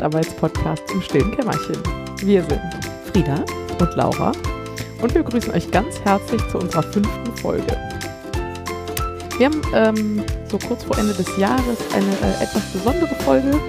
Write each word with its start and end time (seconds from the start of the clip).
Handarbeitspodcast 0.00 0.82
im 0.92 1.02
stillen 1.02 1.30
Kämmerchen. 1.32 1.76
Wir 2.22 2.42
sind 2.44 2.62
Frieda 3.12 3.44
und 3.78 3.96
Laura 3.96 4.32
und 5.02 5.14
wir 5.14 5.22
begrüßen 5.22 5.52
euch 5.52 5.70
ganz 5.70 6.00
herzlich 6.00 6.40
zu 6.48 6.56
unserer 6.56 6.82
fünften 6.84 7.36
Folge. 7.36 7.76
Wir 9.36 9.46
haben 9.46 9.60
ähm, 9.74 10.24
so 10.48 10.56
kurz 10.56 10.84
vor 10.84 10.96
Ende 10.96 11.12
des 11.12 11.36
Jahres 11.36 11.78
eine 11.92 12.06
äh, 12.06 12.42
etwas 12.42 12.62
besondere 12.72 13.14
Folge 13.16 13.60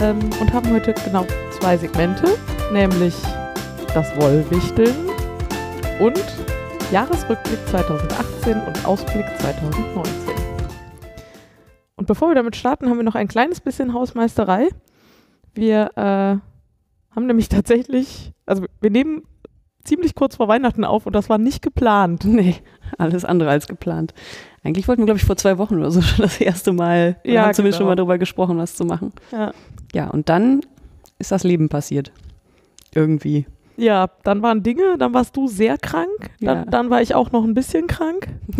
ähm, 0.00 0.20
und 0.40 0.52
haben 0.52 0.70
heute 0.70 0.94
genau 1.04 1.26
zwei 1.58 1.76
Segmente, 1.76 2.38
nämlich 2.72 3.14
das 3.92 4.08
Wollwichteln 4.20 4.94
und 5.98 6.22
Jahresrückblick 6.92 7.58
2018 7.70 8.60
und 8.60 8.84
Ausblick 8.86 9.26
2019. 9.40 10.12
Und 11.96 12.06
bevor 12.06 12.28
wir 12.28 12.36
damit 12.36 12.54
starten, 12.54 12.88
haben 12.88 12.98
wir 12.98 13.04
noch 13.04 13.16
ein 13.16 13.26
kleines 13.26 13.60
bisschen 13.60 13.92
Hausmeisterei. 13.92 14.68
Wir 15.54 15.90
äh, 15.96 17.14
haben 17.14 17.26
nämlich 17.26 17.48
tatsächlich, 17.48 18.32
also 18.46 18.64
wir 18.80 18.90
nehmen 18.90 19.22
ziemlich 19.84 20.14
kurz 20.14 20.36
vor 20.36 20.48
Weihnachten 20.48 20.84
auf 20.84 21.06
und 21.06 21.14
das 21.14 21.28
war 21.28 21.38
nicht 21.38 21.62
geplant. 21.62 22.24
Nee, 22.26 22.56
alles 22.98 23.24
andere 23.24 23.50
als 23.50 23.66
geplant. 23.66 24.14
Eigentlich 24.64 24.86
wollten 24.86 25.02
wir, 25.02 25.06
glaube 25.06 25.18
ich, 25.18 25.24
vor 25.24 25.36
zwei 25.36 25.58
Wochen 25.58 25.76
oder 25.78 25.90
so 25.90 26.00
schon 26.02 26.22
das 26.22 26.40
erste 26.40 26.72
Mal, 26.72 27.16
Ja, 27.24 27.46
haben 27.46 27.54
zumindest 27.54 27.78
genau. 27.78 27.88
schon 27.88 27.92
mal 27.92 27.96
darüber 27.96 28.18
gesprochen, 28.18 28.58
was 28.58 28.74
zu 28.76 28.84
machen. 28.84 29.12
Ja. 29.32 29.52
Ja, 29.94 30.08
und 30.10 30.28
dann 30.28 30.60
ist 31.18 31.32
das 31.32 31.42
Leben 31.44 31.68
passiert. 31.68 32.12
Irgendwie. 32.94 33.46
Ja, 33.76 34.08
dann 34.22 34.42
waren 34.42 34.62
Dinge, 34.62 34.96
dann 34.98 35.14
warst 35.14 35.34
du 35.36 35.48
sehr 35.48 35.78
krank, 35.78 36.30
dann, 36.40 36.58
Ja. 36.58 36.64
dann 36.66 36.90
war 36.90 37.00
ich 37.02 37.14
auch 37.14 37.32
noch 37.32 37.42
ein 37.44 37.54
bisschen 37.54 37.86
krank 37.86 38.28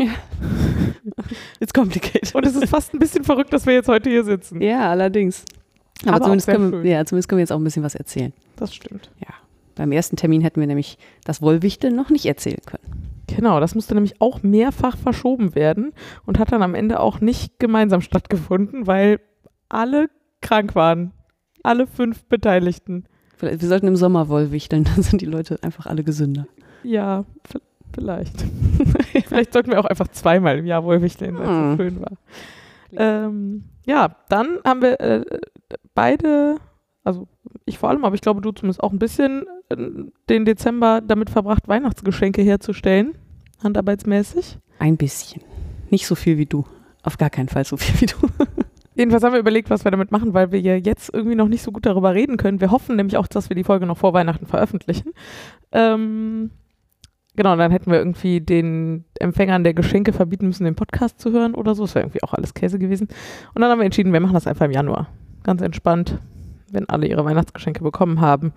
It's 1.61 1.73
complicated. 1.73 2.35
und 2.35 2.47
es 2.47 2.57
ist 2.57 2.69
fast 2.69 2.95
ein 2.95 2.99
bisschen 2.99 3.23
verrückt, 3.25 3.53
dass 3.53 3.67
wir 3.67 3.75
jetzt 3.75 3.89
heute 3.89 4.09
hier 4.11 4.25
sitzen. 4.25 4.61
Ja, 4.63 4.91
allerdings. 4.91 5.45
Aber, 6.05 6.17
Aber 6.17 6.25
zumindest, 6.25 6.49
können 6.49 6.83
wir, 6.83 6.91
ja, 6.91 7.05
zumindest 7.05 7.29
können 7.29 7.39
wir 7.39 7.43
jetzt 7.43 7.53
auch 7.53 7.59
ein 7.59 7.65
bisschen 7.65 7.83
was 7.83 7.95
erzählen. 7.95 8.33
Das 8.57 8.75
stimmt. 8.75 9.11
Ja. 9.21 9.35
Beim 9.75 9.93
ersten 9.93 10.17
Termin 10.17 10.43
hätten 10.43 10.61
wir 10.61 10.67
nämlich 10.67 10.99
das 11.25 11.41
Wollwichteln 11.41 11.95
noch 11.97 12.11
nicht 12.11 12.27
erzählen 12.27 12.61
können. 12.67 13.09
Genau, 13.29 13.61
das 13.61 13.75
musste 13.75 13.95
nämlich 13.95 14.21
auch 14.21 14.43
mehrfach 14.43 14.97
verschoben 14.97 15.55
werden 15.55 15.93
und 16.27 16.39
hat 16.39 16.53
dann 16.53 16.63
am 16.63 16.75
Ende 16.75 17.01
auch 17.01 17.21
nicht 17.21 17.59
gemeinsam 17.59 18.03
stattgefunden, 18.03 18.87
weil 18.87 19.21
alle 19.71 20.09
krank 20.43 20.75
waren. 20.75 21.13
Alle 21.63 21.87
fünf 21.87 22.25
Beteiligten. 22.25 23.05
Vielleicht, 23.37 23.63
wir 23.63 23.69
sollten 23.69 23.87
im 23.87 23.97
Sommer 23.97 24.29
Wollwichteln, 24.29 24.85
dann 24.95 25.03
sind 25.03 25.23
die 25.23 25.27
Leute 25.27 25.59
einfach 25.63 25.87
alle 25.87 26.05
gesünder. 26.05 26.47
Ja, 26.83 27.25
vielleicht. 27.95 28.45
vielleicht 29.27 29.53
sollten 29.53 29.71
wir 29.71 29.81
auch 29.81 29.85
einfach 29.87 30.09
zweimal 30.09 30.59
im 30.59 30.67
Jahr 30.67 30.85
wohl 30.85 31.01
wichteln, 31.01 31.39
weil 31.39 31.45
es 31.45 31.49
Hm. 31.49 31.71
so 31.71 31.77
schön 31.83 32.01
war. 32.01 32.13
Ähm, 32.95 33.65
ja, 33.87 34.17
dann 34.29 34.59
haben 34.65 34.83
wir 34.83 35.01
äh, 35.01 35.25
beide, 35.95 36.57
also 37.05 37.29
ich 37.65 37.79
vor 37.79 37.91
allem, 37.91 38.05
aber 38.05 38.15
ich 38.15 38.21
glaube 38.21 38.41
du 38.41 38.53
zumindest 38.53 38.83
auch 38.83 38.93
ein 38.93 38.99
bisschen 38.99 39.45
äh, 39.69 39.77
den 40.29 40.45
Dezember 40.45 41.01
damit 41.01 41.31
verbracht, 41.31 41.69
Weihnachtsgeschenke 41.69 42.43
herzustellen, 42.43 43.17
handarbeitsmäßig. 43.63 44.59
Ein 44.79 44.97
bisschen. 44.97 45.43
Nicht 45.91 46.07
so 46.07 46.15
viel 46.15 46.39
wie 46.39 46.47
du. 46.47 46.65
Auf 47.03 47.19
gar 47.19 47.31
keinen 47.31 47.49
Fall 47.49 47.65
so 47.65 47.77
viel 47.77 48.01
wie 48.01 48.07
du. 48.07 48.17
Jedenfalls 48.95 49.23
haben 49.25 49.33
wir 49.33 49.41
überlegt, 49.41 49.71
was 49.71 49.85
wir 49.85 49.91
damit 49.91 50.13
machen, 50.13 50.35
weil 50.35 50.53
wir 50.53 50.61
ja 50.61 50.77
jetzt 50.77 51.13
irgendwie 51.13 51.35
noch 51.35 51.49
nicht 51.49 51.63
so 51.63 51.73
gut 51.73 51.87
darüber 51.87 52.15
reden 52.15 52.37
können. 52.37 52.61
Wir 52.61 52.71
hoffen 52.71 52.97
nämlich 52.97 53.17
auch, 53.17 53.27
dass 53.27 53.49
wir 53.49 53.57
die 53.57 53.65
Folge 53.65 53.87
noch 53.87 53.97
vor 53.97 54.13
Weihnachten 54.13 54.47
veröffentlichen. 54.47 55.13
Ähm, 55.73 56.51
genau, 57.35 57.57
dann 57.57 57.73
hätten 57.73 57.91
wir 57.91 57.99
irgendwie 57.99 58.43
den 58.43 59.07
Empfängern 59.19 59.65
der 59.65 59.73
Geschenke 59.73 60.13
verbieten 60.13 60.47
müssen, 60.47 60.65
den 60.65 60.75
Podcast 60.75 61.21
zu 61.21 61.33
hören 61.33 61.55
oder 61.55 61.75
so. 61.75 61.85
Das 61.85 61.95
wäre 61.95 62.05
irgendwie 62.05 62.23
auch 62.23 62.35
alles 62.35 62.53
Käse 62.53 62.79
gewesen. 62.79 63.09
Und 63.55 63.63
dann 63.63 63.71
haben 63.71 63.79
wir 63.79 63.87
entschieden, 63.87 64.13
wir 64.13 64.21
machen 64.21 64.35
das 64.35 64.47
einfach 64.47 64.67
im 64.67 64.73
Januar. 64.73 65.09
Ganz 65.43 65.63
entspannt. 65.63 66.19
Wenn 66.71 66.89
alle 66.89 67.07
ihre 67.07 67.25
Weihnachtsgeschenke 67.25 67.83
bekommen 67.83 68.21
haben, 68.21 68.53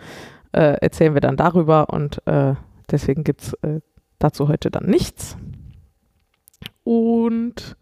äh, 0.54 0.78
erzählen 0.82 1.14
wir 1.14 1.22
dann 1.22 1.38
darüber 1.38 1.90
und 1.90 2.26
äh, 2.28 2.56
deswegen 2.90 3.24
gibt 3.24 3.42
es 3.42 3.54
äh, 3.56 3.82
dazu 4.20 4.48
heute 4.48 4.72
dann 4.72 4.86
nichts. 4.86 5.38
Und 6.84 7.76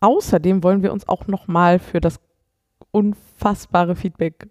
Außerdem 0.00 0.62
wollen 0.62 0.82
wir 0.82 0.92
uns 0.92 1.08
auch 1.08 1.26
nochmal 1.26 1.78
für 1.78 2.00
das 2.00 2.20
unfassbare 2.90 3.96
Feedback 3.96 4.48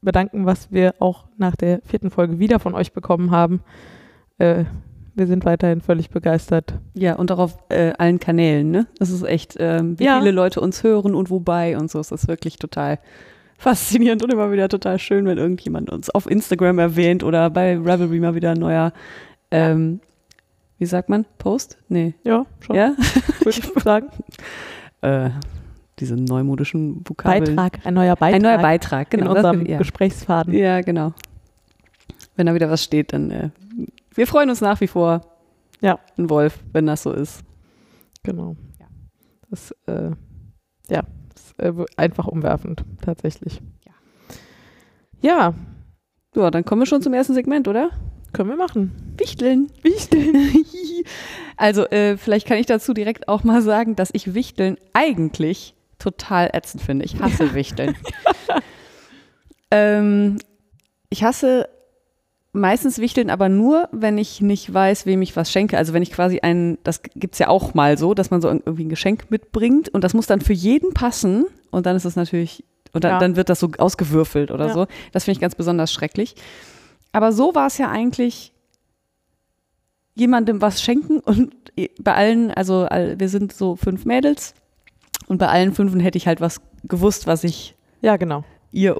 bedanken, 0.00 0.46
was 0.46 0.70
wir 0.70 0.94
auch 1.00 1.26
nach 1.36 1.56
der 1.56 1.82
vierten 1.82 2.10
Folge 2.10 2.38
wieder 2.38 2.60
von 2.60 2.74
euch 2.74 2.92
bekommen 2.92 3.30
haben. 3.30 3.62
Wir 5.18 5.26
sind 5.26 5.44
weiterhin 5.44 5.80
völlig 5.80 6.10
begeistert. 6.10 6.74
Ja, 6.94 7.14
und 7.16 7.32
auch 7.32 7.38
auf 7.40 7.58
äh, 7.70 7.92
allen 7.98 8.20
Kanälen, 8.20 8.70
ne? 8.70 8.86
Das 8.98 9.10
ist 9.10 9.24
echt, 9.24 9.56
ähm, 9.58 9.98
wie 9.98 10.04
Ja. 10.04 10.18
viele 10.20 10.30
Leute 10.30 10.60
uns 10.60 10.82
hören 10.84 11.14
und 11.14 11.28
wobei 11.30 11.76
und 11.76 11.90
so. 11.90 11.98
Es 11.98 12.12
ist 12.12 12.28
wirklich 12.28 12.56
total 12.56 12.98
faszinierend 13.58 14.22
und 14.22 14.32
immer 14.32 14.52
wieder 14.52 14.68
total 14.68 14.98
schön, 15.00 15.26
wenn 15.26 15.36
irgendjemand 15.38 15.90
uns 15.90 16.08
auf 16.10 16.30
Instagram 16.30 16.78
erwähnt 16.78 17.24
oder 17.24 17.50
bei 17.50 17.76
Ravelry 17.76 18.20
mal 18.20 18.36
wieder 18.36 18.52
ein 18.52 18.58
neuer, 18.58 18.92
ähm, 19.50 19.98
wie 20.78 20.86
sagt 20.86 21.08
man, 21.08 21.24
Post? 21.38 21.76
Nee. 21.88 22.14
Ja, 22.22 22.46
schon, 22.60 22.76
Ja? 22.76 22.94
würde 23.40 23.58
ich 23.58 23.82
sagen. 23.82 24.06
Äh, 25.00 25.30
diese 25.98 26.14
neumodischen 26.14 27.02
Vokabeln. 27.04 27.56
Beitrag, 27.56 27.84
ein 27.84 27.94
neuer 27.94 28.14
Beitrag 28.14 28.34
Ein 28.36 28.42
neuer 28.42 28.58
Beitrag, 28.58 29.10
genau. 29.10 29.24
in 29.32 29.36
unserem 29.36 29.58
das, 29.64 29.68
ja. 29.68 29.78
Gesprächsfaden. 29.78 30.54
ja, 30.54 30.80
genau. 30.82 31.12
Wenn 32.36 32.46
da 32.46 32.54
wieder 32.54 32.70
was 32.70 32.84
steht, 32.84 33.12
dann 33.12 33.32
äh, 33.32 33.50
wir 34.18 34.26
freuen 34.26 34.50
uns 34.50 34.60
nach 34.60 34.80
wie 34.80 34.88
vor. 34.88 35.20
Ja. 35.80 36.00
Ein 36.18 36.28
Wolf, 36.28 36.58
wenn 36.72 36.86
das 36.86 37.04
so 37.04 37.12
ist. 37.12 37.44
Genau. 38.24 38.56
Ja. 38.80 38.86
Das, 39.48 39.70
äh, 39.86 40.10
ja, 40.88 41.04
ist 41.36 41.58
äh, 41.60 41.72
einfach 41.96 42.26
umwerfend, 42.26 42.84
tatsächlich. 43.00 43.62
Ja. 43.86 43.92
Ja, 45.20 45.54
So, 46.34 46.50
dann 46.50 46.64
kommen 46.64 46.82
wir 46.82 46.86
schon 46.86 47.00
zum 47.00 47.14
ersten 47.14 47.34
Segment, 47.34 47.68
oder? 47.68 47.90
können 48.32 48.50
wir 48.50 48.56
machen. 48.56 49.14
Wichteln. 49.16 49.70
Wichteln. 49.82 50.34
Also, 51.56 51.86
äh, 51.86 52.16
vielleicht 52.16 52.46
kann 52.46 52.58
ich 52.58 52.66
dazu 52.66 52.94
direkt 52.94 53.26
auch 53.26 53.42
mal 53.42 53.62
sagen, 53.62 53.96
dass 53.96 54.10
ich 54.12 54.32
Wichteln 54.34 54.76
eigentlich 54.92 55.74
total 55.98 56.50
ätzend 56.52 56.82
finde. 56.84 57.04
Ich 57.04 57.18
hasse 57.20 57.52
Wichteln. 57.52 57.96
ähm, 59.72 60.38
ich 61.10 61.24
hasse 61.24 61.68
meistens 62.52 62.98
Wichteln, 62.98 63.30
aber 63.30 63.48
nur, 63.48 63.88
wenn 63.92 64.18
ich 64.18 64.40
nicht 64.40 64.72
weiß, 64.72 65.06
wem 65.06 65.22
ich 65.22 65.36
was 65.36 65.52
schenke. 65.52 65.76
Also 65.78 65.92
wenn 65.92 66.02
ich 66.02 66.10
quasi 66.12 66.40
ein, 66.40 66.78
das 66.82 67.02
gibt 67.02 67.34
es 67.34 67.38
ja 67.38 67.48
auch 67.48 67.74
mal 67.74 67.98
so, 67.98 68.14
dass 68.14 68.30
man 68.30 68.40
so 68.40 68.48
irgendwie 68.48 68.84
ein 68.84 68.88
Geschenk 68.88 69.30
mitbringt 69.30 69.88
und 69.90 70.02
das 70.02 70.14
muss 70.14 70.26
dann 70.26 70.40
für 70.40 70.54
jeden 70.54 70.94
passen 70.94 71.44
und 71.70 71.86
dann 71.86 71.94
ist 71.96 72.04
es 72.06 72.16
natürlich, 72.16 72.64
und 72.92 73.04
dann, 73.04 73.12
Ja. 73.12 73.18
dann 73.18 73.36
wird 73.36 73.48
das 73.50 73.60
so 73.60 73.70
ausgewürfelt 73.78 74.50
oder 74.50 74.68
Ja. 74.68 74.72
so. 74.72 74.86
Das 75.12 75.24
finde 75.24 75.36
ich 75.36 75.40
ganz 75.40 75.54
besonders 75.54 75.92
schrecklich. 75.92 76.34
Aber 77.12 77.32
so 77.32 77.54
war 77.54 77.66
es 77.66 77.78
ja 77.78 77.90
eigentlich 77.90 78.52
jemandem 80.14 80.60
was 80.60 80.82
schenken 80.82 81.20
und 81.20 81.54
bei 82.00 82.14
allen, 82.14 82.50
also 82.50 82.86
wir 82.90 83.28
sind 83.28 83.52
so 83.52 83.76
fünf 83.76 84.04
Mädels 84.04 84.54
und 85.28 85.38
bei 85.38 85.46
allen 85.48 85.72
fünfen 85.74 86.00
hätte 86.00 86.18
ich 86.18 86.26
halt 86.26 86.40
was 86.40 86.60
gewusst, 86.84 87.26
was 87.26 87.44
ich 87.44 87.76
Ja, 88.00 88.16
genau. 88.16 88.44
Ihr, 88.70 88.96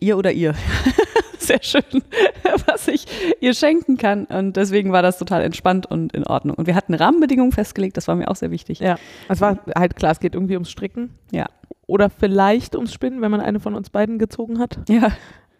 ihr 0.00 0.16
oder 0.16 0.32
ihr, 0.32 0.54
sehr 1.38 1.62
schön, 1.62 1.82
was 2.66 2.88
ich 2.88 3.06
ihr 3.40 3.54
schenken 3.54 3.96
kann 3.96 4.24
und 4.26 4.56
deswegen 4.56 4.92
war 4.92 5.02
das 5.02 5.18
total 5.18 5.42
entspannt 5.42 5.86
und 5.86 6.14
in 6.14 6.26
Ordnung. 6.26 6.56
Und 6.56 6.66
wir 6.66 6.74
hatten 6.74 6.94
Rahmenbedingungen 6.94 7.52
festgelegt, 7.52 7.96
das 7.96 8.08
war 8.08 8.16
mir 8.16 8.28
auch 8.28 8.36
sehr 8.36 8.50
wichtig. 8.50 8.80
Ja, 8.80 8.96
es 9.28 9.40
war 9.40 9.58
halt 9.74 9.96
klar, 9.96 10.12
es 10.12 10.20
geht 10.20 10.34
irgendwie 10.34 10.54
ums 10.54 10.70
Stricken. 10.70 11.10
Ja. 11.30 11.46
Oder 11.86 12.10
vielleicht 12.10 12.76
ums 12.76 12.92
Spinnen, 12.92 13.20
wenn 13.20 13.30
man 13.30 13.40
eine 13.40 13.60
von 13.60 13.74
uns 13.74 13.90
beiden 13.90 14.18
gezogen 14.18 14.58
hat. 14.58 14.78
Ja, 14.88 15.12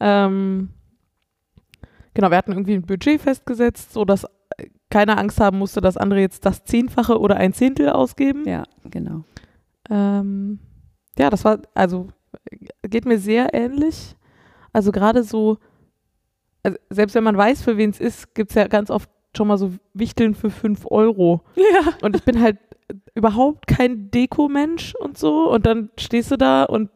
Ähm, 0.02 0.70
genau, 2.12 2.31
wir 2.31 2.37
hatten 2.37 2.50
irgendwie 2.50 2.75
ein 2.75 2.82
Budget 2.82 3.20
festgesetzt, 3.20 3.93
sodass 3.93 4.26
keiner 4.90 5.16
Angst 5.16 5.40
haben 5.40 5.58
musste, 5.58 5.81
dass 5.81 5.96
andere 5.96 6.20
jetzt 6.20 6.44
das 6.44 6.64
Zehnfache 6.64 7.20
oder 7.20 7.37
ein 7.37 7.52
Zehntel 7.52 7.88
ausgeben. 7.88 8.46
ja, 8.46 8.64
genau. 8.90 9.25
Ähm, 9.88 10.58
ja, 11.16 11.31
das 11.31 11.44
war, 11.44 11.60
also 11.75 12.08
geht 12.83 13.05
mir 13.05 13.19
sehr 13.19 13.55
ähnlich. 13.55 14.17
Also 14.73 14.93
gerade 14.93 15.23
so, 15.23 15.59
also 16.62 16.79
selbst 16.91 17.15
wenn 17.15 17.25
man 17.25 17.37
weiß, 17.37 17.62
für 17.62 17.77
wen 17.77 17.91
es 17.91 18.00
ist, 18.00 18.35
gibt 18.35 18.50
es 18.50 18.56
ja 18.56 18.67
ganz 18.69 18.91
oft 18.91 19.11
schon 19.37 19.49
mal 19.49 19.59
so 19.59 19.73
Wichteln 19.94 20.35
für 20.35 20.50
5 20.50 20.87
Euro. 20.91 21.43
Ja. 21.56 21.93
Und 22.03 22.17
ich 22.17 22.25
bin 22.25 22.41
halt 22.41 22.59
überhaupt 23.15 23.67
kein 23.67 24.11
Deko-Mensch 24.11 24.94
und 24.97 25.17
so. 25.17 25.50
Und 25.50 25.67
dann 25.67 25.91
stehst 25.99 26.31
du 26.31 26.37
da 26.37 26.65
und 26.65 26.91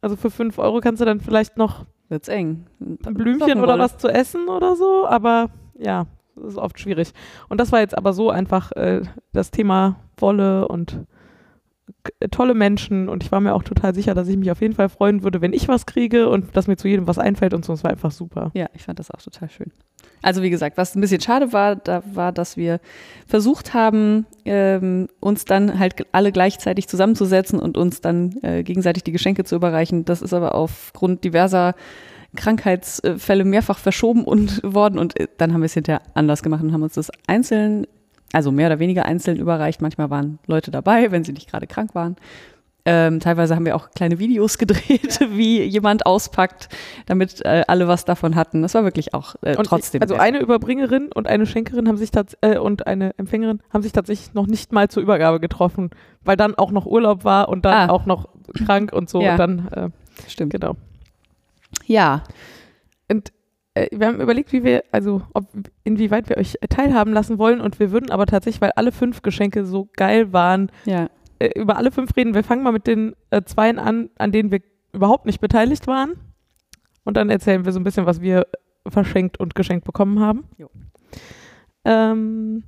also 0.00 0.16
für 0.16 0.30
5 0.30 0.58
Euro 0.58 0.80
kannst 0.80 1.00
du 1.00 1.04
dann 1.04 1.20
vielleicht 1.20 1.56
noch 1.56 1.86
Wird's 2.08 2.28
eng. 2.28 2.66
ein 2.80 3.14
Blümchen 3.14 3.60
oder 3.60 3.78
was 3.78 3.98
zu 3.98 4.08
essen 4.08 4.48
oder 4.48 4.76
so. 4.76 5.06
Aber 5.06 5.50
ja, 5.78 6.06
das 6.36 6.54
ist 6.54 6.58
oft 6.58 6.80
schwierig. 6.80 7.12
Und 7.48 7.60
das 7.60 7.70
war 7.72 7.80
jetzt 7.80 7.96
aber 7.96 8.12
so 8.12 8.30
einfach 8.30 8.72
äh, 8.72 9.02
das 9.32 9.50
Thema 9.50 10.00
Wolle 10.16 10.68
und 10.68 11.04
tolle 12.30 12.54
Menschen. 12.54 13.08
Und 13.08 13.22
ich 13.22 13.32
war 13.32 13.40
mir 13.40 13.54
auch 13.54 13.62
total 13.62 13.94
sicher, 13.94 14.14
dass 14.14 14.28
ich 14.28 14.36
mich 14.36 14.50
auf 14.50 14.60
jeden 14.60 14.74
Fall 14.74 14.88
freuen 14.88 15.22
würde, 15.22 15.40
wenn 15.40 15.52
ich 15.52 15.68
was 15.68 15.86
kriege 15.86 16.28
und 16.28 16.56
dass 16.56 16.66
mir 16.66 16.76
zu 16.76 16.88
jedem 16.88 17.06
was 17.06 17.18
einfällt 17.18 17.54
und 17.54 17.64
so. 17.64 17.72
Es 17.72 17.84
war 17.84 17.90
einfach 17.90 18.10
super. 18.10 18.50
Ja, 18.54 18.66
ich 18.74 18.82
fand 18.82 18.98
das 18.98 19.10
auch 19.10 19.22
total 19.22 19.50
schön. 19.50 19.72
Also 20.22 20.42
wie 20.42 20.50
gesagt, 20.50 20.76
was 20.76 20.94
ein 20.94 21.00
bisschen 21.00 21.20
schade 21.20 21.52
war, 21.52 21.76
da 21.76 22.02
war, 22.12 22.32
dass 22.32 22.56
wir 22.56 22.80
versucht 23.26 23.72
haben, 23.74 24.26
ähm, 24.44 25.08
uns 25.20 25.44
dann 25.44 25.78
halt 25.78 26.06
alle 26.12 26.32
gleichzeitig 26.32 26.88
zusammenzusetzen 26.88 27.60
und 27.60 27.76
uns 27.76 28.00
dann 28.00 28.36
äh, 28.42 28.62
gegenseitig 28.62 29.04
die 29.04 29.12
Geschenke 29.12 29.44
zu 29.44 29.54
überreichen. 29.54 30.04
Das 30.04 30.22
ist 30.22 30.34
aber 30.34 30.54
aufgrund 30.54 31.22
diverser 31.24 31.74
Krankheitsfälle 32.36 33.44
mehrfach 33.44 33.78
verschoben 33.78 34.24
und 34.24 34.60
worden 34.62 34.98
und 34.98 35.18
äh, 35.18 35.28
dann 35.38 35.52
haben 35.52 35.60
wir 35.60 35.66
es 35.66 35.74
hinterher 35.74 36.02
anders 36.14 36.42
gemacht 36.42 36.62
und 36.62 36.72
haben 36.72 36.82
uns 36.82 36.94
das 36.94 37.10
einzeln, 37.26 37.86
also 38.32 38.52
mehr 38.52 38.66
oder 38.66 38.78
weniger 38.78 39.04
einzeln 39.04 39.38
überreicht. 39.38 39.80
Manchmal 39.80 40.10
waren 40.10 40.38
Leute 40.46 40.70
dabei, 40.70 41.10
wenn 41.10 41.24
sie 41.24 41.32
nicht 41.32 41.50
gerade 41.50 41.66
krank 41.66 41.94
waren. 41.94 42.16
Ähm, 42.84 43.20
teilweise 43.20 43.54
haben 43.54 43.66
wir 43.66 43.76
auch 43.76 43.90
kleine 43.90 44.18
Videos 44.18 44.56
gedreht, 44.58 45.20
ja. 45.20 45.26
wie 45.30 45.62
jemand 45.62 46.06
auspackt, 46.06 46.70
damit 47.04 47.44
äh, 47.44 47.64
alle 47.68 47.86
was 47.86 48.06
davon 48.06 48.34
hatten. 48.34 48.62
Das 48.62 48.72
war 48.72 48.82
wirklich 48.84 49.12
auch 49.12 49.34
äh, 49.42 49.56
trotzdem. 49.56 50.00
Also 50.00 50.14
eine 50.14 50.38
Überbringerin 50.38 51.10
und 51.12 51.26
eine 51.26 51.44
Schenkerin 51.44 51.86
haben 51.86 51.98
sich 51.98 52.10
äh, 52.40 52.56
und 52.56 52.86
eine 52.86 53.12
Empfängerin 53.18 53.60
haben 53.70 53.82
sich 53.82 53.92
tatsächlich 53.92 54.32
noch 54.32 54.46
nicht 54.46 54.72
mal 54.72 54.88
zur 54.88 55.02
Übergabe 55.02 55.38
getroffen, 55.38 55.90
weil 56.24 56.38
dann 56.38 56.54
auch 56.54 56.70
noch 56.70 56.86
Urlaub 56.86 57.24
war 57.24 57.50
und 57.50 57.66
dann 57.66 57.90
ah. 57.90 57.92
auch 57.92 58.06
noch 58.06 58.28
krank 58.64 58.92
und 58.94 59.10
so. 59.10 59.20
Ja. 59.20 59.32
Und 59.32 59.38
dann 59.38 59.68
äh, 59.68 59.90
stimmt 60.26 60.52
genau. 60.52 60.76
Ja. 61.84 62.22
Und 63.10 63.32
wir 63.90 64.06
haben 64.06 64.20
überlegt, 64.20 64.52
wie 64.52 64.64
wir, 64.64 64.84
also 64.92 65.22
ob, 65.34 65.46
inwieweit 65.84 66.28
wir 66.28 66.38
euch 66.38 66.56
teilhaben 66.68 67.12
lassen 67.12 67.38
wollen 67.38 67.60
und 67.60 67.78
wir 67.78 67.90
würden 67.92 68.10
aber 68.10 68.26
tatsächlich, 68.26 68.60
weil 68.60 68.72
alle 68.76 68.92
fünf 68.92 69.22
Geschenke 69.22 69.64
so 69.64 69.88
geil 69.96 70.32
waren, 70.32 70.70
ja 70.84 71.08
äh, 71.38 71.50
über 71.58 71.76
alle 71.76 71.90
fünf 71.90 72.16
reden. 72.16 72.34
Wir 72.34 72.44
fangen 72.44 72.62
mal 72.62 72.72
mit 72.72 72.86
den 72.86 73.14
äh, 73.30 73.42
zweien 73.42 73.78
an, 73.78 74.10
an 74.18 74.32
denen 74.32 74.50
wir 74.50 74.60
überhaupt 74.92 75.26
nicht 75.26 75.40
beteiligt 75.40 75.86
waren. 75.86 76.14
Und 77.04 77.16
dann 77.16 77.30
erzählen 77.30 77.64
wir 77.64 77.72
so 77.72 77.80
ein 77.80 77.84
bisschen, 77.84 78.06
was 78.06 78.20
wir 78.20 78.46
verschenkt 78.86 79.38
und 79.40 79.54
geschenkt 79.54 79.84
bekommen 79.84 80.20
haben. 80.20 80.44
Ähm, 81.84 82.64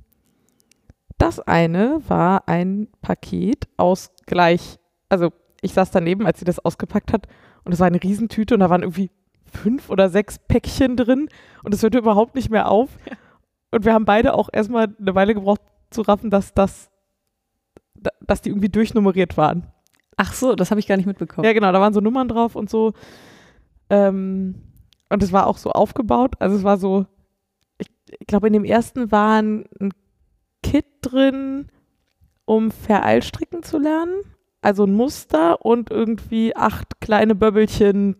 das 1.17 1.39
eine 1.39 2.01
war 2.07 2.47
ein 2.47 2.87
Paket 3.01 3.67
aus 3.77 4.11
gleich, 4.25 4.79
also 5.09 5.31
ich 5.61 5.73
saß 5.73 5.91
daneben, 5.91 6.25
als 6.25 6.39
sie 6.39 6.45
das 6.45 6.59
ausgepackt 6.59 7.13
hat 7.13 7.27
und 7.63 7.71
es 7.71 7.79
war 7.79 7.87
eine 7.87 8.01
Riesentüte 8.01 8.55
und 8.55 8.61
da 8.61 8.69
waren 8.69 8.81
irgendwie 8.81 9.11
fünf 9.51 9.89
oder 9.89 10.09
sechs 10.09 10.39
Päckchen 10.39 10.97
drin 10.97 11.29
und 11.63 11.73
es 11.73 11.83
hörte 11.83 11.97
überhaupt 11.97 12.35
nicht 12.35 12.49
mehr 12.49 12.69
auf. 12.69 12.89
Ja. 13.05 13.17
Und 13.71 13.85
wir 13.85 13.93
haben 13.93 14.05
beide 14.05 14.33
auch 14.33 14.49
erstmal 14.51 14.93
eine 14.99 15.15
Weile 15.15 15.33
gebraucht 15.33 15.61
zu 15.91 16.01
raffen, 16.01 16.29
dass 16.29 16.53
das 16.53 16.91
dass 18.21 18.41
die 18.41 18.49
irgendwie 18.49 18.69
durchnummeriert 18.69 19.37
waren. 19.37 19.67
Ach 20.17 20.33
so, 20.33 20.55
das 20.55 20.71
habe 20.71 20.79
ich 20.79 20.87
gar 20.87 20.97
nicht 20.97 21.05
mitbekommen. 21.05 21.45
Ja, 21.45 21.53
genau, 21.53 21.71
da 21.71 21.79
waren 21.79 21.93
so 21.93 22.01
Nummern 22.01 22.27
drauf 22.27 22.55
und 22.55 22.69
so. 22.69 22.93
Ähm, 23.89 24.55
und 25.09 25.23
es 25.23 25.31
war 25.31 25.47
auch 25.47 25.57
so 25.57 25.71
aufgebaut. 25.71 26.35
Also 26.39 26.55
es 26.55 26.63
war 26.63 26.77
so, 26.77 27.05
ich, 27.77 27.87
ich 28.19 28.27
glaube, 28.27 28.47
in 28.47 28.53
dem 28.53 28.65
ersten 28.65 29.11
war 29.11 29.41
ein, 29.41 29.65
ein 29.79 29.93
Kit 30.63 30.85
drin, 31.01 31.67
um 32.45 32.71
Vereilstricken 32.71 33.63
zu 33.63 33.77
lernen. 33.77 34.15
Also 34.61 34.85
ein 34.85 34.93
Muster 34.93 35.65
und 35.65 35.89
irgendwie 35.89 36.55
acht 36.55 37.01
kleine 37.01 37.35
Böbbelchen, 37.35 38.15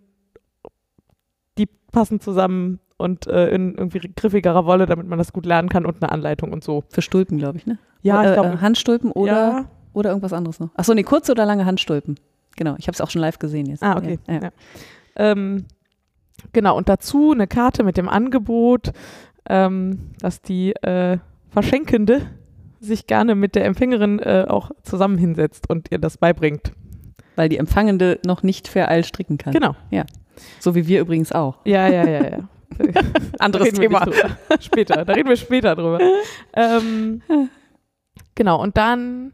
die 1.91 1.97
passen 1.97 2.19
zusammen 2.19 2.79
und 2.97 3.27
äh, 3.27 3.49
in 3.49 3.75
irgendwie 3.75 3.99
griffigerer 3.99 4.65
Wolle, 4.65 4.85
damit 4.85 5.07
man 5.07 5.17
das 5.17 5.33
gut 5.33 5.45
lernen 5.45 5.69
kann 5.69 5.85
und 5.85 6.01
eine 6.01 6.11
Anleitung 6.11 6.53
und 6.53 6.63
so. 6.63 6.83
Für 6.89 7.01
Stulpen, 7.01 7.38
glaube 7.38 7.57
ich, 7.57 7.65
ne? 7.65 7.79
Ja, 8.01 8.23
ich 8.23 8.33
glaube. 8.33 8.55
Äh, 8.55 8.57
Handstulpen 8.57 9.11
oder, 9.11 9.31
ja. 9.31 9.65
oder 9.93 10.09
irgendwas 10.11 10.33
anderes 10.33 10.59
noch. 10.59 10.69
Achso, 10.75 10.93
nee, 10.93 11.03
kurze 11.03 11.31
oder 11.31 11.45
lange 11.45 11.65
Handstulpen. 11.65 12.19
Genau, 12.55 12.75
ich 12.77 12.88
habe 12.88 12.93
es 12.93 13.01
auch 13.01 13.09
schon 13.09 13.21
live 13.21 13.39
gesehen 13.39 13.65
jetzt. 13.65 13.83
Ah, 13.83 13.97
okay. 13.97 14.19
Ja, 14.27 14.41
ja. 14.41 14.49
Ähm, 15.15 15.65
genau, 16.53 16.77
und 16.77 16.89
dazu 16.89 17.31
eine 17.31 17.47
Karte 17.47 17.83
mit 17.83 17.97
dem 17.97 18.09
Angebot, 18.09 18.91
ähm, 19.47 20.11
dass 20.19 20.41
die 20.41 20.73
äh, 20.75 21.17
Verschenkende 21.49 22.21
sich 22.79 23.07
gerne 23.07 23.35
mit 23.35 23.55
der 23.55 23.65
Empfängerin 23.65 24.19
äh, 24.19 24.45
auch 24.47 24.71
zusammen 24.83 25.17
hinsetzt 25.17 25.69
und 25.69 25.91
ihr 25.91 25.99
das 25.99 26.17
beibringt. 26.17 26.71
Weil 27.35 27.49
die 27.49 27.57
Empfangende 27.57 28.19
noch 28.25 28.43
nicht 28.43 28.67
vereilt 28.67 29.05
stricken 29.05 29.38
kann. 29.38 29.53
Genau. 29.53 29.75
Ja. 29.89 30.05
So 30.59 30.75
wie 30.75 30.88
wir 30.88 31.01
übrigens 31.01 31.31
auch. 31.31 31.57
Ja, 31.65 31.88
ja, 31.88 32.07
ja, 32.07 32.23
ja. 32.23 32.39
Anderes 33.39 33.73
Thema. 33.73 34.05
später, 34.59 35.05
da 35.05 35.13
reden 35.13 35.29
wir 35.29 35.38
später 35.38 35.75
drüber. 35.75 35.99
ähm, 36.53 37.21
genau, 38.35 38.61
und 38.61 38.77
dann 38.77 39.33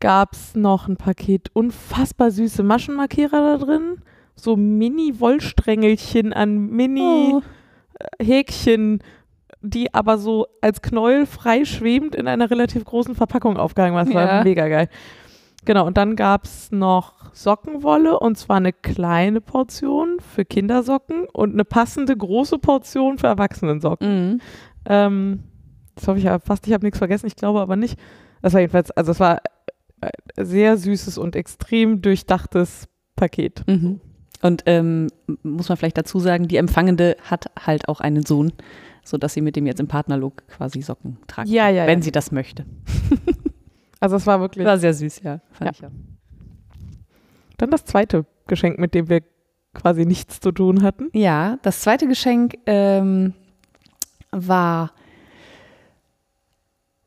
gab 0.00 0.34
es 0.34 0.54
noch 0.54 0.88
ein 0.88 0.96
Paket 0.96 1.50
unfassbar 1.54 2.30
süße 2.30 2.62
Maschenmarkierer 2.62 3.58
da 3.58 3.64
drin. 3.64 4.02
So 4.34 4.54
Mini-Wollsträngelchen 4.56 6.32
an 6.34 6.68
Mini-Häkchen, 6.68 7.42
oh. 9.00 9.04
die 9.62 9.94
aber 9.94 10.18
so 10.18 10.46
als 10.60 10.82
Knäuel 10.82 11.24
frei 11.24 11.64
schwebend 11.64 12.14
in 12.14 12.28
einer 12.28 12.50
relativ 12.50 12.84
großen 12.84 13.14
Verpackung 13.14 13.56
aufgehangen 13.56 13.94
waren. 13.94 14.06
Das 14.06 14.14
war 14.14 14.44
mega 14.44 14.68
geil. 14.68 14.90
Genau, 15.64 15.86
und 15.86 15.96
dann 15.96 16.14
gab 16.16 16.44
es 16.44 16.70
noch 16.70 17.15
Sockenwolle 17.36 18.18
und 18.18 18.38
zwar 18.38 18.56
eine 18.56 18.72
kleine 18.72 19.40
Portion 19.40 20.18
für 20.20 20.44
Kindersocken 20.44 21.26
und 21.32 21.52
eine 21.52 21.64
passende 21.64 22.16
große 22.16 22.58
Portion 22.58 23.18
für 23.18 23.26
Erwachsenensocken. 23.26 24.32
Mhm. 24.32 24.40
Ähm, 24.86 25.42
das 25.94 26.08
hoffe 26.08 26.18
ich 26.18 26.24
ja 26.24 26.38
fast, 26.38 26.66
ich 26.66 26.72
habe 26.72 26.84
nichts 26.84 26.98
vergessen, 26.98 27.26
ich 27.26 27.36
glaube 27.36 27.60
aber 27.60 27.76
nicht. 27.76 27.98
Das 28.42 28.52
war 28.52 28.60
jedenfalls, 28.60 28.90
also 28.90 29.12
es 29.12 29.20
war 29.20 29.42
sehr 30.36 30.76
süßes 30.76 31.18
und 31.18 31.36
extrem 31.36 32.02
durchdachtes 32.02 32.88
Paket. 33.16 33.64
Mhm. 33.66 34.00
Und 34.42 34.62
ähm, 34.66 35.08
muss 35.42 35.68
man 35.68 35.78
vielleicht 35.78 35.98
dazu 35.98 36.20
sagen, 36.20 36.48
die 36.48 36.56
Empfangende 36.56 37.16
hat 37.22 37.50
halt 37.58 37.88
auch 37.88 38.00
einen 38.00 38.24
Sohn, 38.24 38.52
sodass 39.04 39.34
sie 39.34 39.40
mit 39.40 39.56
dem 39.56 39.66
jetzt 39.66 39.80
im 39.80 39.88
Partnerlook 39.88 40.46
quasi 40.48 40.82
Socken 40.82 41.18
tragen 41.26 41.50
ja, 41.50 41.68
ja, 41.68 41.86
wenn 41.86 42.00
ja. 42.00 42.04
sie 42.04 42.12
das 42.12 42.32
möchte. 42.32 42.64
Also 43.98 44.16
es 44.16 44.26
war 44.26 44.40
wirklich. 44.40 44.66
War 44.66 44.78
sehr 44.78 44.92
süß, 44.92 45.22
ja. 45.22 45.40
ja. 45.58 45.72
ja. 45.80 45.90
Dann 47.56 47.70
das 47.70 47.84
zweite 47.84 48.26
Geschenk, 48.46 48.78
mit 48.78 48.94
dem 48.94 49.08
wir 49.08 49.22
quasi 49.74 50.06
nichts 50.06 50.40
zu 50.40 50.52
tun 50.52 50.82
hatten. 50.82 51.10
Ja, 51.12 51.58
das 51.62 51.80
zweite 51.80 52.06
Geschenk 52.06 52.56
ähm, 52.66 53.34
war 54.30 54.92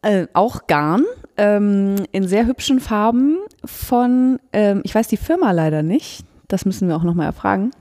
äh, 0.02 0.28
auch 0.34 0.68
Garn 0.68 1.04
ähm, 1.38 1.96
in 2.12 2.28
sehr 2.28 2.46
hübschen 2.46 2.80
Farben 2.80 3.38
von, 3.66 4.40
ähm, 4.54 4.82
ich 4.84 4.94
weiß 4.94 5.08
die 5.08 5.18
Firma 5.18 5.52
leider 5.52 5.84
nicht, 5.84 6.26
das 6.48 6.66
müssen 6.66 6.88
wir 6.88 6.96
auch 6.96 7.04
nochmal 7.04 7.26
erfragen. 7.26 7.72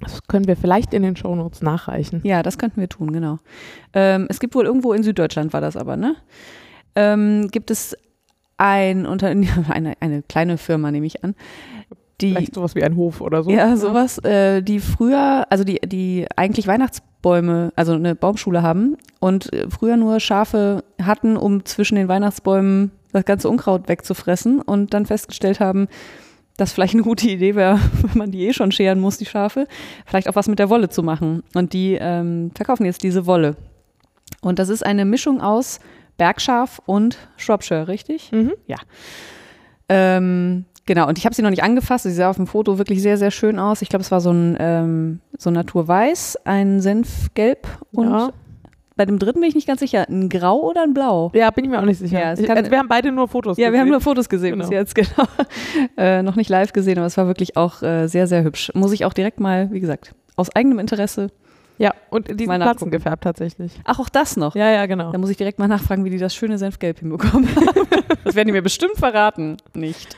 Das 0.00 0.26
können 0.26 0.46
wir 0.46 0.56
vielleicht 0.56 0.92
in 0.92 1.02
den 1.02 1.16
Shownotes 1.16 1.62
nachreichen. 1.62 2.20
Ja, 2.22 2.42
das 2.42 2.58
könnten 2.58 2.80
wir 2.80 2.88
tun, 2.88 3.12
genau. 3.12 3.38
Ähm, 3.94 4.26
es 4.28 4.40
gibt 4.40 4.54
wohl 4.54 4.66
irgendwo 4.66 4.92
in 4.92 5.02
Süddeutschland 5.02 5.54
war 5.54 5.62
das 5.62 5.76
aber, 5.76 5.96
ne? 5.96 6.16
Ähm, 6.94 7.48
gibt 7.50 7.70
es 7.70 7.96
ein 8.58 9.06
Unter 9.06 9.28
eine, 9.68 9.94
eine 10.00 10.22
kleine 10.22 10.58
Firma, 10.58 10.90
nehme 10.90 11.06
ich 11.06 11.24
an. 11.24 11.34
Die, 12.20 12.30
Vielleicht 12.30 12.54
sowas 12.54 12.74
wie 12.74 12.82
ein 12.82 12.96
Hof 12.96 13.20
oder 13.20 13.42
so. 13.42 13.50
Ja, 13.50 13.76
sowas, 13.76 14.18
äh, 14.18 14.62
die 14.62 14.80
früher, 14.80 15.46
also 15.50 15.64
die, 15.64 15.80
die 15.84 16.26
eigentlich 16.34 16.66
Weihnachtsbäume, 16.66 17.72
also 17.76 17.92
eine 17.92 18.14
Baumschule 18.14 18.62
haben 18.62 18.96
und 19.20 19.52
äh, 19.52 19.68
früher 19.68 19.98
nur 19.98 20.18
Schafe 20.20 20.82
hatten, 21.02 21.36
um 21.36 21.66
zwischen 21.66 21.96
den 21.96 22.08
Weihnachtsbäumen 22.08 22.90
das 23.12 23.26
ganze 23.26 23.50
Unkraut 23.50 23.88
wegzufressen 23.88 24.62
und 24.62 24.94
dann 24.94 25.04
festgestellt 25.04 25.60
haben, 25.60 25.88
dass 26.56 26.72
vielleicht 26.72 26.94
eine 26.94 27.02
gute 27.02 27.28
Idee 27.28 27.54
wäre, 27.54 27.78
wenn 28.02 28.18
man 28.18 28.30
die 28.30 28.46
eh 28.46 28.52
schon 28.54 28.72
scheren 28.72 28.98
muss, 28.98 29.18
die 29.18 29.26
Schafe, 29.26 29.66
vielleicht 30.06 30.28
auch 30.28 30.36
was 30.36 30.48
mit 30.48 30.58
der 30.58 30.70
Wolle 30.70 30.88
zu 30.88 31.02
machen. 31.02 31.42
Und 31.54 31.74
die 31.74 31.98
ähm, 32.00 32.50
verkaufen 32.54 32.86
jetzt 32.86 33.02
diese 33.02 33.26
Wolle. 33.26 33.56
Und 34.40 34.58
das 34.58 34.68
ist 34.68 34.84
eine 34.84 35.04
Mischung 35.04 35.40
aus 35.42 35.80
Bergschaf 36.16 36.80
und 36.86 37.18
Shropshire, 37.36 37.88
richtig? 37.88 38.32
Mhm. 38.32 38.54
Ja. 38.66 38.78
Ähm, 39.88 40.64
genau, 40.86 41.06
und 41.08 41.18
ich 41.18 41.24
habe 41.26 41.34
sie 41.34 41.42
noch 41.42 41.50
nicht 41.50 41.62
angefasst. 41.62 42.04
Sie 42.04 42.12
sah 42.12 42.30
auf 42.30 42.36
dem 42.36 42.46
Foto 42.46 42.78
wirklich 42.78 43.02
sehr, 43.02 43.18
sehr 43.18 43.30
schön 43.30 43.58
aus. 43.58 43.82
Ich 43.82 43.88
glaube, 43.88 44.02
es 44.02 44.10
war 44.10 44.20
so 44.20 44.30
ein, 44.30 44.56
ähm, 44.58 45.20
so 45.38 45.50
ein 45.50 45.54
Naturweiß, 45.54 46.38
ein 46.44 46.80
Senfgelb 46.80 47.66
und 47.92 48.08
Ja. 48.10 48.30
bei 48.96 49.04
dem 49.04 49.18
dritten 49.18 49.40
bin 49.40 49.48
ich 49.48 49.54
nicht 49.54 49.66
ganz 49.68 49.80
sicher, 49.80 50.08
ein 50.08 50.28
Grau 50.30 50.58
oder 50.62 50.82
ein 50.82 50.94
Blau? 50.94 51.30
Ja, 51.34 51.50
bin 51.50 51.64
ich 51.64 51.70
mir 51.70 51.78
auch 51.80 51.84
nicht 51.84 51.98
sicher. 51.98 52.18
Ja, 52.18 52.32
ich, 52.32 52.46
kann- 52.46 52.56
also 52.56 52.70
wir 52.70 52.78
haben 52.78 52.88
beide 52.88 53.12
nur 53.12 53.28
Fotos 53.28 53.58
Ja, 53.58 53.64
wir 53.72 53.78
haben 53.78 53.86
gesehen. 53.86 53.90
nur 53.90 54.00
Fotos 54.00 54.28
gesehen 54.28 54.52
Genau. 54.52 54.64
bis 54.64 54.70
jetzt, 54.70 54.94
genau. 54.94 55.28
äh, 55.98 56.22
noch 56.22 56.36
nicht 56.36 56.48
live 56.48 56.72
gesehen, 56.72 56.96
aber 56.98 57.06
es 57.06 57.16
war 57.16 57.26
wirklich 57.26 57.56
auch 57.56 57.82
äh, 57.82 58.06
sehr, 58.06 58.26
sehr 58.26 58.42
hübsch. 58.44 58.72
Muss 58.74 58.92
ich 58.92 59.04
auch 59.04 59.12
direkt 59.12 59.38
mal, 59.40 59.70
wie 59.70 59.80
gesagt, 59.80 60.14
aus 60.36 60.54
eigenem 60.56 60.78
Interesse. 60.78 61.28
Ja, 61.78 61.92
und 62.10 62.28
die 62.40 62.46
Mal 62.46 62.54
sind 62.54 62.66
nachgucken. 62.66 62.90
Gefärbt 62.90 63.24
tatsächlich. 63.24 63.72
Ach, 63.84 63.98
auch 63.98 64.08
das 64.08 64.36
noch. 64.36 64.54
Ja, 64.54 64.70
ja, 64.70 64.86
genau. 64.86 65.12
Da 65.12 65.18
muss 65.18 65.30
ich 65.30 65.36
direkt 65.36 65.58
mal 65.58 65.68
nachfragen, 65.68 66.04
wie 66.04 66.10
die 66.10 66.18
das 66.18 66.34
schöne 66.34 66.58
Senfgelb 66.58 67.00
hinbekommen 67.00 67.54
haben. 67.54 67.66
das 68.24 68.34
werden 68.34 68.48
die 68.48 68.52
mir 68.52 68.62
bestimmt 68.62 68.96
verraten. 68.96 69.58
Nicht. 69.74 70.16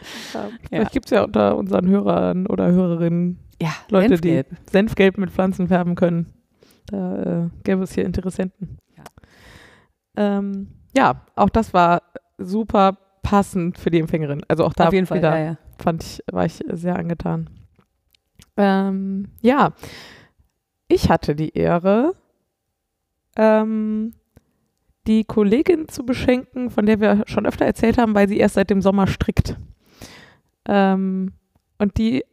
Vielleicht 0.68 0.92
gibt 0.92 1.06
es 1.06 1.10
ja 1.10 1.24
unter 1.24 1.56
unseren 1.56 1.88
Hörern 1.88 2.46
oder 2.46 2.70
Hörerinnen 2.70 3.38
Ja, 3.60 3.70
Leute, 3.90 4.10
Senfgelb. 4.10 4.48
die 4.50 4.70
Senfgelb 4.70 5.18
mit 5.18 5.30
Pflanzen 5.30 5.68
färben 5.68 5.94
können. 5.94 6.32
Da 6.86 7.44
äh, 7.44 7.48
gäbe 7.64 7.82
es 7.82 7.92
hier 7.92 8.04
Interessenten. 8.04 8.78
Ja. 8.96 9.04
Ähm, 10.16 10.68
ja, 10.96 11.22
auch 11.34 11.50
das 11.50 11.74
war 11.74 12.02
super 12.38 12.96
passend 13.22 13.78
für 13.78 13.90
die 13.90 13.98
Empfängerin. 13.98 14.42
Also 14.48 14.64
auch 14.64 14.72
da 14.72 14.88
Auf 14.88 14.94
jeden 14.94 15.06
Fall, 15.06 15.22
ja, 15.22 15.38
ja. 15.38 15.56
fand 15.78 16.02
ich, 16.04 16.22
war 16.32 16.46
ich 16.46 16.60
sehr 16.72 16.96
angetan. 16.96 17.50
Ähm, 18.56 19.28
ja, 19.42 19.72
ich 20.88 21.10
hatte 21.10 21.34
die 21.34 21.56
Ehre, 21.56 22.14
ähm, 23.36 24.14
die 25.06 25.24
Kollegin 25.24 25.88
zu 25.88 26.04
beschenken, 26.04 26.70
von 26.70 26.86
der 26.86 27.00
wir 27.00 27.22
schon 27.26 27.46
öfter 27.46 27.64
erzählt 27.64 27.98
haben, 27.98 28.14
weil 28.14 28.28
sie 28.28 28.38
erst 28.38 28.54
seit 28.54 28.70
dem 28.70 28.82
Sommer 28.82 29.06
strickt. 29.06 29.56
Ähm, 30.66 31.32
und 31.78 31.96
die 31.98 32.24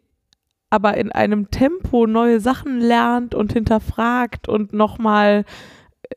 aber 0.69 0.97
in 0.97 1.11
einem 1.11 1.51
Tempo 1.51 2.07
neue 2.07 2.39
Sachen 2.39 2.79
lernt 2.79 3.33
und 3.35 3.53
hinterfragt 3.53 4.49
und 4.49 4.73
nochmal 4.73 5.45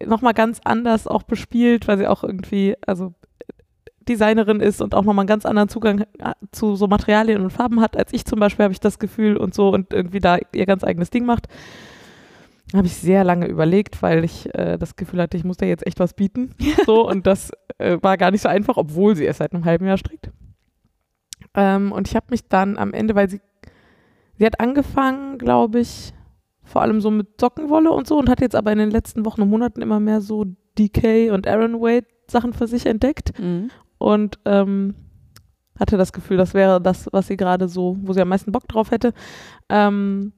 noch 0.05 0.21
mal 0.21 0.33
ganz 0.33 0.61
anders 0.65 1.07
auch 1.07 1.23
bespielt, 1.23 1.89
weil 1.89 1.99
sie 1.99 2.07
auch 2.07 2.25
irgendwie, 2.25 2.77
also 2.87 3.15
Designerin 4.09 4.61
ist 4.61 4.81
und 4.81 4.95
auch 4.95 5.05
nochmal 5.05 5.23
einen 5.23 5.29
ganz 5.29 5.45
anderen 5.45 5.69
Zugang 5.69 6.01
äh, 6.19 6.33
zu 6.51 6.77
so 6.77 6.87
Materialien 6.87 7.43
und 7.43 7.51
Farben 7.51 7.81
hat, 7.81 7.97
als 7.97 8.13
ich 8.13 8.25
zum 8.25 8.41
Beispiel, 8.41 8.65
habe 8.65 8.73
ich 8.73 8.81
das 8.81 8.99
Gefühl 8.99 9.37
und 9.37 9.55
so 9.55 9.69
und 9.69 9.93
irgendwie 9.93 10.21
da 10.21 10.39
ihr 10.53 10.67
ganz 10.67 10.83
eigenes 10.83 11.11
Ding 11.11 11.25
macht. 11.25 11.47
Habe 12.75 12.87
ich 12.87 12.95
sehr 12.97 13.25
lange 13.25 13.47
überlegt, 13.47 14.03
weil 14.03 14.25
ich 14.25 14.53
äh, 14.55 14.77
das 14.79 14.97
Gefühl 14.97 15.23
hatte, 15.23 15.37
ich 15.37 15.45
muss 15.45 15.57
da 15.57 15.65
jetzt 15.67 15.87
echt 15.87 16.01
was 16.01 16.15
bieten. 16.15 16.55
So, 16.87 17.09
und 17.09 17.27
das 17.27 17.51
äh, 17.79 17.99
war 18.03 18.17
gar 18.17 18.31
nicht 18.31 18.43
so 18.43 18.49
einfach, 18.49 18.77
obwohl 18.77 19.17
sie 19.17 19.25
erst 19.25 19.39
seit 19.39 19.53
einem 19.55 19.65
halben 19.65 19.87
Jahr 19.87 19.97
strickt. 19.99 20.31
Ähm, 21.55 21.93
und 21.93 22.09
ich 22.09 22.15
habe 22.17 22.27
mich 22.31 22.49
dann 22.49 22.77
am 22.79 22.93
Ende, 22.93 23.15
weil 23.15 23.29
sie, 23.31 23.41
sie 24.39 24.45
hat 24.47 24.61
angefangen, 24.61 25.39
glaube 25.39 25.81
ich, 25.81 26.13
vor 26.63 26.83
allem 26.83 27.01
so 27.01 27.11
mit 27.11 27.41
Sockenwolle 27.41 27.91
und 27.91 28.07
so 28.07 28.19
und 28.19 28.29
hat 28.29 28.41
jetzt 28.41 28.55
aber 28.57 28.73
in 28.73 28.79
den 28.79 28.91
letzten 28.91 29.25
Wochen 29.25 29.41
und 29.43 29.49
Monaten 29.51 29.81
immer 29.81 30.01
mehr 30.01 30.21
so 30.21 30.45
DK 30.79 31.31
und 31.33 31.47
Aaron 31.47 31.81
Wade 31.81 32.07
Sachen 32.31 32.53
für 32.53 32.67
sich 32.67 32.85
entdeckt 32.85 33.33
Mhm. 33.39 33.71
und 33.97 34.39
ähm, 34.45 34.95
hatte 35.81 35.97
das 35.97 36.13
Gefühl, 36.13 36.37
das 36.37 36.53
wäre 36.53 36.81
das, 36.81 37.09
was 37.13 37.29
sie 37.29 37.37
gerade 37.39 37.69
so, 37.69 37.97
wo 38.03 38.13
sie 38.13 38.21
am 38.21 38.29
meisten 38.29 38.53
Bock 38.53 38.69
drauf 38.69 38.91
hätte. 38.91 39.15
Ähm, 39.71 40.33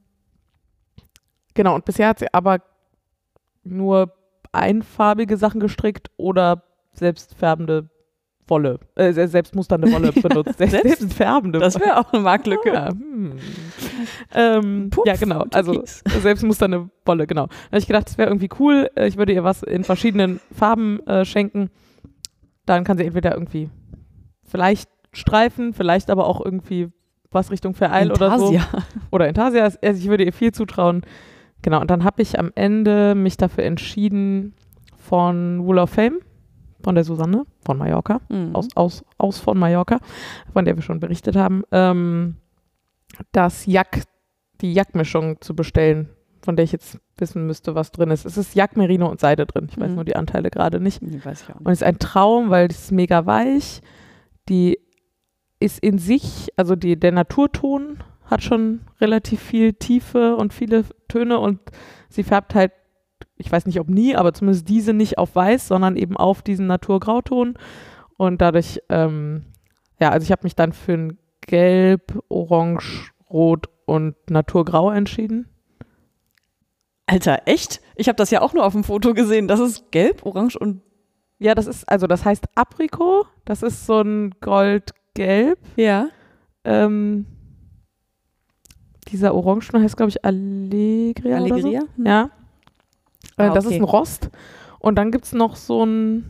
genau, 1.53 1.75
und 1.75 1.85
bisher 1.85 2.07
hat 2.09 2.19
sie 2.19 2.33
aber 2.33 2.59
nur 3.63 4.13
einfarbige 4.51 5.37
Sachen 5.37 5.59
gestrickt 5.59 6.09
oder 6.17 6.63
selbstfärbende 6.93 7.89
Wolle, 8.47 8.79
äh, 8.95 9.13
se- 9.13 9.27
selbstmusternde 9.27 9.91
Wolle 9.93 10.11
benutzt. 10.21 10.57
Selbst, 10.57 10.71
Selbst- 10.81 10.99
selbstfärbende 10.99 11.59
Das 11.59 11.79
wäre 11.79 11.97
auch 11.99 12.11
eine 12.11 12.21
Marktlücke. 12.23 12.77
Ah, 12.77 12.89
hm. 12.89 13.37
ähm, 14.33 14.89
ja, 15.05 15.15
genau. 15.15 15.45
Also 15.53 15.83
selbstmusternde 16.21 16.89
Wolle, 17.05 17.27
genau. 17.27 17.47
Da 17.47 17.53
habe 17.67 17.77
ich 17.77 17.87
gedacht, 17.87 18.07
das 18.07 18.17
wäre 18.17 18.29
irgendwie 18.29 18.49
cool. 18.59 18.89
äh, 18.95 19.07
Ich 19.07 19.15
würde 19.17 19.31
ihr 19.31 19.43
was 19.43 19.63
in 19.63 19.83
verschiedenen 19.83 20.41
Farben 20.53 20.99
äh, 21.07 21.23
schenken. 21.23 21.69
Dann 22.65 22.83
kann 22.83 22.97
sie 22.97 23.05
entweder 23.05 23.33
irgendwie 23.33 23.69
vielleicht 24.43 24.89
Streifen, 25.13 25.73
vielleicht 25.73 26.09
aber 26.09 26.25
auch 26.27 26.43
irgendwie 26.43 26.89
was 27.31 27.51
Richtung 27.51 27.73
Vereil 27.73 28.11
oder 28.11 28.37
so. 28.37 28.59
Oder 29.11 29.29
Intarsia. 29.29 29.63
Also 29.63 29.77
ich 29.81 30.07
würde 30.09 30.25
ihr 30.25 30.33
viel 30.33 30.51
zutrauen. 30.51 31.03
Genau, 31.61 31.79
und 31.81 31.89
dann 31.91 32.03
habe 32.03 32.21
ich 32.21 32.39
am 32.39 32.51
Ende 32.55 33.13
mich 33.15 33.37
dafür 33.37 33.63
entschieden 33.65 34.53
von 34.97 35.63
Wool 35.65 35.79
of 35.79 35.91
Fame, 35.91 36.19
von 36.83 36.95
der 36.95 37.03
Susanne, 37.03 37.45
von 37.63 37.77
Mallorca 37.77 38.21
Mhm. 38.29 38.55
aus, 38.55 38.67
aus, 38.75 39.03
aus 39.17 39.39
von 39.39 39.57
Mallorca, 39.59 39.99
von 40.53 40.65
der 40.65 40.75
wir 40.75 40.81
schon 40.81 40.99
berichtet 40.99 41.35
haben, 41.35 41.63
ähm, 41.71 42.37
das 43.31 43.65
Jack, 43.65 44.03
die 44.61 44.73
Jackmischung 44.73 45.39
zu 45.41 45.55
bestellen, 45.55 46.09
von 46.41 46.55
der 46.55 46.63
ich 46.65 46.71
jetzt 46.71 46.97
wissen 47.17 47.45
müsste, 47.45 47.75
was 47.75 47.91
drin 47.91 48.09
ist. 48.09 48.25
Es 48.25 48.37
ist 48.37 48.55
Jack, 48.55 48.75
Merino 48.77 49.07
und 49.07 49.19
Seide 49.19 49.45
drin. 49.45 49.67
Ich 49.69 49.79
weiß 49.79 49.89
Mhm. 49.89 49.95
nur 49.95 50.05
die 50.05 50.15
Anteile 50.15 50.49
gerade 50.49 50.79
nicht. 50.79 51.01
Nee, 51.03 51.19
weiß 51.23 51.43
ich 51.43 51.49
auch 51.49 51.55
Und 51.59 51.65
nicht. 51.67 51.73
es 51.73 51.81
ist 51.81 51.87
ein 51.87 51.99
Traum, 51.99 52.49
weil 52.49 52.67
die 52.67 52.75
ist 52.75 52.91
mega 52.91 53.25
weich. 53.27 53.81
Die 54.49 54.79
ist 55.59 55.77
in 55.83 55.99
sich, 55.99 56.49
also 56.57 56.75
die, 56.75 56.99
der 56.99 57.11
Naturton 57.11 57.99
hat 58.31 58.41
schon 58.43 58.81
relativ 58.99 59.41
viel 59.41 59.73
Tiefe 59.73 60.35
und 60.35 60.53
viele 60.53 60.85
Töne 61.07 61.39
und 61.39 61.59
sie 62.09 62.23
färbt 62.23 62.55
halt, 62.55 62.71
ich 63.35 63.51
weiß 63.51 63.65
nicht 63.65 63.79
ob 63.79 63.89
nie, 63.89 64.15
aber 64.15 64.33
zumindest 64.33 64.69
diese 64.69 64.93
nicht 64.93 65.17
auf 65.17 65.35
weiß, 65.35 65.67
sondern 65.67 65.95
eben 65.97 66.15
auf 66.17 66.41
diesen 66.41 66.67
Naturgrauton. 66.67 67.55
Und 68.17 68.41
dadurch, 68.41 68.79
ähm, 68.89 69.45
ja, 69.99 70.09
also 70.09 70.23
ich 70.23 70.31
habe 70.31 70.43
mich 70.43 70.55
dann 70.55 70.73
für 70.73 70.93
ein 70.93 71.17
Gelb, 71.41 72.19
Orange, 72.29 73.11
Rot 73.29 73.67
und 73.85 74.15
Naturgrau 74.29 74.91
entschieden. 74.91 75.47
Alter, 77.07 77.41
echt? 77.45 77.81
Ich 77.95 78.07
habe 78.07 78.15
das 78.15 78.31
ja 78.31 78.41
auch 78.41 78.53
nur 78.53 78.65
auf 78.65 78.73
dem 78.73 78.83
Foto 78.83 79.13
gesehen. 79.13 79.47
Das 79.47 79.59
ist 79.59 79.91
gelb, 79.91 80.25
orange 80.25 80.55
und 80.55 80.81
Ja, 81.39 81.55
das 81.55 81.67
ist, 81.67 81.89
also 81.89 82.07
das 82.07 82.23
heißt 82.23 82.45
Aprikot, 82.55 83.25
das 83.43 83.63
ist 83.63 83.85
so 83.85 84.01
ein 84.01 84.31
Goldgelb. 84.39 85.59
ja. 85.75 86.07
Ähm, 86.63 87.25
dieser 89.11 89.33
Orangen 89.35 89.61
heißt, 89.83 89.97
glaube 89.97 90.09
ich, 90.09 90.23
Allegria. 90.25 91.37
Allegria? 91.37 91.81
So. 91.97 92.03
Ja. 92.03 92.29
Äh, 93.37 93.43
Ah, 93.43 93.49
Das 93.53 93.65
ist 93.65 93.71
okay. 93.71 93.79
ein 93.79 93.83
Rost. 93.83 94.29
Und 94.79 94.95
dann 94.95 95.11
gibt 95.11 95.25
es 95.25 95.33
noch 95.33 95.55
so 95.55 95.83
ein 95.85 96.25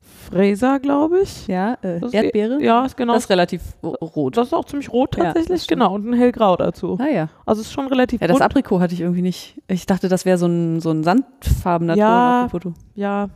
Fräser, 0.00 0.78
glaube 0.78 1.20
ich. 1.20 1.46
Ja, 1.46 1.74
äh, 1.82 2.00
Erdbeere? 2.12 2.62
Ja, 2.62 2.84
ist 2.84 2.96
genau. 2.96 3.14
Das 3.14 3.24
ist 3.24 3.30
relativ 3.30 3.62
ro- 3.82 3.96
rot. 4.02 4.36
das 4.36 4.48
ist 4.48 4.52
auch 4.54 4.64
ziemlich 4.66 4.92
rot 4.92 5.16
Ja, 5.16 5.24
tatsächlich, 5.24 5.62
stimmt. 5.62 5.80
genau. 5.80 5.94
Und 5.94 6.06
ein 6.06 6.12
hellgrau 6.12 6.56
dazu. 6.56 6.98
ah 7.00 7.06
ja. 7.08 7.28
Also 7.46 7.60
es 7.62 7.68
ist 7.68 7.72
schon 7.72 7.86
relativ 7.86 8.20
Ja, 8.20 8.26
das. 8.28 8.40
Aprikot 8.40 8.80
hatte 8.80 8.94
ich 8.94 9.00
irgendwie 9.00 9.22
nicht. 9.22 9.60
Ich 9.68 9.86
dachte, 9.86 10.08
das 10.08 10.24
wäre 10.26 10.36
so 10.38 10.46
ein, 10.46 10.80
so 10.80 10.90
ein 10.90 11.02
sandfarbener 11.02 11.96
Ja. 11.96 12.06
Ton 12.06 12.44
auf 12.44 12.50
dem 12.50 12.50
Foto. 12.50 12.74
Ja, 12.94 13.28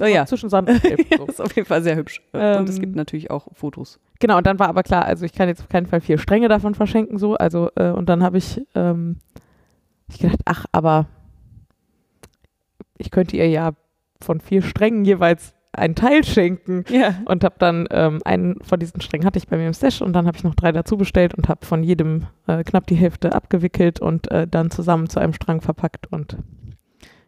Oh 0.00 0.04
ja. 0.04 0.24
zwischen 0.26 0.48
Sand 0.50 0.68
und 0.70 0.82
Gelb. 0.82 1.06
ja. 1.10 1.18
so. 1.18 1.26
ist 1.26 1.40
auf 1.40 1.54
jeden 1.54 1.66
Fall 1.66 1.82
sehr 1.82 1.96
hübsch. 1.96 2.22
Und 2.32 2.40
es 2.68 2.76
Ähm, 2.76 2.80
gibt 2.80 2.96
natürlich 2.96 3.30
auch 3.30 3.48
Fotos. 3.52 4.00
Genau, 4.20 4.38
und 4.38 4.46
dann 4.46 4.58
war 4.58 4.68
aber 4.68 4.82
klar, 4.82 5.04
also 5.04 5.24
ich 5.24 5.32
kann 5.32 5.48
jetzt 5.48 5.60
auf 5.60 5.68
keinen 5.68 5.86
Fall 5.86 6.00
vier 6.00 6.18
Stränge 6.18 6.48
davon 6.48 6.74
verschenken, 6.74 7.18
so, 7.18 7.34
also, 7.34 7.70
äh, 7.76 7.90
und 7.90 8.08
dann 8.08 8.22
habe 8.22 8.38
ich, 8.38 8.60
ähm, 8.74 9.16
ich 10.08 10.18
gedacht, 10.18 10.40
ach, 10.44 10.64
aber 10.72 11.06
ich 12.98 13.10
könnte 13.10 13.36
ihr 13.36 13.48
ja 13.48 13.72
von 14.20 14.40
vier 14.40 14.62
Strängen 14.62 15.04
jeweils 15.04 15.54
einen 15.72 15.94
Teil 15.94 16.22
schenken 16.22 16.84
Ja. 16.90 17.14
und 17.24 17.42
habe 17.44 17.54
dann 17.58 17.88
ähm, 17.90 18.20
einen 18.24 18.60
von 18.62 18.78
diesen 18.78 19.00
Strängen 19.00 19.26
hatte 19.26 19.38
ich 19.38 19.48
bei 19.48 19.56
mir 19.56 19.66
im 19.66 19.72
Stash 19.72 20.02
und 20.02 20.12
dann 20.12 20.26
habe 20.26 20.36
ich 20.36 20.44
noch 20.44 20.54
drei 20.54 20.70
dazu 20.70 20.96
bestellt 20.98 21.34
und 21.34 21.48
habe 21.48 21.64
von 21.64 21.82
jedem 21.82 22.26
äh, 22.46 22.62
knapp 22.62 22.86
die 22.86 22.94
Hälfte 22.94 23.34
abgewickelt 23.34 23.98
und 23.98 24.30
äh, 24.30 24.46
dann 24.46 24.70
zusammen 24.70 25.08
zu 25.08 25.18
einem 25.18 25.32
Strang 25.32 25.62
verpackt 25.62 26.12
und 26.12 26.36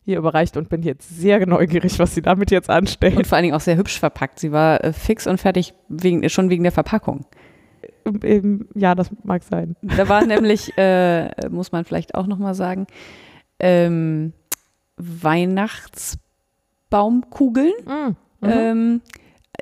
hier 0.04 0.18
überreicht 0.18 0.56
und 0.56 0.68
bin 0.68 0.82
jetzt 0.82 1.08
sehr 1.18 1.44
neugierig, 1.46 1.98
was 1.98 2.14
sie 2.14 2.22
damit 2.22 2.50
jetzt 2.50 2.68
anstellt. 2.70 3.16
Und 3.16 3.26
vor 3.26 3.36
allen 3.36 3.44
Dingen 3.44 3.54
auch 3.54 3.60
sehr 3.60 3.76
hübsch 3.76 3.98
verpackt. 3.98 4.38
Sie 4.38 4.52
war 4.52 4.82
äh, 4.84 4.92
fix 4.92 5.26
und 5.26 5.38
fertig, 5.38 5.72
wegen, 5.88 6.28
schon 6.28 6.50
wegen 6.50 6.62
der 6.62 6.72
Verpackung. 6.72 7.24
Ähm, 8.22 8.68
ja, 8.74 8.94
das 8.94 9.10
mag 9.22 9.42
sein. 9.42 9.76
Da 9.82 10.08
war 10.08 10.24
nämlich, 10.26 10.76
äh, 10.76 11.30
muss 11.48 11.72
man 11.72 11.84
vielleicht 11.86 12.14
auch 12.14 12.26
nochmal 12.26 12.54
sagen, 12.54 12.86
ähm, 13.58 14.32
Weihnachtsbaumkugeln 16.90 17.72
Mhm. 17.86 18.16
ähm, 18.42 19.00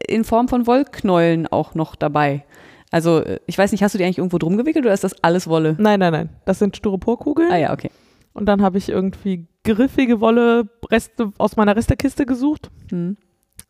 in 0.08 0.24
Form 0.24 0.48
von 0.48 0.66
Wollknäulen 0.66 1.46
auch 1.46 1.74
noch 1.74 1.94
dabei. 1.94 2.44
Also, 2.90 3.20
äh, 3.20 3.38
ich 3.46 3.56
weiß 3.56 3.70
nicht, 3.72 3.82
hast 3.82 3.94
du 3.94 3.98
die 3.98 4.04
eigentlich 4.04 4.18
irgendwo 4.18 4.38
drum 4.38 4.56
gewickelt 4.56 4.84
oder 4.84 4.94
ist 4.94 5.04
das 5.04 5.22
alles 5.22 5.46
Wolle? 5.48 5.76
Nein, 5.78 6.00
nein, 6.00 6.12
nein. 6.12 6.28
Das 6.44 6.58
sind 6.58 6.76
Styroporkugeln. 6.76 7.50
Ah 7.52 7.56
ja, 7.56 7.72
okay. 7.72 7.90
Und 8.32 8.46
dann 8.46 8.62
habe 8.62 8.78
ich 8.78 8.88
irgendwie 8.88 9.46
griffige 9.64 10.20
Wolle 10.20 10.68
Reste 10.90 11.32
aus 11.38 11.56
meiner 11.56 11.76
Restekiste 11.76 12.26
gesucht. 12.26 12.70
Hm. 12.90 13.16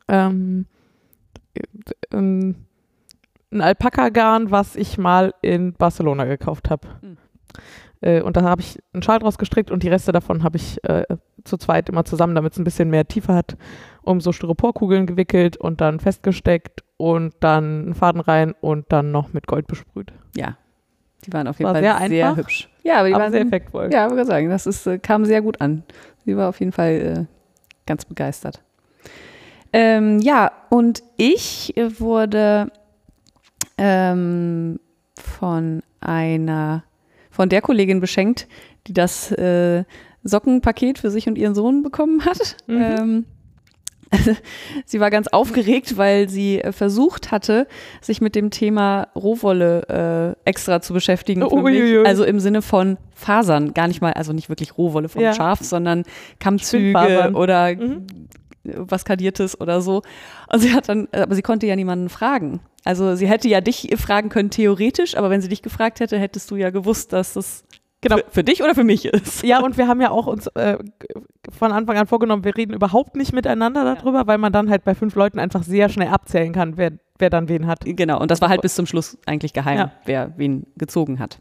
Ähm, 0.08 0.66
ähm, 2.12 2.54
ein 3.52 3.60
Alpaka-Garn, 3.60 4.50
was 4.50 4.76
ich 4.76 4.98
mal 4.98 5.34
in 5.42 5.74
Barcelona 5.74 6.24
gekauft 6.24 6.70
habe. 6.70 6.88
Mhm. 7.02 7.18
Äh, 8.00 8.22
und 8.22 8.36
da 8.36 8.42
habe 8.42 8.62
ich 8.62 8.78
einen 8.92 9.02
Schal 9.02 9.18
draus 9.18 9.38
gestrickt 9.38 9.70
und 9.70 9.82
die 9.82 9.88
Reste 9.88 10.12
davon 10.12 10.42
habe 10.42 10.56
ich 10.56 10.82
äh, 10.84 11.04
zu 11.44 11.56
zweit 11.56 11.88
immer 11.88 12.04
zusammen, 12.04 12.34
damit 12.34 12.52
es 12.52 12.58
ein 12.58 12.64
bisschen 12.64 12.90
mehr 12.90 13.06
Tiefe 13.06 13.34
hat, 13.34 13.56
um 14.02 14.20
so 14.20 14.32
Styroporkugeln 14.32 15.06
gewickelt 15.06 15.56
und 15.56 15.80
dann 15.80 16.00
festgesteckt 16.00 16.82
und 16.96 17.34
dann 17.40 17.84
einen 17.84 17.94
Faden 17.94 18.20
rein 18.20 18.54
und 18.60 18.86
dann 18.90 19.12
noch 19.12 19.32
mit 19.32 19.46
Gold 19.46 19.66
besprüht. 19.66 20.12
Ja, 20.36 20.56
die 21.24 21.32
waren 21.32 21.46
auf 21.46 21.58
jeden 21.58 21.66
War 21.68 21.74
Fall 21.74 21.82
sehr 21.82 22.08
sehr, 22.08 22.28
einfach, 22.28 22.38
hübsch. 22.38 22.68
Ja, 22.82 22.98
aber 22.98 23.08
die 23.08 23.14
Aber 23.14 23.24
waren 23.24 23.32
sehr 23.32 23.42
effektvoll. 23.42 23.90
Ja, 23.92 24.10
würde 24.10 24.24
sagen, 24.24 24.50
das 24.50 24.66
ist, 24.66 24.86
äh, 24.86 24.98
kam 24.98 25.24
sehr 25.24 25.42
gut 25.42 25.60
an. 25.60 25.84
Sie 26.24 26.36
war 26.36 26.48
auf 26.48 26.58
jeden 26.60 26.72
Fall 26.72 26.90
äh, 26.90 27.24
ganz 27.86 28.04
begeistert. 28.04 28.60
Ähm, 29.72 30.20
ja, 30.20 30.52
und 30.68 31.02
ich 31.16 31.76
äh, 31.76 31.98
wurde 32.00 32.70
ähm, 33.78 34.78
von 35.18 35.82
einer, 36.00 36.84
von 37.30 37.48
der 37.48 37.62
Kollegin 37.62 38.00
beschenkt, 38.00 38.48
die 38.86 38.92
das 38.92 39.32
äh, 39.32 39.84
Sockenpaket 40.24 40.98
für 40.98 41.10
sich 41.10 41.26
und 41.28 41.38
ihren 41.38 41.54
Sohn 41.54 41.82
bekommen 41.82 42.24
hat. 42.24 42.56
Mhm. 42.66 42.82
Ähm, 42.82 43.24
sie 44.86 45.00
war 45.00 45.10
ganz 45.10 45.28
aufgeregt, 45.28 45.96
weil 45.96 46.28
sie 46.28 46.60
äh, 46.60 46.72
versucht 46.72 47.30
hatte, 47.30 47.66
sich 48.00 48.20
mit 48.20 48.34
dem 48.34 48.50
Thema 48.50 49.08
Rohwolle 49.16 50.36
äh, 50.44 50.48
extra 50.48 50.80
zu 50.80 50.92
beschäftigen. 50.92 51.42
Uiuiui. 51.42 52.04
Also 52.06 52.24
im 52.24 52.40
Sinne 52.40 52.62
von 52.62 52.98
Fasern, 53.14 53.74
gar 53.74 53.88
nicht 53.88 54.00
mal, 54.00 54.12
also 54.12 54.32
nicht 54.32 54.48
wirklich 54.48 54.76
Rohwolle 54.76 55.08
vom 55.08 55.22
Ja. 55.22 55.32
Schaf, 55.34 55.60
sondern 55.60 56.04
Kammzüge 56.38 57.30
oder 57.34 57.74
Mhm. 57.74 58.06
was 58.64 59.04
Kadiertes 59.04 59.60
oder 59.60 59.80
so. 59.80 60.02
Und 60.52 60.60
sie 60.60 60.72
hat 60.72 60.88
dann, 60.88 61.08
aber 61.12 61.34
sie 61.34 61.42
konnte 61.42 61.66
ja 61.66 61.74
niemanden 61.76 62.08
fragen. 62.08 62.60
Also 62.84 63.14
sie 63.16 63.28
hätte 63.28 63.48
ja 63.48 63.60
dich 63.60 63.88
fragen 63.96 64.28
können, 64.28 64.50
theoretisch, 64.50 65.16
aber 65.16 65.30
wenn 65.30 65.40
sie 65.40 65.48
dich 65.48 65.62
gefragt 65.62 66.00
hätte, 66.00 66.18
hättest 66.18 66.50
du 66.50 66.56
ja 66.56 66.70
gewusst, 66.70 67.12
dass 67.12 67.32
das 67.34 67.64
Genau. 68.02 68.16
für, 68.16 68.24
für 68.30 68.44
dich 68.44 68.62
oder 68.62 68.74
für 68.74 68.84
mich 68.84 69.06
ist. 69.06 69.42
Ja, 69.44 69.60
und 69.60 69.78
wir 69.78 69.88
haben 69.88 70.00
ja 70.00 70.10
auch 70.10 70.26
uns 70.26 70.46
äh, 70.48 70.76
von 71.56 71.72
Anfang 71.72 71.96
an 71.96 72.06
vorgenommen, 72.06 72.44
wir 72.44 72.56
reden 72.56 72.74
überhaupt 72.74 73.16
nicht 73.16 73.32
miteinander 73.32 73.84
darüber, 73.84 74.26
weil 74.26 74.38
man 74.38 74.52
dann 74.52 74.68
halt 74.70 74.84
bei 74.84 74.94
fünf 74.94 75.14
Leuten 75.14 75.38
einfach 75.38 75.62
sehr 75.62 75.88
schnell 75.88 76.08
abzählen 76.08 76.52
kann, 76.52 76.76
wer, 76.76 76.92
wer 77.18 77.30
dann 77.30 77.48
wen 77.48 77.66
hat. 77.66 77.80
Genau, 77.84 78.20
und 78.20 78.30
das 78.30 78.40
war 78.40 78.48
halt 78.48 78.60
bis 78.62 78.74
zum 78.74 78.86
Schluss 78.86 79.16
eigentlich 79.26 79.52
geheim, 79.52 79.78
Ja. 79.78 79.92
wer 80.04 80.32
wen 80.36 80.66
gezogen 80.76 81.18
hat. 81.18 81.38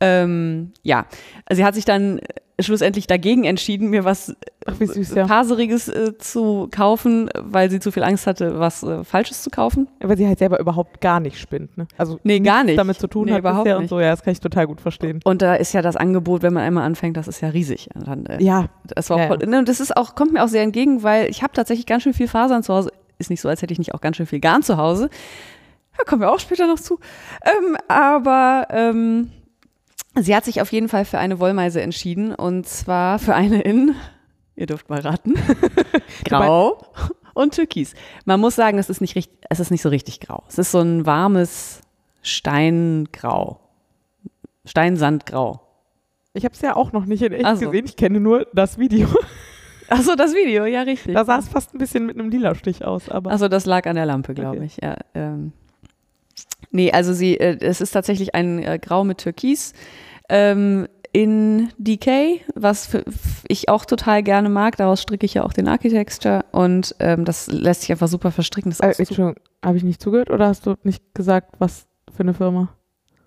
Ähm, 0.00 0.72
ja, 0.82 1.06
also 1.46 1.60
sie 1.60 1.64
hat 1.64 1.74
sich 1.74 1.84
dann 1.86 2.18
äh, 2.18 2.62
schlussendlich 2.62 3.06
dagegen 3.06 3.44
entschieden, 3.44 3.88
mir 3.90 4.04
was 4.04 4.34
Ach, 4.66 4.74
süß, 4.78 5.14
ja. 5.14 5.26
Faseriges 5.26 5.88
äh, 5.88 6.16
zu 6.18 6.68
kaufen, 6.70 7.30
weil 7.38 7.70
sie 7.70 7.80
zu 7.80 7.90
viel 7.92 8.02
Angst 8.02 8.26
hatte, 8.26 8.58
was 8.58 8.82
äh, 8.82 9.04
Falsches 9.04 9.42
zu 9.42 9.50
kaufen. 9.50 9.88
Weil 10.00 10.16
sie 10.18 10.26
halt 10.26 10.38
selber 10.38 10.58
überhaupt 10.60 11.00
gar 11.00 11.20
nicht 11.20 11.38
spinnt. 11.38 11.76
Ne? 11.78 11.86
Also 11.96 12.18
Nee, 12.24 12.40
gar 12.40 12.64
nicht. 12.64 12.78
damit 12.78 12.98
zu 12.98 13.06
tun 13.08 13.26
Nee, 13.26 13.32
hat 13.32 13.38
überhaupt 13.40 13.64
bisher 13.64 13.76
und 13.76 13.82
nicht. 13.84 13.90
so. 13.90 14.00
Ja, 14.00 14.10
das 14.10 14.22
kann 14.22 14.32
ich 14.32 14.40
total 14.40 14.66
gut 14.66 14.80
verstehen. 14.80 15.20
Und 15.24 15.40
da 15.42 15.54
ist 15.54 15.72
ja 15.72 15.80
das 15.82 15.96
Angebot, 15.96 16.42
wenn 16.42 16.52
man 16.52 16.62
einmal 16.62 16.84
anfängt, 16.84 17.16
das 17.16 17.28
ist 17.28 17.40
ja 17.40 17.48
riesig. 17.48 17.88
Und 17.94 18.06
Dann, 18.06 18.26
äh, 18.26 18.42
Ja, 18.42 18.66
Das 18.84 19.08
war 19.10 19.18
Ja, 19.18 19.26
voll, 19.28 19.38
ne, 19.38 19.58
und 19.58 19.68
das 19.68 19.80
ist 19.80 19.96
auch, 19.96 20.14
kommt 20.14 20.32
mir 20.32 20.42
auch 20.44 20.48
sehr 20.48 20.62
entgegen, 20.62 21.02
weil 21.02 21.30
ich 21.30 21.42
habe 21.42 21.52
tatsächlich 21.54 21.86
ganz 21.86 22.02
schön 22.02 22.12
viel 22.14 22.28
Fasern 22.28 22.62
zu 22.62 22.74
Hause. 22.74 22.90
Ist 23.18 23.30
nicht 23.30 23.40
so, 23.40 23.48
als 23.48 23.62
hätte 23.62 23.72
ich 23.72 23.78
nicht 23.78 23.94
auch 23.94 24.00
ganz 24.02 24.16
schön 24.18 24.26
viel 24.26 24.40
Garn 24.40 24.62
zu 24.62 24.76
Hause. 24.76 25.08
Da 25.96 26.04
kommen 26.04 26.20
wir 26.20 26.30
auch 26.30 26.38
später 26.40 26.66
noch 26.66 26.78
zu. 26.80 26.98
Ähm, 27.44 27.76
aber 27.88 28.66
ähm, 28.70 29.30
sie 30.18 30.34
hat 30.34 30.44
sich 30.44 30.60
auf 30.60 30.72
jeden 30.72 30.88
Fall 30.88 31.04
für 31.04 31.18
eine 31.18 31.38
Wollmeise 31.40 31.80
entschieden 31.82 32.34
und 32.34 32.66
zwar 32.66 33.18
für 33.18 33.34
eine 33.34 33.60
in, 33.62 33.94
ihr 34.56 34.66
dürft 34.66 34.88
mal 34.88 35.00
raten, 35.00 35.34
grau 36.24 36.84
und 37.34 37.54
türkis. 37.54 37.94
Man 38.24 38.40
muss 38.40 38.56
sagen, 38.56 38.78
es 38.78 38.88
ist 38.90 39.00
nicht 39.00 39.14
richtig, 39.16 39.38
es 39.50 39.60
ist 39.60 39.70
nicht 39.70 39.82
so 39.82 39.88
richtig 39.88 40.20
grau. 40.20 40.44
Es 40.48 40.58
ist 40.58 40.70
so 40.72 40.80
ein 40.80 41.04
warmes 41.06 41.80
Steingrau. 42.22 43.60
Steinsandgrau. 44.64 45.60
ich 46.34 46.44
habe 46.44 46.54
es 46.54 46.60
ja 46.60 46.74
auch 46.74 46.92
noch 46.92 47.04
nicht 47.06 47.22
in 47.22 47.32
echt 47.32 47.44
Ach 47.44 47.56
so. 47.56 47.66
gesehen. 47.70 47.84
Ich 47.86 47.96
kenne 47.96 48.18
nur 48.20 48.46
das 48.52 48.78
Video. 48.78 49.06
Achso, 49.88 50.16
das 50.16 50.34
Video, 50.34 50.64
ja, 50.64 50.82
richtig. 50.82 51.14
Da 51.14 51.24
sah 51.24 51.38
es 51.38 51.46
fast 51.48 51.72
ein 51.72 51.78
bisschen 51.78 52.06
mit 52.06 52.18
einem 52.18 52.28
lila 52.30 52.56
Stich 52.56 52.84
aus. 52.84 53.08
Aber 53.08 53.30
Also 53.30 53.46
das 53.46 53.66
lag 53.66 53.86
an 53.86 53.94
der 53.94 54.06
Lampe, 54.06 54.34
glaube 54.34 54.56
Okay. 54.56 54.66
ich. 54.66 54.78
Ja, 54.82 54.96
ähm. 55.14 55.52
Nee, 56.72 56.90
also 56.90 57.12
sie, 57.12 57.38
äh, 57.38 57.56
es 57.60 57.80
ist 57.80 57.92
tatsächlich 57.92 58.34
ein 58.34 58.58
äh, 58.60 58.80
Grau 58.82 59.04
mit 59.04 59.18
Türkis 59.18 59.72
ähm, 60.28 60.86
in 61.12 61.70
DK, 61.78 62.42
was 62.54 62.86
für, 62.86 63.04
ich 63.48 63.68
auch 63.68 63.84
total 63.86 64.22
gerne 64.22 64.48
mag. 64.48 64.76
Daraus 64.76 65.00
stricke 65.00 65.24
ich 65.24 65.34
ja 65.34 65.44
auch 65.44 65.52
den 65.52 65.68
Architecture 65.68 66.44
und 66.52 66.94
ähm, 66.98 67.24
das 67.24 67.46
lässt 67.46 67.82
sich 67.82 67.92
einfach 67.92 68.08
super 68.08 68.30
verstricken. 68.30 68.70
Das 68.70 68.80
äh, 68.80 68.88
Entschuldigung, 68.98 69.36
habe 69.64 69.78
ich 69.78 69.84
nicht 69.84 70.02
zugehört 70.02 70.30
oder 70.30 70.48
hast 70.48 70.66
du 70.66 70.74
nicht 70.82 71.02
gesagt, 71.14 71.54
was 71.58 71.86
für 72.14 72.20
eine 72.20 72.34
Firma? 72.34 72.68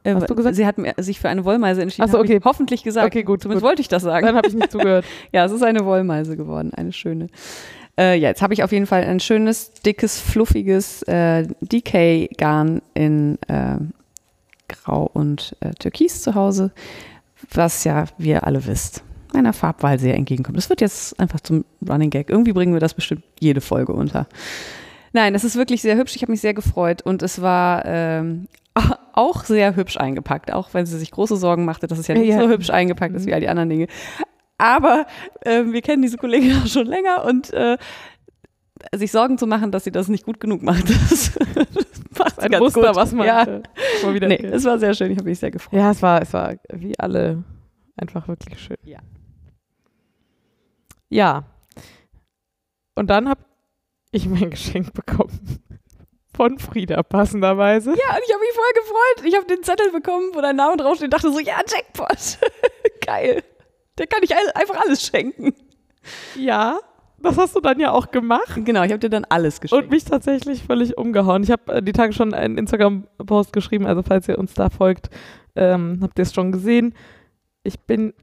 äh, 0.03 0.13
hast 0.15 0.29
du 0.29 0.35
gesagt? 0.35 0.55
Sie 0.55 0.65
hat 0.65 0.77
mir, 0.77 0.93
sich 0.97 1.19
für 1.19 1.29
eine 1.29 1.45
Wollmeise 1.45 1.81
entschieden. 1.81 2.05
Ach 2.07 2.11
so, 2.11 2.19
hab 2.19 2.25
ich 2.25 2.31
okay. 2.31 2.41
hoffentlich 2.43 2.83
gesagt. 2.83 3.07
Okay, 3.07 3.23
gut, 3.23 3.41
Zumindest 3.41 3.63
gut. 3.63 3.69
wollte 3.69 3.81
ich 3.81 3.87
das 3.87 4.03
sagen. 4.03 4.25
Dann 4.25 4.35
habe 4.35 4.47
ich 4.47 4.53
nicht 4.53 4.71
zugehört. 4.71 5.05
Ja, 5.31 5.45
es 5.45 5.51
ist 5.51 5.63
eine 5.63 5.85
Wollmeise 5.85 6.37
geworden, 6.37 6.71
eine 6.73 6.91
schöne. 6.91 7.27
Äh, 7.97 8.17
ja, 8.17 8.29
jetzt 8.29 8.41
habe 8.41 8.53
ich 8.53 8.63
auf 8.63 8.71
jeden 8.71 8.85
Fall 8.85 9.03
ein 9.03 9.19
schönes, 9.19 9.71
dickes, 9.73 10.19
fluffiges 10.19 11.03
äh, 11.03 11.47
DK-Garn 11.61 12.81
in 12.93 13.37
äh, 13.47 13.77
Grau 14.83 15.09
und 15.13 15.55
äh, 15.61 15.71
Türkis 15.73 16.21
zu 16.21 16.35
Hause, 16.35 16.71
was 17.53 17.83
ja, 17.83 18.05
wie 18.17 18.29
ihr 18.29 18.45
alle 18.45 18.65
wisst, 18.65 19.03
meiner 19.33 19.53
Farbwahl 19.53 19.99
sehr 19.99 20.15
entgegenkommt. 20.15 20.57
Das 20.57 20.69
wird 20.69 20.81
jetzt 20.81 21.19
einfach 21.19 21.39
zum 21.39 21.65
Running 21.87 22.09
Gag. 22.09 22.29
Irgendwie 22.29 22.53
bringen 22.53 22.73
wir 22.73 22.79
das 22.79 22.93
bestimmt 22.93 23.23
jede 23.39 23.61
Folge 23.61 23.93
unter. 23.93 24.27
Nein, 25.13 25.33
es 25.35 25.43
ist 25.43 25.55
wirklich 25.55 25.81
sehr 25.81 25.97
hübsch. 25.97 26.15
Ich 26.15 26.21
habe 26.21 26.31
mich 26.31 26.41
sehr 26.41 26.53
gefreut 26.53 27.01
und 27.01 27.21
es 27.23 27.41
war 27.41 27.83
ähm, 27.85 28.47
auch 29.13 29.43
sehr 29.43 29.75
hübsch 29.75 29.97
eingepackt, 29.97 30.51
auch 30.53 30.69
wenn 30.73 30.85
sie 30.85 30.97
sich 30.97 31.11
große 31.11 31.35
Sorgen 31.37 31.65
machte, 31.65 31.87
dass 31.87 31.99
es 31.99 32.07
ja 32.07 32.15
nicht 32.15 32.27
Ja. 32.27 32.39
so 32.41 32.49
hübsch 32.49 32.69
eingepackt 32.69 33.15
ist 33.15 33.25
wie 33.25 33.33
all 33.33 33.39
die 33.39 33.49
anderen 33.49 33.69
Dinge. 33.69 33.87
Aber 34.57 35.05
ähm, 35.45 35.71
wir 35.73 35.81
kennen 35.81 36.01
diese 36.01 36.17
Kollegin 36.17 36.57
auch 36.61 36.67
schon 36.67 36.85
länger 36.85 37.23
und 37.25 37.53
äh, 37.53 37.77
sich 38.93 39.11
Sorgen 39.11 39.37
zu 39.37 39.47
machen, 39.47 39.71
dass 39.71 39.83
sie 39.83 39.91
das 39.91 40.07
nicht 40.09 40.25
gut 40.25 40.39
genug 40.39 40.63
macht, 40.63 40.89
das, 41.09 41.31
macht 42.19 42.39
Ein 42.39 42.51
ganz 42.51 42.61
Muster, 42.61 42.87
gut. 42.87 42.95
was 42.95 43.11
man 43.11 43.27
ja, 43.27 43.45
mal 44.03 44.13
wieder 44.13 44.27
nee, 44.27 44.35
es 44.35 44.63
war 44.65 44.77
sehr 44.77 44.93
schön. 44.93 45.11
Ich 45.11 45.17
habe 45.17 45.29
mich 45.29 45.39
sehr 45.39 45.51
gefreut. 45.51 45.79
Ja, 45.79 45.91
es 45.91 46.01
war, 46.01 46.21
es 46.21 46.31
war 46.33 46.55
wie 46.71 46.97
alle 46.99 47.43
einfach 47.97 48.27
wirklich 48.27 48.59
schön. 48.59 48.77
Ja. 48.83 48.99
Ja. 51.09 51.43
Und 52.95 53.09
dann 53.09 53.27
habe 53.29 53.41
ich 54.11 54.27
mein 54.27 54.49
Geschenk 54.51 54.93
bekommen. 54.93 55.59
Von 56.35 56.57
Frieda, 56.57 57.03
passenderweise. 57.03 57.89
Ja, 57.89 58.15
und 58.15 58.23
ich 58.25 58.33
habe 58.33 58.39
mich 58.39 58.53
voll 58.53 58.83
gefreut. 58.83 59.27
Ich 59.27 59.35
habe 59.35 59.45
den 59.47 59.63
Zettel 59.63 59.91
bekommen, 59.91 60.29
wo 60.33 60.41
dein 60.41 60.55
Name 60.55 60.77
draufsteht 60.77 61.05
und 61.05 61.13
dachte 61.13 61.31
so, 61.33 61.39
ja, 61.39 61.57
Jackpot. 61.67 62.37
Geil. 63.05 63.43
Der 63.97 64.07
kann 64.07 64.23
ich 64.23 64.33
einfach 64.55 64.79
alles 64.79 65.05
schenken. 65.05 65.53
Ja, 66.35 66.79
das 67.23 67.37
hast 67.37 67.55
du 67.55 67.59
dann 67.59 67.79
ja 67.79 67.91
auch 67.91 68.11
gemacht. 68.11 68.59
Genau, 68.63 68.83
ich 68.83 68.91
habe 68.91 68.99
dir 68.99 69.09
dann 69.09 69.25
alles 69.25 69.61
geschenkt. 69.61 69.85
Und 69.85 69.91
mich 69.91 70.05
tatsächlich 70.05 70.63
völlig 70.63 70.97
umgehauen. 70.97 71.43
Ich 71.43 71.51
habe 71.51 71.73
äh, 71.73 71.81
die 71.81 71.91
Tage 71.91 72.13
schon 72.13 72.33
einen 72.33 72.57
Instagram-Post 72.57 73.53
geschrieben, 73.53 73.85
also 73.85 74.03
falls 74.03 74.27
ihr 74.27 74.37
uns 74.37 74.53
da 74.53 74.69
folgt, 74.69 75.09
ähm, 75.55 75.99
habt 76.01 76.17
ihr 76.19 76.23
es 76.23 76.33
schon 76.33 76.51
gesehen. 76.51 76.93
Ich 77.63 77.79
bin, 77.79 78.13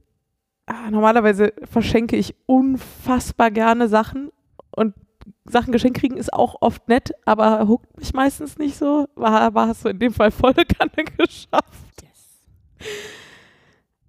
ah, 0.67 0.91
normalerweise 0.91 1.53
verschenke 1.65 2.17
ich 2.17 2.35
unfassbar 2.47 3.51
gerne 3.51 3.89
Sachen 3.89 4.31
und 4.71 4.95
Sachen 5.45 5.73
geschenkt 5.73 5.99
kriegen 5.99 6.17
ist 6.17 6.33
auch 6.33 6.57
oft 6.61 6.89
nett, 6.89 7.13
aber 7.25 7.67
huckt 7.67 7.97
mich 7.99 8.13
meistens 8.13 8.59
nicht 8.59 8.77
so. 8.77 9.09
War, 9.15 9.55
war 9.55 9.69
hast 9.69 9.85
du 9.85 9.89
in 9.89 9.99
dem 9.99 10.13
Fall 10.13 10.31
volle 10.31 10.65
Kanne 10.79 11.05
geschafft. 11.17 12.05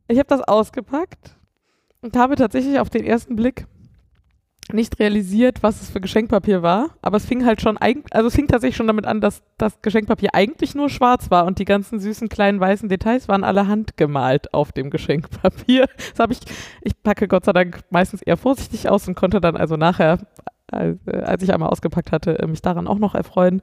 Ich 0.08 0.18
habe 0.18 0.28
das 0.28 0.42
ausgepackt 0.42 1.36
und 2.02 2.16
habe 2.16 2.36
tatsächlich 2.36 2.80
auf 2.80 2.90
den 2.90 3.04
ersten 3.04 3.36
Blick 3.36 3.68
nicht 4.74 5.00
realisiert, 5.00 5.64
was 5.64 5.82
es 5.82 5.90
für 5.90 6.02
Geschenkpapier 6.02 6.62
war, 6.62 6.90
aber 7.02 7.18
es 7.18 7.26
fing 7.26 7.46
halt 7.46 7.62
schon 7.62 7.78
eigentlich, 7.78 8.14
also 8.14 8.28
es 8.28 8.36
fing 8.36 8.48
tatsächlich 8.48 8.76
schon 8.76 8.88
damit 8.88 9.06
an, 9.06 9.22
dass 9.22 9.44
das 9.58 9.82
Geschenkpapier 9.82 10.30
eigentlich 10.34 10.76
nur 10.76 10.90
schwarz 10.90 11.32
war 11.32 11.46
und 11.46 11.60
die 11.60 11.66
ganzen 11.66 12.00
süßen 12.00 12.28
kleinen 12.28 12.60
weißen 12.60 12.90
Details 12.90 13.28
waren 13.28 13.44
alle 13.44 13.68
handgemalt 13.68 14.54
auf 14.54 14.72
dem 14.72 14.90
Geschenkpapier. 14.90 15.88
Das 16.12 16.20
habe 16.20 16.34
ich, 16.34 16.40
ich 16.82 17.02
packe 17.04 17.28
Gott 17.28 17.46
sei 17.46 17.54
Dank 17.54 17.82
meistens 17.90 18.22
eher 18.22 18.38
vorsichtig 18.38 18.90
aus 18.90 19.08
und 19.08 19.16
konnte 19.16 19.40
dann 19.40 19.56
also 19.56 19.76
nachher, 19.78 20.20
als, 20.72 20.98
äh, 21.06 21.38
ich 21.42 21.54
einmal 21.54 21.70
ausgepackt 21.70 22.12
hatte, 22.12 22.40
äh, 22.40 22.48
mich 22.48 22.62
daran 22.62 22.88
auch 22.88 22.98
noch 22.98 23.16
erfreuen. 23.16 23.62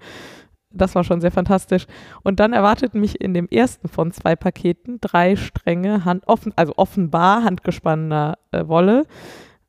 Das 0.71 0.95
war 0.95 1.05
schon 1.05 1.21
sehr 1.21 1.31
fantastisch. 1.31 1.87
Und 2.23 2.41
dann 2.41 2.53
erwarteten 2.53 3.01
mich 3.01 3.21
in 3.21 3.35
dem 3.35 3.49
ersten 3.49 3.89
von 3.89 4.13
zwei 4.13 4.37
Paketen 4.37 4.99
drei 5.01 5.37
Stränge, 5.37 6.05
hand, 6.05 6.27
offen, 6.27 6.53
also 6.57 6.75
offenbar 6.77 7.45
handgespannener 7.45 8.39
äh, 8.53 8.67
Wolle. 8.67 9.07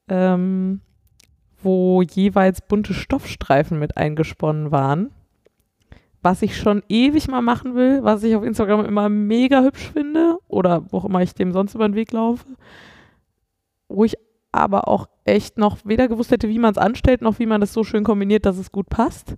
Ähm, 0.08 0.82
wo 1.66 2.04
jeweils 2.04 2.62
bunte 2.62 2.94
Stoffstreifen 2.94 3.80
mit 3.80 3.98
eingesponnen 3.98 4.72
waren. 4.72 5.12
Was 6.22 6.44
ich 6.44 6.58
schon 6.58 6.84
ewig 6.90 7.28
mal 7.28 7.42
machen 7.42 7.76
will, 7.76 8.04
was 8.04 8.24
ich 8.24 8.36
auf 8.36 8.44
Instagram 8.44 8.86
immer 8.86 9.10
mega 9.10 9.62
hübsch 9.62 9.92
finde 9.92 10.38
oder 10.48 10.92
wo 10.92 11.00
auch 11.00 11.06
immer 11.06 11.22
ich 11.22 11.34
dem 11.34 11.52
sonst 11.52 11.74
über 11.74 11.88
den 11.88 11.96
Weg 11.96 12.12
laufe. 12.12 12.46
Wo 13.90 14.06
ich 14.06 14.16
aber 14.52 14.88
auch 14.88 15.10
echt 15.26 15.58
noch 15.58 15.80
weder 15.86 16.08
gewusst 16.08 16.32
hätte, 16.32 16.50
wie 16.50 16.60
man 16.60 16.72
es 16.72 16.78
anstellt, 16.78 17.22
noch 17.22 17.40
wie 17.40 17.48
man 17.48 17.62
das 17.62 17.74
so 17.74 17.84
schön 17.84 18.04
kombiniert, 18.04 18.46
dass 18.46 18.58
es 18.58 18.72
gut 18.72 18.88
passt. 18.90 19.36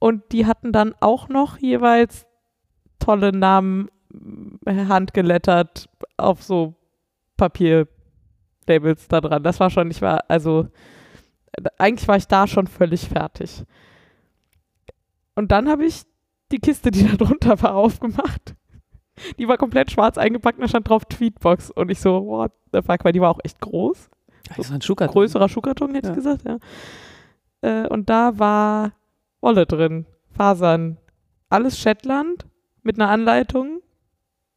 Und 0.00 0.32
die 0.32 0.46
hatten 0.46 0.72
dann 0.72 0.94
auch 1.00 1.28
noch 1.28 1.56
jeweils 1.58 2.26
tolle 2.98 3.32
Namen 3.32 3.88
äh, 4.66 4.86
handgelettert 4.86 5.88
auf 6.16 6.42
so 6.42 6.74
Papierlabels 7.36 9.06
da 9.08 9.20
dran. 9.20 9.44
Das 9.44 9.60
war 9.60 9.70
schon, 9.70 9.90
ich 9.90 10.02
war, 10.02 10.24
also 10.28 10.68
eigentlich 11.78 12.08
war 12.08 12.16
ich 12.16 12.26
da 12.28 12.46
schon 12.46 12.66
völlig 12.66 13.08
fertig. 13.08 13.64
Und 15.34 15.50
dann 15.52 15.68
habe 15.68 15.84
ich 15.86 16.02
die 16.52 16.58
Kiste, 16.58 16.90
die 16.90 17.06
da 17.08 17.16
drunter 17.16 17.60
war, 17.62 17.74
aufgemacht. 17.74 18.54
Die 19.38 19.48
war 19.48 19.58
komplett 19.58 19.90
schwarz 19.90 20.16
eingepackt 20.16 20.58
und 20.58 20.62
da 20.62 20.68
stand 20.68 20.88
drauf 20.88 21.04
Tweetbox. 21.04 21.70
Und 21.70 21.90
ich 21.90 22.00
so, 22.00 22.24
what 22.26 22.52
the 22.72 22.80
fuck, 22.82 23.04
weil 23.04 23.12
die 23.12 23.20
war 23.20 23.30
auch 23.30 23.40
echt 23.44 23.60
groß. 23.60 24.08
das 24.48 24.58
ist 24.66 24.72
ein 24.72 24.80
Schuhkarton. 24.80 25.12
Größerer 25.12 25.48
Schuhkarton, 25.48 25.94
hätte 25.94 26.08
Ja. 26.08 26.12
ich 26.12 26.16
gesagt, 26.16 26.42
ja. 26.44 26.58
Äh, 27.62 27.88
und 27.88 28.08
da 28.08 28.38
war 28.38 28.92
Wolle 29.40 29.66
drin, 29.66 30.06
Fasern. 30.32 30.96
Alles 31.50 31.78
Shetland 31.78 32.46
mit 32.82 32.98
einer 32.98 33.10
Anleitung, 33.10 33.80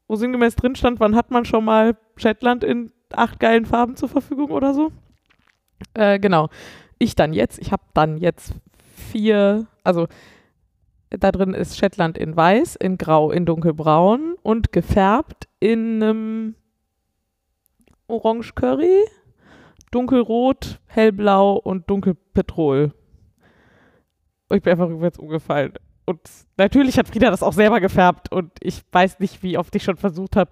wo 0.08 0.16
sinngemäß 0.16 0.56
drin 0.56 0.76
stand, 0.76 1.00
wann 1.00 1.16
hat 1.16 1.32
man 1.32 1.44
schon 1.44 1.66
mal 1.66 1.98
Shetland 2.16 2.64
in 2.64 2.92
acht 3.12 3.40
geilen 3.40 3.66
Farben 3.66 3.96
zur 3.96 4.10
Verfügung 4.10 4.52
oder 4.52 4.74
so. 4.74 4.92
Äh, 5.94 6.20
genau. 6.20 6.50
Ich 7.04 7.16
dann 7.16 7.34
jetzt, 7.34 7.60
ich 7.60 7.74
habe 7.74 7.84
dann 7.94 8.16
jetzt 8.18 8.54
vier, 9.12 9.68
also 9.84 10.08
da 11.10 11.34
drin 11.34 11.54
ist 11.54 11.78
Shetland 11.78 12.18
in 12.18 12.34
weiß, 12.34 12.78
in 12.78 12.98
grau, 12.98 13.30
in 13.30 13.46
dunkelbraun 13.46 14.36
und 14.42 14.72
gefärbt 14.72 15.50
in 15.60 16.02
einem 16.02 16.56
Orange 18.08 18.56
Curry, 18.56 19.04
dunkelrot, 19.92 20.80
hellblau 20.86 21.56
und 21.56 21.90
dunkelpetrol. 21.90 22.94
Und 24.48 24.58
ich 24.58 24.64
bin 24.64 24.72
einfach 24.72 24.88
rückwärts 24.88 25.20
umgefallen. 25.20 25.74
Und 26.06 26.22
natürlich 26.56 26.98
hat 26.98 27.10
Frieda 27.10 27.32
das 27.32 27.44
auch 27.44 27.54
selber 27.54 27.82
gefärbt 27.82 28.32
und 28.32 28.52
ich 28.62 28.82
weiß 28.94 29.20
nicht, 29.20 29.44
wie 29.44 29.58
oft 29.58 29.76
ich 29.76 29.84
schon 29.84 29.98
versucht 29.98 30.38
habe, 30.38 30.52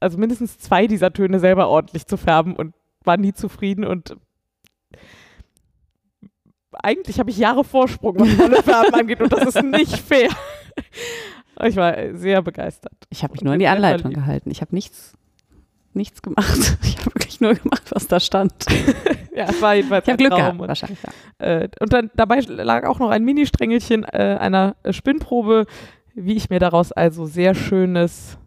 also 0.00 0.16
mindestens 0.16 0.58
zwei 0.58 0.86
dieser 0.86 1.12
Töne 1.12 1.38
selber 1.38 1.68
ordentlich 1.68 2.06
zu 2.06 2.16
färben 2.16 2.56
und 2.56 2.74
war 3.04 3.18
nie 3.18 3.34
zufrieden 3.34 3.84
und 3.84 4.16
eigentlich 6.82 7.18
habe 7.18 7.30
ich 7.30 7.38
Jahre 7.38 7.64
Vorsprung, 7.64 8.18
was 8.18 8.40
alle 8.40 8.62
Farben 8.62 8.94
angeht 9.00 9.20
und 9.20 9.32
das 9.32 9.54
ist 9.54 9.62
nicht 9.62 9.96
fair. 9.96 10.28
Ich 11.64 11.76
war 11.76 11.94
sehr 12.14 12.42
begeistert. 12.42 12.94
Ich 13.10 13.22
habe 13.22 13.32
mich 13.32 13.42
nur 13.42 13.52
an 13.52 13.58
die 13.58 13.66
Anleitung 13.66 14.12
gehalten. 14.12 14.50
Ich 14.50 14.60
habe 14.60 14.74
nichts, 14.74 15.14
nichts 15.92 16.22
gemacht. 16.22 16.78
Ich 16.82 16.98
habe 16.98 17.14
wirklich 17.14 17.40
nur 17.40 17.54
gemacht, 17.54 17.82
was 17.90 18.08
da 18.08 18.20
stand. 18.20 18.52
ja, 19.34 19.44
es 19.44 19.62
war 19.62 19.74
jedenfalls 19.74 20.06
Ich 20.06 20.12
habe 20.12 20.22
Glück 20.22 20.36
gehabt, 20.36 20.60
und, 20.60 20.68
wahrscheinlich. 20.68 20.98
Ja. 21.02 21.46
äh, 21.46 21.68
und 21.80 21.92
dann 21.92 22.10
dabei 22.14 22.40
lag 22.40 22.86
auch 22.86 22.98
noch 22.98 23.10
ein 23.10 23.24
Mini-Strängelchen 23.24 24.04
äh, 24.04 24.36
einer 24.38 24.76
Spinnprobe, 24.90 25.66
wie 26.14 26.34
ich 26.34 26.50
mir 26.50 26.58
daraus 26.58 26.92
also 26.92 27.24
sehr 27.24 27.54
schönes, 27.54 28.38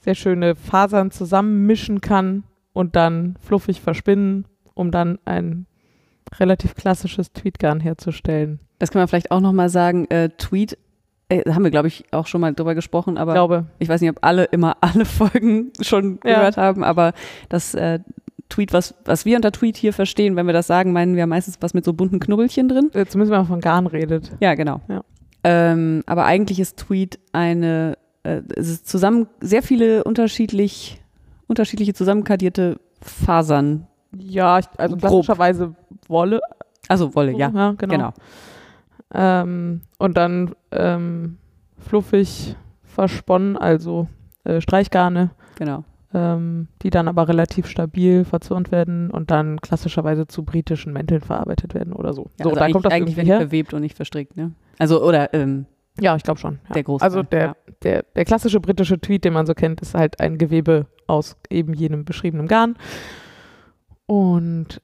sehr 0.00 0.14
schöne 0.14 0.56
Fasern 0.56 1.10
zusammenmischen 1.10 2.00
kann 2.00 2.44
und 2.72 2.96
dann 2.96 3.36
fluffig 3.40 3.80
verspinnen, 3.80 4.46
um 4.74 4.90
dann 4.90 5.18
ein 5.24 5.67
relativ 6.38 6.74
klassisches 6.74 7.32
Tweetgarn 7.32 7.80
herzustellen. 7.80 8.60
Das 8.78 8.90
kann 8.90 9.00
man 9.00 9.08
vielleicht 9.08 9.30
auch 9.30 9.40
nochmal 9.40 9.68
sagen. 9.68 10.06
Äh, 10.10 10.30
Tweet, 10.38 10.78
äh, 11.28 11.50
haben 11.50 11.64
wir, 11.64 11.70
glaube 11.70 11.88
ich, 11.88 12.04
auch 12.12 12.26
schon 12.26 12.40
mal 12.40 12.54
drüber 12.54 12.74
gesprochen, 12.74 13.18
aber 13.18 13.32
glaube, 13.34 13.66
ich 13.78 13.88
weiß 13.88 14.00
nicht, 14.00 14.10
ob 14.10 14.18
alle 14.22 14.44
immer 14.44 14.76
alle 14.80 15.04
Folgen 15.04 15.72
schon 15.80 16.20
Ja. 16.24 16.36
gehört 16.36 16.56
haben, 16.56 16.84
aber 16.84 17.12
das 17.48 17.74
äh, 17.74 18.00
Tweet, 18.48 18.72
was, 18.72 18.94
was 19.04 19.24
wir 19.26 19.36
unter 19.36 19.52
Tweet 19.52 19.76
hier 19.76 19.92
verstehen, 19.92 20.34
wenn 20.36 20.46
wir 20.46 20.54
das 20.54 20.66
sagen, 20.66 20.92
meinen 20.92 21.16
wir 21.16 21.26
meistens 21.26 21.58
was 21.60 21.74
mit 21.74 21.84
so 21.84 21.92
bunten 21.92 22.18
Knubbelchen 22.18 22.68
drin. 22.68 22.90
äh, 22.94 23.04
zumindest 23.04 23.30
wenn 23.30 23.40
man 23.40 23.46
von 23.46 23.60
Garn 23.60 23.86
redet. 23.86 24.32
Ja, 24.40 24.54
genau. 24.54 24.80
Ja. 24.88 25.02
Ähm, 25.44 26.02
aber 26.06 26.24
eigentlich 26.24 26.58
ist 26.58 26.78
Tweet 26.78 27.18
eine, 27.32 27.98
äh, 28.22 28.40
es 28.56 28.68
ist 28.70 28.88
zusammen 28.88 29.26
sehr 29.40 29.62
viele 29.62 30.02
unterschiedlich, 30.04 31.00
unterschiedliche 31.46 31.92
zusammenkadierte 31.94 32.80
Fasern. 33.02 33.86
Ja, 34.16 34.60
also 34.76 34.96
Grob. 34.96 35.00
klassischerweise 35.00 35.74
Wolle. 36.08 36.40
Also 36.88 37.14
Wolle, 37.14 37.32
ja. 37.32 37.48
genau. 37.48 37.74
Genau. 37.76 38.12
Ähm, 39.12 39.82
und 39.98 40.16
dann 40.16 40.54
ähm, 40.70 41.38
fluffig 41.78 42.56
versponnen, 42.84 43.56
also 43.56 44.08
äh, 44.44 44.60
Streichgarne, 44.60 45.30
Genau. 45.56 45.84
ähm, 46.14 46.68
die 46.82 46.90
dann 46.90 47.08
aber 47.08 47.28
relativ 47.28 47.66
stabil 47.66 48.24
verzurnt 48.24 48.70
werden 48.70 49.10
und 49.10 49.30
dann 49.30 49.60
klassischerweise 49.60 50.26
zu 50.26 50.44
britischen 50.44 50.92
Mänteln 50.92 51.20
verarbeitet 51.20 51.74
werden 51.74 51.92
oder 51.92 52.12
so. 52.12 52.26
Ja, 52.38 52.44
so, 52.44 52.50
also 52.50 52.54
da 52.56 52.60
eigentlich, 52.64 52.72
kommt 52.72 52.84
das 52.86 52.92
eigentlich 52.92 53.16
irgendwie 53.16 53.20
wenn 53.20 53.26
her. 53.26 53.38
verwebt 53.40 53.74
und 53.74 53.80
nicht 53.80 53.96
verstrickt, 53.96 54.36
ne? 54.36 54.52
Also, 54.78 55.02
oder 55.02 55.32
ähm, 55.34 55.66
Ja, 56.00 56.14
ich 56.16 56.22
glaube 56.22 56.38
schon. 56.40 56.58
Ja. 56.68 56.74
der 56.74 56.82
Großteil. 56.84 57.06
Also 57.08 57.22
der, 57.22 57.40
ja. 57.46 57.56
der, 57.82 58.02
der 58.14 58.24
klassische 58.24 58.60
britische 58.60 59.00
Tweet, 59.00 59.24
den 59.24 59.32
man 59.32 59.46
so 59.46 59.54
kennt, 59.54 59.80
ist 59.80 59.94
halt 59.94 60.20
ein 60.20 60.38
Gewebe 60.38 60.86
aus 61.06 61.36
eben 61.50 61.72
jenem 61.74 62.04
beschriebenen 62.04 62.46
Garn. 62.46 62.76
Und 64.08 64.80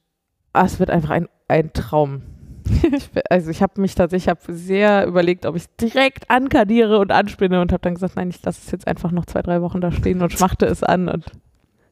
ah, 0.52 0.64
es 0.66 0.78
wird 0.78 0.90
einfach 0.90 1.10
ein, 1.10 1.28
ein 1.48 1.72
Traum. 1.72 2.22
Ich, 2.92 3.10
also 3.30 3.50
ich 3.50 3.62
habe 3.62 3.80
mich 3.80 3.94
tatsächlich, 3.94 4.24
ich 4.24 4.28
habe 4.28 4.52
sehr 4.52 5.06
überlegt, 5.06 5.46
ob 5.46 5.56
ich 5.56 5.64
direkt 5.80 6.30
ankadiere 6.30 6.98
und 6.98 7.10
anspinne 7.12 7.60
und 7.60 7.72
habe 7.72 7.80
dann 7.80 7.94
gesagt, 7.94 8.16
nein, 8.16 8.30
ich 8.30 8.42
lasse 8.42 8.60
es 8.64 8.70
jetzt 8.70 8.86
einfach 8.86 9.10
noch 9.10 9.26
zwei, 9.26 9.42
drei 9.42 9.60
Wochen 9.62 9.80
da 9.80 9.90
stehen 9.90 10.22
und 10.22 10.32
schmachte 10.32 10.66
es 10.66 10.82
an 10.82 11.08
und, 11.08 11.24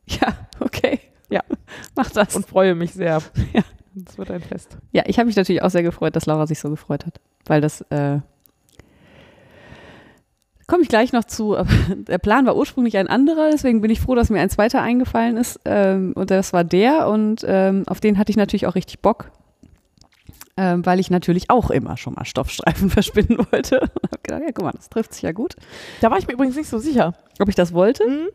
Ja, 0.07 0.35
okay. 0.61 1.01
Ja. 1.31 1.41
Mach 1.97 2.11
das. 2.11 2.37
und 2.37 2.47
freue 2.47 2.75
mich 2.75 2.93
sehr. 2.93 3.21
Ja. 3.53 3.63
Es 4.09 4.17
wird 4.17 4.31
ein 4.31 4.41
Fest. 4.41 4.79
Ja, 4.93 5.03
ich 5.07 5.19
habe 5.19 5.27
mich 5.27 5.37
natürlich 5.37 5.63
auch 5.63 5.69
sehr 5.69 5.83
gefreut, 5.83 6.17
dass 6.17 6.25
Laura 6.25 6.47
sich 6.47 6.59
so 6.61 6.71
gefreut 6.71 7.05
hat, 7.05 7.21
weil 7.45 7.61
das 7.61 7.83
äh, 7.91 8.21
komme 10.67 10.83
ich 10.83 10.89
gleich 10.89 11.13
noch 11.13 11.25
zu. 11.25 11.57
Aber 11.57 11.71
der 11.97 12.19
Plan 12.19 12.47
war 12.47 12.57
ursprünglich 12.57 12.97
ein 12.97 13.09
anderer, 13.09 13.51
deswegen 13.51 13.81
bin 13.81 13.91
ich 13.91 14.01
froh, 14.01 14.15
dass 14.15 14.31
mir 14.31 14.41
ein 14.41 14.51
zweiter 14.51 14.83
eingefallen 14.83 15.37
ist 15.37 15.61
ähm, 15.65 16.13
und 16.15 16.31
das 16.31 16.53
war 16.53 16.65
der 16.65 17.09
und 17.09 17.45
ähm, 17.47 17.85
auf 17.87 18.01
den 18.01 18.19
hatte 18.19 18.31
ich 18.31 18.37
natürlich 18.37 18.67
auch 18.67 18.75
richtig 18.75 19.01
Bock, 19.01 19.31
ähm, 20.57 20.85
weil 20.85 21.01
ich 21.01 21.11
natürlich 21.11 21.51
auch 21.51 21.71
immer 21.71 21.97
schon 21.97 22.15
mal 22.15 22.25
Stoffstreifen 22.25 22.91
verspinnen 22.91 23.39
wollte 23.51 23.81
und 23.81 24.11
habe 24.11 24.23
gedacht, 24.23 24.43
ja, 24.43 24.53
guck 24.53 24.65
mal, 24.65 24.73
das 24.73 24.89
trifft 24.89 25.15
sich 25.15 25.23
ja 25.23 25.33
gut. 25.33 25.57
Da 26.01 26.11
war 26.11 26.19
ich 26.19 26.27
mir 26.27 26.35
übrigens 26.35 26.57
nicht 26.57 26.69
so 26.69 26.79
sicher. 26.79 27.15
Ob 27.41 27.49
ich 27.49 27.55
das 27.55 27.73
wollte? 27.73 28.07
Mhm. 28.07 28.29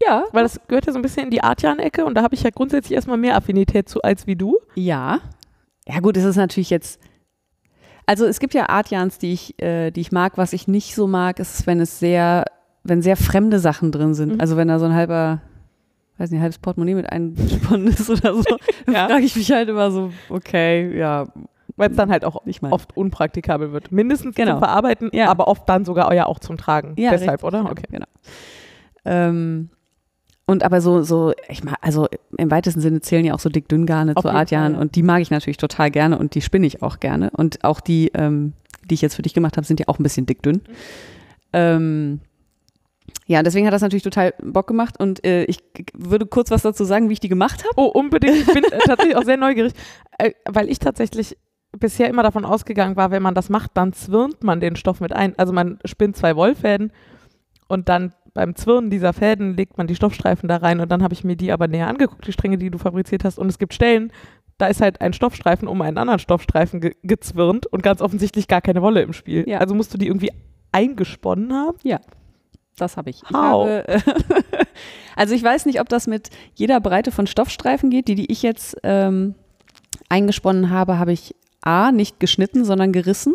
Ja. 0.00 0.24
Weil 0.32 0.44
das 0.44 0.60
gehört 0.68 0.86
ja 0.86 0.92
so 0.92 0.98
ein 0.98 1.02
bisschen 1.02 1.24
in 1.24 1.30
die 1.30 1.42
Artjan-Ecke 1.42 2.04
und 2.04 2.14
da 2.14 2.22
habe 2.22 2.34
ich 2.34 2.42
ja 2.42 2.50
grundsätzlich 2.50 2.94
erstmal 2.94 3.16
mehr 3.16 3.36
Affinität 3.36 3.88
zu 3.88 4.02
als 4.02 4.26
wie 4.26 4.36
du. 4.36 4.58
Ja. 4.74 5.20
Ja, 5.86 6.00
gut, 6.00 6.16
es 6.16 6.24
ist 6.24 6.36
natürlich 6.36 6.70
jetzt. 6.70 7.00
Also 8.08 8.24
es 8.24 8.40
gibt 8.40 8.54
ja 8.54 8.70
Artjans, 8.70 9.18
die 9.18 9.32
ich, 9.34 9.60
äh, 9.62 9.90
die 9.90 10.00
ich 10.00 10.12
mag. 10.12 10.38
Was 10.38 10.54
ich 10.54 10.66
nicht 10.66 10.94
so 10.94 11.06
mag, 11.06 11.38
ist, 11.40 11.66
wenn 11.66 11.78
es 11.78 11.98
sehr, 11.98 12.44
wenn 12.82 13.02
sehr 13.02 13.16
fremde 13.16 13.58
Sachen 13.58 13.92
drin 13.92 14.14
sind. 14.14 14.34
Mhm. 14.36 14.40
Also 14.40 14.56
wenn 14.56 14.68
da 14.68 14.78
so 14.78 14.86
ein 14.86 14.94
halber, 14.94 15.42
weiß 16.16 16.30
nicht, 16.30 16.40
halbes 16.40 16.58
Portemonnaie 16.58 16.94
mit 16.94 17.12
eingesponnen 17.12 17.88
ist 17.88 18.08
oder 18.10 18.34
so, 18.34 18.56
Ja. 18.90 19.08
frage 19.08 19.24
ich 19.24 19.36
mich 19.36 19.52
halt 19.52 19.68
immer 19.68 19.90
so, 19.90 20.10
okay, 20.30 20.96
ja, 20.98 21.26
Weil 21.76 21.90
es 21.90 21.96
dann 21.96 22.10
halt 22.10 22.24
auch 22.24 22.46
nicht 22.46 22.62
mal. 22.62 22.72
oft 22.72 22.96
unpraktikabel 22.96 23.72
wird. 23.72 23.92
Mindestens 23.92 24.34
Genau. 24.34 24.52
zum 24.52 24.60
Verarbeiten, 24.60 25.10
Ja. 25.12 25.28
aber 25.28 25.46
oft 25.46 25.68
dann 25.68 25.84
sogar 25.84 26.12
ja 26.14 26.24
auch 26.24 26.38
zum 26.38 26.56
Tragen. 26.56 26.94
Ja, 26.96 27.10
Deshalb, 27.10 27.42
richtig, 27.42 27.46
oder? 27.46 27.58
ja, 27.64 27.70
Okay. 27.70 27.84
Genau. 27.90 28.06
Ähm, 29.04 29.68
und 30.48 30.62
aber 30.62 30.80
so, 30.80 31.02
so, 31.02 31.34
ich 31.50 31.62
mag, 31.62 31.76
also 31.82 32.08
im 32.38 32.50
weitesten 32.50 32.80
Sinne 32.80 33.02
zählen 33.02 33.22
ja 33.22 33.34
auch 33.34 33.38
so 33.38 33.50
dick-dünn-Garne 33.50 34.14
zu 34.14 34.28
ja. 34.28 34.66
und 34.66 34.94
die 34.94 35.02
mag 35.02 35.20
ich 35.20 35.30
natürlich 35.30 35.58
total 35.58 35.90
gerne 35.90 36.16
und 36.16 36.34
die 36.34 36.40
spinne 36.40 36.66
ich 36.66 36.82
auch 36.82 37.00
gerne. 37.00 37.28
Und 37.32 37.62
auch 37.64 37.80
die, 37.80 38.10
ähm, 38.14 38.54
die 38.88 38.94
ich 38.94 39.02
jetzt 39.02 39.14
für 39.14 39.20
dich 39.20 39.34
gemacht 39.34 39.58
habe, 39.58 39.66
sind 39.66 39.78
ja 39.78 39.88
auch 39.88 39.98
ein 39.98 40.02
bisschen 40.02 40.24
dick-dünn. 40.24 40.62
Ähm, 41.52 42.20
ja, 43.26 43.42
deswegen 43.42 43.66
hat 43.66 43.74
das 43.74 43.82
natürlich 43.82 44.04
total 44.04 44.32
Bock 44.42 44.66
gemacht 44.66 44.98
und 44.98 45.22
äh, 45.22 45.44
ich 45.44 45.58
würde 45.92 46.24
kurz 46.24 46.50
was 46.50 46.62
dazu 46.62 46.84
sagen, 46.84 47.10
wie 47.10 47.12
ich 47.12 47.20
die 47.20 47.28
gemacht 47.28 47.64
habe. 47.64 47.74
Oh, 47.76 47.90
unbedingt. 47.92 48.36
Ich 48.36 48.46
bin 48.46 48.64
äh, 48.64 48.78
tatsächlich 48.86 49.16
auch 49.16 49.24
sehr 49.24 49.36
neugierig, 49.36 49.74
äh, 50.16 50.30
weil 50.46 50.70
ich 50.70 50.78
tatsächlich 50.78 51.36
bisher 51.78 52.08
immer 52.08 52.22
davon 52.22 52.46
ausgegangen 52.46 52.96
war, 52.96 53.10
wenn 53.10 53.22
man 53.22 53.34
das 53.34 53.50
macht, 53.50 53.72
dann 53.74 53.92
zwirnt 53.92 54.42
man 54.44 54.60
den 54.60 54.76
Stoff 54.76 55.02
mit 55.02 55.12
ein. 55.12 55.38
Also 55.38 55.52
man 55.52 55.78
spinnt 55.84 56.16
zwei 56.16 56.36
Wollfäden 56.36 56.90
und 57.66 57.90
dann 57.90 58.14
beim 58.34 58.54
Zwirnen 58.54 58.90
dieser 58.90 59.12
Fäden 59.12 59.56
legt 59.56 59.78
man 59.78 59.86
die 59.86 59.94
Stoffstreifen 59.94 60.48
da 60.48 60.56
rein 60.56 60.80
und 60.80 60.90
dann 60.90 61.02
habe 61.02 61.14
ich 61.14 61.24
mir 61.24 61.36
die 61.36 61.52
aber 61.52 61.68
näher 61.68 61.88
angeguckt, 61.88 62.26
die 62.26 62.32
Stränge, 62.32 62.58
die 62.58 62.70
du 62.70 62.78
fabriziert 62.78 63.24
hast. 63.24 63.38
Und 63.38 63.48
es 63.48 63.58
gibt 63.58 63.74
Stellen, 63.74 64.12
da 64.58 64.66
ist 64.66 64.80
halt 64.80 65.00
ein 65.00 65.12
Stoffstreifen 65.12 65.68
um 65.68 65.80
einen 65.82 65.98
anderen 65.98 66.18
Stoffstreifen 66.18 66.80
ge 66.80 66.94
gezwirnt 67.02 67.66
und 67.66 67.82
ganz 67.82 68.00
offensichtlich 68.00 68.48
gar 68.48 68.60
keine 68.60 68.82
Wolle 68.82 69.02
im 69.02 69.12
Spiel. 69.12 69.48
Ja. 69.48 69.58
Also 69.58 69.74
musst 69.74 69.94
du 69.94 69.98
die 69.98 70.06
irgendwie 70.06 70.32
eingesponnen 70.72 71.52
haben. 71.52 71.78
Das 72.76 72.96
habe 72.96 73.10
ich. 73.10 73.22
ich 73.22 73.30
habe, 73.30 73.86
äh, 73.88 74.00
also 75.16 75.34
ich 75.34 75.42
weiß 75.42 75.66
nicht, 75.66 75.80
ob 75.80 75.88
das 75.88 76.06
mit 76.06 76.30
jeder 76.54 76.80
Breite 76.80 77.10
von 77.10 77.26
Stoffstreifen 77.26 77.90
geht. 77.90 78.08
Die, 78.08 78.14
die 78.14 78.30
ich 78.30 78.42
jetzt 78.42 78.76
ähm, 78.82 79.34
eingesponnen 80.08 80.70
habe, 80.70 80.98
habe 80.98 81.12
ich 81.12 81.34
A, 81.60 81.92
nicht 81.92 82.20
geschnitten, 82.20 82.64
sondern 82.64 82.92
gerissen, 82.92 83.34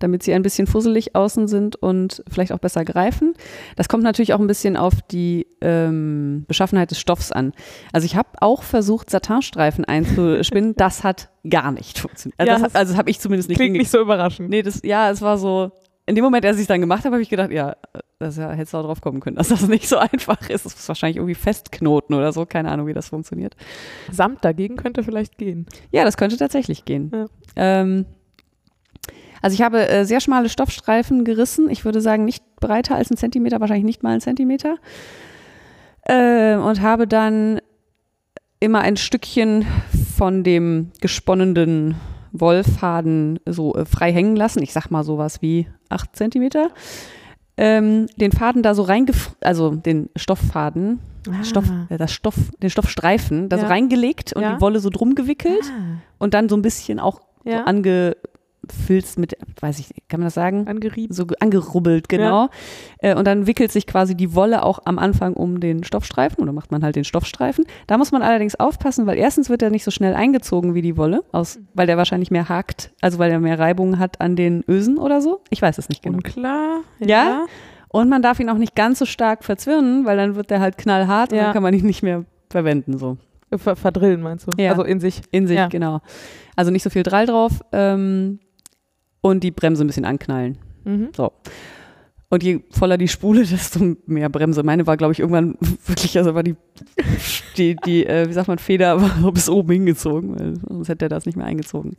damit 0.00 0.22
sie 0.24 0.34
ein 0.34 0.42
bisschen 0.42 0.66
fusselig 0.66 1.14
außen 1.14 1.46
sind 1.46 1.76
und 1.76 2.24
vielleicht 2.28 2.52
auch 2.52 2.58
besser 2.58 2.84
greifen. 2.84 3.34
Das 3.76 3.88
kommt 3.88 4.02
natürlich 4.02 4.34
auch 4.34 4.40
ein 4.40 4.48
bisschen 4.48 4.76
auf 4.76 4.94
die 5.10 5.46
ähm, 5.60 6.44
Beschaffenheit 6.48 6.90
des 6.90 6.98
Stoffs 6.98 7.30
an. 7.30 7.52
Also 7.92 8.04
ich 8.04 8.16
habe 8.16 8.30
auch 8.40 8.64
versucht, 8.64 9.10
Satinstreifen 9.10 9.84
einzuspinnen. 9.84 10.74
Das 10.84 11.04
hat 11.04 11.30
gar 11.48 11.70
nicht 11.70 12.00
funktioniert. 12.00 12.40
Also 12.40 12.52
Ja, 12.52 12.58
das, 12.58 12.74
also 12.74 12.92
das 12.92 12.98
habe 12.98 13.08
ich 13.10 13.20
zumindest 13.20 13.48
nicht 13.48 13.58
Klingt 13.58 13.76
nicht 13.76 13.90
so 13.90 14.00
überraschend. 14.00 14.50
Nee, 14.50 14.62
das, 14.62 14.80
ja, 14.82 15.10
es 15.10 15.22
war 15.22 15.38
so, 15.38 15.70
in 16.06 16.14
dem 16.16 16.24
Moment, 16.24 16.44
als 16.44 16.56
ich 16.56 16.62
es 16.62 16.68
dann 16.68 16.80
gemacht 16.80 17.04
habe, 17.04 17.14
habe 17.14 17.22
ich 17.22 17.30
gedacht, 17.30 17.50
ja, 17.50 17.76
das 18.18 18.36
ja, 18.36 18.50
hättest 18.50 18.74
du 18.74 18.78
auch 18.78 18.82
drauf 18.82 19.00
kommen 19.00 19.20
können, 19.20 19.36
dass 19.36 19.48
das 19.48 19.66
nicht 19.68 19.88
so 19.88 19.96
einfach 19.96 20.50
ist. 20.50 20.66
Das 20.66 20.74
ist 20.74 20.88
wahrscheinlich 20.88 21.16
irgendwie 21.16 21.34
Festknoten 21.34 22.14
oder 22.14 22.32
so, 22.32 22.44
keine 22.44 22.70
Ahnung, 22.70 22.86
wie 22.86 22.92
das 22.92 23.08
funktioniert. 23.08 23.56
Samt 24.10 24.44
dagegen 24.44 24.76
könnte 24.76 25.02
vielleicht 25.02 25.38
gehen. 25.38 25.66
Ja, 25.92 26.04
das 26.04 26.16
könnte 26.16 26.36
tatsächlich 26.36 26.84
gehen. 26.84 27.10
Ja. 27.14 27.26
Ähm, 27.56 28.06
also 29.42 29.54
ich 29.54 29.62
habe 29.62 29.88
äh, 29.88 30.04
sehr 30.04 30.20
schmale 30.20 30.48
Stoffstreifen 30.48 31.24
gerissen. 31.24 31.68
Ich 31.68 31.84
würde 31.84 32.00
sagen, 32.00 32.24
nicht 32.24 32.42
breiter 32.56 32.96
als 32.96 33.10
ein 33.10 33.16
Zentimeter, 33.16 33.60
wahrscheinlich 33.60 33.84
nicht 33.84 34.02
mal 34.02 34.14
ein 34.14 34.20
Zentimeter. 34.20 34.76
Ähm, 36.08 36.62
und 36.62 36.80
habe 36.80 37.06
dann 37.06 37.60
immer 38.60 38.80
ein 38.80 38.96
Stückchen 38.96 39.66
von 40.16 40.42
dem 40.44 40.90
gesponnenen 41.00 41.96
Wollfaden 42.32 43.38
so 43.46 43.74
äh, 43.74 43.84
frei 43.84 44.12
hängen 44.12 44.36
lassen. 44.36 44.62
Ich 44.62 44.72
sag 44.72 44.90
mal 44.90 45.04
sowas 45.04 45.42
wie 45.42 45.66
acht 45.88 46.16
Zentimeter. 46.16 46.70
Ähm, 47.56 48.06
den 48.16 48.32
Faden 48.32 48.62
da 48.64 48.74
so 48.74 48.82
reingef, 48.82 49.30
also 49.40 49.76
den 49.76 50.10
Stofffaden, 50.16 50.98
Stoff, 51.42 51.66
äh, 51.88 51.96
das 51.98 52.10
Stoff, 52.12 52.34
den 52.60 52.68
Stoffstreifen 52.68 53.48
da 53.48 53.58
so 53.58 53.62
Ja. 53.64 53.68
reingelegt 53.68 54.32
und 54.32 54.42
Ja. 54.42 54.54
die 54.56 54.60
Wolle 54.60 54.80
so 54.80 54.90
drum 54.90 55.14
gewickelt 55.14 55.62
Ah. 55.70 55.98
und 56.18 56.34
dann 56.34 56.48
so 56.48 56.56
ein 56.56 56.62
bisschen 56.62 56.98
auch 56.98 57.20
Ja. 57.44 57.58
so 57.58 57.64
angefilzt 57.64 59.18
mit, 59.18 59.36
weiß 59.60 59.78
ich, 59.78 59.88
kann 60.08 60.20
man 60.20 60.26
das 60.26 60.34
sagen? 60.34 60.66
Angerieben. 60.66 61.14
So 61.14 61.26
ge- 61.26 61.36
angerubbelt, 61.40 62.08
genau. 62.08 62.48
Äh, 62.98 63.14
und 63.14 63.26
dann 63.26 63.46
wickelt 63.46 63.70
sich 63.70 63.86
quasi 63.86 64.14
die 64.14 64.34
Wolle 64.34 64.62
auch 64.62 64.80
am 64.86 64.98
Anfang 64.98 65.34
um 65.34 65.60
den 65.60 65.84
Stoffstreifen 65.84 66.42
oder 66.42 66.52
macht 66.52 66.72
man 66.72 66.82
halt 66.82 66.96
den 66.96 67.04
Stoffstreifen. 67.04 67.64
Da 67.86 67.98
muss 67.98 68.12
man 68.12 68.22
allerdings 68.22 68.54
aufpassen, 68.58 69.06
weil 69.06 69.18
erstens 69.18 69.50
wird 69.50 69.62
er 69.62 69.70
nicht 69.70 69.84
so 69.84 69.90
schnell 69.90 70.14
eingezogen 70.14 70.74
wie 70.74 70.82
die 70.82 70.96
Wolle, 70.96 71.22
aus, 71.32 71.58
weil 71.74 71.86
der 71.86 71.96
wahrscheinlich 71.96 72.30
mehr 72.30 72.48
hakt, 72.48 72.92
also 73.00 73.18
weil 73.18 73.30
er 73.30 73.40
mehr 73.40 73.58
Reibung 73.58 73.98
hat 73.98 74.20
an 74.20 74.36
den 74.36 74.64
Ösen 74.68 74.96
oder 74.98 75.20
so. 75.20 75.40
Ich 75.50 75.60
weiß 75.60 75.76
es 75.78 75.88
nicht 75.88 76.02
genau. 76.02 76.16
Unklar. 76.16 76.80
Ja? 77.00 77.44
Und 77.88 78.08
man 78.08 78.22
darf 78.22 78.40
ihn 78.40 78.48
auch 78.50 78.58
nicht 78.58 78.74
ganz 78.74 78.98
so 78.98 79.04
stark 79.06 79.44
verzwirnen, 79.44 80.04
weil 80.04 80.16
dann 80.16 80.34
wird 80.34 80.50
der 80.50 80.60
halt 80.60 80.78
knallhart 80.78 81.30
und 81.32 81.38
Ja. 81.38 81.44
dann 81.44 81.52
kann 81.52 81.62
man 81.62 81.74
ihn 81.74 81.86
nicht 81.86 82.02
mehr 82.02 82.24
verwenden. 82.50 82.98
So. 82.98 83.18
Ver 83.58 83.76
verdrillen 83.76 84.20
meinst 84.22 84.46
du? 84.46 84.62
Ja. 84.62 84.70
Also 84.70 84.82
in 84.84 85.00
sich. 85.00 85.22
In 85.30 85.46
sich, 85.46 85.56
Ja. 85.56 85.68
genau. 85.68 86.00
Also 86.56 86.70
nicht 86.70 86.82
so 86.82 86.90
viel 86.90 87.02
Drall 87.02 87.26
drauf 87.26 87.52
ähm, 87.72 88.38
und 89.20 89.42
die 89.44 89.50
Bremse 89.50 89.84
ein 89.84 89.86
bisschen 89.88 90.04
anknallen. 90.04 90.58
Mhm. 90.84 91.08
So. 91.16 91.32
Und 92.30 92.42
je 92.42 92.60
voller 92.70 92.98
die 92.98 93.08
Spule, 93.08 93.42
desto 93.46 93.96
mehr 94.06 94.28
Bremse. 94.28 94.62
Meine 94.62 94.86
war, 94.86 94.96
glaube 94.96 95.12
ich, 95.12 95.20
irgendwann 95.20 95.56
wirklich, 95.86 96.16
also 96.18 96.34
war 96.34 96.42
die, 96.42 96.56
die, 97.56 97.76
die 97.76 98.06
äh, 98.06 98.28
wie 98.28 98.32
sagt 98.32 98.48
man, 98.48 98.58
Feder 98.58 99.00
war 99.00 99.32
bis 99.32 99.48
oben 99.48 99.72
hingezogen, 99.72 100.38
weil 100.38 100.54
sonst 100.68 100.88
hätte 100.88 101.06
er 101.06 101.08
das 101.10 101.26
nicht 101.26 101.36
mehr 101.36 101.46
eingezogen. 101.46 101.96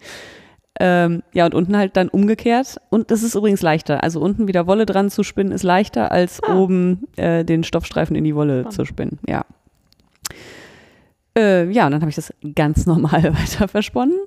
Ähm, 0.77 1.23
ja, 1.33 1.45
und 1.45 1.55
unten 1.55 1.77
halt 1.77 1.95
dann 1.95 2.09
umgekehrt. 2.09 2.81
Und 2.89 3.09
das 3.09 3.23
ist 3.23 3.33
übrigens 3.33 3.61
leichter. 3.61 4.03
Also 4.03 4.19
unten 4.19 4.49
wieder 4.49 4.67
Wolle 4.67 4.85
dran 4.85 5.09
zu 5.09 5.23
spinnen, 5.23 5.53
ist 5.53 5.63
leichter, 5.63 6.11
als 6.11 6.43
Ah. 6.43 6.57
oben 6.57 7.07
äh, 7.15 7.45
den 7.45 7.63
Stoffstreifen 7.63 8.13
in 8.15 8.25
die 8.25 8.35
Wolle 8.35 8.59
Spannend. 8.61 8.73
zu 8.73 8.85
spinnen. 8.85 9.19
Ja. 9.25 9.45
Äh, 11.37 11.69
ja, 11.71 11.85
und 11.85 11.91
dann 11.91 12.01
habe 12.01 12.09
ich 12.09 12.15
das 12.15 12.33
ganz 12.55 12.85
normal 12.85 13.23
weiter 13.33 13.67
versponnen 13.67 14.19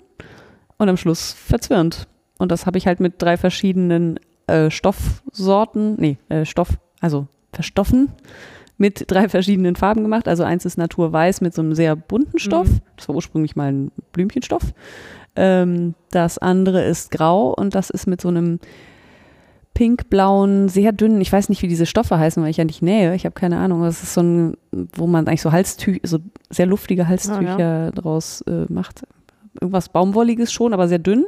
und 0.77 0.89
am 0.89 0.97
Schluss 0.97 1.33
verzwirnt. 1.33 2.09
Und 2.39 2.53
das 2.53 2.67
habe 2.67 2.79
ich 2.79 2.87
halt 2.87 3.01
mit 3.01 3.15
drei 3.19 3.37
verschiedenen 3.37 4.21
äh, 4.47 4.71
Stoffsorten, 4.71 5.97
nee, 5.99 6.19
äh, 6.29 6.45
Stoff, 6.45 6.79
also 7.01 7.27
verstoffen, 7.53 8.13
mit 8.77 9.11
drei 9.11 9.29
verschiedenen 9.29 9.75
Farben 9.77 10.03
gemacht. 10.03 10.29
Also 10.29 10.45
eins 10.45 10.65
ist 10.65 10.79
Naturweiß 10.79 11.41
mit 11.41 11.55
so 11.55 11.63
einem 11.63 11.75
sehr 11.75 11.97
bunten 11.97 12.39
Stoff. 12.39 12.69
Mhm. 12.69 12.81
Das 12.97 13.09
war 13.09 13.17
ursprünglich 13.17 13.57
mal 13.57 13.73
ein 13.73 13.91
Blümchenstoff. 14.13 14.73
Ähm, 15.35 15.95
das 16.11 16.39
andere 16.39 16.85
ist 16.85 17.11
grau 17.11 17.53
und 17.53 17.75
das 17.75 17.91
ist 17.91 18.07
mit 18.07 18.21
so 18.21 18.29
einem 18.29 18.61
pinkblauen, 19.79 20.69
sehr 20.69 20.91
dünnen, 20.91 21.21
ich 21.21 21.33
weiß 21.33 21.49
nicht, 21.51 21.63
wie 21.63 21.69
diese 21.69 21.87
Stoffe 21.87 22.19
heißen, 22.19 22.43
weil 22.43 22.51
ich 22.51 22.57
ja 22.57 22.65
nicht 22.65 22.83
nähe, 22.83 23.15
ich 23.15 23.25
habe 23.25 23.35
keine 23.35 23.59
Ahnung. 23.59 23.83
Das 23.83 24.03
ist 24.03 24.13
so 24.13 24.23
ein, 24.23 24.57
wo 24.73 25.07
man 25.07 25.29
eigentlich 25.29 25.41
so 25.41 25.53
Halstücher, 25.53 26.01
so 26.03 26.19
sehr 26.51 26.67
luftige 26.67 27.07
Halstücher 27.07 27.93
draus 27.93 28.41
äh, 28.49 28.67
macht. 28.69 29.05
Irgendwas 29.61 29.89
Baumwolliges 29.91 30.53
schon, 30.53 30.75
aber 30.75 30.89
sehr 30.89 30.99
dünn. 30.99 31.27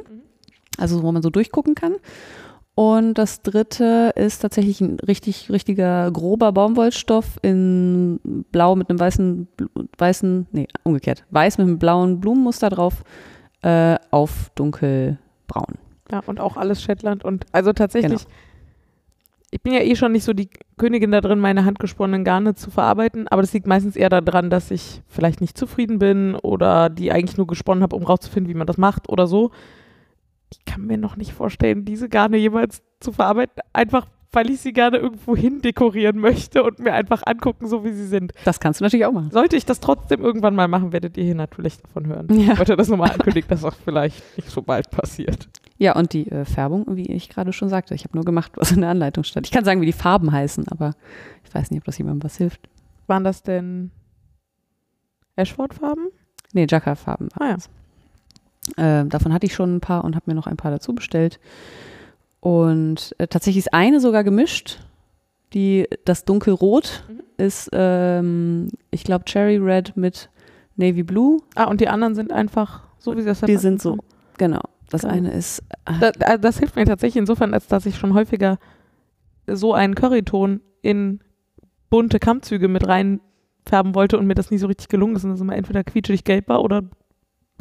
Also 0.77 1.01
wo 1.01 1.13
man 1.13 1.21
so 1.21 1.29
durchgucken 1.29 1.75
kann. 1.75 1.95
Und 2.75 3.13
das 3.13 3.41
dritte 3.41 4.11
ist 4.17 4.39
tatsächlich 4.39 4.81
ein 4.81 4.99
richtig, 4.99 5.49
richtiger 5.49 6.11
grober 6.11 6.51
Baumwollstoff 6.51 7.37
in 7.41 8.19
blau 8.51 8.75
mit 8.75 8.89
einem 8.89 8.99
weißen, 8.99 9.47
weißen, 9.97 10.47
nee, 10.51 10.67
umgekehrt, 10.83 11.23
weiß 11.29 11.57
mit 11.57 11.67
einem 11.67 11.79
blauen 11.79 12.19
Blumenmuster 12.19 12.69
drauf 12.69 13.03
äh, 13.61 13.95
auf 14.09 14.51
dunkelbraun. 14.55 15.77
Ja, 16.11 16.21
und 16.25 16.39
auch 16.39 16.57
alles 16.57 16.81
Shetland. 16.81 17.23
Und 17.23 17.45
also 17.51 17.73
tatsächlich, 17.73 18.25
ich 19.49 19.61
bin 19.61 19.73
ja 19.73 19.81
eh 19.81 19.95
schon 19.95 20.11
nicht 20.11 20.23
so 20.23 20.33
die 20.33 20.49
Königin 20.77 21.11
da 21.11 21.21
drin, 21.21 21.39
meine 21.39 21.65
handgesponnenen 21.65 22.23
Garne 22.23 22.55
zu 22.55 22.71
verarbeiten, 22.71 23.27
aber 23.27 23.41
das 23.41 23.53
liegt 23.53 23.67
meistens 23.67 23.95
eher 23.95 24.09
daran, 24.09 24.49
dass 24.49 24.71
ich 24.71 25.01
vielleicht 25.07 25.41
nicht 25.41 25.57
zufrieden 25.57 25.99
bin 25.99 26.35
oder 26.35 26.89
die 26.89 27.11
eigentlich 27.11 27.37
nur 27.37 27.47
gesponnen 27.47 27.83
habe, 27.83 27.95
um 27.95 28.03
rauszufinden, 28.03 28.49
wie 28.49 28.57
man 28.57 28.67
das 28.67 28.77
macht 28.77 29.09
oder 29.09 29.27
so. 29.27 29.51
Ich 30.51 30.65
kann 30.65 30.85
mir 30.85 30.97
noch 30.97 31.15
nicht 31.15 31.33
vorstellen, 31.33 31.85
diese 31.85 32.09
Garne 32.09 32.37
jemals 32.37 32.81
zu 32.99 33.13
verarbeiten, 33.13 33.61
einfach 33.71 34.07
weil 34.31 34.49
ich 34.49 34.61
sie 34.61 34.71
gerne 34.71 34.97
irgendwo 34.97 35.35
hin 35.35 35.61
dekorieren 35.61 36.17
möchte 36.17 36.63
und 36.63 36.79
mir 36.79 36.93
einfach 36.93 37.23
angucken, 37.25 37.67
so 37.67 37.83
wie 37.83 37.91
sie 37.91 38.07
sind. 38.07 38.33
Das 38.45 38.59
kannst 38.59 38.79
du 38.79 38.83
natürlich 38.83 39.05
auch 39.05 39.11
machen. 39.11 39.31
Sollte 39.31 39.57
ich 39.57 39.65
das 39.65 39.79
trotzdem 39.79 40.21
irgendwann 40.21 40.55
mal 40.55 40.67
machen, 40.67 40.93
werdet 40.93 41.17
ihr 41.17 41.23
hier 41.23 41.35
natürlich 41.35 41.77
davon 41.81 42.07
hören. 42.07 42.27
Ja. 42.29 42.53
Ich 42.53 42.59
wollte 42.59 42.77
das 42.77 42.87
nochmal 42.87 43.11
ankündigen, 43.13 43.49
dass 43.49 43.61
das 43.61 43.75
vielleicht 43.83 44.37
nicht 44.37 44.49
so 44.49 44.61
bald 44.61 44.89
passiert. 44.89 45.49
Ja, 45.77 45.95
und 45.95 46.13
die 46.13 46.29
äh, 46.31 46.45
Färbung, 46.45 46.85
wie 46.95 47.07
ich 47.11 47.29
gerade 47.29 47.51
schon 47.53 47.69
sagte, 47.69 47.93
ich 47.93 48.03
habe 48.03 48.15
nur 48.15 48.23
gemacht, 48.23 48.51
was 48.55 48.71
in 48.71 48.81
der 48.81 48.91
Anleitung 48.91 49.23
stand. 49.23 49.47
Ich 49.47 49.51
kann 49.51 49.65
sagen, 49.65 49.81
wie 49.81 49.87
die 49.87 49.93
Farben 49.93 50.31
heißen, 50.31 50.67
aber 50.69 50.93
ich 51.43 51.53
weiß 51.53 51.71
nicht, 51.71 51.79
ob 51.79 51.85
das 51.85 51.97
jemandem 51.97 52.23
was 52.23 52.37
hilft. 52.37 52.61
Waren 53.07 53.23
das 53.23 53.43
denn 53.43 53.91
Ashford-Farben? 55.35 56.09
Nee, 56.53 56.67
Jacka-Farben. 56.69 57.29
Ah 57.39 57.49
ja. 57.49 57.57
Ähm, 58.77 59.09
davon 59.09 59.33
hatte 59.33 59.47
ich 59.47 59.55
schon 59.55 59.75
ein 59.75 59.81
paar 59.81 60.03
und 60.03 60.15
habe 60.15 60.29
mir 60.29 60.35
noch 60.35 60.47
ein 60.47 60.57
paar 60.57 60.71
dazu 60.71 60.93
bestellt. 60.93 61.39
Und 62.41 63.15
äh, 63.19 63.27
tatsächlich 63.27 63.65
ist 63.65 63.73
eine 63.73 63.99
sogar 64.01 64.23
gemischt. 64.23 64.79
Die, 65.53 65.87
das 66.05 66.25
dunkelrot 66.25 67.03
Mhm. 67.07 67.21
ist, 67.37 67.69
ähm, 67.73 68.67
ich 68.89 69.03
glaube, 69.03 69.25
Cherry 69.25 69.57
Red 69.57 69.95
mit 69.95 70.29
Navy 70.75 71.03
Blue. 71.03 71.39
Ah, 71.55 71.65
und 71.65 71.81
die 71.81 71.87
anderen 71.87 72.15
sind 72.15 72.31
einfach 72.31 72.83
so, 72.97 73.15
wie 73.15 73.21
sie 73.21 73.27
das 73.27 73.41
Die 73.41 73.57
sind 73.57 73.81
so, 73.81 73.97
genau. 74.37 74.61
Das 74.89 75.03
Geil. 75.03 75.11
eine 75.11 75.31
ist, 75.31 75.59
äh, 75.85 76.11
Das, 76.11 76.39
das 76.41 76.59
hilft 76.59 76.75
mir 76.75 76.85
tatsächlich 76.85 77.17
insofern, 77.19 77.53
als 77.53 77.67
dass 77.67 77.85
ich 77.85 77.97
schon 77.97 78.13
häufiger 78.13 78.57
so 79.47 79.73
einen 79.73 79.95
Curryton 79.95 80.61
in 80.81 81.19
bunte 81.89 82.19
Kammzüge 82.19 82.67
mit 82.67 82.87
reinfärben 82.87 83.93
wollte 83.95 84.17
und 84.17 84.25
mir 84.27 84.35
das 84.35 84.51
nie 84.51 84.57
so 84.57 84.67
richtig 84.67 84.87
gelungen 84.89 85.15
ist. 85.15 85.23
Und 85.23 85.31
das 85.31 85.41
immer 85.41 85.55
entweder 85.55 85.83
quietschig 85.83 86.23
gelb 86.23 86.47
war 86.47 86.63
oder 86.63 86.83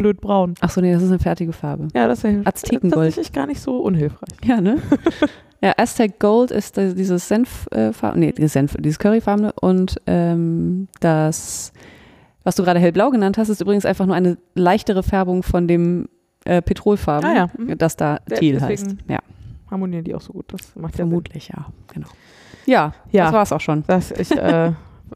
blöd 0.01 0.21
braun. 0.21 0.55
ach 0.61 0.71
so, 0.71 0.81
nee, 0.81 0.93
das 0.93 1.03
ist 1.03 1.11
eine 1.11 1.19
fertige 1.19 1.53
Farbe. 1.53 1.89
Ja, 1.95 2.09
das 2.09 2.23
hilft. 2.23 2.47
Aztekengold. 2.47 2.93
Tatsächlich 3.09 3.33
gar 3.33 3.47
nicht 3.47 3.61
so 3.61 3.79
unhilfreich. 3.79 4.31
Ja, 4.45 4.61
ne? 4.61 4.79
ja, 5.63 5.73
Aztec 5.77 6.19
Gold 6.19 6.51
ist 6.51 6.77
dieses 6.77 7.29
Senffarben, 7.29 8.21
nee, 8.21 8.33
dieses 8.33 8.53
Senf, 8.55 8.77
dieses 8.79 8.99
Curryfarbene 8.99 9.53
und 9.61 9.97
ähm, 10.07 10.89
das, 11.01 11.73
was 12.45 12.57
du 12.57 12.65
gerade 12.65 12.81
hellblau 12.81 13.11
genannt 13.11 13.37
hast, 13.39 13.49
ist 13.51 13.61
übrigens 13.61 13.85
einfach 13.85 14.07
nur 14.07 14.17
eine 14.17 14.39
leichtere 14.55 15.03
Färbung 15.03 15.43
von 15.43 15.69
dem 15.69 16.09
äh, 16.47 16.63
Petrolfarben, 16.63 17.29
Ah 17.31 17.35
ja, 17.35 17.51
mhm. 17.59 17.77
das 17.77 17.97
da 17.97 18.19
Ja, 18.29 18.37
Teal 18.37 18.61
heißt. 18.61 18.97
Ja, 19.09 19.19
Harmonieren 19.71 20.05
die 20.05 20.15
auch 20.15 20.21
so 20.23 20.33
gut. 20.33 20.47
Das 20.53 20.75
macht 20.75 20.95
ja 20.95 20.97
vermutlich, 21.05 21.49
ja, 21.49 21.67
genau. 21.93 22.09
Ja, 22.67 22.93
Ja. 23.13 23.25
das 23.25 23.33
war's 23.35 23.53
auch 23.53 23.61
schon. 23.61 23.85
Das 23.87 24.11
ich, 24.11 24.31
äh, 24.33 24.73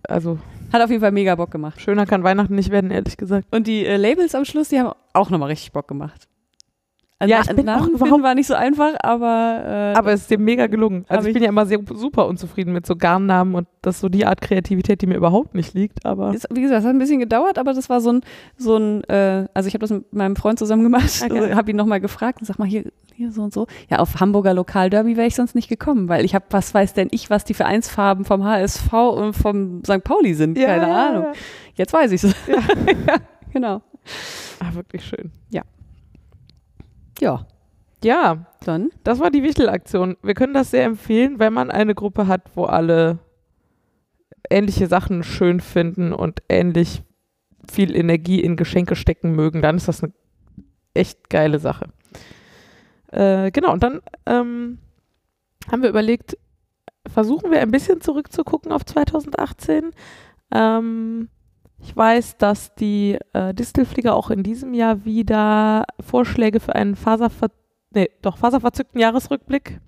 also 0.08 0.38
Hat 0.74 0.82
auf 0.82 0.90
jeden 0.90 1.02
Fall 1.02 1.12
mega 1.12 1.36
Bock 1.36 1.52
gemacht. 1.52 1.80
schöner 1.80 2.04
kann 2.04 2.24
Weihnachten 2.24 2.56
nicht 2.56 2.70
werden, 2.70 2.90
ehrlich 2.90 3.16
gesagt. 3.16 3.46
Und 3.54 3.68
die 3.68 3.86
äh, 3.86 3.96
Labels 3.96 4.34
am 4.34 4.44
Schluss, 4.44 4.70
die 4.70 4.80
haben 4.80 4.92
auch 5.12 5.30
nochmal 5.30 5.50
richtig 5.50 5.70
Bock 5.70 5.86
gemacht. 5.86 6.26
Also 7.24 7.34
Ja, 7.34 7.40
ich 7.50 7.56
bin 7.56 7.66
Namen 7.66 7.82
auch 7.82 7.88
überhaupt- 8.00 8.22
war 8.22 8.34
nicht 8.34 8.46
so 8.46 8.54
einfach, 8.54 8.92
aber, 9.02 9.92
äh, 9.94 9.98
Aber 9.98 10.12
es 10.12 10.22
ist 10.22 10.30
dir 10.30 10.38
mega 10.38 10.66
gelungen. 10.66 11.04
Also 11.08 11.22
ich 11.22 11.28
ich- 11.28 11.34
bin 11.34 11.42
ja 11.42 11.48
immer 11.48 11.66
sehr 11.66 11.78
super 11.94 12.26
unzufrieden 12.26 12.72
mit 12.72 12.86
so 12.86 12.96
Garnnamen 12.96 13.54
und 13.54 13.66
das 13.82 13.96
ist 13.96 14.00
so 14.02 14.08
die 14.08 14.24
Art 14.26 14.40
Kreativität, 14.40 15.00
die 15.02 15.06
mir 15.06 15.16
überhaupt 15.16 15.54
nicht 15.54 15.74
liegt. 15.74 16.04
Aber 16.06 16.32
Ist, 16.34 16.46
wie 16.52 16.62
gesagt, 16.62 16.80
es 16.80 16.84
hat 16.86 16.94
ein 16.94 16.98
bisschen 16.98 17.20
gedauert, 17.20 17.58
aber 17.58 17.72
das 17.74 17.88
war 17.88 18.00
so 18.00 18.12
ein, 18.12 18.20
so 18.56 18.76
ein 18.76 19.04
äh, 19.04 19.46
also 19.54 19.66
ich 19.68 19.74
habe 19.74 19.80
das 19.80 19.90
mit 19.90 20.12
meinem 20.12 20.36
Freund 20.36 20.58
zusammen 20.58 20.82
gemacht, 20.82 21.20
geil. 21.28 21.42
also, 21.42 21.54
habe 21.54 21.70
ihn 21.70 21.76
nochmal 21.76 22.00
gefragt 22.00 22.40
und 22.40 22.46
sag 22.46 22.58
mal, 22.58 22.66
hier, 22.68 22.84
hier 23.14 23.30
so 23.30 23.42
und 23.42 23.52
so. 23.52 23.66
Ja, 23.90 23.98
auf 24.00 24.20
Hamburger 24.20 24.54
Lokalderby 24.54 25.16
wäre 25.16 25.26
ich 25.26 25.34
sonst 25.36 25.54
nicht 25.54 25.68
gekommen, 25.68 26.08
weil 26.08 26.24
ich 26.24 26.34
habe, 26.34 26.44
was 26.50 26.74
weiß 26.74 26.94
denn 26.94 27.08
ich, 27.12 27.30
was 27.30 27.44
die 27.44 27.54
Vereinsfarben 27.54 28.24
vom 28.24 28.44
HSV 28.44 28.92
und 28.92 29.32
vom 29.34 29.82
St. 29.84 30.02
Pauli 30.04 30.34
sind, 30.34 30.58
keine 30.58 30.92
Ahnung. 30.94 31.26
Jetzt 31.74 31.92
weiß 31.92 32.10
ich 32.12 32.24
es. 32.24 32.34
Ja. 32.46 32.54
ja, 32.56 33.14
genau. 33.52 33.82
Ah, 34.60 34.74
wirklich 34.74 35.04
schön. 35.04 35.30
Ja, 35.50 35.62
Ja, 38.02 38.46
dann, 38.64 38.90
das 39.02 39.18
war 39.18 39.30
die 39.30 39.42
Wichtelaktion. 39.42 40.16
Wir 40.22 40.34
können 40.34 40.54
das 40.54 40.70
sehr 40.70 40.84
empfehlen, 40.84 41.38
wenn 41.38 41.52
man 41.52 41.70
eine 41.70 41.94
Gruppe 41.94 42.26
hat, 42.26 42.42
wo 42.54 42.64
alle 42.64 43.18
ähnliche 44.50 44.86
Sachen 44.86 45.22
schön 45.22 45.60
finden 45.60 46.12
und 46.12 46.42
ähnlich 46.48 47.02
viel 47.70 47.96
Energie 47.96 48.40
in 48.40 48.56
Geschenke 48.56 48.94
stecken 48.94 49.32
mögen, 49.32 49.62
dann 49.62 49.76
ist 49.76 49.88
das 49.88 50.02
eine 50.02 50.12
echt 50.92 51.30
geile 51.30 51.58
Sache. 51.58 51.86
Äh, 53.10 53.50
genau, 53.52 53.72
und 53.72 53.82
dann 53.82 54.00
ähm, 54.26 54.78
haben 55.70 55.82
wir 55.82 55.88
überlegt, 55.88 56.36
versuchen 57.06 57.50
wir 57.50 57.60
ein 57.60 57.70
bisschen 57.70 58.00
zurückzugucken 58.00 58.72
auf 58.72 58.84
2018. 58.84 59.92
Ähm, 60.52 61.28
ich 61.78 61.96
weiß, 61.96 62.38
dass 62.38 62.74
die 62.74 63.18
äh, 63.32 63.52
Distelflieger 63.54 64.14
auch 64.14 64.30
in 64.30 64.42
diesem 64.42 64.74
Jahr 64.74 65.04
wieder 65.04 65.84
Vorschläge 66.00 66.60
für 66.60 66.74
einen 66.74 66.96
Faserver 66.96 67.50
nee, 67.90 68.10
doch 68.22 68.38
faserverzückten 68.38 69.00
Jahresrückblick 69.00 69.80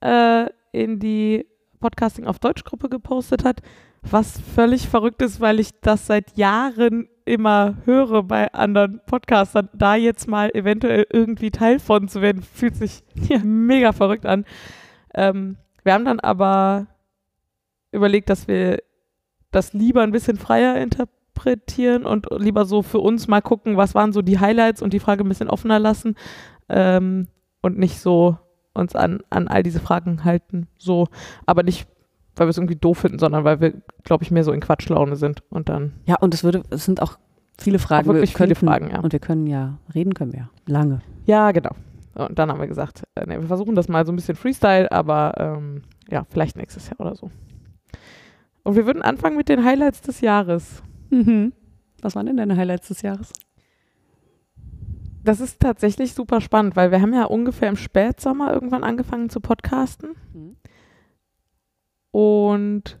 äh, 0.00 0.46
in 0.72 0.98
die 0.98 1.46
Podcasting 1.80 2.26
auf 2.26 2.38
Deutsch 2.38 2.64
Gruppe 2.64 2.88
gepostet 2.88 3.44
hat, 3.44 3.60
was 4.02 4.40
völlig 4.54 4.88
verrückt 4.88 5.22
ist, 5.22 5.40
weil 5.40 5.60
ich 5.60 5.70
das 5.80 6.06
seit 6.06 6.36
Jahren 6.36 7.08
immer 7.24 7.76
höre 7.84 8.22
bei 8.22 8.52
anderen 8.52 9.00
Podcastern. 9.06 9.68
Da 9.74 9.96
jetzt 9.96 10.28
mal 10.28 10.50
eventuell 10.50 11.06
irgendwie 11.12 11.50
Teil 11.50 11.78
von 11.78 12.08
zu 12.08 12.22
werden, 12.22 12.42
fühlt 12.42 12.76
sich 12.76 13.02
mega 13.44 13.92
verrückt 13.92 14.26
an. 14.26 14.44
Ähm, 15.14 15.56
wir 15.82 15.92
haben 15.92 16.04
dann 16.04 16.20
aber 16.20 16.86
überlegt, 17.90 18.30
dass 18.30 18.48
wir 18.48 18.78
das 19.56 19.72
lieber 19.72 20.02
ein 20.02 20.12
bisschen 20.12 20.36
freier 20.36 20.76
interpretieren 20.76 22.04
und 22.06 22.26
lieber 22.38 22.64
so 22.64 22.82
für 22.82 22.98
uns 23.00 23.26
mal 23.28 23.40
gucken, 23.42 23.76
was 23.76 23.94
waren 23.94 24.12
so 24.12 24.22
die 24.22 24.38
Highlights 24.38 24.82
und 24.82 24.92
die 24.92 25.00
Frage 25.00 25.24
ein 25.24 25.28
bisschen 25.28 25.50
offener 25.50 25.78
lassen 25.78 26.14
ähm, 26.68 27.28
und 27.62 27.78
nicht 27.78 28.00
so 28.00 28.38
uns 28.74 28.94
an, 28.94 29.20
an 29.30 29.48
all 29.48 29.62
diese 29.62 29.80
Fragen 29.80 30.24
halten. 30.24 30.68
So, 30.78 31.08
aber 31.46 31.62
nicht, 31.62 31.88
weil 32.36 32.46
wir 32.46 32.50
es 32.50 32.58
irgendwie 32.58 32.76
doof 32.76 32.98
finden, 32.98 33.18
sondern 33.18 33.44
weil 33.44 33.60
wir, 33.60 33.72
glaube 34.04 34.22
ich, 34.24 34.30
mehr 34.30 34.44
so 34.44 34.52
in 34.52 34.60
Quatschlaune 34.60 35.16
sind 35.16 35.42
und 35.50 35.68
dann 35.68 35.94
ja, 36.04 36.16
und 36.20 36.34
es 36.34 36.44
würde, 36.44 36.62
es 36.70 36.84
sind 36.84 37.00
auch 37.00 37.18
viele 37.58 37.78
Fragen. 37.78 38.08
Auch 38.10 38.14
wirklich 38.14 38.34
wir 38.34 38.44
viele 38.46 38.54
könnten- 38.54 38.66
Fragen, 38.66 38.90
ja. 38.90 39.00
Und 39.00 39.12
wir 39.12 39.20
können 39.20 39.46
ja, 39.46 39.78
reden 39.94 40.12
können 40.14 40.32
wir 40.32 40.40
ja, 40.40 40.48
lange. 40.66 41.00
Ja, 41.24 41.52
genau. 41.52 41.70
Und 42.14 42.38
dann 42.38 42.50
haben 42.50 42.60
wir 42.60 42.66
gesagt, 42.66 43.02
äh, 43.14 43.24
nee, 43.26 43.38
wir 43.40 43.46
versuchen 43.46 43.74
das 43.74 43.88
mal 43.88 44.04
so 44.06 44.12
ein 44.12 44.16
bisschen 44.16 44.36
Freestyle, 44.36 44.90
aber 44.92 45.34
ähm, 45.38 45.82
ja, 46.10 46.24
vielleicht 46.30 46.56
nächstes 46.56 46.88
Jahr 46.88 47.00
oder 47.00 47.14
so. 47.14 47.30
Und 48.66 48.74
wir 48.74 48.84
würden 48.84 49.02
anfangen 49.02 49.36
mit 49.36 49.48
den 49.48 49.64
Highlights 49.64 50.00
des 50.00 50.20
Jahres. 50.20 50.82
Mhm. 51.10 51.52
Was 52.02 52.16
waren 52.16 52.26
denn 52.26 52.36
deine 52.36 52.56
Highlights 52.56 52.88
des 52.88 53.00
Jahres? 53.00 53.32
Das 55.22 55.38
ist 55.38 55.60
tatsächlich 55.60 56.14
super 56.14 56.40
spannend, 56.40 56.74
weil 56.74 56.90
wir 56.90 57.00
haben 57.00 57.14
ja 57.14 57.26
ungefähr 57.26 57.68
im 57.68 57.76
Spätsommer 57.76 58.52
irgendwann 58.52 58.82
angefangen 58.82 59.30
zu 59.30 59.38
podcasten. 59.38 60.16
Mhm. 60.34 60.56
Und 62.10 63.00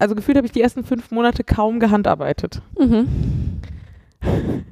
also 0.00 0.16
gefühlt 0.16 0.36
habe 0.36 0.48
ich 0.48 0.52
die 0.52 0.62
ersten 0.62 0.82
fünf 0.82 1.12
Monate 1.12 1.44
kaum 1.44 1.78
gehandarbeitet. 1.78 2.60
Mhm. 2.76 3.60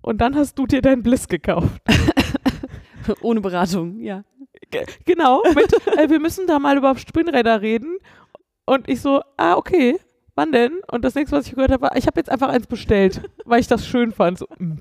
Und 0.00 0.22
dann 0.22 0.34
hast 0.34 0.58
du 0.58 0.66
dir 0.66 0.80
dein 0.80 1.02
Bliss 1.02 1.28
gekauft. 1.28 1.82
Ohne 3.20 3.42
Beratung, 3.42 4.00
ja. 4.00 4.24
G 4.70 4.82
genau, 5.04 5.42
mit, 5.54 5.74
äh, 5.98 6.08
wir 6.08 6.20
müssen 6.20 6.46
da 6.46 6.58
mal 6.58 6.78
über 6.78 6.96
Spinnräder 6.96 7.60
reden. 7.60 7.98
Und 8.66 8.88
ich 8.88 9.00
so, 9.00 9.20
ah, 9.36 9.54
okay, 9.54 9.98
wann 10.34 10.52
denn? 10.52 10.80
Und 10.90 11.04
das 11.04 11.14
nächste, 11.14 11.36
was 11.36 11.46
ich 11.46 11.54
gehört 11.54 11.70
habe, 11.70 11.82
war, 11.82 11.96
ich 11.96 12.06
habe 12.06 12.18
jetzt 12.18 12.30
einfach 12.30 12.48
eins 12.48 12.66
bestellt, 12.66 13.22
weil 13.44 13.60
ich 13.60 13.66
das 13.66 13.86
schön 13.86 14.12
fand. 14.12 14.38
So, 14.38 14.46
mm, 14.58 14.76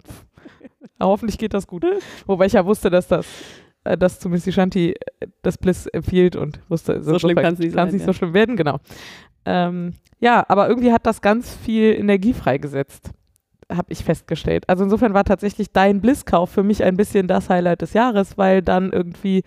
ja, 1.00 1.06
hoffentlich 1.06 1.38
geht 1.38 1.54
das 1.54 1.68
gut. 1.68 1.86
Wobei 2.26 2.46
ich 2.46 2.54
ja 2.54 2.66
wusste, 2.66 2.90
dass 2.90 3.08
das, 3.08 3.28
äh, 3.84 3.98
dass 3.98 4.20
zumindest 4.20 4.48
die 4.48 4.54
Shanti 4.54 4.92
äh, 4.92 5.28
das 5.42 5.58
Bliss 5.58 5.88
empfiehlt 5.88 6.36
und 6.36 6.60
wusste, 6.70 7.04
So 7.04 7.20
schlimm 7.20 7.38
kann's 7.38 7.60
nicht 7.60 7.76
kann's 7.76 7.92
sein, 7.92 7.98
nicht 7.98 8.08
ja. 8.08 8.14
so 8.14 8.14
schlimm 8.14 8.34
werden, 8.34 8.56
genau. 8.56 8.80
Ähm, 9.46 9.94
ja, 10.20 10.46
aber 10.48 10.70
irgendwie 10.70 10.94
hat 10.94 11.06
das 11.06 11.22
ganz 11.22 11.54
viel 11.54 11.94
Energie 11.94 12.34
freigesetzt, 12.34 13.12
habe 13.70 13.92
ich 13.92 14.06
festgestellt. 14.06 14.64
Also 14.70 14.86
insofern 14.86 15.14
war 15.14 15.26
tatsächlich 15.26 15.72
dein 15.74 16.00
Blisskauf 16.00 16.50
für 16.50 16.64
mich 16.64 16.84
ein 16.84 16.96
bisschen 16.96 17.28
das 17.28 17.50
Highlight 17.50 17.82
des 17.82 17.94
Jahres, 17.94 18.38
weil 18.38 18.62
dann 18.62 18.94
irgendwie 18.94 19.44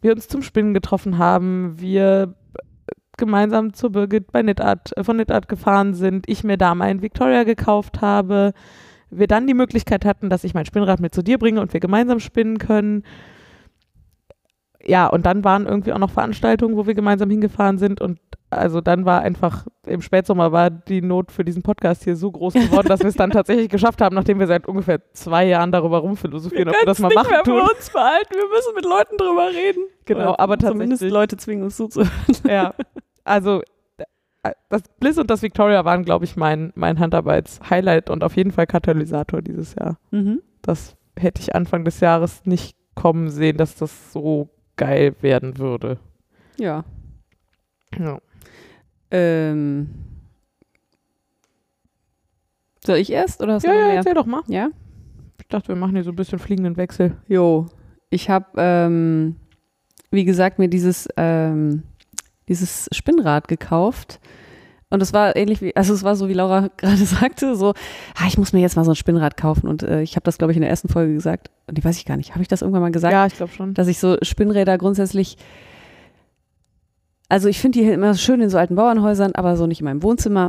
wir 0.00 0.12
uns 0.12 0.28
zum 0.28 0.42
Spinnen 0.42 0.74
getroffen 0.74 1.18
haben, 1.18 1.74
wir 1.78 2.34
gemeinsam 3.18 3.74
zur 3.74 3.90
Birgit 3.90 4.32
bei 4.32 4.42
Knitart, 4.42 4.96
äh, 4.96 5.04
von 5.04 5.16
Knitart 5.16 5.48
gefahren 5.48 5.92
sind, 5.94 6.26
ich 6.28 6.44
mir 6.44 6.56
da 6.56 6.74
mein 6.74 7.02
Victoria 7.02 7.44
gekauft 7.44 8.00
habe, 8.00 8.52
wir 9.10 9.26
dann 9.26 9.46
die 9.46 9.54
Möglichkeit 9.54 10.04
hatten, 10.04 10.30
dass 10.30 10.44
ich 10.44 10.54
mein 10.54 10.64
Spinnrad 10.66 11.00
mit 11.00 11.14
zu 11.14 11.22
dir 11.22 11.38
bringe 11.38 11.60
und 11.60 11.72
wir 11.72 11.80
gemeinsam 11.80 12.20
spinnen 12.20 12.58
können. 12.58 13.04
Ja, 14.84 15.06
und 15.08 15.26
dann 15.26 15.44
waren 15.44 15.66
irgendwie 15.66 15.92
auch 15.92 15.98
noch 15.98 16.10
Veranstaltungen, 16.10 16.76
wo 16.76 16.86
wir 16.86 16.94
gemeinsam 16.94 17.28
hingefahren 17.28 17.78
sind 17.78 18.00
und 18.00 18.18
also 18.50 18.80
dann 18.80 19.04
war 19.04 19.20
einfach, 19.20 19.66
im 19.84 20.00
Spätsommer 20.00 20.52
war 20.52 20.70
die 20.70 21.02
Not 21.02 21.32
für 21.32 21.44
diesen 21.44 21.62
Podcast 21.62 22.04
hier 22.04 22.16
so 22.16 22.30
groß 22.32 22.54
geworden, 22.54 22.88
dass 22.88 23.00
wir 23.00 23.08
es 23.08 23.14
dann 23.16 23.30
tatsächlich 23.32 23.68
geschafft 23.68 24.00
haben, 24.00 24.14
nachdem 24.14 24.38
wir 24.38 24.46
seit 24.46 24.66
ungefähr 24.66 25.00
zwei 25.12 25.44
Jahren 25.46 25.70
darüber 25.72 25.98
rumphilosophieren, 25.98 26.68
ob 26.70 26.74
wir 26.76 26.86
das 26.86 26.98
mal 27.00 27.12
machen 27.14 27.34
tun. 27.44 27.60
uns 27.60 27.90
behalten, 27.90 28.30
wir 28.34 28.48
müssen 28.48 28.74
mit 28.74 28.84
Leuten 28.86 29.16
drüber 29.18 29.48
reden. 29.50 29.82
Genau, 30.06 30.30
Oder 30.30 30.40
aber 30.40 30.58
Zumindest 30.58 30.90
tatsächlich- 31.02 31.12
Leute 31.12 31.36
zwingen 31.36 31.64
uns 31.64 31.76
zuzuhören. 31.76 32.10
Ja, 32.46 32.72
also 33.28 33.62
äh, 34.42 34.52
das 34.68 34.82
Bliss 35.00 35.18
und 35.18 35.30
das 35.30 35.42
Victoria 35.42 35.84
waren, 35.84 36.04
glaube 36.04 36.24
ich, 36.24 36.36
mein, 36.36 36.72
mein 36.74 36.98
Handarbeits-Highlight 36.98 38.10
und 38.10 38.24
auf 38.24 38.36
jeden 38.36 38.50
Fall 38.52 38.66
Katalysator 38.66 39.42
dieses 39.42 39.74
Jahr. 39.74 39.98
Mhm. 40.10 40.42
Das 40.62 40.96
hätte 41.18 41.40
ich 41.42 41.54
Anfang 41.54 41.84
des 41.84 42.00
Jahres 42.00 42.44
nicht 42.44 42.76
kommen 42.94 43.30
sehen, 43.30 43.56
dass 43.56 43.76
das 43.76 44.12
so 44.12 44.48
geil 44.76 45.14
werden 45.20 45.58
würde. 45.58 45.98
Ja. 46.58 46.84
Ja. 47.98 48.18
Ähm. 49.10 49.88
Soll 52.84 52.98
ich 52.98 53.10
erst 53.12 53.42
oder 53.42 53.54
hast 53.54 53.64
Ja, 53.64 53.72
du 53.72 53.78
ja, 53.78 53.86
mehr? 53.86 53.94
erzähl 53.96 54.14
doch 54.14 54.26
mal. 54.26 54.42
Ja? 54.46 54.70
Ich 55.40 55.48
dachte, 55.48 55.68
wir 55.68 55.76
machen 55.76 55.94
hier 55.94 56.04
so 56.04 56.10
ein 56.10 56.16
bisschen 56.16 56.38
fliegenden 56.38 56.76
Wechsel. 56.76 57.16
Jo. 57.26 57.66
Ich 58.10 58.30
habe, 58.30 58.46
ähm, 58.56 59.36
wie 60.10 60.24
gesagt, 60.24 60.58
mir 60.58 60.68
dieses, 60.68 61.08
ähm, 61.16 61.82
dieses 62.48 62.88
Spinnrad 62.92 63.48
gekauft. 63.48 64.20
Und 64.90 65.02
es 65.02 65.12
war 65.12 65.36
ähnlich 65.36 65.60
wie, 65.60 65.76
also 65.76 65.92
es 65.92 66.02
war 66.02 66.16
so, 66.16 66.28
wie 66.28 66.32
Laura 66.32 66.68
gerade 66.78 66.96
sagte, 66.96 67.56
so, 67.56 67.74
ah, 68.16 68.26
ich 68.26 68.38
muss 68.38 68.52
mir 68.54 68.60
jetzt 68.60 68.76
mal 68.76 68.84
so 68.84 68.92
ein 68.92 68.96
Spinnrad 68.96 69.36
kaufen. 69.36 69.68
Und 69.68 69.82
äh, 69.82 70.00
ich 70.02 70.16
habe 70.16 70.24
das, 70.24 70.38
glaube 70.38 70.52
ich, 70.52 70.56
in 70.56 70.62
der 70.62 70.70
ersten 70.70 70.88
Folge 70.88 71.12
gesagt. 71.12 71.50
Und 71.66 71.76
die 71.76 71.84
weiß 71.84 71.98
ich 71.98 72.06
gar 72.06 72.16
nicht. 72.16 72.30
Habe 72.32 72.42
ich 72.42 72.48
das 72.48 72.62
irgendwann 72.62 72.82
mal 72.82 72.90
gesagt? 72.92 73.12
Ja, 73.12 73.26
ich 73.26 73.34
glaube 73.36 73.52
schon. 73.52 73.74
dass 73.74 73.86
ich 73.86 73.98
so 73.98 74.16
Spinnräder 74.22 74.78
grundsätzlich, 74.78 75.36
also 77.28 77.48
ich 77.48 77.60
finde 77.60 77.80
die 77.80 77.90
immer 77.90 78.14
schön 78.14 78.40
in 78.40 78.48
so 78.48 78.56
alten 78.58 78.76
Bauernhäusern, 78.76 79.32
aber 79.34 79.56
so 79.56 79.66
nicht 79.66 79.80
in 79.80 79.84
meinem 79.84 80.02
Wohnzimmer. 80.02 80.48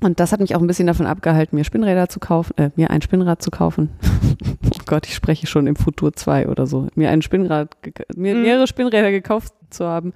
Und 0.00 0.20
das 0.20 0.30
hat 0.30 0.40
mich 0.40 0.54
auch 0.54 0.60
ein 0.60 0.66
bisschen 0.66 0.86
davon 0.86 1.06
abgehalten, 1.06 1.56
mir 1.56 1.64
Spinnräder 1.64 2.08
zu 2.08 2.20
kaufen, 2.20 2.52
äh, 2.56 2.70
mir 2.76 2.90
ein 2.90 3.02
Spinnrad 3.02 3.42
zu 3.42 3.50
kaufen. 3.50 3.90
oh 4.66 4.82
Gott, 4.86 5.06
ich 5.06 5.14
spreche 5.14 5.46
schon 5.46 5.66
im 5.66 5.74
Futur 5.74 6.12
2 6.12 6.48
oder 6.48 6.66
so. 6.66 6.86
Mir 6.94 7.10
ein 7.10 7.22
Spinnrad, 7.22 7.76
mir 8.14 8.34
Mhm. 8.34 8.42
mehrere 8.42 8.66
Spinnräder 8.68 9.10
gekauft 9.10 9.54
zu 9.70 9.86
haben. 9.86 10.12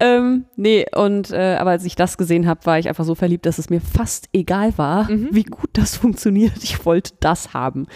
Ähm, 0.00 0.44
nee, 0.56 0.86
und 0.94 1.32
äh, 1.32 1.56
aber 1.58 1.70
als 1.70 1.84
ich 1.84 1.96
das 1.96 2.16
gesehen 2.18 2.46
habe, 2.46 2.64
war 2.66 2.78
ich 2.78 2.88
einfach 2.88 3.04
so 3.04 3.14
verliebt, 3.16 3.46
dass 3.46 3.58
es 3.58 3.68
mir 3.68 3.80
fast 3.80 4.28
egal 4.32 4.76
war, 4.78 5.10
Mhm. 5.10 5.28
wie 5.32 5.42
gut 5.44 5.70
das 5.72 5.96
funktioniert. 5.96 6.62
Ich 6.62 6.84
wollte 6.86 7.12
das 7.20 7.52
haben. 7.52 7.86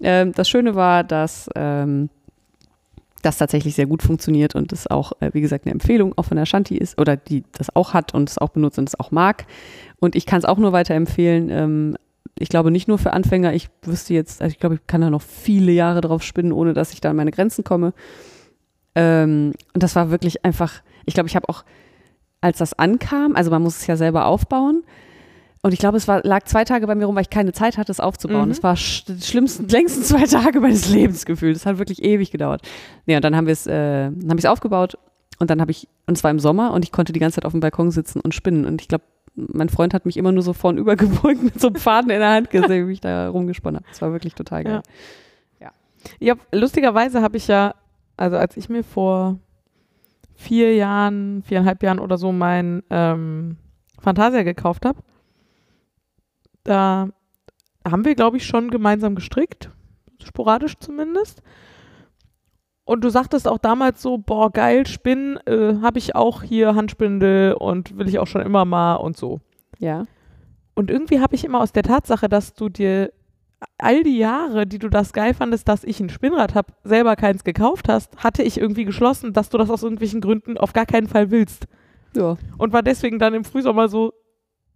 Ähm, 0.00 0.32
das 0.32 0.48
Schöne 0.50 0.74
war, 0.74 1.02
dass 1.04 1.48
ähm, 1.54 2.10
das 3.22 3.38
tatsächlich 3.38 3.74
sehr 3.74 3.86
gut 3.86 4.02
funktioniert 4.02 4.54
und 4.54 4.72
es 4.72 4.86
auch, 4.86 5.12
äh, 5.20 5.30
wie 5.32 5.40
gesagt, 5.42 5.66
eine 5.66 5.72
Empfehlung 5.72 6.12
auch 6.16 6.24
von 6.24 6.36
der 6.38 6.46
Shanti 6.46 6.76
ist 6.76 6.98
oder 6.98 7.16
die 7.16 7.44
das 7.52 7.74
auch 7.74 7.92
hat 7.94 8.14
und 8.14 8.28
es 8.30 8.38
auch 8.38 8.48
benutzt 8.50 8.78
und 8.78 8.88
es 8.88 8.98
auch 8.98 9.10
mag. 9.10 9.46
Und 9.98 10.16
ich 10.16 10.24
kann 10.26 10.38
es 10.38 10.44
auch 10.46 10.56
nur 10.58 10.72
weiterempfehlen. 10.72 11.48
Ähm, 11.50 11.96
ich 12.38 12.48
glaube 12.48 12.70
nicht 12.70 12.88
nur 12.88 12.98
für 12.98 13.12
Anfänger. 13.12 13.52
Ich 13.54 13.68
wüsste 13.82 14.14
jetzt, 14.14 14.40
also 14.40 14.52
ich 14.52 14.58
glaube, 14.58 14.76
ich 14.76 14.86
kann 14.86 15.00
da 15.02 15.10
noch 15.10 15.20
viele 15.22 15.72
Jahre 15.72 16.00
drauf 16.00 16.22
spinnen, 16.22 16.52
ohne 16.52 16.72
dass 16.74 16.92
ich 16.92 17.00
da 17.02 17.10
an 17.10 17.16
meine 17.16 17.30
Grenzen 17.30 17.64
komme. 17.64 17.92
Ähm, 18.94 19.52
und 19.74 19.82
das 19.82 19.96
war 19.96 20.10
wirklich 20.10 20.44
einfach, 20.44 20.82
ich 21.06 21.14
glaube, 21.14 21.28
ich 21.28 21.36
habe 21.36 21.48
auch, 21.48 21.64
als 22.40 22.58
das 22.58 22.78
ankam, 22.78 23.36
also 23.36 23.50
man 23.50 23.62
muss 23.62 23.78
es 23.78 23.86
ja 23.86 23.96
selber 23.96 24.26
aufbauen. 24.26 24.82
Und 25.62 25.74
ich 25.74 25.78
glaube, 25.78 25.98
es 25.98 26.08
war, 26.08 26.22
lag 26.24 26.44
zwei 26.44 26.64
Tage 26.64 26.86
bei 26.86 26.94
mir 26.94 27.04
rum, 27.04 27.14
weil 27.14 27.22
ich 27.22 27.30
keine 27.30 27.52
Zeit 27.52 27.76
hatte, 27.76 27.92
es 27.92 28.00
aufzubauen. 28.00 28.46
Mhm. 28.46 28.52
Es 28.52 28.62
war 28.62 28.76
sch 28.76 29.04
die 29.06 29.20
schlimmsten, 29.20 29.68
längsten 29.68 30.02
zwei 30.02 30.24
Tage 30.24 30.60
meines 30.60 30.88
Lebens 30.88 31.26
gefühlt. 31.26 31.54
Das 31.54 31.66
hat 31.66 31.78
wirklich 31.78 32.02
ewig 32.02 32.30
gedauert. 32.30 32.62
Nee, 33.06 33.16
und 33.16 33.24
dann 33.24 33.36
haben 33.36 33.46
wir 33.46 33.52
es, 33.52 33.66
äh, 33.66 34.06
habe 34.06 34.36
ich 34.36 34.44
es 34.44 34.46
aufgebaut 34.46 34.96
und 35.38 35.50
dann 35.50 35.60
habe 35.60 35.70
ich, 35.70 35.86
und 36.06 36.16
es 36.16 36.24
war 36.24 36.30
im 36.30 36.38
Sommer 36.38 36.72
und 36.72 36.84
ich 36.84 36.92
konnte 36.92 37.12
die 37.12 37.20
ganze 37.20 37.36
Zeit 37.36 37.44
auf 37.44 37.52
dem 37.52 37.60
Balkon 37.60 37.90
sitzen 37.90 38.20
und 38.20 38.34
spinnen. 38.34 38.64
Und 38.64 38.80
ich 38.80 38.88
glaube, 38.88 39.04
mein 39.34 39.68
Freund 39.68 39.92
hat 39.92 40.06
mich 40.06 40.16
immer 40.16 40.32
nur 40.32 40.42
so 40.42 40.54
vorn 40.54 40.78
übergebeugt 40.78 41.42
mit 41.42 41.60
so 41.60 41.68
einem 41.68 41.76
Faden 41.76 42.10
in 42.10 42.20
der 42.20 42.30
Hand 42.30 42.50
gesehen, 42.50 42.88
wie 42.88 42.92
ich 42.92 43.00
da 43.02 43.28
rumgesponnen 43.28 43.80
habe. 43.80 43.88
Das 43.90 44.00
war 44.00 44.12
wirklich 44.12 44.34
total 44.34 44.64
geil. 44.64 44.82
Ja, 46.18 46.34
lustigerweise 46.52 47.22
habe 47.22 47.36
ich 47.36 47.48
ja, 47.48 47.74
also 48.20 48.36
als 48.36 48.56
ich 48.58 48.68
mir 48.68 48.84
vor 48.84 49.38
vier 50.34 50.74
Jahren, 50.74 51.42
viereinhalb 51.42 51.82
Jahren 51.82 51.98
oder 51.98 52.18
so 52.18 52.32
mein 52.32 52.82
ähm, 52.90 53.56
Fantasia 53.98 54.42
gekauft 54.42 54.84
habe, 54.84 54.98
da 56.62 57.08
haben 57.88 58.04
wir, 58.04 58.14
glaube 58.14 58.36
ich, 58.36 58.44
schon 58.44 58.70
gemeinsam 58.70 59.14
gestrickt, 59.14 59.70
sporadisch 60.22 60.74
zumindest. 60.78 61.42
Und 62.84 63.04
du 63.04 63.08
sagtest 63.08 63.48
auch 63.48 63.58
damals 63.58 64.02
so, 64.02 64.18
boah, 64.18 64.52
geil, 64.52 64.86
Spinnen, 64.86 65.38
äh, 65.46 65.76
habe 65.80 65.98
ich 65.98 66.14
auch 66.14 66.42
hier 66.42 66.74
Handspindel 66.74 67.54
und 67.54 67.96
will 67.96 68.08
ich 68.08 68.18
auch 68.18 68.26
schon 68.26 68.42
immer 68.42 68.66
mal 68.66 68.96
und 68.96 69.16
so. 69.16 69.40
Ja. 69.78 70.04
Und 70.74 70.90
irgendwie 70.90 71.20
habe 71.20 71.34
ich 71.34 71.44
immer 71.44 71.60
aus 71.60 71.72
der 71.72 71.84
Tatsache, 71.84 72.28
dass 72.28 72.52
du 72.52 72.68
dir 72.68 73.12
all 73.78 74.02
die 74.02 74.18
Jahre, 74.18 74.66
die 74.66 74.78
du 74.78 74.88
das 74.88 75.12
geil 75.12 75.34
fandest, 75.34 75.68
dass 75.68 75.84
ich 75.84 76.00
ein 76.00 76.08
Spinnrad 76.08 76.54
habe, 76.54 76.72
selber 76.84 77.16
keins 77.16 77.44
gekauft 77.44 77.88
hast, 77.88 78.16
hatte 78.16 78.42
ich 78.42 78.58
irgendwie 78.58 78.84
geschlossen, 78.84 79.32
dass 79.32 79.50
du 79.50 79.58
das 79.58 79.70
aus 79.70 79.82
irgendwelchen 79.82 80.20
Gründen 80.20 80.58
auf 80.58 80.72
gar 80.72 80.86
keinen 80.86 81.08
Fall 81.08 81.30
willst. 81.30 81.66
Ja. 82.16 82.36
Und 82.58 82.72
war 82.72 82.82
deswegen 82.82 83.18
dann 83.18 83.34
im 83.34 83.44
Frühsommer 83.44 83.88
so 83.88 84.12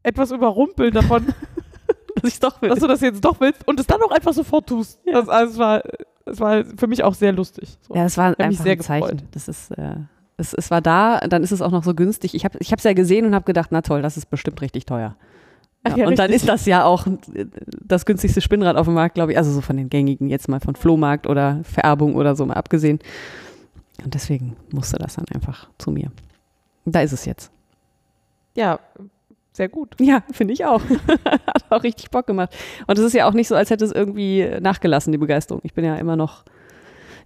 etwas 0.02 0.30
überrumpelt 0.30 0.94
davon, 0.94 1.26
Dass 2.14 2.32
ich 2.32 2.40
doch 2.40 2.62
will. 2.62 2.68
dass 2.68 2.78
du 2.78 2.86
das 2.86 3.00
jetzt 3.00 3.24
doch 3.24 3.40
willst 3.40 3.66
und 3.66 3.80
es 3.80 3.86
dann 3.86 4.00
auch 4.02 4.10
einfach 4.10 4.32
sofort 4.32 4.68
tust. 4.68 5.00
Ja. 5.04 5.14
Das, 5.14 5.28
also 5.28 5.52
es, 5.52 5.58
war, 5.58 5.82
es 6.26 6.40
war 6.40 6.64
für 6.76 6.86
mich 6.86 7.02
auch 7.02 7.14
sehr 7.14 7.32
lustig. 7.32 7.76
So. 7.80 7.94
Ja, 7.94 8.04
es 8.04 8.16
war 8.16 8.38
einfach 8.38 8.62
sehr 8.62 8.72
ein 8.72 8.80
Zeichen. 8.80 9.08
gefreut. 9.08 9.24
Das 9.32 9.48
ist, 9.48 9.70
äh, 9.72 9.96
es, 10.36 10.54
es 10.54 10.70
war 10.70 10.80
da, 10.80 11.20
dann 11.20 11.42
ist 11.42 11.50
es 11.50 11.60
auch 11.60 11.70
noch 11.72 11.82
so 11.84 11.94
günstig. 11.94 12.34
Ich 12.34 12.44
habe 12.44 12.58
es 12.60 12.84
ja 12.84 12.92
gesehen 12.92 13.26
und 13.26 13.34
habe 13.34 13.44
gedacht, 13.44 13.70
na 13.72 13.82
toll, 13.82 14.02
das 14.02 14.16
ist 14.16 14.30
bestimmt 14.30 14.60
richtig 14.62 14.86
teuer. 14.86 15.16
Ja, 15.86 15.92
Ach 15.92 15.96
ja, 15.98 16.06
und 16.06 16.18
dann 16.18 16.30
ist 16.32 16.48
das 16.48 16.64
ja 16.64 16.84
auch 16.84 17.06
äh, 17.06 17.46
das 17.84 18.06
günstigste 18.06 18.40
Spinnrad 18.40 18.76
auf 18.76 18.86
dem 18.86 18.94
Markt, 18.94 19.14
glaube 19.14 19.32
ich. 19.32 19.38
Also 19.38 19.50
so 19.50 19.60
von 19.60 19.76
den 19.76 19.90
gängigen, 19.90 20.28
jetzt 20.28 20.48
mal 20.48 20.60
von 20.60 20.76
Flohmarkt 20.76 21.26
oder 21.26 21.60
Vererbung 21.64 22.14
oder 22.14 22.34
so 22.36 22.46
mal 22.46 22.54
abgesehen. 22.54 22.98
Und 24.02 24.14
deswegen 24.14 24.56
musste 24.72 24.96
das 24.96 25.16
dann 25.16 25.26
einfach 25.32 25.68
zu 25.78 25.90
mir. 25.90 26.10
Da 26.84 27.00
ist 27.00 27.12
es 27.12 27.24
jetzt. 27.26 27.50
Ja, 28.56 28.80
sehr 29.52 29.68
gut. 29.68 29.94
Ja, 30.00 30.22
finde 30.32 30.52
ich 30.54 30.64
auch. 30.64 30.82
Hat 31.24 31.64
auch 31.70 31.82
richtig 31.82 32.10
Bock 32.10 32.26
gemacht. 32.26 32.54
Und 32.86 32.98
es 32.98 33.04
ist 33.04 33.12
ja 33.14 33.28
auch 33.28 33.34
nicht 33.34 33.48
so, 33.48 33.54
als 33.54 33.70
hätte 33.70 33.84
es 33.84 33.92
irgendwie 33.92 34.48
nachgelassen, 34.60 35.12
die 35.12 35.18
Begeisterung. 35.18 35.60
Ich 35.64 35.74
bin 35.74 35.84
ja 35.84 35.96
immer 35.96 36.16
noch, 36.16 36.44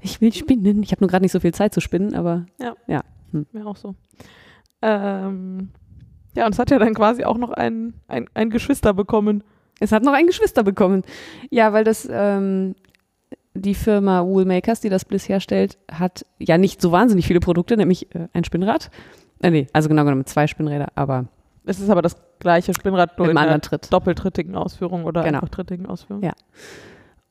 ich 0.00 0.20
will 0.20 0.32
spinnen. 0.32 0.82
Ich 0.82 0.92
habe 0.92 1.00
nur 1.00 1.09
gerade 1.09 1.24
nicht 1.24 1.32
so 1.32 1.40
viel 1.40 1.54
Zeit 1.54 1.72
zu 1.72 1.80
spinnen, 1.80 2.14
aber 2.14 2.44
Mir 3.52 3.66
auch 3.66 3.76
so. 3.76 3.94
Ähm, 4.82 5.70
ja, 6.37 6.47
und 6.47 6.53
es 6.55 6.59
hat 6.59 6.70
ja 6.70 6.79
dann 6.79 6.95
quasi 6.95 7.24
auch 7.24 7.39
noch 7.39 7.51
ein, 7.51 7.95
ein, 8.09 8.26
ein 8.35 8.51
Geschwister 8.51 8.95
bekommen. 8.95 9.43
Es 9.81 9.93
hat 9.93 10.03
noch 10.03 10.12
ein 10.12 10.26
Geschwister 10.26 10.62
bekommen. 10.62 11.03
Ja, 11.51 11.72
weil 11.72 11.85
das, 11.85 12.09
ähm, 12.11 12.74
die 13.55 13.74
Firma 13.74 14.24
Woolmakers, 14.24 14.81
die 14.81 14.89
das 14.89 15.05
Bliss 15.05 15.29
herstellt, 15.29 15.79
hat 15.91 16.24
ja 16.39 16.59
nicht 16.59 16.81
so 16.81 16.93
wahnsinnig 16.93 17.26
viele 17.26 17.41
Produkte, 17.41 17.76
nämlich 17.76 18.14
äh, 18.14 18.29
ein 18.33 18.45
Spinnrad. 18.45 18.91
Äh, 19.43 19.51
nee, 19.51 19.66
also 19.72 19.89
genau 19.89 20.05
genommen 20.05 20.26
zwei 20.26 20.47
Spinnräder, 20.47 20.89
aber 20.95 21.26
Es 21.64 21.81
ist 21.81 21.91
aber 21.91 22.03
das 22.03 22.16
gleiche 22.41 22.72
Spinnrad 22.74 23.18
nur 23.18 23.31
in 23.31 23.37
einer 23.39 23.61
Tritt. 23.61 23.93
doppeltrittigen 23.93 24.55
Ausführung 24.55 25.05
oder 25.05 25.22
Genau. 25.22 25.39
einfach 25.39 25.49
trittigen 25.49 25.87
Ausführung. 25.87 26.22
Ja. 26.22 26.33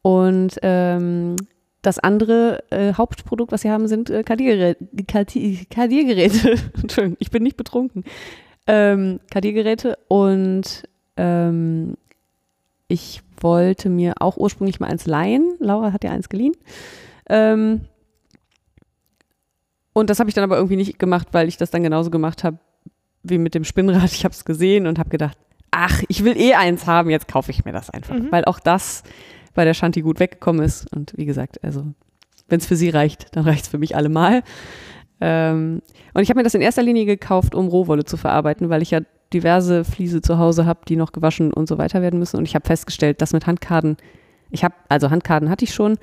Und 0.02 0.58
ähm, 0.62 1.36
das 1.82 2.00
andere 2.00 2.64
äh, 2.72 2.93
Hauptprodukt, 2.93 3.52
was 3.52 3.62
sie 3.62 3.70
haben, 3.72 3.88
sind 3.88 4.10
äh, 4.10 4.24
Kardiergeräte. 4.24 4.86
Kardi- 5.08 5.66
Kardiergeräte. 5.74 6.56
Entschuldigung, 6.82 7.18
ich 7.20 7.32
bin 7.32 7.43
nicht 7.43 7.58
betrunken. 7.58 8.04
Ähm, 8.68 9.20
Kardiergeräte 9.32 9.97
und 10.07 10.84
ähm, 11.15 11.95
ich 12.88 13.22
wollte 13.39 13.89
mir 13.89 14.15
auch 14.20 14.38
ursprünglich 14.38 14.80
mal 14.80 14.88
eins 14.88 15.05
leihen. 15.05 15.55
Laura 15.59 15.93
hat 15.93 16.03
ja 16.03 16.11
eins 16.11 16.30
geliehen. 16.30 16.53
Ähm, 17.30 17.82
und 19.93 20.09
das 20.09 20.20
habe 20.20 20.30
ich 20.30 20.36
dann 20.36 20.43
aber 20.43 20.57
irgendwie 20.57 20.76
nicht 20.76 20.99
gemacht, 20.99 21.30
weil 21.32 21.47
ich 21.47 21.57
das 21.57 21.72
dann 21.72 21.84
genauso 21.84 22.09
gemacht 22.09 22.43
habe 22.43 22.59
wie 23.24 23.38
mit 23.38 23.55
dem 23.55 23.63
Spinnrad. 23.63 24.11
Ich 24.11 24.24
habe 24.24 24.34
es 24.34 24.45
gesehen 24.45 24.88
und 24.88 24.99
habe 24.99 25.09
gedacht, 25.09 25.38
ach, 25.72 26.03
ich 26.07 26.24
will 26.24 26.38
eh 26.38 26.53
eins 26.53 26.86
haben, 26.88 27.09
jetzt 27.09 27.28
kaufe 27.28 27.51
ich 27.51 27.65
mir 27.65 27.74
das 27.74 27.89
einfach. 27.89 28.15
Mhm. 28.15 28.32
Weil 28.32 28.45
auch 28.45 28.59
das 28.59 29.03
bei 29.53 29.65
der 29.65 29.74
Shanti 29.74 30.01
gut 30.01 30.20
weggekommen 30.20 30.63
ist. 30.63 30.91
Und 30.93 31.13
wie 31.18 31.26
gesagt, 31.26 31.63
also 31.63 31.86
wenn 32.47 32.59
es 32.59 32.68
für 32.68 32.76
sie 32.76 32.89
reicht, 32.89 33.36
dann 33.36 33.43
reicht 33.43 33.63
es 33.63 33.70
für 33.70 33.78
mich 33.78 33.95
allemal. 33.95 34.43
Ähm, 35.20 35.82
und 36.13 36.22
ich 36.22 36.30
habe 36.30 36.39
mir 36.39 36.43
das 36.43 36.53
in 36.53 36.61
erster 36.61 36.84
Linie 36.84 37.05
gekauft, 37.05 37.55
um 37.55 37.68
Rohwolle 37.68 38.05
zu 38.05 38.18
verarbeiten, 38.18 38.70
weil 38.70 38.82
ich 38.82 38.91
ja 38.91 38.99
diverse 39.34 39.84
Fliese 39.84 40.22
zu 40.22 40.38
Hause 40.38 40.65
habe, 40.65 40.82
die 40.88 40.95
noch 40.95 41.11
gewaschen 41.11 41.51
und 41.53 41.68
so 41.68 41.78
weiter 41.78 42.01
werden 42.01 42.20
müssen. 42.20 42.38
Und 42.38 42.45
ich 42.45 42.55
habe 42.55 42.65
festgestellt, 42.65 43.22
dass 43.22 43.34
mit 43.34 43.45
Handkarten, 43.47 43.97
ich 44.51 44.63
habe, 44.63 44.76
also 44.89 45.09
Handkarten 45.09 45.49
hatte 45.49 45.65
ich 45.65 45.74
schon, 45.74 45.97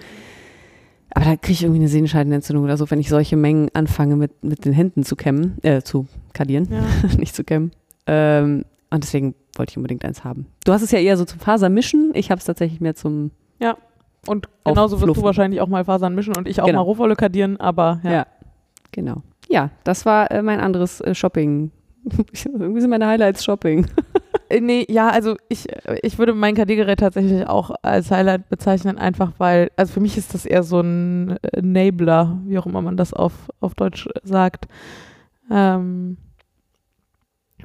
aber 1.11 1.25
da 1.27 1.37
kriege 1.37 1.53
ich 1.53 1.62
irgendwie 1.62 1.81
eine 1.81 1.89
Sehenscheidenentzündung 1.89 2.65
oder 2.65 2.77
so, 2.77 2.91
wenn 2.91 2.99
ich 2.99 3.09
solche 3.09 3.37
Mengen 3.37 3.69
anfange 3.73 4.17
mit, 4.17 4.43
mit 4.43 4.65
den 4.65 4.73
Händen 4.73 5.05
zu 5.05 5.15
kämmen, 5.17 5.59
äh, 5.62 5.81
zu 5.83 6.07
kardieren, 6.33 6.69
Ja. 6.71 7.09
nicht 7.19 7.35
zu 7.37 7.45
kämmen. 7.45 7.71
Ähm, 8.07 8.65
und 8.91 9.03
deswegen 9.05 9.35
wollte 9.57 9.71
ich 9.71 9.77
unbedingt 9.77 10.05
eins 10.05 10.25
haben. 10.25 10.47
Du 10.65 10.73
hast 10.73 10.83
es 10.83 10.91
ja 10.91 10.99
eher 10.99 11.17
so 11.17 11.25
zum 11.25 11.39
Fasermischen, 11.39 12.11
ich 12.15 12.31
habe 12.31 12.41
es 12.41 12.45
tatsächlich 12.45 12.81
mehr 12.81 12.95
zum, 12.95 13.31
Und 14.27 14.49
genauso 14.65 15.01
wirst 15.01 15.17
du 15.19 15.23
wahrscheinlich 15.23 15.61
auch 15.61 15.69
mal 15.69 15.85
Fasern 15.85 16.15
mischen 16.15 16.35
und 16.37 16.49
ich 16.49 16.61
auch 16.61 16.67
Genau. 16.67 16.79
mal 16.81 16.85
Rohwolle 16.85 17.15
kardieren, 17.15 17.59
aber 17.61 18.01
ja. 18.03 18.11
Ja. 18.12 18.27
Genau. 18.95 19.23
Ja, 19.49 19.71
das 19.85 20.07
war 20.07 20.31
äh, 20.31 20.43
mein 20.43 20.61
anderes 20.61 21.01
äh, 21.01 21.15
Shopping. 21.15 21.71
Irgendwie 22.45 22.81
sind 22.81 22.91
meine 22.91 23.07
Highlights 23.07 23.45
Shopping. 23.45 23.87
Äh, 24.51 24.61
Nee, 24.61 24.85
ja, 24.91 25.09
also 25.09 25.37
ich, 25.49 25.73
äh, 25.73 25.99
ich 26.03 26.19
würde 26.19 26.35
mein 26.35 26.55
KD-Gerät 26.55 27.01
tatsächlich 27.01 27.47
auch 27.47 27.71
als 27.81 28.11
Highlight 28.11 28.51
bezeichnen, 28.51 28.99
einfach 28.99 29.33
weil, 29.39 29.71
also 29.75 29.95
für 29.95 30.01
mich 30.01 30.19
ist 30.19 30.35
das 30.35 30.45
eher 30.45 30.63
so 30.63 30.81
ein 30.81 31.39
Enabler, 31.43 32.39
wie 32.45 32.59
auch 32.59 32.67
immer 32.67 32.83
man 32.83 32.99
das 32.99 33.15
auf, 33.15 33.33
auf 33.61 33.75
Deutsch 33.75 34.07
sagt. 34.23 34.67
Ähm, 35.51 36.19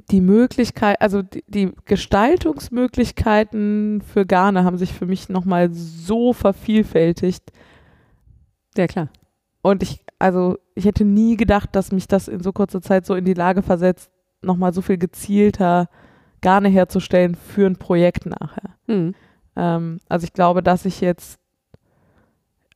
die 0.09 0.21
Möglichkeit, 0.21 1.01
also 1.01 1.21
die, 1.21 1.43
die 1.47 1.73
Gestaltungsmöglichkeiten 1.83 4.01
für 4.01 4.25
Garne 4.25 4.63
haben 4.63 4.77
sich 4.77 4.93
für 4.93 5.05
mich 5.05 5.27
nochmal 5.27 5.73
so 5.73 6.31
vervielfältigt. 6.31 7.51
Ja, 8.77 8.87
klar. 8.87 9.09
Und 9.69 9.83
ich, 9.83 10.03
also 10.17 10.57
ich 10.75 10.85
hätte 10.85 11.05
nie 11.05 11.37
gedacht, 11.37 11.69
dass 11.73 11.91
mich 11.91 12.07
das 12.07 12.27
in 12.27 12.41
so 12.41 12.51
kurzer 12.51 12.81
Zeit 12.81 13.05
so 13.05 13.15
in 13.15 13.25
die 13.25 13.33
Lage 13.33 13.61
versetzt, 13.61 14.11
nochmal 14.41 14.73
so 14.73 14.81
viel 14.81 14.97
gezielter 14.97 15.89
Garne 16.41 16.69
herzustellen 16.69 17.35
für 17.35 17.67
ein 17.67 17.75
Projekt 17.75 18.25
nachher. 18.25 18.75
Hm. 18.87 19.13
Ähm, 19.55 19.99
also 20.07 20.23
ich 20.23 20.33
glaube, 20.33 20.63
dass 20.63 20.85
ich 20.85 21.01
jetzt, 21.01 21.39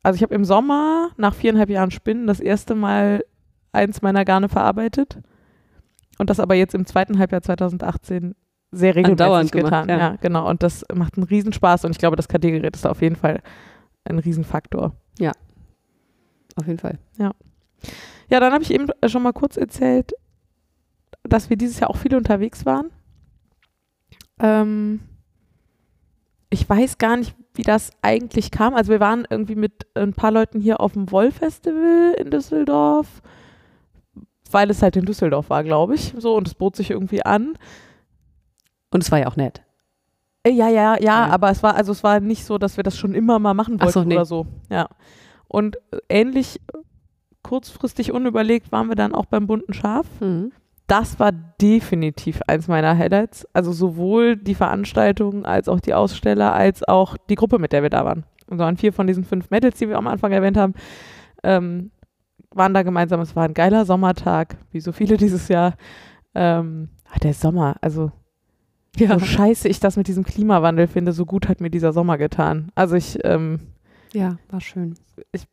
also 0.03 0.17
ich 0.17 0.23
habe 0.23 0.35
im 0.35 0.45
Sommer 0.45 1.09
nach 1.17 1.33
viereinhalb 1.33 1.69
Jahren 1.69 1.91
Spinnen 1.91 2.27
das 2.27 2.39
erste 2.39 2.75
Mal 2.75 3.23
eins 3.71 4.01
meiner 4.01 4.25
Garne 4.25 4.49
verarbeitet 4.49 5.17
und 6.19 6.29
das 6.29 6.39
aber 6.39 6.55
jetzt 6.55 6.75
im 6.75 6.85
zweiten 6.85 7.17
Halbjahr 7.17 7.41
2018 7.41 8.35
sehr 8.71 8.95
regelmäßig 8.95 9.21
Andauernd 9.21 9.51
getan. 9.51 9.87
gemacht, 9.87 9.89
ja. 9.89 10.09
ja. 10.11 10.17
genau. 10.19 10.49
Und 10.49 10.61
das 10.61 10.83
macht 10.93 11.17
einen 11.17 11.25
Riesenspaß 11.25 11.85
und 11.85 11.91
ich 11.91 11.99
glaube, 11.99 12.17
das 12.17 12.27
KD-Gerät 12.27 12.75
ist 12.75 12.85
da 12.85 12.91
auf 12.91 13.01
jeden 13.01 13.15
Fall 13.15 13.41
ein 14.05 14.19
Riesenfaktor. 14.19 14.93
Auf 16.55 16.67
jeden 16.67 16.79
Fall. 16.79 16.97
Ja, 17.17 18.39
dann 18.39 18.53
habe 18.53 18.63
ich 18.63 18.71
eben 18.71 18.87
schon 19.07 19.23
mal 19.23 19.33
kurz 19.33 19.57
erzählt, 19.57 20.13
dass 21.23 21.49
wir 21.49 21.57
dieses 21.57 21.79
Jahr 21.79 21.89
auch 21.89 21.97
viele 21.97 22.17
unterwegs 22.17 22.65
waren. 22.65 22.89
Ähm, 24.39 25.01
ich 26.49 26.67
weiß 26.67 26.97
gar 26.97 27.17
nicht, 27.17 27.35
wie 27.53 27.61
das 27.63 27.91
eigentlich 28.01 28.51
kam. 28.51 28.73
Also 28.75 28.91
wir 28.91 28.99
waren 28.99 29.25
irgendwie 29.29 29.55
mit 29.55 29.85
ein 29.95 30.13
paar 30.13 30.31
Leuten 30.31 30.59
hier 30.59 30.79
auf 30.79 30.93
dem 30.93 31.11
Woll-Festival 31.11 32.15
in 32.17 32.31
Düsseldorf, 32.31 33.21
weil 34.51 34.69
es 34.69 34.81
halt 34.81 34.95
in 34.95 35.05
Düsseldorf 35.05 35.49
war, 35.49 35.63
glaube 35.63 35.95
ich. 35.95 36.13
So, 36.17 36.35
und 36.35 36.47
es 36.47 36.55
bot 36.55 36.75
sich 36.75 36.91
irgendwie 36.91 37.23
an. 37.25 37.57
Und 38.91 39.03
es 39.03 39.11
war 39.11 39.19
ja 39.19 39.27
auch 39.27 39.35
nett. 39.35 39.63
Äh, 40.43 40.51
Ja, 40.51 40.69
ja, 40.69 40.95
ja, 40.95 40.99
Ja. 41.01 41.25
aber 41.27 41.49
es 41.49 41.63
war, 41.63 41.75
also 41.75 41.91
es 41.91 42.03
war 42.03 42.19
nicht 42.19 42.45
so, 42.45 42.57
dass 42.57 42.77
wir 42.77 42.83
das 42.83 42.97
schon 42.97 43.13
immer 43.15 43.39
mal 43.39 43.53
machen 43.53 43.77
Ach 43.79 43.85
wollten 43.85 43.93
so, 43.93 44.03
nee. 44.03 44.15
oder 44.15 44.25
so. 44.25 44.47
Ja. 44.69 44.87
Und 45.47 45.77
äh, 45.91 45.97
ähnlich 46.09 46.59
äh, 46.73 46.77
kurzfristig 47.43 48.11
unüberlegt 48.11 48.71
waren 48.71 48.87
wir 48.87 48.95
dann 48.95 49.13
auch 49.13 49.25
beim 49.25 49.47
bunten 49.47 49.73
Schaf. 49.73 50.05
Mhm. 50.19 50.51
Das 50.87 51.19
war 51.19 51.31
definitiv 51.61 52.41
eins 52.47 52.67
meiner 52.67 52.97
Highlights. 52.97 53.47
Also 53.53 53.71
sowohl 53.71 54.35
die 54.35 54.55
Veranstaltung 54.55 55.45
als 55.45 55.69
auch 55.69 55.79
die 55.79 55.93
Aussteller, 55.93 56.53
als 56.53 56.83
auch 56.83 57.15
die 57.29 57.35
Gruppe, 57.35 57.57
mit 57.59 57.71
der 57.71 57.83
wir 57.83 57.89
da 57.89 58.03
waren. 58.05 58.25
Und 58.47 58.57
so 58.57 58.63
waren 58.63 58.77
vier 58.77 58.91
von 58.93 59.07
diesen 59.07 59.23
fünf 59.23 59.49
Mädels, 59.49 59.77
die 59.79 59.87
wir 59.87 59.97
am 59.97 60.07
Anfang 60.07 60.31
erwähnt 60.33 60.57
haben, 60.57 60.73
ähm, 61.43 61.91
waren 62.51 62.73
da 62.73 62.83
gemeinsam. 62.83 63.21
Es 63.21 63.35
war 63.35 63.45
ein 63.45 63.53
geiler 63.53 63.85
Sommertag, 63.85 64.57
wie 64.71 64.81
so 64.81 64.91
viele 64.91 65.17
dieses 65.25 65.47
Jahr. 65.47 65.75
Ähm, 66.35 66.89
ah, 67.09 67.19
der 67.19 67.33
Sommer, 67.33 67.75
also 67.81 68.11
Ja. 68.97 69.17
so 69.17 69.25
scheiße 69.25 69.67
ich 69.69 69.79
das 69.79 69.95
mit 69.97 70.07
diesem 70.07 70.23
Klimawandel 70.23 70.87
finde, 70.87 71.13
so 71.13 71.25
gut 71.25 71.47
hat 71.47 71.61
mir 71.61 71.69
dieser 71.69 71.93
Sommer 71.93 72.17
getan. 72.17 72.71
Also 72.75 72.95
ich, 72.95 73.19
ähm, 73.23 73.59
ja, 74.13 74.37
war 74.49 74.61
schön. 74.61 74.95
ich, 75.31 75.43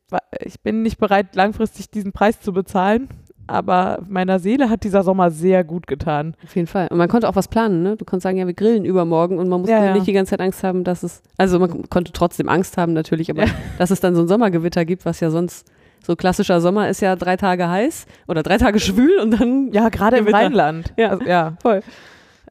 ich 0.41 0.61
bin 0.61 0.83
nicht 0.83 0.99
bereit, 0.99 1.35
langfristig 1.37 1.91
diesen 1.91 2.13
Preis 2.13 2.41
zu 2.41 2.53
bezahlen, 2.53 3.09
aber 3.47 3.99
meiner 4.09 4.39
Seele 4.39 4.71
hat 4.71 4.85
dieser 4.85 5.03
Sommer 5.03 5.31
sehr 5.31 5.65
gut 5.65 5.87
getan. 5.87 6.37
Auf 6.45 6.55
jeden 6.55 6.69
Fall. 6.69 6.87
Und 6.89 6.99
man 6.99 7.09
konnte 7.09 7.29
auch 7.29 7.35
was 7.37 7.49
planen, 7.49 7.83
ne? 7.83 7.97
Du 7.97 8.05
konntest 8.05 8.23
sagen, 8.23 8.39
ja, 8.39 8.47
wir 8.47 8.55
grillen 8.55 8.85
übermorgen 8.85 9.39
und 9.39 9.49
man 9.49 9.61
musste 9.61 9.75
Ja, 9.75 9.87
ja. 9.87 9.95
nicht 9.95 10.07
die 10.07 10.13
ganze 10.13 10.31
Zeit 10.31 10.41
Angst 10.41 10.63
haben, 10.63 10.85
dass 10.85 11.03
es, 11.03 11.23
also 11.37 11.59
man 11.59 11.89
konnte 11.91 12.13
trotzdem 12.13 12.49
Angst 12.49 12.77
haben 12.77 12.93
natürlich, 12.93 13.31
aber 13.31 13.45
Ja. 13.47 13.51
dass 13.79 13.91
es 13.91 14.01
dann 14.01 14.15
so 14.15 14.23
ein 14.23 14.29
Sommergewitter 14.29 14.85
gibt, 14.85 15.05
was 15.05 15.21
ja 15.21 15.31
sonst 15.31 15.67
so 16.07 16.17
klassischer 16.17 16.61
Sommer 16.61 16.89
ist 16.89 17.01
ja 17.03 17.15
drei 17.17 17.37
Tage 17.37 17.69
heiß 17.69 18.07
oder 18.29 18.43
drei 18.43 18.57
Tage 18.57 18.81
schwül 18.81 19.19
und 19.21 19.33
dann, 19.39 19.71
Ja, 19.73 19.89
gerade 19.91 20.17
im. 20.19 20.29
Rheinland. 20.29 20.93
Ja. 20.97 21.11
also, 21.11 21.25
ja. 21.25 21.57
Voll. 21.61 21.83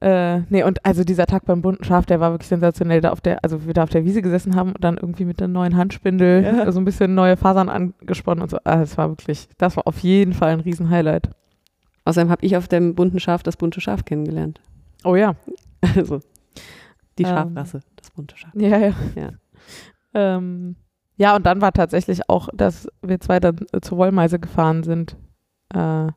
Äh, 0.02 0.40
nee, 0.50 0.64
und 0.64 0.86
also 0.86 1.04
dieser 1.04 1.26
Tag 1.26 1.46
beim 1.46 1.62
bunten 1.62 1.84
Schaf, 1.84 2.06
der 2.06 2.20
war 2.22 2.32
wirklich 2.32 2.48
sensationell. 2.48 3.02
Da 3.02 3.12
auf 3.12 3.20
der, 3.20 3.44
also 3.44 3.66
wir 3.66 3.74
da 3.74 3.84
auf 3.84 3.90
der 3.90 4.06
Wiese 4.06 4.22
gesessen 4.22 4.56
haben 4.56 4.70
und 4.74 4.84
dann 4.84 4.96
irgendwie 4.98 5.26
mit 5.26 5.40
der 5.42 5.50
neuen 5.50 5.76
Handspindel 5.76 6.44
Ja. 6.44 6.72
so 6.72 6.80
ein 6.80 6.86
bisschen 6.86 7.16
neue 7.16 7.36
Fasern 7.36 7.68
angesponnen 7.68 8.42
und 8.42 8.50
so. 8.50 8.58
Ah, 8.64 8.78
das 8.78 8.98
war 8.98 9.10
wirklich, 9.10 9.50
das 9.58 9.76
war 9.76 9.86
auf 9.88 10.00
jeden 10.00 10.34
Fall 10.34 10.52
ein 10.52 10.62
Riesenhighlight. 10.62 11.30
außerdem 12.06 12.30
habe 12.30 12.46
ich 12.46 12.56
auf 12.56 12.68
dem 12.70 12.96
bunten 12.96 13.20
Schaf 13.20 13.44
das 13.44 13.58
bunte 13.58 13.82
Schaf 13.82 14.06
kennengelernt. 14.06 14.62
Oh 15.04 15.16
ja. 15.16 15.36
Also 15.96 16.20
die 17.18 17.24
Ähm. 17.24 17.30
Schafrasse, 17.30 17.82
das 17.98 18.12
bunte 18.12 18.38
Schaf. 18.38 18.52
Ja, 18.56 18.78
ja. 18.78 18.94
Ja. 19.16 19.30
Ähm, 20.14 20.76
ja, 21.18 21.36
und 21.36 21.46
dann 21.46 21.62
war 21.62 21.74
tatsächlich 21.74 22.30
auch, 22.30 22.48
dass 22.54 22.88
wir 23.02 23.20
zwei 23.20 23.40
dann 23.42 23.58
äh, 23.74 23.82
zur 23.82 23.98
Wollmeise 23.98 24.40
gefahren 24.40 24.84
sind. 24.84 25.18
Äh, 25.74 26.08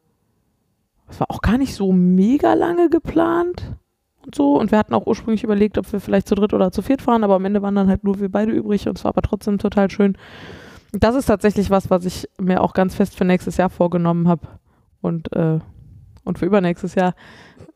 das 1.13 1.21
war 1.21 1.31
auch 1.31 1.43
gar 1.43 1.59
nicht 1.59 1.75
so 1.75 1.93
mega 1.93 2.55
lange 2.55 2.89
geplant 2.89 3.77
und 4.25 4.35
so. 4.35 4.59
Und 4.59 4.71
wir 4.71 4.79
hatten 4.79 4.95
auch 4.95 5.07
ursprünglich 5.07 5.45
überlegt, 5.45 5.77
ob 5.77 5.93
wir 5.93 6.01
vielleicht 6.01 6.27
zu 6.27 6.35
dritt 6.35 6.55
oder 6.55 6.73
zu 6.73 6.81
viert 6.81 7.03
fahren, 7.03 7.23
aber 7.23 7.35
am 7.35 7.45
Ende 7.45 7.61
waren 7.61 7.75
dann 7.75 7.89
halt 7.89 8.03
nur 8.03 8.19
wir 8.19 8.31
beide 8.31 8.51
übrig 8.51 8.89
und 8.89 8.97
es 8.97 9.05
war 9.05 9.11
aber 9.11 9.21
trotzdem 9.21 9.59
total 9.59 9.91
schön. 9.91 10.17
Das 10.93 11.15
ist 11.15 11.27
tatsächlich 11.27 11.69
was, 11.69 11.91
was 11.91 12.07
ich 12.07 12.31
mir 12.41 12.63
auch 12.63 12.73
ganz 12.73 12.95
fest 12.95 13.15
für 13.15 13.27
nächstes 13.27 13.59
Jahr 13.59 13.69
vorgenommen 13.69 14.27
habe 14.27 14.49
und, 15.03 15.31
äh, 15.37 15.59
und 16.25 16.39
für 16.39 16.47
übernächstes 16.47 16.95
Jahr 16.95 17.15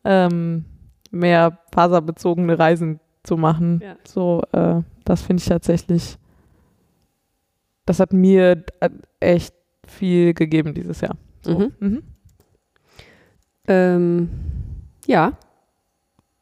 ähm, 0.05 0.65
mehr 1.11 1.59
faserbezogene 1.75 2.59
Reisen 2.59 3.01
zu 3.23 3.37
machen. 3.37 3.83
Ja. 3.85 3.97
So, 4.07 4.45
äh, 4.53 4.81
das 5.05 5.21
finde 5.21 5.43
ich 5.43 5.47
tatsächlich, 5.47 6.17
das 7.85 8.01
hat 8.01 8.15
mir 8.15 8.65
äh, 8.81 8.89
echt 9.21 9.55
viel 9.87 10.33
gegeben 10.33 10.73
dieses 10.73 11.03
Jahr. 11.03 11.19
So. 11.43 11.59
Mhm. 11.59 11.73
Mhm. 11.81 12.03
Ähm, 13.69 14.31
ja, 15.07 15.33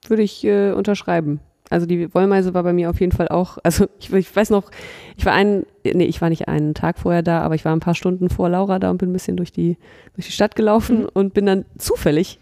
würde 0.09 0.23
ich 0.23 0.45
äh, 0.45 0.73
unterschreiben. 0.73 1.41
Also 1.71 1.87
die 1.87 2.13
Wollmeise 2.15 2.53
war 2.53 2.63
bei 2.63 2.73
mir 2.75 2.91
auf 2.91 3.01
jeden 3.01 3.13
Fall 3.13 3.29
auch, 3.29 3.59
also 3.63 3.87
ich, 3.99 4.13
ich 4.13 4.35
weiß 4.35 4.51
noch, 4.51 4.71
ich 5.17 5.25
war 5.25 5.33
einen, 5.33 5.65
nee, 5.83 6.05
ich 6.05 6.21
war 6.21 6.29
nicht 6.29 6.49
einen 6.49 6.75
Tag 6.75 6.99
vorher 6.99 7.23
da, 7.23 7.41
aber 7.41 7.55
ich 7.55 7.65
war 7.65 7.75
ein 7.75 7.81
paar 7.81 7.95
Stunden 7.95 8.29
vor 8.29 8.49
Laura 8.49 8.79
da 8.79 8.91
und 8.91 8.99
bin 8.99 9.11
ein 9.11 9.15
bisschen 9.15 9.37
durch 9.37 9.53
die, 9.53 9.79
durch 10.15 10.27
die 10.27 10.33
Stadt 10.33 10.57
gelaufen 10.57 11.01
Mhm. 11.03 11.09
und 11.15 11.35
bin 11.35 11.47
dann 11.47 11.65
zufällig 11.79 12.39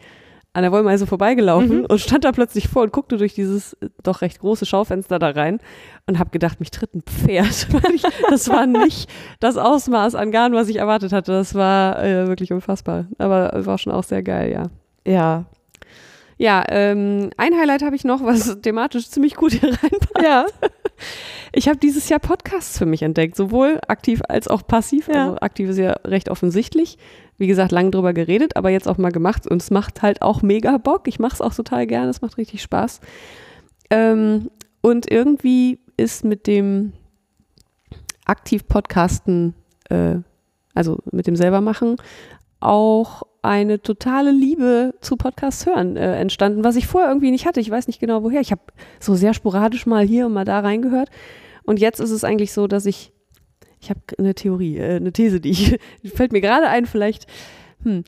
an 0.54 0.62
der 0.62 0.72
Wollmeise 0.72 1.06
vorbeigelaufen 1.06 1.80
Mhm. 1.80 1.86
und 1.86 1.98
stand 2.00 2.24
da 2.24 2.32
plötzlich 2.32 2.68
vor 2.68 2.82
und 2.82 2.92
guckte 2.92 3.16
durch 3.16 3.34
dieses 3.34 3.72
äh, 3.74 3.88
doch 4.02 4.20
recht 4.20 4.38
große 4.40 4.66
Schaufenster 4.66 5.18
da 5.18 5.30
rein 5.30 5.60
und 6.06 6.18
habe 6.18 6.30
gedacht, 6.30 6.60
mich 6.60 6.70
tritt 6.70 6.94
ein 6.94 7.02
Pferd. 7.02 7.68
Das 8.30 8.48
war 8.48 8.66
nicht 8.66 9.08
das 9.40 9.56
Ausmaß 9.56 10.14
an 10.14 10.30
Garn, 10.30 10.52
was 10.52 10.68
ich 10.68 10.76
erwartet 10.76 11.12
hatte. 11.12 11.32
Das 11.32 11.54
war 11.54 12.02
äh, 12.04 12.26
wirklich 12.28 12.52
unfassbar. 12.52 13.06
Aber 13.18 13.50
war 13.66 13.78
schon 13.78 13.92
auch 13.92 14.04
sehr 14.04 14.22
geil, 14.22 14.52
ja. 14.52 14.64
Ja. 15.10 15.44
Ja, 16.38 16.64
ähm, 16.68 17.30
ein 17.36 17.54
Highlight 17.54 17.82
habe 17.82 17.94
ich 17.94 18.04
noch, 18.04 18.24
was 18.24 18.60
thematisch 18.62 19.08
ziemlich 19.08 19.36
gut 19.36 19.52
hier 19.52 19.70
reinpasst. 19.70 20.22
Ja. 20.22 20.46
Ich 21.52 21.68
habe 21.68 21.78
dieses 21.78 22.08
Jahr 22.08 22.20
Podcasts 22.20 22.78
für 22.78 22.86
mich 22.86 23.02
entdeckt, 23.02 23.36
sowohl 23.36 23.80
aktiv 23.88 24.22
als 24.28 24.48
auch 24.48 24.66
passiv. 24.66 25.08
Ja. 25.08 25.26
Also 25.26 25.38
aktiv 25.40 25.68
ist 25.68 25.78
ja 25.78 25.92
recht 26.04 26.30
offensichtlich. 26.30 26.98
Wie 27.38 27.46
gesagt, 27.46 27.72
lang 27.72 27.90
drüber 27.90 28.12
geredet, 28.12 28.56
aber 28.56 28.70
jetzt 28.70 28.88
auch 28.88 28.98
mal 28.98 29.10
gemacht 29.10 29.46
und 29.46 29.60
es 29.60 29.70
macht 29.70 30.02
halt 30.02 30.22
auch 30.22 30.42
mega 30.42 30.78
Bock. 30.78 31.08
Ich 31.08 31.18
mache 31.18 31.34
es 31.34 31.40
auch 31.40 31.54
total 31.54 31.86
gerne, 31.86 32.10
es 32.10 32.22
macht 32.22 32.38
richtig 32.38 32.62
Spaß. 32.62 33.00
Ähm, 33.90 34.50
und 34.80 35.10
irgendwie 35.10 35.80
ist 35.96 36.24
mit 36.24 36.46
dem 36.46 36.92
aktiv 38.24 38.66
Podcasten, 38.68 39.54
äh, 39.88 40.16
also 40.74 40.98
mit 41.10 41.26
dem 41.26 41.36
selber 41.36 41.60
machen, 41.60 41.96
auch 42.60 43.22
eine 43.42 43.82
totale 43.82 44.30
Liebe 44.30 44.94
zu 45.00 45.16
Podcasts 45.16 45.66
hören 45.66 45.96
äh, 45.96 46.16
entstanden, 46.20 46.62
was 46.62 46.76
ich 46.76 46.86
vorher 46.86 47.10
irgendwie 47.10 47.32
nicht 47.32 47.44
hatte. 47.44 47.60
Ich 47.60 47.70
weiß 47.70 47.88
nicht 47.88 47.98
genau 47.98 48.22
woher. 48.22 48.40
Ich 48.40 48.52
habe 48.52 48.62
so 49.00 49.14
sehr 49.14 49.34
sporadisch 49.34 49.84
mal 49.84 50.06
hier 50.06 50.26
und 50.26 50.32
mal 50.32 50.44
da 50.44 50.60
reingehört. 50.60 51.10
Und 51.64 51.80
jetzt 51.80 52.00
ist 52.00 52.10
es 52.10 52.22
eigentlich 52.24 52.52
so, 52.52 52.68
dass 52.68 52.86
ich, 52.86 53.12
ich 53.80 53.90
habe 53.90 54.00
eine 54.16 54.34
Theorie, 54.34 54.78
äh, 54.78 54.96
eine 54.96 55.12
These, 55.12 55.40
die, 55.40 55.50
ich, 55.50 55.78
die 56.02 56.08
fällt 56.08 56.32
mir 56.32 56.40
gerade 56.40 56.68
ein, 56.68 56.86
vielleicht, 56.86 57.26
hm, 57.82 58.04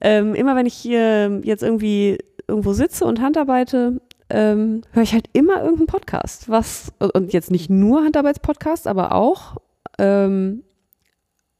ähm, 0.00 0.34
immer 0.34 0.56
wenn 0.56 0.66
ich 0.66 0.74
hier 0.74 1.40
jetzt 1.44 1.62
irgendwie 1.62 2.18
irgendwo 2.48 2.72
sitze 2.72 3.04
und 3.04 3.20
handarbeite, 3.20 4.00
ähm, 4.30 4.82
höre 4.92 5.02
ich 5.02 5.12
halt 5.12 5.28
immer 5.34 5.60
irgendeinen 5.62 5.86
Podcast, 5.86 6.48
was, 6.48 6.92
und 6.98 7.32
jetzt 7.32 7.50
nicht 7.50 7.70
nur 7.70 8.04
Handarbeitspodcast, 8.04 8.86
aber 8.86 9.12
auch, 9.12 9.56
ähm, 9.98 10.62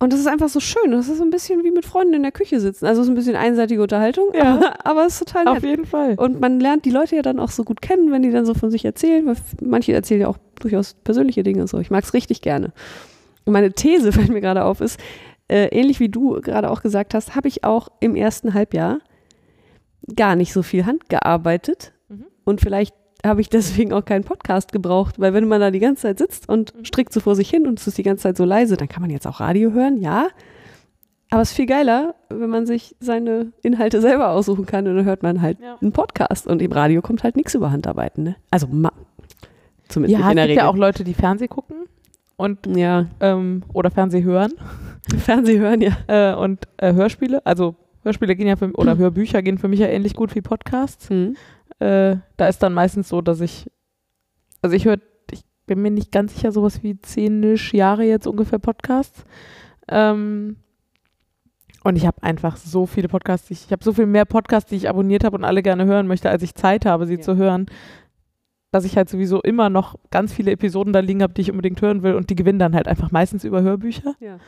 und 0.07 0.13
das 0.13 0.21
ist 0.21 0.29
einfach 0.29 0.49
so 0.49 0.61
schön. 0.61 0.93
Das 0.93 1.09
ist 1.09 1.19
so 1.19 1.25
ein 1.25 1.31
bisschen 1.31 1.65
wie 1.65 1.73
mit 1.73 1.85
Freunden 1.85 2.15
in 2.15 2.23
der 2.23 2.31
Küche 2.31 2.61
sitzen. 2.61 2.87
Also 2.87 3.01
es 3.01 3.09
ist 3.09 3.11
ein 3.11 3.17
bisschen 3.17 3.35
einseitige 3.35 3.83
Unterhaltung, 3.83 4.29
Ja. 4.35 4.55
aber, 4.55 4.87
aber 4.87 5.05
es 5.07 5.15
ist 5.15 5.27
total 5.27 5.47
nett. 5.47 5.57
Auf 5.57 5.65
jeden 5.65 5.85
Fall. 5.85 6.15
Und 6.15 6.41
man 6.41 6.61
lernt 6.61 6.85
die 6.85 6.91
Leute 6.91 7.17
ja 7.17 7.23
dann 7.23 7.41
auch 7.41 7.51
so 7.51 7.65
gut 7.65 7.83
kennen, 7.83 8.13
wenn 8.13 8.23
die 8.23 8.31
dann 8.31 8.47
so 8.47 8.55
von 8.55 8.71
sich 8.71 8.85
erzählen, 8.85 9.27
weil 9.27 9.35
manche 9.61 9.93
erzählen 9.95 10.21
ja 10.21 10.29
auch 10.29 10.39
durchaus 10.61 10.95
persönliche 10.95 11.43
Dinge 11.43 11.63
und 11.63 11.67
so. 11.67 11.81
Ich 11.81 11.91
mag 11.91 12.05
es 12.05 12.15
richtig 12.15 12.41
gerne. 12.41 12.73
Und 13.47 13.53
meine 13.53 13.73
These, 13.73 14.13
fällt 14.13 14.29
mir 14.29 14.41
gerade 14.41 14.65
auf, 14.65 14.81
ist, 14.81 15.01
äh, 15.49 15.67
ähnlich 15.77 15.99
wie 15.99 16.09
du 16.09 16.41
gerade 16.41 16.71
auch 16.71 16.83
gesagt 16.83 17.13
hast, 17.13 17.35
habe 17.35 17.49
ich 17.49 17.65
auch 17.65 17.89
im 17.99 18.15
ersten 18.15 18.55
Halbjahr 18.55 19.01
gar 20.15 20.37
nicht 20.37 20.53
so 20.53 20.63
viel 20.63 20.87
handgearbeitet. 20.87 21.93
Mhm. 22.09 22.27
Und 22.45 22.61
vielleicht 22.61 22.95
habe 23.25 23.41
ich 23.41 23.49
deswegen 23.49 23.93
auch 23.93 24.05
keinen 24.05 24.25
Podcast 24.25 24.73
gebraucht, 24.73 25.19
weil 25.19 25.33
wenn 25.35 25.49
man 25.49 25.61
da 25.61 25.71
die 25.71 25.79
ganze 25.81 26.03
Zeit 26.03 26.19
sitzt 26.19 26.49
und 26.49 26.75
strickt 26.83 27.13
so 27.13 27.21
vor 27.21 27.35
sich 27.35 27.49
hin 27.51 27.67
und 27.67 27.79
es 27.81 27.87
ist 27.87 27.99
die 27.99 28.03
ganze 28.03 28.25
Zeit 28.25 28.37
so 28.37 28.45
leise, 28.45 28.77
dann 28.77 28.89
kann 28.89 29.03
man 29.03 29.11
jetzt 29.11 29.27
auch 29.27 29.41
Radio 29.41 29.73
hören, 29.73 30.01
ja. 30.01 30.29
Aber 31.31 31.43
es 31.43 31.51
ist 31.51 31.57
viel 31.57 31.67
geiler, 31.67 32.15
wenn 32.29 32.51
man 32.51 32.67
sich 32.67 32.95
seine 33.01 33.53
Inhalte 33.63 34.01
selber 34.01 34.29
aussuchen 34.31 34.65
kann 34.67 34.87
und 34.87 34.95
dann 34.97 35.05
hört 35.05 35.23
man 35.25 35.43
halt 35.43 35.59
Ja. 35.61 35.77
einen 35.81 35.93
Podcast 35.93 36.47
und 36.47 36.63
im 36.63 36.71
Radio 36.71 37.03
kommt 37.03 37.25
halt 37.25 37.35
nichts 37.37 37.55
über 37.55 37.73
Handarbeiten, 37.73 38.23
ne? 38.23 38.37
Also 38.51 38.69
ma 38.69 38.93
zumindest 39.89 40.21
Ja, 40.21 40.27
es 40.27 40.31
in 40.33 40.37
der 40.37 40.47
gibt 40.47 40.57
ja 40.59 40.63
Regel. 40.65 40.75
auch 40.75 40.77
Leute, 40.81 41.03
die 41.05 41.15
Fernseh 41.15 41.49
gucken 41.49 41.77
und 42.37 42.67
ja, 42.77 43.07
ähm, 43.21 43.65
oder 43.73 43.91
Fernseh 43.91 44.23
hören 44.23 44.53
Fernseh 45.19 45.59
hören, 45.59 45.81
ja. 45.81 45.93
äh, 46.07 46.35
und 46.37 46.67
äh, 46.77 46.93
Hörspiele. 46.93 47.45
Also 47.47 47.75
Hörspiele 48.03 48.37
gehen 48.37 48.47
ja 48.49 48.57
für, 48.57 48.71
oder 48.73 48.97
Hörbücher 48.99 49.43
gehen 49.43 49.59
für 49.59 49.69
mich 49.69 49.81
ja 49.81 49.87
ähnlich 49.89 50.15
gut 50.15 50.35
wie 50.37 50.43
Podcasts. 50.43 51.09
Hm. 51.11 51.37
Äh, 51.79 52.17
da 52.37 52.49
ist 52.49 52.63
dann 52.63 52.73
meistens 52.75 53.09
so, 53.09 53.21
dass 53.21 53.41
ich, 53.41 53.71
also 54.63 54.75
ich 54.75 54.85
höre, 54.87 54.99
ich 55.31 55.43
bin 55.67 55.83
mir 55.83 55.91
nicht 55.91 56.13
ganz 56.13 56.35
sicher, 56.35 56.53
sowas 56.53 56.83
wie 56.83 56.99
zehnisch 57.01 57.75
Jahre 57.75 58.05
jetzt 58.05 58.27
ungefähr 58.27 58.59
Podcasts. 58.59 59.25
Ähm, 59.89 60.57
und 61.85 61.97
ich 61.97 62.07
habe 62.07 62.23
einfach 62.23 62.57
so 62.57 62.87
viele 62.87 63.09
Podcasts, 63.09 63.51
ich, 63.51 63.67
ich 63.67 63.73
habe 63.73 63.85
so 63.85 63.93
viel 63.93 64.07
mehr 64.07 64.25
Podcasts, 64.25 64.71
die 64.71 64.77
ich 64.77 64.89
abonniert 64.89 65.23
habe 65.23 65.37
und 65.37 65.45
alle 65.45 65.63
gerne 65.63 65.85
hören 65.85 66.07
möchte, 66.09 66.31
als 66.31 66.43
ich 66.43 66.55
Zeit 66.55 66.85
habe, 66.87 67.07
sie 67.07 67.15
Ja. 67.15 67.21
zu 67.21 67.37
hören, 67.37 67.67
dass 68.73 68.85
ich 68.85 68.97
halt 68.97 69.09
sowieso 69.09 69.41
immer 69.41 69.71
noch 69.71 69.95
ganz 70.11 70.33
viele 70.33 70.51
Episoden 70.51 70.93
da 70.93 70.99
liegen 71.01 71.23
habe, 71.23 71.33
die 71.35 71.43
ich 71.43 71.51
unbedingt 71.51 71.81
hören 71.83 72.03
will 72.03 72.15
und 72.15 72.29
die 72.31 72.35
gewinnen 72.35 72.59
dann 72.59 72.75
halt 72.75 72.89
einfach 72.89 73.13
meistens 73.13 73.45
über 73.45 73.63
Hörbücher. 73.63 74.15
Ja. 74.19 74.39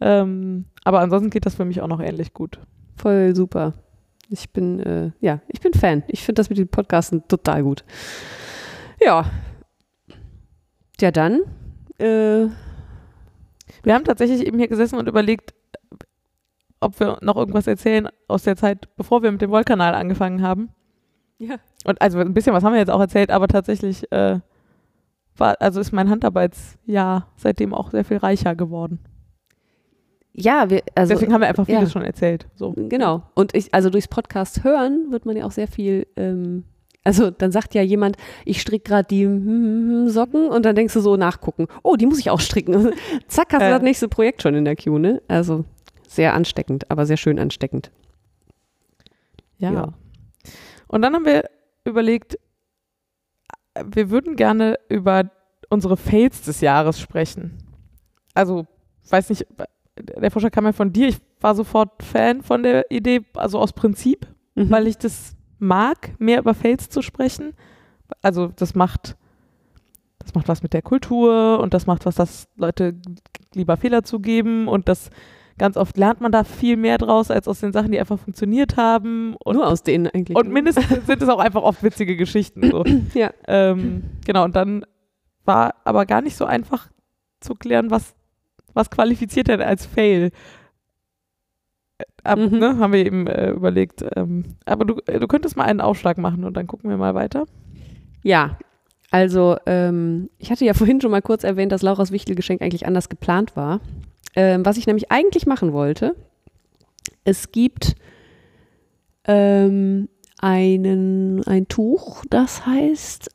Ähm, 0.00 0.66
aber 0.84 1.00
ansonsten 1.00 1.30
geht 1.30 1.46
das 1.46 1.54
für 1.54 1.64
mich 1.64 1.80
auch 1.80 1.88
noch 1.88 2.00
ähnlich 2.00 2.34
gut. 2.34 2.58
Voll 2.96 3.34
super. 3.34 3.74
Ich 4.28 4.50
bin, 4.50 4.80
äh, 4.80 5.10
ja, 5.20 5.40
ich 5.48 5.60
bin 5.60 5.74
Fan. 5.74 6.02
Ich 6.08 6.22
finde 6.24 6.40
das 6.40 6.48
mit 6.48 6.58
den 6.58 6.68
Podcasten 6.68 7.26
total 7.28 7.62
gut. 7.62 7.84
Ja. 9.00 9.26
Ja, 11.00 11.10
dann. 11.10 11.40
Äh, 11.98 12.46
Wir 13.82 13.94
haben 13.94 14.04
tatsächlich 14.04 14.46
eben 14.46 14.58
hier 14.58 14.68
gesessen 14.68 14.98
und 14.98 15.08
überlegt, 15.08 15.54
ob 16.80 16.98
wir 17.00 17.18
noch 17.20 17.36
irgendwas 17.36 17.66
erzählen 17.66 18.08
aus 18.28 18.44
der 18.44 18.56
Zeit, 18.56 18.88
bevor 18.96 19.22
wir 19.22 19.30
mit 19.32 19.42
dem 19.42 19.50
Wollkanal 19.50 19.94
angefangen 19.94 20.42
haben. 20.42 20.70
ja. 21.38 21.56
Und 21.84 22.00
also 22.00 22.20
ein 22.20 22.32
bisschen 22.34 22.54
was 22.54 22.62
haben 22.62 22.72
wir 22.74 22.78
jetzt 22.80 22.90
auch 22.90 23.00
erzählt, 23.00 23.30
aber 23.30 23.48
tatsächlich 23.48 24.10
äh, 24.12 24.38
war, 25.36 25.56
also 25.60 25.80
ist 25.80 25.90
mein 25.92 26.08
Handarbeitsjahr 26.10 27.26
seitdem 27.36 27.74
auch 27.74 27.90
sehr 27.90 28.04
viel 28.04 28.18
reicher 28.18 28.54
geworden. 28.54 29.00
Ja, 30.34 30.70
wir, 30.70 30.82
also. 30.94 31.14
Deswegen 31.14 31.32
haben 31.32 31.42
wir 31.42 31.48
einfach 31.48 31.68
ja. 31.68 31.78
vieles 31.78 31.92
schon 31.92 32.02
erzählt. 32.02 32.46
So. 32.54 32.72
Genau. 32.76 33.22
Und 33.34 33.54
ich, 33.54 33.72
also 33.74 33.90
durchs 33.90 34.08
Podcast 34.08 34.64
hören 34.64 35.10
wird 35.10 35.26
man 35.26 35.36
ja 35.36 35.44
auch 35.44 35.50
sehr 35.50 35.68
viel, 35.68 36.06
ähm, 36.16 36.64
also 37.04 37.30
dann 37.30 37.52
sagt 37.52 37.74
ja 37.74 37.82
jemand, 37.82 38.16
ich 38.44 38.60
stricke 38.60 38.88
gerade 38.88 39.08
die 39.08 39.24
hm, 39.24 39.44
hm, 39.44 39.90
hm, 39.90 40.08
Socken 40.08 40.48
und 40.48 40.64
dann 40.64 40.74
denkst 40.74 40.94
du 40.94 41.00
so 41.00 41.16
nachgucken, 41.16 41.66
oh, 41.82 41.96
die 41.96 42.06
muss 42.06 42.18
ich 42.18 42.30
auch 42.30 42.40
stricken. 42.40 42.92
Zack, 43.28 43.52
hast 43.52 43.60
du 43.60 43.66
Äh. 43.66 43.70
das 43.70 43.82
nächste 43.82 44.08
Projekt 44.08 44.42
schon 44.42 44.54
in 44.54 44.64
der 44.64 44.76
Queue, 44.76 45.00
ne? 45.00 45.22
Also 45.28 45.64
sehr 46.08 46.34
ansteckend, 46.34 46.90
aber 46.90 47.04
sehr 47.06 47.16
schön 47.16 47.38
ansteckend. 47.38 47.90
Ja. 49.58 49.72
Ja. 49.72 49.88
Und 50.88 51.02
dann 51.02 51.14
haben 51.14 51.24
wir 51.24 51.44
überlegt, 51.84 52.38
wir 53.84 54.10
würden 54.10 54.36
gerne 54.36 54.78
über 54.88 55.30
unsere 55.70 55.96
Fails 55.96 56.42
des 56.42 56.60
Jahres 56.60 57.00
sprechen. 57.00 57.58
Also, 58.34 58.66
weiß 59.08 59.30
nicht, 59.30 59.46
der 59.98 60.30
Vorschlag 60.30 60.52
kam 60.52 60.64
ja 60.64 60.72
von 60.72 60.92
dir. 60.92 61.08
Ich 61.08 61.18
war 61.40 61.54
sofort 61.54 62.02
Fan 62.02 62.42
von 62.42 62.62
der 62.62 62.90
Idee, 62.90 63.22
also 63.34 63.58
aus 63.58 63.72
Prinzip, 63.72 64.26
Mhm. 64.54 64.70
weil 64.70 64.86
ich 64.86 64.98
das 64.98 65.34
mag, 65.58 66.10
mehr 66.18 66.38
über 66.40 66.52
Fails 66.54 66.88
zu 66.90 67.00
sprechen. 67.02 67.54
Also, 68.20 68.48
das 68.48 68.74
macht, 68.74 69.16
das 70.18 70.34
macht 70.34 70.48
was 70.48 70.62
mit 70.62 70.72
der 70.74 70.82
Kultur 70.82 71.58
und 71.60 71.72
das 71.74 71.86
macht 71.86 72.04
was, 72.04 72.16
dass 72.16 72.48
Leute 72.56 72.94
lieber 73.54 73.76
Fehler 73.78 74.02
zugeben 74.04 74.68
und 74.68 74.88
das 74.88 75.10
ganz 75.58 75.76
oft 75.76 75.96
lernt 75.96 76.20
man 76.20 76.32
da 76.32 76.44
viel 76.44 76.76
mehr 76.76 76.98
draus 76.98 77.30
als 77.30 77.46
aus 77.48 77.60
den 77.60 77.72
Sachen, 77.72 77.92
die 77.92 78.00
einfach 78.00 78.18
funktioniert 78.18 78.76
haben. 78.76 79.36
Und 79.44 79.56
Nur 79.56 79.66
aus 79.66 79.82
denen 79.82 80.06
eigentlich. 80.08 80.36
und 80.36 80.50
mindestens 80.50 80.86
sind 81.06 81.22
es 81.22 81.28
auch 81.28 81.38
einfach 81.38 81.62
oft 81.62 81.82
witzige 81.82 82.16
Geschichten. 82.16 82.70
So. 82.70 82.84
Ja. 83.14 83.30
Ähm, 83.46 84.02
genau, 84.26 84.44
und 84.44 84.56
dann 84.56 84.84
war 85.44 85.74
aber 85.84 86.06
gar 86.06 86.20
nicht 86.22 86.36
so 86.36 86.44
einfach 86.44 86.88
zu 87.40 87.54
klären, 87.54 87.90
was, 87.90 88.14
was 88.74 88.90
qualifiziert 88.90 89.48
denn 89.48 89.60
als 89.62 89.86
Fail. 89.86 90.30
Ab, 92.24 92.38
Mhm. 92.38 92.58
ne, 92.58 92.78
haben 92.78 92.92
wir 92.92 93.04
eben 93.04 93.26
äh, 93.26 93.50
überlegt. 93.50 94.04
Ähm, 94.16 94.56
aber 94.64 94.84
du, 94.84 94.96
äh, 95.06 95.18
du 95.20 95.26
könntest 95.28 95.56
mal 95.56 95.64
einen 95.64 95.80
Aufschlag 95.80 96.18
machen 96.18 96.44
und 96.44 96.56
dann 96.56 96.66
gucken 96.66 96.90
wir 96.90 96.96
mal 96.96 97.14
weiter. 97.14 97.46
Ja, 98.22 98.58
also 99.10 99.56
ähm, 99.66 100.30
ich 100.38 100.50
hatte 100.50 100.64
ja 100.64 100.74
vorhin 100.74 101.00
schon 101.00 101.10
mal 101.10 101.22
kurz 101.22 101.44
erwähnt, 101.44 101.70
dass 101.72 101.82
Lauras 101.82 102.12
Wichtelgeschenk 102.12 102.62
eigentlich 102.62 102.86
anders 102.86 103.08
geplant 103.08 103.56
war. 103.56 103.80
Ähm, 104.34 104.64
was 104.64 104.78
ich 104.78 104.86
nämlich 104.86 105.10
eigentlich 105.12 105.46
machen 105.46 105.72
wollte, 105.72 106.14
es 107.24 107.52
gibt 107.52 107.94
ähm, 109.26 110.08
einen, 110.40 111.44
ein 111.46 111.68
Tuch, 111.68 112.24
das 112.30 112.66
heißt, 112.66 113.30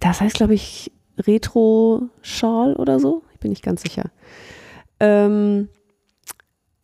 das 0.00 0.20
heißt, 0.20 0.34
glaube 0.36 0.54
ich, 0.54 0.90
Retro-Schal 1.18 2.74
oder 2.74 2.98
so. 2.98 3.22
Ich 3.44 3.46
bin 3.46 3.50
nicht 3.50 3.62
ganz 3.62 3.82
sicher. 3.82 4.10
Ähm, 5.00 5.68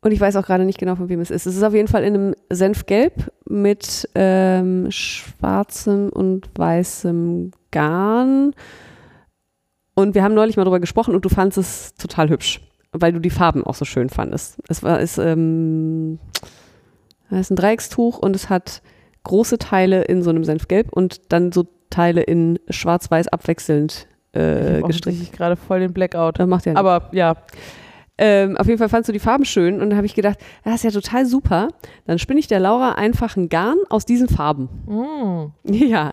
und 0.02 0.12
ich 0.12 0.20
weiß 0.20 0.36
auch 0.36 0.44
gerade 0.44 0.66
nicht 0.66 0.78
genau, 0.78 0.94
von 0.94 1.08
wem 1.08 1.20
es 1.20 1.30
ist. 1.30 1.46
Es 1.46 1.56
ist 1.56 1.62
auf 1.62 1.72
jeden 1.72 1.88
Fall 1.88 2.04
in 2.04 2.14
einem 2.14 2.34
Senfgelb 2.50 3.32
mit 3.46 4.06
ähm, 4.14 4.90
schwarzem 4.90 6.10
und 6.10 6.50
weißem 6.54 7.52
Garn. 7.70 8.54
Und 9.94 10.14
wir 10.14 10.22
haben 10.22 10.34
neulich 10.34 10.58
mal 10.58 10.64
drüber 10.64 10.80
gesprochen 10.80 11.14
und 11.14 11.24
du 11.24 11.30
fandest 11.30 11.58
es 11.58 11.94
total 11.94 12.28
hübsch, 12.28 12.60
weil 12.92 13.14
du 13.14 13.20
die 13.20 13.30
Farben 13.30 13.64
auch 13.64 13.74
so 13.74 13.86
schön 13.86 14.10
fandest. 14.10 14.58
Es 14.68 14.82
war 14.82 15.00
ist, 15.00 15.16
ähm, 15.16 16.18
es 17.30 17.40
ist 17.40 17.50
ein 17.52 17.56
Dreieckstuch 17.56 18.18
und 18.18 18.36
es 18.36 18.50
hat 18.50 18.82
große 19.24 19.56
Teile 19.56 20.02
in 20.02 20.22
so 20.22 20.28
einem 20.28 20.44
Senfgelb 20.44 20.92
und 20.92 21.32
dann 21.32 21.52
so 21.52 21.66
Teile 21.88 22.22
in 22.22 22.58
schwarz-weiß 22.68 23.28
abwechselnd 23.28 24.06
äh, 24.34 24.78
ich 24.80 24.86
gestrickt. 24.86 25.32
gerade 25.32 25.56
voll 25.56 25.80
den 25.80 25.92
Blackout. 25.92 26.38
Das 26.38 26.46
macht 26.46 26.66
ja 26.66 26.72
nichts. 26.72 26.80
Aber 26.80 27.08
ja, 27.12 27.36
Ähm, 28.22 28.58
auf 28.58 28.66
jeden 28.66 28.78
Fall 28.78 28.90
fandst 28.90 29.08
du 29.08 29.14
die 29.14 29.18
Farben 29.18 29.46
schön 29.46 29.80
und 29.80 29.88
dann 29.88 29.96
habe 29.96 30.04
ich 30.04 30.14
gedacht, 30.14 30.38
das 30.62 30.74
ist 30.76 30.84
ja 30.84 30.90
total 30.90 31.24
super. 31.24 31.68
Dann 32.04 32.18
spinne 32.18 32.38
ich 32.38 32.46
der 32.48 32.60
Laura 32.60 32.92
einfach 32.92 33.36
ein 33.36 33.48
Garn 33.48 33.78
aus 33.88 34.04
diesen 34.04 34.28
Farben. 34.28 34.68
Mm. 34.86 35.52
Ja. 35.72 36.12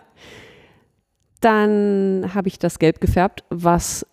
Dann 1.41 2.31
habe 2.33 2.47
ich 2.47 2.57
das 2.59 2.79
Gelb 2.79 2.99
gefärbt, 2.99 3.43
was 3.49 4.05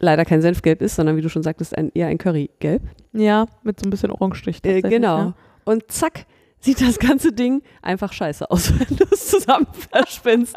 leider 0.00 0.24
kein 0.24 0.42
Senfgelb 0.42 0.82
ist, 0.82 0.96
sondern 0.96 1.16
wie 1.16 1.20
du 1.20 1.28
schon 1.28 1.42
sagtest, 1.42 1.76
ein, 1.76 1.90
eher 1.94 2.08
ein 2.08 2.18
Currygelb. 2.18 2.82
Ja, 3.12 3.46
mit 3.62 3.78
so 3.78 3.86
ein 3.86 3.90
bisschen 3.90 4.10
Orangenstich. 4.10 4.64
Äh, 4.64 4.80
genau. 4.82 5.18
Ja. 5.18 5.34
Und 5.64 5.90
zack, 5.92 6.24
sieht 6.60 6.80
das 6.80 6.98
ganze 6.98 7.32
Ding 7.32 7.62
einfach 7.82 8.12
scheiße 8.12 8.50
aus, 8.50 8.72
wenn 8.78 8.96
du 8.96 9.04
es 9.12 9.28
zusammen 9.28 9.66
verspinnst. 9.90 10.56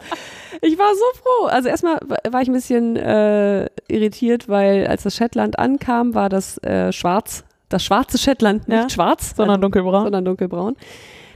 Ich 0.61 0.77
war 0.77 0.93
so 0.95 1.03
froh. 1.21 1.45
Also 1.47 1.69
erstmal 1.69 1.99
war 2.29 2.41
ich 2.41 2.47
ein 2.49 2.53
bisschen 2.53 2.95
äh, 2.95 3.65
irritiert, 3.87 4.49
weil 4.49 4.87
als 4.87 5.03
das 5.03 5.15
Shetland 5.15 5.59
ankam, 5.59 6.13
war 6.15 6.29
das 6.29 6.57
äh, 6.63 6.91
schwarz, 6.91 7.43
das 7.69 7.83
schwarze 7.83 8.17
Shetland, 8.17 8.67
nicht 8.67 8.77
Ja. 8.77 8.89
schwarz, 8.89 9.33
Sondern 9.35 9.55
also, 9.57 9.61
dunkelbraun. 9.61 10.03
sondern 10.03 10.25
dunkelbraun. 10.25 10.75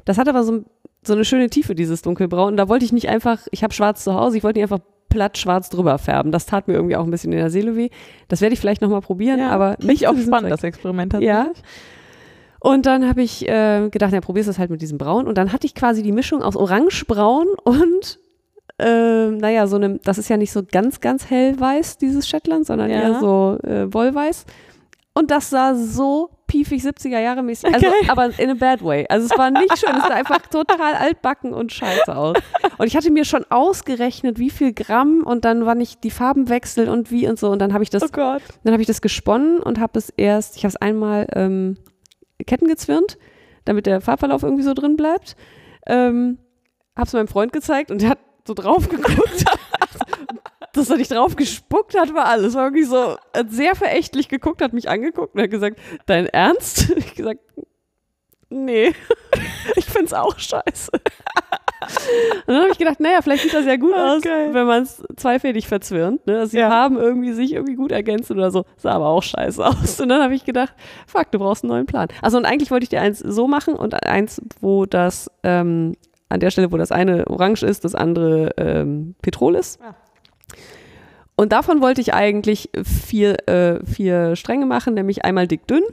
Das 0.06 0.18
hat 0.18 0.28
aber 0.28 0.44
so, 0.44 0.64
so 1.04 1.14
eine 1.14 1.26
schöne 1.26 1.50
Tiefe, 1.50 1.76
dieses 1.76 2.02
dunkelbraun. 2.02 2.50
Und 2.54 2.58
da 2.58 2.68
wollte 2.70 2.86
ich 2.86 2.92
nicht 2.92 3.08
einfach, 3.10 3.40
ich 3.52 3.64
habe 3.64 3.74
schwarz 3.74 4.04
zu 4.04 4.14
Hause, 4.16 4.38
ich 4.38 4.44
wollte 4.44 4.60
nicht 4.60 4.72
einfach 4.72 4.84
platt 5.10 5.38
schwarz 5.38 5.70
drüber 5.70 5.98
färben. 5.98 6.32
Das 6.32 6.46
tat 6.46 6.68
mir 6.68 6.74
irgendwie 6.74 6.96
auch 6.98 7.06
ein 7.06 7.12
bisschen 7.12 7.32
in 7.32 7.38
der 7.40 7.50
Seele 7.50 7.76
weh. 7.78 7.90
Das 8.28 8.42
werde 8.42 8.54
ich 8.54 8.60
vielleicht 8.60 8.82
nochmal 8.82 9.02
probieren, 9.02 9.40
Ja, 9.40 9.50
aber 9.52 9.78
nicht 9.82 10.08
auch 10.08 10.18
spannend, 10.18 10.52
das 10.52 10.64
Experiment 10.64 11.14
Ja. 11.14 11.46
tatsächlich. 11.46 11.64
Und 12.66 12.88
dann 12.88 13.08
habe 13.08 13.22
ich 13.22 13.48
äh, 13.48 13.90
gedacht, 13.90 14.12
ja, 14.12 14.22
probierst 14.22 14.50
das 14.50 14.58
halt 14.58 14.72
mit 14.72 14.82
diesem 14.82 14.98
Braun. 14.98 15.28
Und 15.28 15.38
dann 15.38 15.52
hatte 15.54 15.68
ich 15.68 15.76
quasi 15.76 16.02
die 16.02 16.12
Mischung 16.12 16.42
aus 16.42 16.56
Orangebraun 16.56 17.46
und, 17.64 18.20
äh, 18.80 19.28
naja, 19.30 19.68
so 19.68 19.76
einem, 19.76 20.00
das 20.04 20.18
ist 20.18 20.30
ja 20.30 20.38
nicht 20.38 20.52
so 20.52 20.64
ganz, 20.64 21.00
ganz 21.00 21.30
hellweiß, 21.30 21.98
dieses 22.00 22.28
Shetland, 22.28 22.66
sondern 22.66 22.90
Ja. 22.90 23.02
eher 23.02 23.20
so 23.20 23.60
äh, 23.64 23.94
Wollweiß. 23.94 24.46
Und 25.14 25.30
das 25.30 25.52
sah 25.52 25.76
so 25.76 26.32
piefig 26.48 26.84
70er 26.84 27.20
Jahre 27.20 27.44
mäßig, 27.44 27.72
also, 27.74 27.86
Okay. 27.86 28.10
aber 28.10 28.32
in 28.40 28.50
a 28.50 28.56
bad 28.56 28.84
way. 28.84 29.06
Also 29.10 29.28
es 29.32 29.38
war 29.38 29.52
nicht 29.52 29.78
schön, 29.78 29.96
es 29.96 30.04
sah 30.04 30.16
einfach 30.16 30.40
total 30.52 30.96
altbacken 30.96 31.54
und 31.54 31.72
scheiße 31.72 32.16
aus. 32.16 32.36
Und 32.80 32.88
ich 32.88 32.98
hatte 32.98 33.12
mir 33.12 33.26
schon 33.26 33.46
ausgerechnet, 33.52 34.40
wie 34.40 34.50
viel 34.50 34.74
Gramm 34.74 35.22
und 35.24 35.46
dann 35.46 35.68
wann 35.68 35.80
ich 35.82 36.00
die 36.00 36.12
Farben 36.12 36.50
wechsel 36.50 36.90
und 36.90 37.12
wie 37.12 37.28
und 37.28 37.38
so. 37.38 37.52
Und 37.52 37.60
dann 37.60 37.74
habe 37.74 37.84
ich 37.84 37.92
das 37.92 38.04
Oh 38.04 38.08
dann 38.64 38.74
habe 38.74 38.82
ich 38.82 38.88
das 38.88 39.02
gesponnen 39.02 39.60
und 39.60 39.80
habe 39.80 40.00
es 40.00 40.10
erst, 40.10 40.58
ich 40.58 40.64
habe 40.66 40.70
es 40.70 40.78
einmal 40.78 41.28
ähm, 41.34 41.78
Ketten 42.46 42.68
gezwirnt, 42.68 43.18
damit 43.66 43.86
der 43.86 44.02
Farbverlauf 44.02 44.44
irgendwie 44.44 44.64
so 44.64 44.74
drin 44.74 44.96
bleibt. 44.96 45.36
Ähm, 45.88 46.38
habe 46.96 47.08
es 47.08 47.14
meinem 47.14 47.28
Freund 47.28 47.54
gezeigt 47.54 47.92
und 47.92 48.02
der 48.02 48.10
hat 48.10 48.20
so 48.48 48.54
drauf 48.54 48.90
geguckt. 48.90 49.46
Dass 50.74 50.90
er 50.90 50.98
nicht 50.98 51.12
drauf 51.12 51.36
gespuckt 51.36 51.98
hat, 51.98 52.14
war 52.14 52.26
alles. 52.26 52.54
War 52.56 52.66
irgendwie 52.66 52.84
so 52.84 53.18
hat 53.34 53.50
sehr 53.50 53.76
verächtlich 53.76 54.28
geguckt, 54.28 54.62
hat 54.62 54.74
mich 54.74 54.90
angeguckt 54.90 55.36
und 55.36 55.42
hat 55.42 55.52
gesagt, 55.52 55.80
dein 56.06 56.28
Ernst? 56.28 56.90
Ich 56.98 57.16
gesagt, 57.16 57.40
nee, 58.50 58.94
ich 59.76 59.86
find's 59.86 60.14
auch 60.14 60.38
scheiße. 60.38 60.92
Und 62.48 62.54
dann 62.54 62.62
habe 62.62 62.72
ich 62.72 62.78
gedacht, 62.78 63.00
naja, 63.00 63.22
vielleicht 63.22 63.44
sieht 63.44 63.54
das 63.54 63.66
ja 63.66 63.76
gut 63.78 63.94
aus, 63.94 64.18
Okay. 64.18 64.50
wenn 64.52 64.66
man 64.68 64.84
es 64.84 65.04
zweifädig 65.16 65.68
verzwirnt, 65.68 66.26
ne? 66.28 66.34
dass 66.34 66.52
die 66.52 66.58
Ja. 66.58 66.70
Farben 66.70 66.98
irgendwie 66.98 67.32
sich 67.34 67.54
irgendwie 67.54 67.76
gut 67.76 67.92
ergänzen 67.92 68.38
oder 68.38 68.52
so. 68.52 68.66
Sah 68.78 68.92
aber 68.94 69.08
auch 69.08 69.24
scheiße 69.24 69.66
aus. 69.66 70.00
Und 70.00 70.10
dann 70.10 70.22
habe 70.22 70.36
ich 70.36 70.46
gedacht, 70.46 70.74
fuck, 71.08 71.32
du 71.32 71.40
brauchst 71.40 71.64
einen 71.64 71.72
neuen 71.72 71.86
Plan. 71.86 72.08
Also 72.22 72.38
und 72.38 72.46
eigentlich 72.46 72.72
wollte 72.72 72.84
ich 72.84 72.90
dir 72.90 73.02
eins 73.02 73.20
so 73.20 73.48
machen 73.48 73.76
und 73.76 74.06
eins, 74.08 74.42
wo 74.62 74.86
das 74.86 75.30
ähm, 75.44 75.96
an 76.30 76.40
der 76.40 76.50
Stelle, 76.52 76.72
wo 76.72 76.78
das 76.78 76.92
eine 76.92 77.28
orange 77.28 77.64
ist, 77.64 77.86
das 77.86 77.96
andere 77.96 78.52
ähm, 78.58 79.16
Petrol 79.22 79.56
ist. 79.56 79.80
Ja. 79.82 79.96
Und 81.38 81.52
davon 81.52 81.82
wollte 81.82 82.00
ich 82.02 82.14
eigentlich 82.14 82.70
vier, 82.84 83.48
äh, 83.50 83.86
vier 83.86 84.36
Stränge 84.38 84.66
machen, 84.66 84.94
nämlich 84.94 85.26
einmal 85.26 85.48
dick-dünn, 85.48 85.84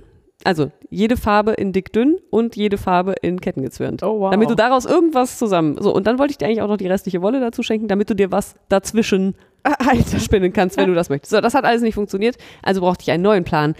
also 0.44 0.70
jede 0.90 1.16
Farbe 1.16 1.52
in 1.52 1.72
dick-dünn 1.72 2.18
und 2.30 2.56
jede 2.56 2.78
Farbe 2.78 3.14
in 3.22 3.40
Kettengezwirnt. 3.40 4.02
Oh 4.02 4.20
wow. 4.20 4.30
Damit 4.30 4.50
du 4.50 4.54
daraus 4.54 4.84
irgendwas 4.84 5.38
zusammen. 5.38 5.76
So, 5.80 5.94
und 5.94 6.06
dann 6.06 6.18
wollte 6.18 6.32
ich 6.32 6.38
dir 6.38 6.46
eigentlich 6.46 6.62
auch 6.62 6.68
noch 6.68 6.76
die 6.76 6.86
restliche 6.88 7.22
Wolle 7.22 7.40
dazu 7.40 7.62
schenken, 7.62 7.88
damit 7.88 8.10
du 8.10 8.14
dir 8.14 8.30
was 8.32 8.54
dazwischen 8.68 9.34
Alter. 9.62 10.18
spinnen 10.18 10.52
kannst, 10.52 10.76
wenn 10.76 10.88
du 10.88 10.94
das 10.94 11.08
möchtest. 11.08 11.30
So, 11.30 11.40
das 11.40 11.54
hat 11.54 11.64
alles 11.64 11.82
nicht 11.82 11.94
funktioniert, 11.94 12.36
also 12.62 12.80
brauchte 12.80 13.02
ich 13.02 13.10
einen 13.12 13.22
neuen 13.22 13.44
Plan. 13.44 13.74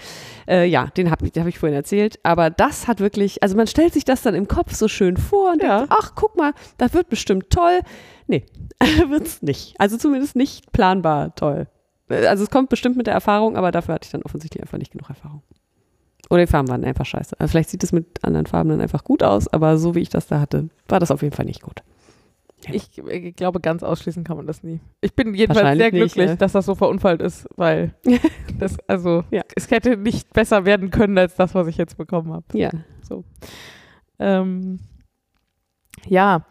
Äh, 0.47 0.67
ja, 0.67 0.87
den 0.97 1.11
habe 1.11 1.27
hab 1.27 1.47
ich 1.49 1.59
vorhin 1.59 1.75
erzählt. 1.77 2.21
Aber 2.23 2.51
das 2.51 2.87
hat 2.87 3.01
wirklich, 3.01 3.43
also 3.43 3.57
man 3.57 3.67
stellt 3.67 3.93
sich 3.93 4.05
das 4.05 4.23
dann 4.23 4.35
im 4.37 4.47
Kopf 4.47 4.75
so 4.75 4.87
schön 4.87 5.17
vor 5.17 5.53
und 5.53 5.63
Ja. 5.63 5.79
denkt, 5.81 5.93
ach, 5.99 6.13
guck 6.15 6.37
mal, 6.37 6.53
das 6.79 6.95
wird 6.95 7.09
bestimmt 7.09 7.51
toll. 7.51 7.81
Nee, 8.29 8.45
wird's 9.09 9.43
nicht. 9.43 9.75
Also 9.79 9.97
zumindest 9.97 10.37
nicht 10.37 10.71
planbar 10.73 11.35
toll. 11.35 11.67
Äh, 12.09 12.27
Also 12.27 12.45
es 12.45 12.51
kommt 12.51 12.69
bestimmt 12.69 12.97
mit 12.97 13.09
der 13.09 13.15
Erfahrung, 13.15 13.57
aber 13.57 13.73
dafür 13.73 13.95
hatte 13.95 14.07
ich 14.07 14.13
dann 14.13 14.23
offensichtlich 14.23 14.63
einfach 14.63 14.79
nicht 14.79 14.93
genug 14.93 15.09
Erfahrung. 15.09 15.43
Oder 16.33 16.47
die 16.47 16.51
Farben 16.51 16.69
waren 16.69 16.83
einfach 16.83 17.05
scheiße. 17.05 17.39
Also 17.39 17.51
vielleicht 17.51 17.69
sieht 17.69 17.85
es 17.85 17.93
mit 17.93 18.25
anderen 18.25 18.47
Farben 18.47 18.71
dann 18.71 18.81
einfach 18.81 19.05
gut 19.05 19.23
aus, 19.23 19.49
aber 19.49 19.77
so 19.77 19.95
wie 19.95 20.01
ich 20.01 20.09
das 20.09 20.29
da 20.29 20.41
hatte, 20.41 20.71
war 20.89 20.99
das 20.99 21.11
auf 21.11 21.21
jeden 21.21 21.35
Fall 21.35 21.45
nicht 21.45 21.61
gut. 21.61 21.83
Ich 22.71 22.97
äh, 23.07 23.33
glaube, 23.33 23.61
ganz 23.61 23.83
ausschließen 23.83 24.25
kann 24.25 24.39
man 24.39 24.47
das 24.47 24.63
nie. 24.63 24.81
Ich 25.03 25.15
bin 25.15 25.35
jedenfalls 25.35 25.77
sehr 25.77 25.91
glücklich, 25.91 26.17
nicht, 26.17 26.29
ja. 26.29 26.37
dass 26.37 26.53
das 26.53 26.65
so 26.65 26.75
verunfallt 26.75 27.21
ist, 27.21 27.47
weil 27.57 27.95
das, 28.59 28.79
also, 28.89 29.25
Ja. 29.31 29.43
es 29.55 29.71
hätte 29.71 29.99
nicht 29.99 30.33
besser 30.33 30.65
werden 30.65 30.91
können 30.91 31.19
als 31.19 31.35
das, 31.35 31.55
was 31.55 31.67
ich 31.67 31.77
jetzt 31.77 31.99
bekommen 31.99 32.33
habe. 32.33 32.47
Ja. 32.55 32.71
Ähm, 34.19 34.79
ja. 36.07 36.47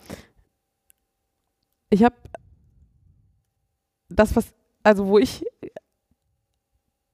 Ich 1.89 2.03
habe 2.03 2.15
das, 4.09 4.35
was, 4.35 4.53
also 4.83 5.07
wo 5.07 5.17
ich, 5.17 5.43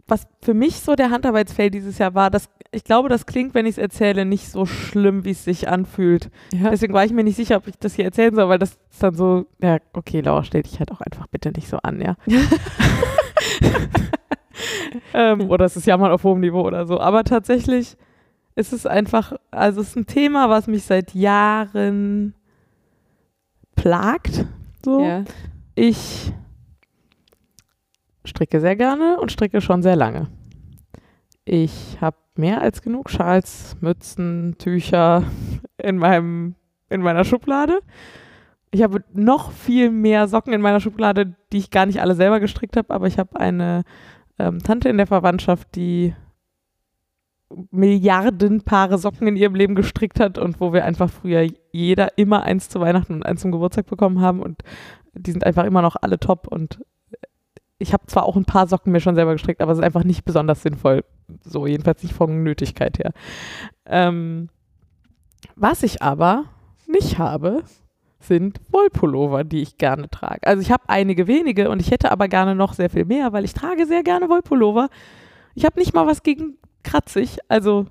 was 0.07 0.25
für 0.41 0.53
mich 0.53 0.81
so 0.81 0.95
der 0.95 1.11
Handarbeitsfail 1.11 1.69
dieses 1.69 1.97
Jahr 1.97 2.15
war, 2.15 2.31
das, 2.31 2.49
ich 2.71 2.83
glaube, 2.83 3.09
das 3.09 3.25
klingt, 3.25 3.53
wenn 3.53 3.65
ich 3.65 3.73
es 3.73 3.77
erzähle, 3.77 4.25
nicht 4.25 4.49
so 4.49 4.65
schlimm, 4.65 5.25
wie 5.25 5.31
es 5.31 5.43
sich 5.43 5.67
anfühlt. 5.69 6.29
ja. 6.53 6.69
Deswegen 6.69 6.93
war 6.93 7.05
ich 7.05 7.11
mir 7.11 7.23
nicht 7.23 7.35
sicher, 7.35 7.57
ob 7.57 7.67
ich 7.67 7.77
das 7.77 7.93
hier 7.95 8.05
erzählen 8.05 8.35
soll, 8.35 8.49
weil 8.49 8.59
das 8.59 8.77
ist 8.91 9.01
dann 9.03 9.15
so, 9.15 9.45
ja, 9.61 9.77
okay, 9.93 10.21
Laura, 10.21 10.43
stell 10.43 10.63
dich 10.63 10.79
halt 10.79 10.91
auch 10.91 11.01
einfach 11.01 11.27
bitte 11.27 11.51
nicht 11.51 11.67
so 11.67 11.77
an, 11.77 12.01
ja. 12.01 12.15
ähm, 15.13 15.49
oder 15.49 15.65
es 15.65 15.77
ist 15.77 15.87
ja 15.87 15.97
mal 15.97 16.11
auf 16.11 16.23
hohem 16.23 16.39
Niveau 16.39 16.61
oder 16.61 16.85
so. 16.85 16.99
Aber 16.99 17.23
tatsächlich 17.23 17.95
ist 18.55 18.73
es 18.73 18.85
einfach, 18.85 19.33
also 19.51 19.81
es 19.81 19.89
ist 19.89 19.95
ein 19.95 20.07
Thema, 20.07 20.49
was 20.49 20.67
mich 20.67 20.83
seit 20.83 21.13
Jahren 21.13 22.33
plagt. 23.75 24.45
So. 24.83 25.03
ja. 25.03 25.23
Ich 25.75 26.33
stricke 28.25 28.59
sehr 28.59 28.75
gerne 28.75 29.19
und 29.19 29.31
stricke 29.31 29.61
schon 29.61 29.83
sehr 29.83 29.95
lange. 29.95 30.27
Ich 31.45 31.97
habe 32.01 32.17
mehr 32.37 32.61
als 32.61 32.81
genug 32.81 33.09
Schals, 33.09 33.77
Mützen, 33.81 34.55
Tücher 34.57 35.23
in 35.77 35.97
meinem 35.97 36.55
in 36.89 37.01
meiner 37.01 37.25
Schublade. 37.25 37.79
Ich 38.71 38.83
habe 38.83 39.03
noch 39.13 39.51
viel 39.51 39.91
mehr 39.91 40.27
Socken 40.27 40.53
in 40.53 40.61
meiner 40.61 40.79
Schublade, 40.79 41.35
die 41.51 41.57
ich 41.57 41.71
gar 41.71 41.85
nicht 41.85 42.01
alle 42.01 42.15
selber 42.15 42.39
gestrickt 42.39 42.77
habe, 42.77 42.93
aber 42.93 43.07
ich 43.07 43.17
habe 43.17 43.39
eine 43.39 43.83
ähm, 44.39 44.59
Tante 44.59 44.89
in 44.89 44.97
der 44.97 45.07
Verwandtschaft, 45.07 45.75
die 45.75 46.13
Milliarden 47.71 48.61
Paare 48.63 48.97
Socken 48.97 49.27
in 49.27 49.37
ihrem 49.37 49.55
Leben 49.55 49.75
gestrickt 49.75 50.19
hat 50.19 50.37
und 50.37 50.59
wo 50.59 50.73
wir 50.73 50.83
einfach 50.83 51.09
früher 51.09 51.47
jeder 51.71 52.17
immer 52.17 52.43
eins 52.43 52.67
zu 52.67 52.81
Weihnachten 52.81 53.13
und 53.13 53.25
eins 53.25 53.41
zum 53.41 53.51
Geburtstag 53.53 53.85
bekommen 53.85 54.19
haben 54.19 54.41
und 54.41 54.63
die 55.13 55.31
sind 55.31 55.45
einfach 55.45 55.63
immer 55.63 55.81
noch 55.81 55.95
alle 55.95 56.19
top 56.19 56.47
und 56.47 56.79
ich 57.79 57.93
habe 57.93 58.05
zwar 58.07 58.23
auch 58.23 58.35
ein 58.35 58.45
paar 58.45 58.67
Socken 58.67 58.91
mir 58.91 58.99
schon 58.99 59.15
selber 59.15 59.33
gestrickt, 59.33 59.61
aber 59.61 59.71
es 59.71 59.77
ist 59.77 59.83
einfach 59.83 60.03
nicht 60.03 60.25
besonders 60.25 60.61
sinnvoll. 60.61 61.03
So, 61.43 61.67
jedenfalls 61.67 62.03
nicht 62.03 62.15
von 62.15 62.43
Nötigkeit 62.43 62.97
her. 62.97 63.11
Ähm, 63.85 64.49
was 65.55 65.83
ich 65.83 66.01
aber 66.01 66.45
nicht 66.87 67.19
habe, 67.19 67.63
sind 68.19 68.59
Wollpullover, 68.71 69.43
die 69.43 69.61
ich 69.61 69.77
gerne 69.77 70.09
trage. 70.09 70.45
Also 70.47 70.61
ich 70.61 70.71
habe 70.71 70.83
einige 70.87 71.27
wenige 71.27 71.69
und 71.69 71.79
ich 71.79 71.91
hätte 71.91 72.11
aber 72.11 72.27
gerne 72.27 72.55
noch 72.55 72.73
sehr 72.73 72.89
viel 72.89 73.05
mehr, 73.05 73.31
weil 73.33 73.45
ich 73.45 73.53
trage 73.53 73.85
sehr 73.85 74.03
gerne 74.03 74.29
Wollpullover. 74.29 74.89
Ich 75.53 75.65
habe 75.65 75.79
nicht 75.79 75.93
mal 75.93 76.07
was 76.07 76.23
gegen 76.23 76.57
kratzig, 76.83 77.37
also 77.47 77.85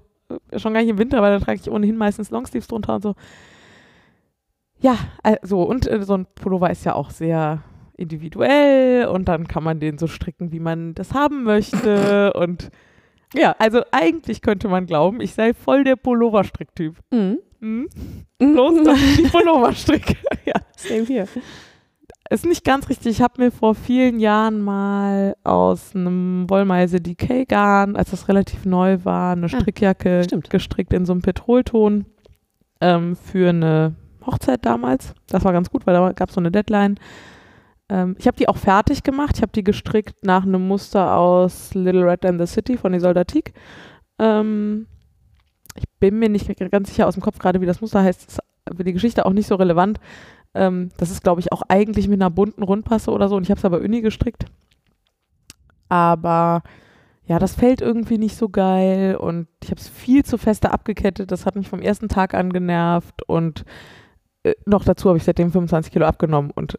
äh, 0.50 0.58
schon 0.58 0.74
gar 0.74 0.80
nicht 0.80 0.90
im 0.90 0.98
Winter, 0.98 1.22
weil 1.22 1.38
da 1.38 1.44
trage 1.44 1.60
ich 1.60 1.70
ohnehin 1.70 1.96
meistens 1.96 2.30
Longsleeves 2.30 2.66
drunter 2.66 2.96
und 2.96 3.02
so. 3.02 3.14
Ja, 4.78 4.98
also 5.22 5.62
und 5.62 5.90
äh, 5.90 6.02
so 6.02 6.14
ein 6.14 6.26
Pullover 6.34 6.70
ist 6.70 6.84
ja 6.84 6.94
auch 6.94 7.10
sehr 7.10 7.62
individuell 7.96 9.06
und 9.06 9.26
dann 9.26 9.48
kann 9.48 9.64
man 9.64 9.80
den 9.80 9.98
so 9.98 10.06
stricken, 10.06 10.52
wie 10.52 10.60
man 10.60 10.94
das 10.94 11.14
haben 11.14 11.44
möchte 11.44 12.32
und 12.34 12.70
ja, 13.34 13.56
also 13.58 13.82
eigentlich 13.90 14.40
könnte 14.40 14.68
man 14.68 14.86
glauben, 14.86 15.20
ich 15.20 15.34
sei 15.34 15.52
voll 15.52 15.84
der 15.84 15.96
Pulloverstricktyp. 15.96 16.96
Mhm. 17.10 17.38
Hm? 17.60 17.88
Bloß, 18.38 18.84
dass 18.84 19.02
ich 19.02 19.16
die 19.16 19.22
Pullover 19.30 19.72
stricke. 19.72 20.16
ja. 20.44 20.54
Same 20.76 21.04
here. 21.04 21.26
Ist 22.28 22.44
nicht 22.44 22.64
ganz 22.64 22.88
richtig. 22.88 23.12
Ich 23.12 23.22
habe 23.22 23.42
mir 23.42 23.50
vor 23.52 23.74
vielen 23.74 24.18
Jahren 24.18 24.60
mal 24.60 25.36
aus 25.44 25.94
einem 25.94 26.48
Wollmeise 26.50 27.00
Decay 27.00 27.44
Garn, 27.44 27.96
als 27.96 28.10
das 28.10 28.28
relativ 28.28 28.64
neu 28.64 28.98
war, 29.04 29.32
eine 29.32 29.48
Strickjacke 29.48 30.24
stimmt. 30.24 30.50
gestrickt 30.50 30.92
in 30.92 31.06
so 31.06 31.12
einem 31.12 31.22
Petrolton 31.22 32.04
ähm, 32.80 33.16
für 33.16 33.50
eine 33.50 33.94
Hochzeit 34.24 34.66
damals. 34.66 35.14
Das 35.28 35.44
war 35.44 35.52
ganz 35.52 35.70
gut, 35.70 35.86
weil 35.86 35.94
da 35.94 36.12
gab 36.12 36.30
es 36.30 36.34
so 36.34 36.40
eine 36.40 36.50
Deadline. 36.50 36.98
Ähm, 37.88 38.16
ich 38.18 38.26
habe 38.26 38.36
die 38.36 38.48
auch 38.48 38.56
fertig 38.56 39.02
gemacht. 39.02 39.36
Ich 39.36 39.42
habe 39.42 39.52
die 39.52 39.64
gestrickt 39.64 40.24
nach 40.24 40.44
einem 40.44 40.66
Muster 40.66 41.16
aus 41.16 41.74
Little 41.74 42.04
Red 42.04 42.24
and 42.24 42.40
the 42.40 42.46
City 42.46 42.76
von 42.76 42.94
Isolde 42.94 43.24
Teague. 43.26 43.52
Ähm, 44.18 44.86
ich 45.74 45.84
bin 46.00 46.18
mir 46.18 46.28
nicht 46.28 46.50
ganz 46.70 46.88
sicher 46.88 47.06
aus 47.06 47.14
dem 47.14 47.22
Kopf 47.22 47.38
gerade, 47.38 47.60
wie 47.60 47.66
das 47.66 47.80
Muster 47.80 48.02
heißt. 48.02 48.28
Ist 48.28 48.40
für 48.74 48.84
die 48.84 48.92
Geschichte 48.92 49.26
auch 49.26 49.32
nicht 49.32 49.46
so 49.46 49.54
relevant. 49.54 50.00
Ähm, 50.54 50.90
das 50.96 51.10
ist, 51.10 51.22
glaube 51.22 51.40
ich, 51.40 51.52
auch 51.52 51.62
eigentlich 51.68 52.08
mit 52.08 52.20
einer 52.20 52.30
bunten 52.30 52.62
Rundpasse 52.62 53.10
oder 53.10 53.28
so. 53.28 53.36
Und 53.36 53.44
ich 53.44 53.50
habe 53.50 53.58
es 53.58 53.64
aber 53.64 53.80
Uni 53.80 54.00
gestrickt. 54.00 54.46
Aber 55.88 56.62
ja, 57.26 57.38
das 57.38 57.54
fällt 57.54 57.80
irgendwie 57.80 58.18
nicht 58.18 58.36
so 58.36 58.48
geil 58.48 59.16
und 59.16 59.48
ich 59.62 59.70
habe 59.70 59.80
es 59.80 59.88
viel 59.88 60.24
zu 60.24 60.38
feste 60.38 60.72
abgekettet. 60.72 61.30
Das 61.30 61.44
hat 61.44 61.56
mich 61.56 61.68
vom 61.68 61.80
ersten 61.80 62.08
Tag 62.08 62.34
an 62.34 62.52
genervt 62.52 63.22
und 63.28 63.64
äh, 64.44 64.54
noch 64.64 64.84
dazu 64.84 65.08
habe 65.08 65.18
ich 65.18 65.24
seitdem 65.24 65.50
25 65.50 65.92
Kilo 65.92 66.06
abgenommen 66.06 66.52
und 66.52 66.78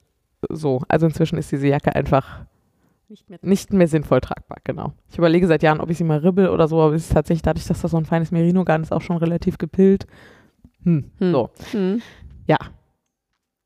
so. 0.50 0.82
Also 0.88 1.06
inzwischen 1.06 1.38
ist 1.38 1.52
diese 1.52 1.68
Jacke 1.68 1.96
einfach 1.96 2.46
Nicht 3.10 3.30
mehr. 3.30 3.40
nicht 3.42 3.74
mehr 3.74 3.88
sinnvoll 3.88 4.22
tragbar, 4.22 4.58
genau. 4.64 4.94
Ich 5.10 5.18
überlege 5.18 5.48
seit 5.48 5.64
Jahren, 5.64 5.80
ob 5.80 5.90
ich 5.90 5.98
sie 5.98 6.04
mal 6.04 6.20
ribbel 6.20 6.50
oder 6.50 6.68
so, 6.68 6.82
aber 6.82 6.94
es 6.94 7.04
ist 7.06 7.14
tatsächlich 7.14 7.42
dadurch, 7.44 7.66
dass 7.68 7.82
das 7.82 7.92
so 7.92 7.98
ein 7.98 8.06
feines 8.06 8.32
Merino-Garn 8.32 8.84
ist, 8.84 8.92
auch 8.92 9.02
schon 9.02 9.18
relativ 9.18 9.58
gepillt. 9.58 10.06
Hm, 10.84 11.12
Hm. 11.20 11.32
so. 11.32 11.50
Hm. 11.72 12.02
Ja. 12.48 12.58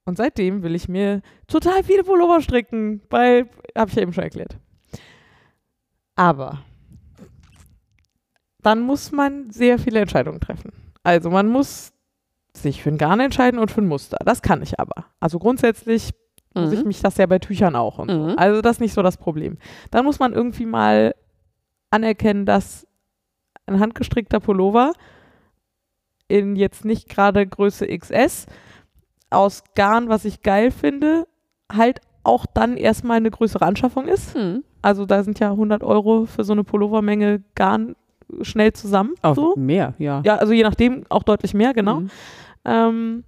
Und 0.06 0.18
seitdem 0.18 0.64
will 0.64 0.74
ich 0.76 0.90
mir 0.90 1.22
total 1.48 1.84
viele 1.84 2.04
Pullover 2.04 2.42
stricken, 2.42 3.02
weil, 3.10 3.48
habe 3.78 3.90
ich 3.90 3.96
ja 3.96 4.02
eben 4.02 4.14
schon 4.14 4.24
erklärt. 4.24 4.58
Aber 6.16 6.60
dann 8.62 8.82
muss 8.82 9.12
man 9.12 9.50
sehr 9.52 9.80
viele 9.80 10.00
Entscheidungen 10.00 10.40
treffen. 10.40 10.72
Also 11.04 11.30
man 11.30 11.48
muss 11.48 11.94
sich 12.54 12.84
für 12.84 12.90
ein 12.90 12.98
Garn 12.98 13.20
entscheiden 13.20 13.60
und 13.60 13.72
für 13.72 13.82
ein 13.82 13.88
Muster. 13.88 14.18
Das 14.26 14.42
kann 14.42 14.62
ich 14.62 14.80
aber. 14.80 15.06
Also 15.20 15.40
grundsätzlich 15.40 16.12
muss 16.54 16.72
ich 16.72 16.82
Mhm. 16.82 16.88
mich 16.88 17.02
das 17.02 17.18
ja 17.18 17.26
bei 17.26 17.40
Tüchern 17.40 17.76
auch 17.76 18.00
und 18.00 18.10
so. 18.12 18.18
Mhm. 18.18 18.34
Also 18.38 18.62
das 18.62 18.74
ist 18.78 18.82
nicht 18.82 18.94
so 18.94 19.02
das 19.02 19.18
Problem. 19.18 19.58
Dann 19.92 20.06
muss 20.06 20.20
man 20.20 20.34
irgendwie 20.34 20.66
mal 20.66 21.16
anerkennen, 21.90 22.46
dass 22.46 22.88
ein 23.68 23.80
handgestrickter 23.80 24.40
Pullover 24.40 24.94
in 26.28 26.56
jetzt 26.56 26.86
nicht 26.86 27.10
gerade 27.10 27.46
Größe 27.46 27.88
XS 27.88 28.46
aus 29.30 29.64
Garn, 29.76 30.10
was 30.10 30.26
ich 30.26 30.42
geil 30.42 30.72
finde, 30.72 31.28
halt 31.72 32.02
auch 32.24 32.46
dann 32.46 32.78
erstmal 32.78 33.18
eine 33.18 33.32
größere 33.32 33.66
Anschaffung 33.66 34.08
ist. 34.08 34.36
Hm. 34.36 34.64
Also 34.82 35.06
da 35.06 35.24
sind 35.24 35.40
ja 35.40 35.52
100 35.52 35.84
Euro 35.84 36.26
für 36.26 36.44
so 36.44 36.54
eine 36.54 36.64
Pullovermenge 36.64 37.44
Garn 37.56 37.96
schnell 38.42 38.74
zusammen. 38.74 39.14
Auch 39.22 39.36
so. 39.36 39.56
mehr, 39.58 39.94
ja. 39.98 40.22
Ja, 40.26 40.36
also 40.38 40.54
je 40.54 40.64
nachdem 40.64 41.04
auch 41.10 41.24
deutlich 41.24 41.54
mehr, 41.54 41.74
genau. 41.74 42.02
Mhm. 42.02 42.10
Ähm, 42.66 43.24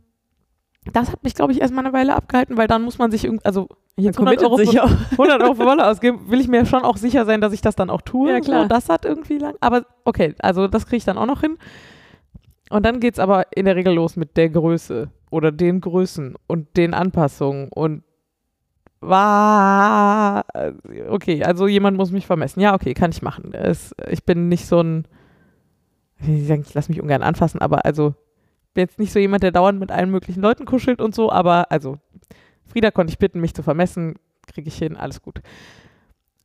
das 0.92 1.12
hat 1.12 1.24
mich, 1.24 1.34
glaube 1.36 1.54
ich, 1.54 1.62
erstmal 1.62 1.86
eine 1.86 1.94
Weile 1.94 2.16
abgehalten, 2.16 2.58
weil 2.58 2.68
dann 2.68 2.82
muss 2.84 2.98
man 2.98 3.12
sich 3.12 3.24
irgendwie, 3.24 3.46
also 3.46 3.70
jetzt 3.96 4.18
100 4.18 4.38
committet 4.38 4.46
Euro, 4.46 4.58
sich 4.58 4.72
für, 4.72 4.84
auch. 4.84 5.12
100 5.12 5.42
Euro 5.42 5.56
für 5.56 5.66
Wolle 5.66 5.88
ausgeben, 5.88 6.30
will 6.30 6.42
ich 6.42 6.48
mir 6.48 6.66
schon 6.66 6.84
auch 6.84 6.98
sicher 6.98 7.26
sein, 7.26 7.42
dass 7.42 7.54
ich 7.54 7.62
das 7.62 7.76
dann 7.76 7.90
auch 7.90 8.02
tue. 8.02 8.32
Ja, 8.32 8.40
klar. 8.40 8.64
So, 8.64 8.68
das 8.68 8.90
hat 8.90 9.06
irgendwie 9.06 9.38
lang, 9.38 9.56
aber 9.62 9.86
okay, 10.04 10.36
also 10.40 10.68
das 10.68 10.86
kriege 10.86 10.98
ich 10.98 11.06
dann 11.06 11.18
auch 11.18 11.26
noch 11.26 11.42
hin. 11.42 11.58
Und 12.70 12.86
dann 12.86 13.00
geht 13.00 13.14
es 13.14 13.20
aber 13.20 13.46
in 13.56 13.66
der 13.66 13.76
Regel 13.76 13.94
los 13.94 14.16
mit 14.16 14.36
der 14.36 14.50
Größe 14.50 15.10
oder 15.30 15.52
den 15.52 15.80
Größen 15.80 16.36
und 16.48 16.76
den 16.76 16.94
Anpassungen 16.94 17.70
und 17.70 18.04
war 19.00 20.46
okay, 21.10 21.44
also 21.44 21.68
jemand 21.68 21.98
muss 21.98 22.12
mich 22.12 22.26
vermessen. 22.26 22.62
Ja, 22.62 22.74
okay, 22.74 22.94
kann 22.94 23.12
ich 23.12 23.22
machen. 23.22 23.54
Es, 23.54 23.94
ich 24.10 24.24
bin 24.24 24.48
nicht 24.50 24.66
so 24.66 24.82
ein, 24.82 25.08
ich 26.26 26.74
lasse 26.74 26.92
mich 26.92 27.02
ungern 27.02 27.22
anfassen, 27.22 27.62
aber 27.62 27.86
also 27.86 28.16
bin 28.74 28.84
jetzt 28.84 29.00
nicht 29.00 29.12
so 29.12 29.20
jemand, 29.20 29.44
der 29.44 29.52
dauernd 29.52 29.80
mit 29.80 29.92
allen 29.92 30.12
möglichen 30.12 30.42
Leuten 30.42 30.66
kuschelt 30.66 31.02
und 31.02 31.14
so, 31.16 31.32
aber 31.32 31.72
also 31.72 31.98
Frieda 32.66 32.92
konnte 32.92 33.12
ich 33.12 33.20
bitten, 33.20 33.40
mich 33.40 33.54
zu 33.54 33.64
vermessen, 33.64 34.16
kriege 34.48 34.68
ich 34.68 34.78
hin, 34.78 34.98
alles 34.98 35.22
gut. 35.22 35.42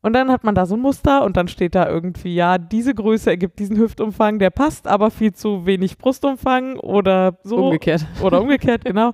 Und 0.00 0.12
dann 0.12 0.30
hat 0.30 0.44
man 0.44 0.54
da 0.54 0.64
so 0.64 0.76
ein 0.76 0.80
Muster 0.80 1.24
und 1.24 1.36
dann 1.36 1.48
steht 1.48 1.74
da 1.74 1.88
irgendwie, 1.88 2.34
ja, 2.34 2.56
diese 2.56 2.94
Größe 2.94 3.30
ergibt 3.30 3.58
diesen 3.58 3.76
Hüftumfang, 3.76 4.38
der 4.38 4.50
passt, 4.50 4.86
aber 4.86 5.10
viel 5.10 5.32
zu 5.32 5.66
wenig 5.66 5.98
Brustumfang 5.98 6.76
oder 6.78 7.38
so. 7.42 7.66
Umgekehrt. 7.66 8.06
Oder 8.22 8.40
umgekehrt, 8.40 8.84
genau. 8.84 9.08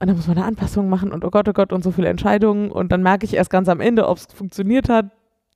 Und 0.00 0.06
dann 0.08 0.16
muss 0.16 0.26
man 0.26 0.38
eine 0.38 0.46
Anpassung 0.46 0.88
machen 0.88 1.12
und 1.12 1.24
oh 1.24 1.30
Gott, 1.30 1.48
oh 1.48 1.52
Gott, 1.52 1.72
und 1.72 1.84
so 1.84 1.92
viele 1.92 2.08
Entscheidungen. 2.08 2.72
Und 2.72 2.90
dann 2.90 3.02
merke 3.02 3.26
ich 3.26 3.34
erst 3.34 3.50
ganz 3.50 3.68
am 3.68 3.80
Ende, 3.80 4.08
ob 4.08 4.16
es 4.16 4.26
funktioniert 4.26 4.88
hat. 4.88 5.10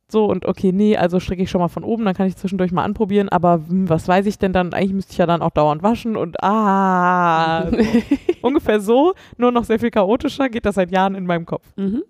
So 0.08 0.26
und 0.26 0.44
okay, 0.44 0.70
nee, 0.72 0.96
also 0.96 1.18
stricke 1.18 1.42
ich 1.42 1.50
schon 1.50 1.60
mal 1.60 1.68
von 1.68 1.82
oben, 1.82 2.04
dann 2.04 2.14
kann 2.14 2.26
ich 2.26 2.36
zwischendurch 2.36 2.72
mal 2.72 2.84
anprobieren, 2.84 3.28
aber 3.30 3.62
hm, 3.66 3.88
was 3.88 4.06
weiß 4.06 4.26
ich 4.26 4.38
denn 4.38 4.52
dann? 4.52 4.72
Eigentlich 4.72 4.92
müsste 4.92 5.12
ich 5.12 5.18
ja 5.18 5.26
dann 5.26 5.42
auch 5.42 5.50
dauernd 5.50 5.82
waschen 5.82 6.16
und 6.16 6.42
ah, 6.42 7.70
so. 7.70 7.76
ungefähr 8.42 8.80
so, 8.80 9.14
nur 9.38 9.50
noch 9.50 9.64
sehr 9.64 9.78
viel 9.78 9.90
chaotischer, 9.90 10.48
geht 10.48 10.66
das 10.66 10.74
seit 10.74 10.90
Jahren 10.90 11.14
in 11.14 11.26
meinem 11.26 11.46
Kopf. 11.46 11.66
mhm. 11.76 12.04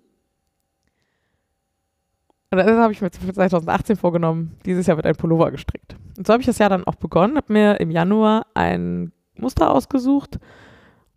Und 2.51 2.59
das 2.59 2.77
habe 2.77 2.93
ich 2.93 3.01
mir 3.01 3.09
für 3.09 3.33
2018 3.33 3.97
vorgenommen, 3.97 4.55
dieses 4.65 4.87
Jahr 4.87 4.95
wird 4.97 5.05
ein 5.07 5.15
Pullover 5.15 5.51
gestrickt. 5.51 5.97
Und 6.17 6.25
so 6.25 6.31
habe 6.31 6.41
ich 6.41 6.47
das 6.47 6.57
Jahr 6.57 6.69
dann 6.69 6.85
auch 6.85 6.95
begonnen, 6.95 7.35
habe 7.35 7.51
mir 7.51 7.79
im 7.81 7.91
Januar 7.91 8.45
ein 8.53 9.11
Muster 9.37 9.73
ausgesucht 9.73 10.39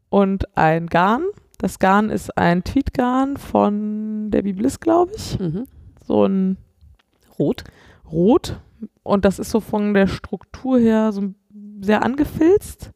und 0.08 0.56
ein 0.56 0.86
Garn. 0.86 1.22
Das 1.58 1.78
Garn 1.78 2.10
ist 2.10 2.36
ein 2.36 2.64
Tweetgarn 2.64 3.36
von 3.36 4.30
der 4.30 4.42
Biblis, 4.42 4.80
glaube 4.80 5.12
ich. 5.16 5.38
Mhm. 5.38 5.66
So 6.04 6.24
ein 6.24 6.56
Rot. 7.38 7.64
Rot. 8.10 8.60
Und 9.02 9.24
das 9.24 9.38
ist 9.38 9.50
so 9.50 9.60
von 9.60 9.94
der 9.94 10.06
Struktur 10.06 10.78
her 10.78 11.12
so 11.12 11.34
sehr 11.80 12.02
angefilzt. 12.04 12.92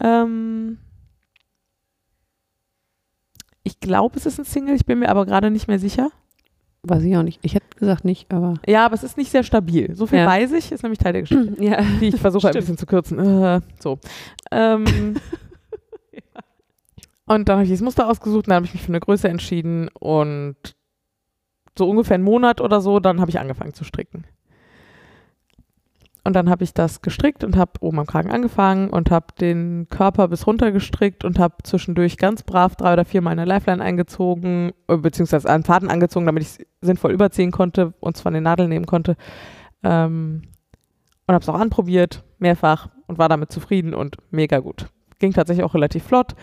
Ähm 0.00 0.78
ich 3.62 3.80
glaube, 3.80 4.16
es 4.18 4.26
ist 4.26 4.38
ein 4.38 4.44
Single, 4.44 4.76
ich 4.76 4.84
bin 4.84 4.98
mir 4.98 5.08
aber 5.08 5.24
gerade 5.26 5.50
nicht 5.50 5.68
mehr 5.68 5.78
sicher. 5.78 6.10
Weiß 6.82 7.02
ich 7.02 7.16
auch 7.16 7.22
nicht. 7.22 7.40
Ich 7.42 7.54
hätte 7.54 7.66
gesagt 7.78 8.04
nicht, 8.04 8.30
aber. 8.30 8.54
Ja, 8.66 8.84
aber 8.84 8.94
es 8.94 9.02
ist 9.04 9.16
nicht 9.16 9.30
sehr 9.30 9.42
stabil. 9.42 9.94
So 9.96 10.06
viel 10.06 10.18
Ja. 10.18 10.26
weiß 10.26 10.52
ich, 10.52 10.70
ist 10.70 10.82
nämlich 10.82 10.98
Teil 10.98 11.14
der 11.14 11.22
Geschichte. 11.22 11.54
Ja. 11.62 11.80
die 12.00 12.08
ich 12.08 12.16
versuche 12.20 12.48
ein 12.48 12.54
bisschen 12.54 12.76
zu 12.76 12.84
kürzen. 12.84 13.18
Äh, 13.18 13.60
so. 13.80 13.98
Ähm, 14.50 15.16
Und 17.26 17.48
dann 17.48 17.56
habe 17.56 17.64
ich 17.64 17.70
das 17.70 17.80
Muster 17.80 18.06
ausgesucht, 18.08 18.48
dann 18.48 18.56
habe 18.56 18.66
ich 18.66 18.74
mich 18.74 18.82
für 18.82 18.88
eine 18.88 19.00
Größe 19.00 19.28
entschieden 19.28 19.88
und 19.98 20.56
so 21.78 21.88
ungefähr 21.88 22.16
einen 22.16 22.24
Monat 22.24 22.60
oder 22.60 22.80
so, 22.80 23.00
dann 23.00 23.20
habe 23.20 23.30
ich 23.30 23.38
angefangen 23.38 23.74
zu 23.74 23.84
stricken. 23.84 24.24
Und 26.26 26.32
dann 26.34 26.48
habe 26.48 26.64
ich 26.64 26.72
das 26.72 27.02
gestrickt 27.02 27.44
und 27.44 27.56
habe 27.58 27.72
oben 27.80 27.98
am 27.98 28.06
Kragen 28.06 28.30
angefangen 28.30 28.88
und 28.88 29.10
habe 29.10 29.26
den 29.38 29.88
Körper 29.90 30.28
bis 30.28 30.46
runter 30.46 30.72
gestrickt 30.72 31.22
und 31.22 31.38
habe 31.38 31.56
zwischendurch 31.62 32.16
ganz 32.16 32.42
brav 32.42 32.76
drei 32.76 32.94
oder 32.94 33.04
viermal 33.04 33.32
eine 33.32 33.44
Lifeline 33.44 33.84
eingezogen, 33.84 34.72
äh, 34.88 34.96
beziehungsweise 34.96 35.50
einen 35.50 35.64
Faden 35.64 35.90
angezogen, 35.90 36.24
damit 36.24 36.42
ich 36.42 36.48
es 36.48 36.66
sinnvoll 36.80 37.12
überziehen 37.12 37.50
konnte 37.50 37.92
und 38.00 38.16
zwar 38.16 38.32
den 38.32 38.44
Nadel 38.44 38.68
nehmen 38.68 38.86
konnte. 38.86 39.16
Ähm, 39.82 40.42
und 41.26 41.34
habe 41.34 41.42
es 41.42 41.48
auch 41.48 41.60
anprobiert, 41.60 42.24
mehrfach 42.38 42.88
und 43.06 43.18
war 43.18 43.28
damit 43.28 43.52
zufrieden 43.52 43.92
und 43.94 44.16
mega 44.30 44.60
gut. 44.60 44.88
Ging 45.18 45.32
tatsächlich 45.32 45.64
auch 45.64 45.74
relativ 45.74 46.04
flott. 46.04 46.34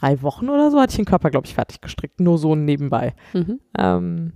Drei 0.00 0.22
Wochen 0.22 0.48
oder 0.48 0.70
so 0.70 0.80
hatte 0.80 0.90
ich 0.90 0.96
den 0.96 1.04
Körper, 1.04 1.30
glaube 1.30 1.46
ich, 1.46 1.54
fertig 1.54 1.80
gestrickt, 1.80 2.20
nur 2.20 2.38
so 2.38 2.54
nebenbei. 2.54 3.14
Mhm. 3.32 3.60
Ähm, 3.76 4.32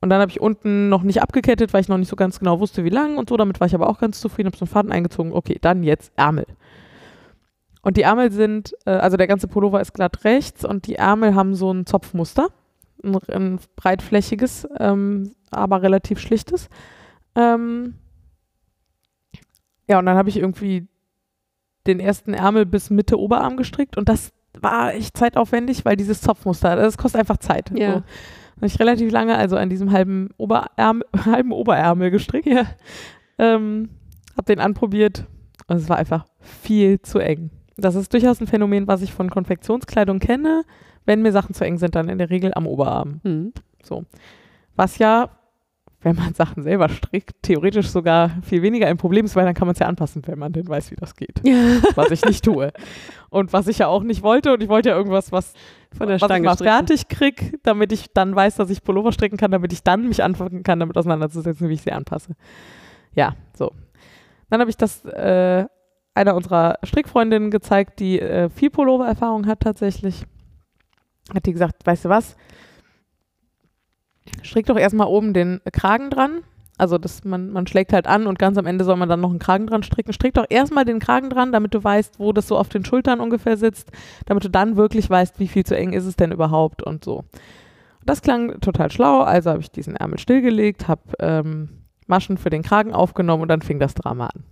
und 0.00 0.10
dann 0.10 0.20
habe 0.20 0.30
ich 0.30 0.40
unten 0.40 0.88
noch 0.88 1.04
nicht 1.04 1.22
abgekettet, 1.22 1.72
weil 1.72 1.80
ich 1.80 1.88
noch 1.88 1.98
nicht 1.98 2.08
so 2.08 2.16
ganz 2.16 2.40
genau 2.40 2.58
wusste, 2.58 2.82
wie 2.84 2.90
lang 2.90 3.16
und 3.16 3.28
so. 3.28 3.36
Damit 3.36 3.60
war 3.60 3.68
ich 3.68 3.74
aber 3.74 3.88
auch 3.88 4.00
ganz 4.00 4.20
zufrieden, 4.20 4.48
habe 4.48 4.56
so 4.56 4.64
einen 4.64 4.72
Faden 4.72 4.90
eingezogen. 4.90 5.32
Okay, 5.32 5.58
dann 5.60 5.84
jetzt 5.84 6.12
Ärmel. 6.16 6.46
Und 7.82 7.96
die 7.96 8.02
Ärmel 8.02 8.32
sind, 8.32 8.74
äh, 8.84 8.90
also 8.90 9.16
der 9.16 9.28
ganze 9.28 9.46
Pullover 9.46 9.80
ist 9.80 9.94
glatt 9.94 10.24
rechts 10.24 10.64
und 10.64 10.86
die 10.88 10.96
Ärmel 10.96 11.34
haben 11.36 11.54
so 11.54 11.72
ein 11.72 11.86
Zopfmuster, 11.86 12.48
ein, 13.04 13.16
ein 13.28 13.60
breitflächiges, 13.76 14.68
ähm, 14.78 15.34
aber 15.50 15.82
relativ 15.82 16.18
schlichtes. 16.18 16.68
Ähm, 17.36 17.94
ja, 19.88 20.00
und 20.00 20.06
dann 20.06 20.16
habe 20.16 20.28
ich 20.28 20.36
irgendwie 20.36 20.88
den 21.86 22.00
ersten 22.00 22.34
Ärmel 22.34 22.66
bis 22.66 22.90
Mitte 22.90 23.18
Oberarm 23.18 23.56
gestrickt 23.56 23.96
und 23.96 24.08
das 24.08 24.32
war 24.60 24.94
echt 24.94 25.16
zeitaufwendig, 25.16 25.84
weil 25.84 25.96
dieses 25.96 26.20
Zopfmuster, 26.20 26.76
das 26.76 26.98
kostet 26.98 27.20
einfach 27.20 27.38
Zeit. 27.38 27.70
Ja. 27.76 27.94
So. 27.94 28.02
Habe 28.56 28.66
ich 28.66 28.78
relativ 28.78 29.10
lange 29.10 29.36
also 29.36 29.56
an 29.56 29.70
diesem 29.70 29.92
halben, 29.92 30.30
Oberärmel, 30.36 31.06
halben 31.24 31.52
Oberärmel 31.52 32.10
gestrickt. 32.10 32.46
Ja. 32.46 32.66
Ähm, 33.38 33.90
habe 34.36 34.46
den 34.46 34.60
anprobiert 34.60 35.26
und 35.66 35.76
es 35.76 35.88
war 35.88 35.96
einfach 35.96 36.26
viel 36.40 37.00
zu 37.02 37.18
eng. 37.18 37.50
Das 37.76 37.94
ist 37.94 38.12
durchaus 38.12 38.40
ein 38.40 38.46
Phänomen, 38.46 38.86
was 38.86 39.02
ich 39.02 39.12
von 39.12 39.30
Konfektionskleidung 39.30 40.18
kenne. 40.18 40.64
Wenn 41.04 41.22
mir 41.22 41.32
Sachen 41.32 41.54
zu 41.54 41.64
eng 41.64 41.78
sind, 41.78 41.94
dann 41.94 42.08
in 42.08 42.18
der 42.18 42.30
Regel 42.30 42.52
am 42.54 42.66
Oberarm. 42.66 43.20
Mhm. 43.24 43.52
Was 44.76 44.98
ja, 44.98 45.30
wenn 46.02 46.16
man 46.16 46.34
Sachen 46.34 46.62
selber 46.62 46.88
strickt, 46.88 47.42
theoretisch 47.42 47.88
sogar 47.88 48.30
viel 48.42 48.62
weniger 48.62 48.86
ein 48.88 48.96
Problem 48.96 49.24
ist, 49.24 49.36
weil 49.36 49.44
dann 49.44 49.54
kann 49.54 49.66
man 49.66 49.74
es 49.74 49.78
ja 49.78 49.86
anpassen, 49.86 50.22
wenn 50.26 50.38
man 50.38 50.52
denn 50.52 50.66
weiß, 50.68 50.90
wie 50.90 50.96
das 50.96 51.14
geht. 51.14 51.40
Ja. 51.44 51.54
Was 51.94 52.10
ich 52.10 52.24
nicht 52.24 52.44
tue. 52.44 52.72
Und 53.30 53.52
was 53.52 53.66
ich 53.66 53.78
ja 53.78 53.86
auch 53.86 54.02
nicht 54.02 54.22
wollte. 54.22 54.52
Und 54.52 54.62
ich 54.62 54.68
wollte 54.68 54.90
ja 54.90 54.96
irgendwas, 54.96 55.32
was 55.32 55.54
Von 55.96 56.08
der 56.08 56.16
was 56.16 56.22
ich 56.22 56.26
Stange 56.26 56.44
mal 56.44 56.54
stricken. 56.54 56.70
fertig 56.70 57.08
kriege, 57.08 57.58
damit 57.62 57.90
ich 57.92 58.12
dann 58.12 58.36
weiß, 58.36 58.56
dass 58.56 58.68
ich 58.68 58.82
Pullover 58.82 59.10
stricken 59.10 59.38
kann, 59.38 59.50
damit 59.50 59.72
ich 59.72 59.82
dann 59.82 60.06
mich 60.06 60.22
anfangen 60.22 60.62
kann, 60.62 60.80
damit 60.80 60.98
auseinanderzusetzen, 60.98 61.68
wie 61.70 61.74
ich 61.74 61.82
sie 61.82 61.92
anpasse. 61.92 62.34
Ja, 63.14 63.34
so. 63.54 63.72
Dann 64.50 64.60
habe 64.60 64.68
ich 64.68 64.76
das 64.76 65.02
äh, 65.06 65.64
einer 66.14 66.34
unserer 66.34 66.78
Strickfreundinnen 66.82 67.50
gezeigt, 67.50 68.00
die 68.00 68.20
äh, 68.20 68.50
viel 68.50 68.68
Pullover-Erfahrung 68.68 69.46
hat 69.46 69.60
tatsächlich. 69.60 70.24
Hat 71.34 71.46
die 71.46 71.52
gesagt, 71.52 71.86
weißt 71.86 72.04
du 72.04 72.08
was? 72.10 72.36
Strick 74.42 74.66
doch 74.66 74.78
erstmal 74.78 75.08
oben 75.08 75.32
den 75.32 75.60
Kragen 75.72 76.10
dran. 76.10 76.42
Also 76.78 76.98
das, 76.98 77.22
man, 77.24 77.50
man 77.50 77.66
schlägt 77.66 77.92
halt 77.92 78.06
an 78.06 78.26
und 78.26 78.38
ganz 78.38 78.58
am 78.58 78.66
Ende 78.66 78.84
soll 78.84 78.96
man 78.96 79.08
dann 79.08 79.20
noch 79.20 79.30
einen 79.30 79.38
Kragen 79.38 79.66
dran 79.66 79.82
stricken. 79.82 80.12
Strick 80.12 80.34
doch 80.34 80.46
erstmal 80.48 80.84
den 80.84 81.00
Kragen 81.00 81.30
dran, 81.30 81.52
damit 81.52 81.74
du 81.74 81.84
weißt, 81.84 82.18
wo 82.18 82.32
das 82.32 82.48
so 82.48 82.56
auf 82.56 82.68
den 82.68 82.84
Schultern 82.84 83.20
ungefähr 83.20 83.56
sitzt, 83.56 83.90
damit 84.26 84.44
du 84.44 84.48
dann 84.48 84.76
wirklich 84.76 85.08
weißt, 85.08 85.38
wie 85.38 85.48
viel 85.48 85.64
zu 85.64 85.76
eng 85.76 85.92
ist 85.92 86.06
es 86.06 86.16
denn 86.16 86.32
überhaupt 86.32 86.82
und 86.82 87.04
so. 87.04 87.24
Das 88.04 88.22
klang 88.22 88.60
total 88.60 88.90
schlau, 88.90 89.20
also 89.20 89.50
habe 89.50 89.60
ich 89.60 89.70
diesen 89.70 89.96
Ärmel 89.96 90.18
stillgelegt, 90.18 90.88
habe 90.88 91.02
ähm, 91.20 91.68
Maschen 92.06 92.36
für 92.36 92.50
den 92.50 92.62
Kragen 92.62 92.92
aufgenommen 92.92 93.42
und 93.42 93.48
dann 93.48 93.62
fing 93.62 93.78
das 93.78 93.94
Drama 93.94 94.26
an. 94.26 94.42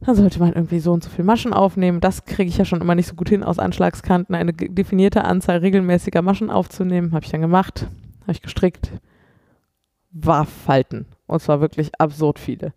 Dann 0.00 0.14
sollte 0.14 0.38
man 0.38 0.52
irgendwie 0.52 0.78
so 0.78 0.92
und 0.92 1.02
so 1.02 1.10
viel 1.10 1.24
Maschen 1.24 1.52
aufnehmen. 1.52 2.00
Das 2.00 2.24
kriege 2.24 2.48
ich 2.48 2.56
ja 2.56 2.64
schon 2.64 2.80
immer 2.80 2.94
nicht 2.94 3.08
so 3.08 3.14
gut 3.14 3.28
hin, 3.28 3.42
aus 3.42 3.58
Anschlagskanten 3.58 4.34
eine 4.34 4.52
definierte 4.52 5.24
Anzahl 5.24 5.58
regelmäßiger 5.58 6.22
Maschen 6.22 6.50
aufzunehmen. 6.50 7.12
Habe 7.12 7.24
ich 7.24 7.32
dann 7.32 7.40
gemacht, 7.40 7.88
habe 8.22 8.32
ich 8.32 8.42
gestrickt, 8.42 8.92
war 10.12 10.44
Falten. 10.44 11.06
Und 11.26 11.42
zwar 11.42 11.60
wirklich 11.60 12.00
absurd 12.00 12.38
viele. 12.38 12.72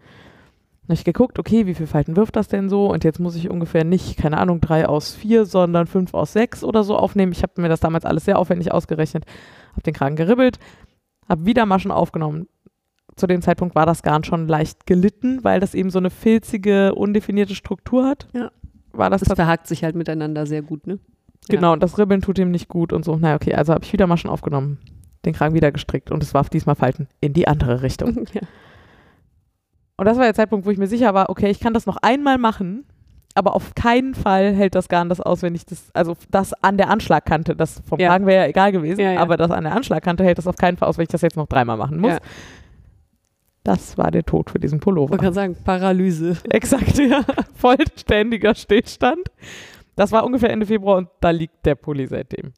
Habe 0.84 0.94
ich 0.96 1.06
geguckt, 1.06 1.38
okay, 1.38 1.68
wie 1.68 1.76
viele 1.76 1.88
Falten 1.88 2.16
wirft 2.16 2.36
das 2.36 2.48
denn 2.48 2.68
so? 2.68 2.92
Und 2.92 3.04
jetzt 3.04 3.20
muss 3.20 3.36
ich 3.36 3.50
ungefähr 3.50 3.84
nicht, 3.84 4.18
keine 4.18 4.40
Ahnung, 4.40 4.60
drei 4.60 4.88
aus 4.88 5.14
vier, 5.14 5.46
sondern 5.46 5.86
fünf 5.88 6.14
aus 6.14 6.34
sechs 6.34 6.64
oder 6.64 6.84
so 6.84 6.98
aufnehmen. 6.98 7.32
Ich 7.32 7.44
habe 7.44 7.62
mir 7.62 7.70
das 7.70 7.80
damals 7.80 8.04
alles 8.04 8.26
sehr 8.26 8.40
aufwendig 8.40 8.74
ausgerechnet, 8.74 9.26
habe 9.72 9.84
den 9.84 9.94
Kragen 9.94 10.16
geribbelt, 10.16 10.60
habe 11.30 11.46
wieder 11.46 11.66
Maschen 11.66 11.92
aufgenommen. 11.92 12.48
Zu 13.22 13.28
dem 13.28 13.44
Zeitpunkt 13.44 13.76
war 13.76 13.86
das 13.86 14.02
Garn 14.02 14.24
schon 14.24 14.48
leicht 14.48 14.88
gelitten, 14.88 15.44
weil 15.44 15.60
das 15.60 15.76
eben 15.76 15.92
so 15.92 16.00
eine 16.00 16.10
filzige, 16.10 16.96
undefinierte 16.96 17.54
Struktur 17.54 18.08
hat. 18.08 18.28
Ja. 18.34 18.50
War 18.94 19.12
das, 19.12 19.22
Das 19.22 19.36
verhakt 19.36 19.68
sich 19.68 19.84
halt 19.84 19.96
miteinander 19.96 20.48
sehr 20.48 20.64
gut, 20.64 20.88
ne? 20.88 20.98
Genau, 21.48 21.74
und 21.74 21.84
das 21.84 22.00
Ribbeln 22.00 22.22
tut 22.22 22.40
ihm 22.40 22.50
nicht 22.50 22.68
gut 22.68 22.92
und 22.92 23.06
so. 23.06 23.16
Na 23.22 23.36
okay, 23.36 23.54
also 23.54 23.74
habe 23.76 23.84
ich 23.86 23.94
wieder 23.94 24.08
Maschen 24.08 24.28
aufgenommen, 24.28 24.80
den 25.24 25.34
Kragen 25.36 25.54
wieder 25.54 25.72
gestrickt 25.72 26.10
und 26.10 26.24
es 26.24 26.34
warf 26.34 26.50
diesmal 26.50 26.74
Falten 26.74 27.10
in 27.20 27.34
die 27.34 27.48
andere 27.48 27.84
Richtung. 27.84 28.26
ja. 28.34 28.42
Und 29.98 30.06
das 30.06 30.18
war 30.18 30.24
der 30.24 30.34
Zeitpunkt, 30.34 30.66
wo 30.66 30.72
ich 30.72 30.80
mir 30.80 30.88
sicher 30.88 31.14
war, 31.14 31.30
okay, 31.30 31.52
ich 31.52 31.60
kann 31.60 31.76
das 31.76 31.86
noch 31.86 31.98
einmal 32.02 32.40
machen, 32.40 32.86
aber 33.36 33.56
auf 33.56 33.76
keinen 33.76 34.16
Fall 34.16 34.52
hält 34.52 34.74
das 34.74 34.90
Garn 34.90 35.10
das 35.10 35.22
aus, 35.22 35.44
wenn 35.44 35.54
ich 35.54 35.68
das, 35.68 35.92
also 35.94 36.18
das 36.32 36.54
an 36.64 36.78
der 36.78 36.90
Anschlagkante, 36.90 37.56
das 37.56 37.84
vom 37.88 38.00
Ja. 38.00 38.08
Kragen 38.10 38.26
wäre 38.26 38.46
ja 38.46 38.50
egal 38.50 38.72
gewesen, 38.72 39.00
Ja, 39.00 39.12
ja. 39.12 39.20
aber 39.20 39.38
das 39.38 39.52
an 39.52 39.64
der 39.64 39.76
Anschlagkante 39.76 40.24
hält 40.24 40.40
das 40.40 40.48
auf 40.48 40.56
keinen 40.56 40.78
Fall 40.78 40.90
aus, 40.90 40.98
wenn 40.98 41.04
ich 41.04 41.10
das 41.10 41.22
jetzt 41.22 41.38
noch 41.38 41.46
dreimal 41.46 41.78
machen 41.78 42.00
muss. 42.00 42.18
Ja. 43.64 43.74
Das 43.74 43.98
war 43.98 44.12
der 44.12 44.24
Tod 44.24 44.50
für 44.50 44.60
diesen 44.60 44.80
Pullover. 44.80 45.12
Man 45.12 45.20
kann 45.20 45.34
sagen, 45.34 45.56
Paralyse. 45.64 46.38
Exakt, 46.50 46.98
ja. 46.98 47.24
Vollständiger 47.54 48.56
Stillstand. 48.56 49.30
Das 49.96 50.12
war 50.12 50.26
ungefähr 50.26 50.50
Ende 50.50 50.66
Februar 50.66 50.98
und 50.98 51.10
da 51.20 51.30
liegt 51.30 51.66
der 51.66 51.76
Pulli 51.76 52.08
seitdem. 52.08 52.54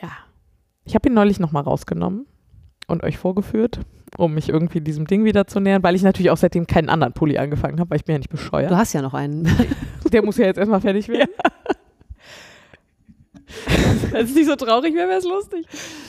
Ja. 0.00 0.10
Ich 0.84 0.94
habe 0.94 1.08
ihn 1.08 1.14
neulich 1.14 1.40
nochmal 1.40 1.64
rausgenommen 1.64 2.26
und 2.86 3.02
euch 3.02 3.18
vorgeführt, 3.18 3.80
um 4.16 4.34
mich 4.34 4.48
irgendwie 4.48 4.80
diesem 4.80 5.06
Ding 5.06 5.24
wieder 5.24 5.46
zu 5.46 5.60
nähern, 5.60 5.82
weil 5.82 5.94
ich 5.94 6.02
natürlich 6.02 6.30
auch 6.30 6.36
seitdem 6.36 6.66
keinen 6.66 6.88
anderen 6.88 7.12
Pulli 7.12 7.36
angefangen 7.38 7.80
habe, 7.80 7.90
weil 7.90 7.98
ich 7.98 8.04
bin 8.04 8.14
ja 8.14 8.18
nicht 8.18 8.30
bescheuert. 8.30 8.70
Du 8.70 8.76
hast 8.76 8.92
ja 8.92 9.02
noch 9.02 9.14
einen. 9.14 9.48
Der 10.12 10.24
muss 10.24 10.36
ja 10.38 10.46
jetzt 10.46 10.58
erstmal 10.58 10.80
fertig 10.80 11.08
werden. 11.08 11.30
Wenn 14.10 14.24
es 14.24 14.34
nicht 14.34 14.46
so 14.46 14.56
traurig 14.56 14.94
wäre, 14.94 15.08
wäre 15.08 15.18
es 15.18 15.24
lustig. 15.24 15.66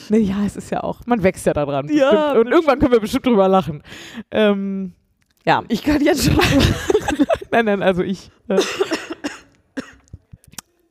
Nee, 0.08 0.18
ja, 0.18 0.44
es 0.44 0.56
ist 0.56 0.70
ja 0.70 0.82
auch, 0.82 1.00
man 1.06 1.22
wächst 1.22 1.46
ja 1.46 1.52
daran. 1.52 1.88
Ja, 1.88 2.10
bestimmt. 2.10 2.46
Und 2.46 2.52
irgendwann 2.52 2.78
können 2.78 2.92
wir 2.92 3.00
bestimmt 3.00 3.26
drüber 3.26 3.48
lachen. 3.48 3.82
Ähm, 4.30 4.92
ja, 5.44 5.62
Ich 5.68 5.82
kann 5.82 6.00
jetzt 6.02 6.24
schon. 6.24 6.36
nein, 7.50 7.64
nein, 7.66 7.82
also 7.82 8.02
ich. 8.02 8.30
Äh, 8.48 8.58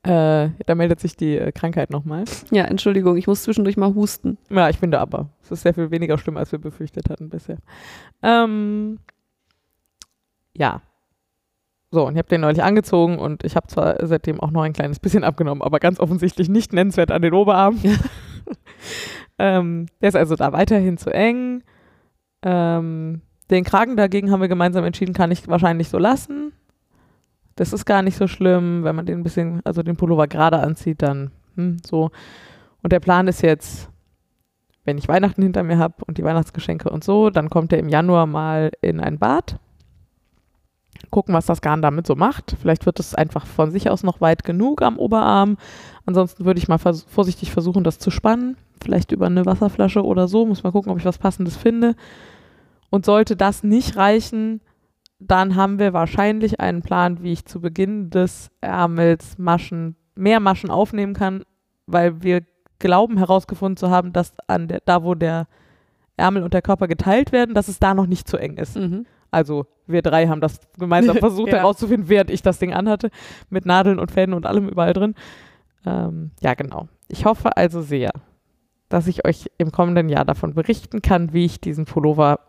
äh, 0.04 0.52
da 0.68 0.76
meldet 0.76 1.00
sich 1.00 1.18
die 1.18 1.36
äh, 1.36 1.52
Krankheit 1.52 1.90
nochmal. 1.90 2.26
Ja, 2.52 2.66
Entschuldigung, 2.66 3.18
ich 3.18 3.26
muss 3.26 3.42
zwischendurch 3.42 3.76
mal 3.76 3.96
husten. 3.96 4.38
Ja, 4.52 4.70
ich 4.70 4.78
finde 4.78 5.00
aber, 5.00 5.30
es 5.42 5.52
ist 5.52 5.64
sehr 5.64 5.74
viel 5.74 5.90
weniger 5.90 6.18
schlimm, 6.20 6.38
als 6.38 6.52
wir 6.52 6.60
befürchtet 6.60 7.10
hatten 7.10 7.30
bisher. 7.30 7.58
Ähm, 8.22 9.00
ja. 10.54 10.82
So, 11.96 12.06
und 12.06 12.16
ich 12.16 12.18
habe 12.18 12.28
den 12.28 12.42
neulich 12.42 12.62
angezogen 12.62 13.18
und 13.18 13.46
ich 13.46 13.56
habe 13.56 13.68
zwar 13.68 14.06
seitdem 14.06 14.42
auch 14.42 14.52
noch 14.52 14.64
ein 14.64 14.74
kleines 14.74 15.00
bisschen 15.00 15.24
abgenommen, 15.24 15.62
aber 15.62 15.80
ganz 15.80 15.98
offensichtlich 15.98 16.50
nicht 16.50 16.74
nennenswert 16.74 17.10
an 17.10 17.22
den 17.22 17.34
Oberarm. 17.34 17.80
ähm, 19.40 19.86
der 20.02 20.10
ist 20.10 20.18
also 20.18 20.36
da 20.36 20.52
weiterhin 20.52 20.98
zu 20.98 21.10
eng. 21.14 21.64
Ähm, 22.42 23.22
den 23.50 23.64
Kragen 23.64 23.96
dagegen 23.96 24.30
haben 24.30 24.42
wir 24.42 24.50
gemeinsam 24.50 24.84
entschieden, 24.84 25.14
kann 25.14 25.32
ich 25.32 25.48
wahrscheinlich 25.48 25.88
so 25.88 25.98
lassen. 25.98 26.52
Das 27.56 27.72
ist 27.72 27.86
gar 27.86 28.02
nicht 28.02 28.18
so 28.18 28.28
schlimm, 28.28 28.84
wenn 28.84 28.98
man 28.98 29.06
den 29.06 29.20
ein 29.20 29.24
bisschen, 29.24 29.62
also 29.64 29.82
den 29.82 29.96
Pullover 29.96 30.28
gerade 30.28 30.60
anzieht, 30.60 31.02
dann 31.02 31.32
hm, 31.56 31.78
so. 31.86 32.12
Und 32.84 32.92
der 32.92 33.00
Plan 33.00 33.30
ist 33.30 33.42
jetzt, 33.42 33.90
wenn 34.84 34.98
ich 34.98 35.08
Weihnachten 35.08 35.42
hinter 35.42 35.64
mir 35.64 35.78
habe 35.78 36.04
und 36.06 36.18
die 36.18 36.26
Weihnachtsgeschenke 36.26 36.90
und 36.90 37.06
so, 37.06 37.30
dann 37.30 37.50
kommt 37.50 37.72
er 37.72 37.80
im 37.80 37.88
Januar 37.88 38.26
mal 38.26 38.72
in 38.82 39.00
ein 39.00 39.18
Bad. 39.18 39.62
Gucken, 41.10 41.34
was 41.34 41.46
das 41.46 41.62
Garn 41.62 41.82
damit 41.82 42.08
so 42.08 42.16
macht. 42.16 42.56
Vielleicht 42.60 42.86
wird 42.86 43.00
es 43.00 43.16
einfach 43.16 43.46
von 43.46 43.72
sich 43.72 43.90
aus 43.90 44.04
noch 44.04 44.22
weit 44.22 44.44
genug 44.44 44.82
am 44.82 44.98
Oberarm. 44.98 45.58
Ansonsten 46.06 46.46
würde 46.46 46.60
ich 46.60 46.68
mal 46.68 46.78
vers 46.78 47.06
vorsichtig 47.10 47.52
versuchen, 47.52 47.84
das 47.84 48.00
zu 48.00 48.12
spannen. 48.12 48.58
Vielleicht 48.82 49.12
über 49.12 49.28
eine 49.28 49.46
Wasserflasche 49.46 50.04
oder 50.04 50.28
so. 50.28 50.46
Muss 50.46 50.64
mal 50.64 50.72
gucken, 50.72 50.92
ob 50.92 50.98
ich 50.98 51.06
was 51.06 51.18
Passendes 51.18 51.56
finde. 51.56 51.96
Und 52.90 53.06
sollte 53.06 53.36
das 53.36 53.64
nicht 53.64 53.96
reichen, 53.98 54.62
dann 55.20 55.56
haben 55.56 55.80
wir 55.80 55.94
wahrscheinlich 55.94 56.60
einen 56.60 56.82
Plan, 56.82 57.24
wie 57.24 57.34
ich 57.34 57.46
zu 57.46 57.62
Beginn 57.62 58.10
des 58.10 58.52
Ärmels 58.62 59.38
Maschen, 59.38 59.96
mehr 60.16 60.40
Maschen 60.40 60.70
aufnehmen 60.70 61.14
kann, 61.14 61.44
weil 61.88 62.22
wir 62.22 62.42
glauben 62.80 63.18
herausgefunden 63.18 63.78
zu 63.78 63.90
haben, 63.90 64.14
dass 64.14 64.34
an 64.48 64.68
der, 64.68 64.82
da, 64.86 65.04
wo 65.04 65.16
der 65.16 65.48
Ärmel 66.18 66.44
und 66.44 66.54
der 66.54 66.62
Körper 66.62 66.88
geteilt 66.88 67.32
werden, 67.32 67.56
dass 67.56 67.68
es 67.68 67.80
da 67.80 67.94
noch 67.94 68.08
nicht 68.08 68.28
zu 68.28 68.38
eng 68.38 68.58
ist. 68.58 68.76
Mhm. 68.76 69.06
Also 69.36 69.66
wir 69.86 70.02
drei 70.02 70.28
haben 70.28 70.40
das 70.42 70.60
gemeinsam 70.80 71.18
versucht 71.20 71.52
Ja. 71.52 71.58
herauszufinden, 71.60 72.08
während 72.10 72.30
ich 72.32 72.42
das 72.42 72.58
Ding 72.58 72.74
anhatte, 72.74 73.10
mit 73.50 73.66
Nadeln 73.66 74.00
und 74.00 74.12
Fäden 74.12 74.34
und 74.34 74.46
allem 74.46 74.70
überall 74.70 74.94
drin. 74.94 75.14
Ähm, 75.86 76.32
ja, 76.42 76.54
genau. 76.54 76.88
Ich 77.10 77.26
hoffe 77.26 77.58
also 77.58 77.82
sehr, 77.82 78.12
dass 78.90 79.08
ich 79.08 79.26
euch 79.28 79.52
im 79.58 79.72
kommenden 79.72 80.10
Jahr 80.10 80.26
davon 80.26 80.54
berichten 80.54 81.02
kann, 81.02 81.34
wie 81.34 81.46
ich 81.46 81.60
diesen 81.60 81.86
Pullover 81.86 82.40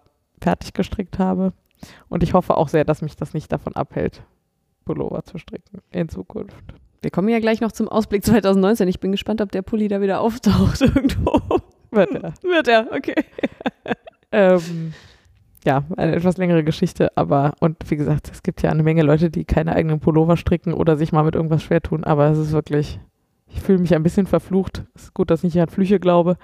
fertig 0.40 0.72
gestrickt 0.74 1.18
habe. 1.18 1.52
Und 2.08 2.22
ich 2.22 2.32
hoffe 2.34 2.56
auch 2.56 2.68
sehr, 2.68 2.84
dass 2.84 3.02
mich 3.02 3.16
das 3.16 3.34
nicht 3.34 3.50
davon 3.52 3.74
abhält, 3.76 4.22
Pullover 4.84 5.24
zu 5.24 5.38
stricken 5.38 5.82
in 5.90 6.08
Zukunft. 6.08 6.64
Wir 7.02 7.10
kommen 7.10 7.28
ja 7.28 7.40
gleich 7.40 7.60
noch 7.60 7.72
zum 7.72 7.88
Ausblick 7.88 8.24
2019. 8.24 8.88
Ich 8.88 9.00
bin 9.00 9.10
gespannt, 9.12 9.40
ob 9.40 9.52
der 9.52 9.62
Pulli 9.62 9.88
da 9.88 10.00
wieder 10.00 10.20
auftaucht 10.20 10.80
irgendwo. 10.80 11.40
Wird 11.90 12.12
er. 12.14 12.32
Wird 12.42 12.68
er, 12.68 12.86
okay. 12.92 13.24
ähm, 14.32 14.94
ja, 15.66 15.84
eine 15.96 16.14
etwas 16.16 16.38
längere 16.38 16.64
Geschichte, 16.64 17.14
aber 17.16 17.52
und 17.60 17.76
wie 17.88 17.96
gesagt, 17.96 18.30
es 18.32 18.42
gibt 18.42 18.62
ja 18.62 18.70
eine 18.70 18.82
Menge 18.82 19.02
Leute, 19.02 19.28
die 19.30 19.44
keine 19.44 19.74
eigenen 19.74 20.00
Pullover 20.00 20.36
stricken 20.36 20.72
oder 20.72 20.96
sich 20.96 21.12
mal 21.12 21.24
mit 21.24 21.34
irgendwas 21.34 21.62
schwer 21.62 21.82
tun, 21.82 22.04
aber 22.04 22.30
es 22.30 22.38
ist 22.38 22.52
wirklich, 22.52 22.98
ich 23.48 23.60
fühle 23.60 23.78
mich 23.78 23.94
ein 23.94 24.02
bisschen 24.02 24.26
verflucht. 24.26 24.84
Es 24.94 25.04
ist 25.04 25.14
gut, 25.14 25.30
dass 25.30 25.44
ich 25.44 25.54
nicht 25.54 25.60
an 25.62 25.68
Flüche 25.68 26.00
glaube. 26.00 26.36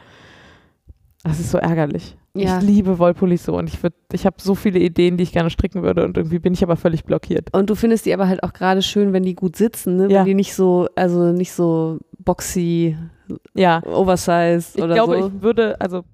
Das 1.24 1.38
ist 1.40 1.50
so 1.50 1.58
ärgerlich. 1.58 2.16
Ja. 2.34 2.58
Ich 2.58 2.64
liebe 2.64 2.98
Wollpullis 2.98 3.44
so 3.44 3.56
und 3.56 3.68
ich 3.68 3.82
würde, 3.82 3.94
ich 4.12 4.24
habe 4.26 4.36
so 4.40 4.54
viele 4.54 4.78
Ideen, 4.80 5.18
die 5.18 5.22
ich 5.22 5.32
gerne 5.32 5.50
stricken 5.50 5.82
würde 5.82 6.04
und 6.04 6.16
irgendwie 6.16 6.38
bin 6.38 6.54
ich 6.54 6.62
aber 6.62 6.76
völlig 6.76 7.04
blockiert. 7.04 7.48
Und 7.52 7.68
du 7.70 7.74
findest 7.74 8.06
die 8.06 8.14
aber 8.14 8.26
halt 8.26 8.42
auch 8.42 8.52
gerade 8.54 8.82
schön, 8.82 9.12
wenn 9.12 9.22
die 9.22 9.34
gut 9.34 9.54
sitzen, 9.54 9.96
ne? 9.98 10.08
Ja. 10.10 10.20
Wenn 10.20 10.26
die 10.26 10.34
nicht 10.34 10.54
so, 10.54 10.88
also 10.96 11.30
nicht 11.30 11.52
so 11.52 11.98
boxy, 12.18 12.96
Ja, 13.54 13.82
oversized 13.86 14.76
ich 14.76 14.82
oder 14.82 14.94
glaube, 14.94 15.20
so. 15.20 15.26
ich 15.28 15.42
würde, 15.42 15.80
also 15.80 16.04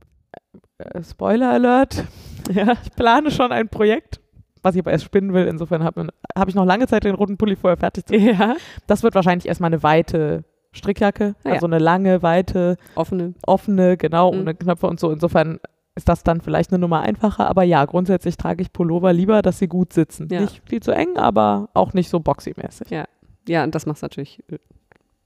äh, 0.79 1.03
Spoiler 1.05 1.53
Alert, 1.53 2.05
ja, 2.53 2.73
ich 2.85 2.93
plane 2.97 3.31
schon 3.31 3.53
ein 3.53 3.69
Projekt, 3.69 4.21
was 4.63 4.75
ich 4.75 4.81
aber 4.81 4.91
erst 4.93 5.05
spinnen 5.05 5.33
will. 5.35 5.47
Insofern 5.47 5.83
habe 5.85 6.09
hab 6.37 6.49
ich 6.49 6.55
noch 6.55 6.65
lange 6.65 6.87
Zeit, 6.87 7.05
den 7.05 7.15
roten 7.15 7.37
Pulli 7.37 7.57
vorher 7.57 7.77
fertig 7.77 8.07
zu 8.07 8.17
ja. 8.17 8.57
Das 8.87 9.03
wird 9.03 9.15
wahrscheinlich 9.15 9.47
erstmal 9.49 9.69
eine 9.69 9.83
weite 9.83 10.45
Strickjacke, 10.73 11.35
Ah, 11.45 11.49
ja. 11.49 11.55
also 11.55 11.67
eine 11.67 11.79
lange, 11.79 12.23
weite, 12.23 12.77
Offene. 12.95 13.35
offene, 13.47 13.97
genau, 13.97 14.33
Mhm. 14.33 14.41
ohne 14.41 14.55
Knöpfe 14.55 14.87
und 14.87 15.01
so. 15.01 15.11
Insofern 15.11 15.59
ist 15.95 16.09
das 16.09 16.23
dann 16.23 16.41
vielleicht 16.41 16.71
eine 16.71 16.79
Nummer 16.79 17.01
einfacher, 17.01 17.49
aber 17.49 17.65
ja, 17.65 17.85
grundsätzlich 17.85 18.37
trage 18.37 18.63
ich 18.63 18.73
Pullover 18.73 19.13
lieber, 19.13 19.43
dass 19.43 19.59
sie 19.59 19.67
gut 19.67 19.93
sitzen. 19.93 20.29
Ja. 20.31 20.43
Nicht 20.43 20.63
viel 20.69 20.81
zu 20.81 20.93
eng, 20.93 21.17
aber 21.17 21.71
auch 21.75 21.93
nicht 21.95 22.09
so 22.09 22.19
boxy-mäßig. 22.19 23.05
Ja, 23.49 23.65
und 23.65 23.75
das 23.75 23.87
macht 23.87 23.97
es 23.97 24.03
natürlich 24.03 24.45
äh, 24.53 24.59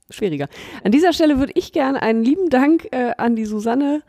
schwieriger. 0.09 0.47
An 0.83 0.91
dieser 0.91 1.13
Stelle 1.13 1.37
würde 1.37 1.51
ich 1.55 1.73
gerne 1.73 2.01
einen 2.01 2.23
lieben 2.23 2.49
Dank 2.49 2.87
äh, 2.91 3.11
an 3.17 3.35
die 3.35 3.45
Susanne 3.45 4.01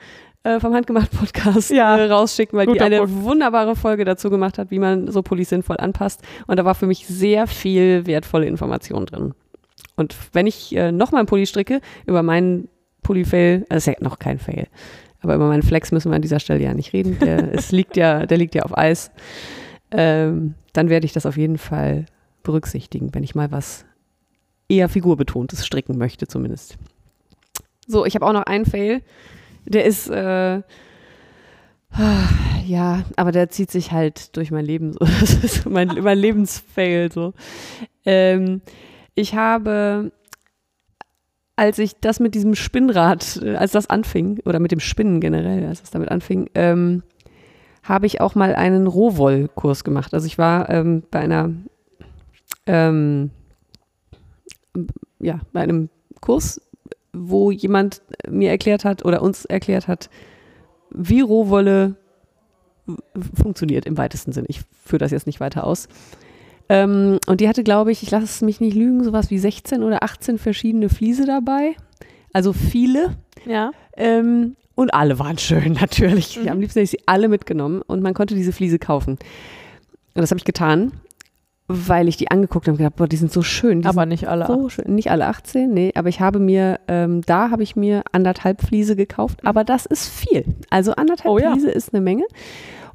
äh, 0.44 0.60
vom 0.60 0.72
Handgemacht-Podcast 0.74 1.70
Ja. 1.70 1.96
äh, 1.96 2.10
rausschicken, 2.10 2.56
weil 2.56 2.66
die 2.66 2.72
Guter 2.72 2.84
eine 2.84 2.98
Punkt. 2.98 3.24
wunderbare 3.24 3.74
Folge 3.76 4.04
dazu 4.04 4.30
gemacht 4.30 4.58
hat, 4.58 4.70
wie 4.70 4.78
man 4.78 5.10
so 5.10 5.22
Pullis 5.22 5.48
sinnvoll 5.48 5.76
anpasst. 5.78 6.22
Und 6.46 6.58
da 6.58 6.64
war 6.64 6.74
für 6.74 6.86
mich 6.86 7.06
sehr 7.06 7.46
viel 7.46 8.06
wertvolle 8.06 8.46
Information 8.46 9.06
drin. 9.06 9.34
Und 9.96 10.14
wenn 10.32 10.46
ich 10.46 10.74
äh, 10.76 10.92
nochmal 10.92 11.20
einen 11.20 11.26
Pulli 11.26 11.46
stricke, 11.46 11.80
über 12.06 12.22
meinen 12.22 12.68
Pulli-Fail, 13.02 13.66
also 13.68 13.90
ist 13.90 13.98
ja 13.98 14.04
noch 14.04 14.18
kein 14.18 14.38
Fail, 14.38 14.66
aber 15.20 15.34
über 15.34 15.46
meinen 15.48 15.62
Flex 15.62 15.92
müssen 15.92 16.10
wir 16.10 16.16
an 16.16 16.22
dieser 16.22 16.40
Stelle 16.40 16.62
ja 16.62 16.74
nicht 16.74 16.92
reden. 16.92 17.18
Der, 17.20 17.52
es 17.58 17.72
liegt 17.72 17.96
ja, 17.96 18.26
der 18.26 18.38
liegt 18.38 18.54
ja 18.54 18.62
auf 18.62 18.76
Eis. 18.76 19.10
Ähm, 19.90 20.54
dann 20.72 20.88
werde 20.90 21.06
ich 21.06 21.12
das 21.12 21.26
auf 21.26 21.36
jeden 21.36 21.58
Fall 21.58 22.06
berücksichtigen, 22.42 23.14
wenn 23.14 23.22
ich 23.22 23.34
mal 23.34 23.50
was 23.52 23.86
eher 24.68 24.88
figurbetontes 24.88 25.64
stricken 25.64 25.96
möchte, 25.98 26.26
zumindest. 26.26 26.76
So, 27.86 28.04
ich 28.04 28.14
habe 28.14 28.26
auch 28.26 28.32
noch 28.32 28.44
einen 28.44 28.64
Fail. 28.66 29.02
Der 29.66 29.84
ist, 29.84 30.08
äh, 30.08 30.62
Ja, 32.66 33.04
aber 33.16 33.32
der 33.32 33.50
zieht 33.50 33.70
sich 33.70 33.92
halt 33.92 34.36
durch 34.36 34.50
mein 34.50 34.64
Leben 34.64 34.92
so. 34.92 34.98
Das 35.20 35.34
ist 35.44 35.68
mein, 35.68 35.88
mein 36.02 36.18
Lebensfail 36.18 37.12
so. 37.12 37.34
Ähm, 38.04 38.62
ich 39.14 39.34
habe, 39.34 40.12
als 41.56 41.78
ich 41.78 41.96
das 42.00 42.20
mit 42.20 42.34
diesem 42.34 42.54
Spinnrad, 42.54 43.40
äh, 43.42 43.56
als 43.56 43.72
das 43.72 43.88
anfing, 43.88 44.40
oder 44.44 44.60
mit 44.60 44.72
dem 44.72 44.80
Spinnen 44.80 45.20
generell, 45.20 45.66
als 45.66 45.80
das 45.80 45.90
damit 45.90 46.10
anfing, 46.10 46.48
ähm, 46.54 47.02
habe 47.82 48.06
ich 48.06 48.20
auch 48.20 48.34
mal 48.34 48.54
einen 48.54 48.86
Rohwollkurs 48.86 49.84
gemacht. 49.84 50.14
Also 50.14 50.26
ich 50.26 50.38
war 50.38 50.70
ähm, 50.70 51.02
bei 51.10 51.20
einer, 51.20 51.50
ähm, 52.66 53.30
ja, 55.20 55.40
bei 55.52 55.60
einem 55.60 55.90
Kurs, 56.20 56.62
wo 57.14 57.50
jemand 57.50 58.02
mir 58.28 58.50
erklärt 58.50 58.84
hat 58.84 59.04
oder 59.04 59.22
uns 59.22 59.44
erklärt 59.44 59.88
hat, 59.88 60.10
wie 60.90 61.20
Rohwolle 61.20 61.96
funktioniert 63.34 63.86
im 63.86 63.96
weitesten 63.96 64.32
Sinn. 64.32 64.44
Ich 64.48 64.60
führe 64.84 64.98
das 64.98 65.10
jetzt 65.10 65.26
nicht 65.26 65.40
weiter 65.40 65.64
aus. 65.64 65.88
Ähm, 66.68 67.18
und 67.26 67.40
die 67.40 67.48
hatte, 67.48 67.64
glaube 67.64 67.92
ich, 67.92 68.02
ich 68.02 68.10
lasse 68.10 68.24
es 68.24 68.42
mich 68.42 68.60
nicht 68.60 68.74
lügen, 68.74 69.04
sowas 69.04 69.30
wie 69.30 69.38
16 69.38 69.82
oder 69.82 70.02
18 70.02 70.38
verschiedene 70.38 70.88
Fliese 70.88 71.26
dabei. 71.26 71.76
Also 72.32 72.52
viele. 72.52 73.16
Ja. 73.46 73.72
Ähm, 73.96 74.56
und 74.74 74.92
alle 74.92 75.18
waren 75.18 75.38
schön, 75.38 75.72
natürlich. 75.80 76.40
Mhm. 76.40 76.48
Am 76.48 76.60
liebsten 76.60 76.80
hätte 76.80 76.84
ich 76.84 77.00
sie 77.00 77.06
alle 77.06 77.28
mitgenommen 77.28 77.82
und 77.82 78.02
man 78.02 78.14
konnte 78.14 78.34
diese 78.34 78.52
Fliese 78.52 78.78
kaufen. 78.78 79.12
Und 79.12 80.20
das 80.20 80.30
habe 80.30 80.38
ich 80.38 80.44
getan, 80.44 80.92
weil 81.66 82.08
ich 82.08 82.16
die 82.16 82.30
angeguckt 82.30 82.66
habe 82.66 82.72
und 82.72 82.78
gedacht, 82.78 82.96
boah, 82.96 83.08
die 83.08 83.16
sind 83.16 83.32
so 83.32 83.42
schön. 83.42 83.82
Die 83.82 83.88
Aber 83.88 84.04
nicht 84.06 84.28
alle. 84.28 84.46
so 84.46 84.68
schön. 84.68 84.94
Nicht 84.94 85.10
alle 85.10 85.26
18, 85.26 85.72
nee, 85.72 85.92
aber 85.94 86.08
ich 86.08 86.20
habe 86.20 86.38
mir, 86.38 86.80
ähm, 86.88 87.22
da 87.22 87.50
habe 87.50 87.62
ich 87.62 87.74
mir 87.74 88.02
anderthalb 88.12 88.60
Fliese 88.62 88.96
gekauft, 88.96 89.40
aber 89.44 89.64
das 89.64 89.86
ist 89.86 90.08
viel. 90.08 90.44
Also 90.70 90.92
anderthalb 90.92 91.32
Oh 91.32 91.38
ja. 91.38 91.52
Fliese 91.52 91.70
ist 91.70 91.94
eine 91.94 92.02
Menge. 92.02 92.24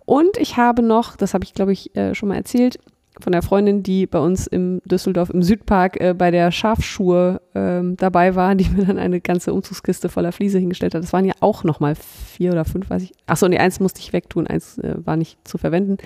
Und 0.06 0.38
ich 0.38 0.58
habe 0.58 0.82
noch, 0.84 1.16
das 1.16 1.34
habe 1.34 1.44
ich 1.44 1.54
glaube 1.54 1.72
ich 1.74 1.96
äh, 1.96 2.14
schon 2.14 2.30
mal 2.30 2.36
erzählt, 2.36 2.80
von 3.22 3.34
der 3.34 3.42
Freundin, 3.42 3.84
die 3.84 4.06
bei 4.06 4.20
uns 4.20 4.48
im 4.48 4.82
Düsseldorf 4.86 5.30
im 5.30 5.44
Südpark 5.44 6.00
äh, 6.00 6.14
bei 6.14 6.32
der 6.32 6.52
Schafschuhe 6.52 7.42
ähm, 7.54 7.98
dabei 7.98 8.36
war, 8.36 8.56
die 8.56 8.70
mir 8.70 8.86
dann 8.86 8.98
eine 8.98 9.20
ganze 9.20 9.52
Umzugskiste 9.54 10.08
voller 10.10 10.32
Fliese 10.32 10.58
hingestellt 10.60 10.96
hat. 10.96 11.04
Das 11.04 11.12
waren 11.12 11.26
ja 11.26 11.34
auch 11.42 11.64
noch 11.64 11.80
mal 11.80 11.96
vier 11.96 12.52
oder 12.54 12.64
fünf, 12.66 12.90
weiß 12.90 13.04
ich. 13.04 13.12
Achso, 13.26 13.48
nee, 13.48 13.58
eins 13.58 13.80
musste 13.80 14.00
ich 14.00 14.14
wegtun, 14.14 14.48
eins 14.48 14.78
äh, 14.78 14.96
war 15.04 15.18
nicht 15.18 15.38
zu 15.46 15.58
verwenden. 15.58 15.98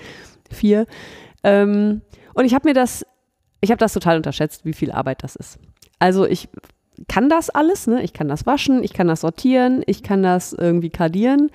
Vier. 0.50 0.86
Ähm, 1.44 2.00
und 2.34 2.44
ich 2.44 2.54
habe 2.54 2.68
mir 2.68 2.74
das, 2.74 3.06
ich 3.60 3.70
habe 3.70 3.78
das 3.78 3.92
total 3.92 4.16
unterschätzt, 4.16 4.64
wie 4.64 4.72
viel 4.72 4.92
Arbeit 4.92 5.22
das 5.22 5.36
ist. 5.36 5.58
Also 5.98 6.26
ich 6.26 6.48
kann 7.08 7.28
das 7.28 7.50
alles, 7.50 7.86
ne? 7.86 8.02
Ich 8.02 8.12
kann 8.12 8.28
das 8.28 8.46
waschen, 8.46 8.82
ich 8.84 8.92
kann 8.92 9.08
das 9.08 9.22
sortieren, 9.22 9.82
ich 9.86 10.02
kann 10.02 10.22
das 10.22 10.52
irgendwie 10.52 10.90
kardieren. 10.90 11.50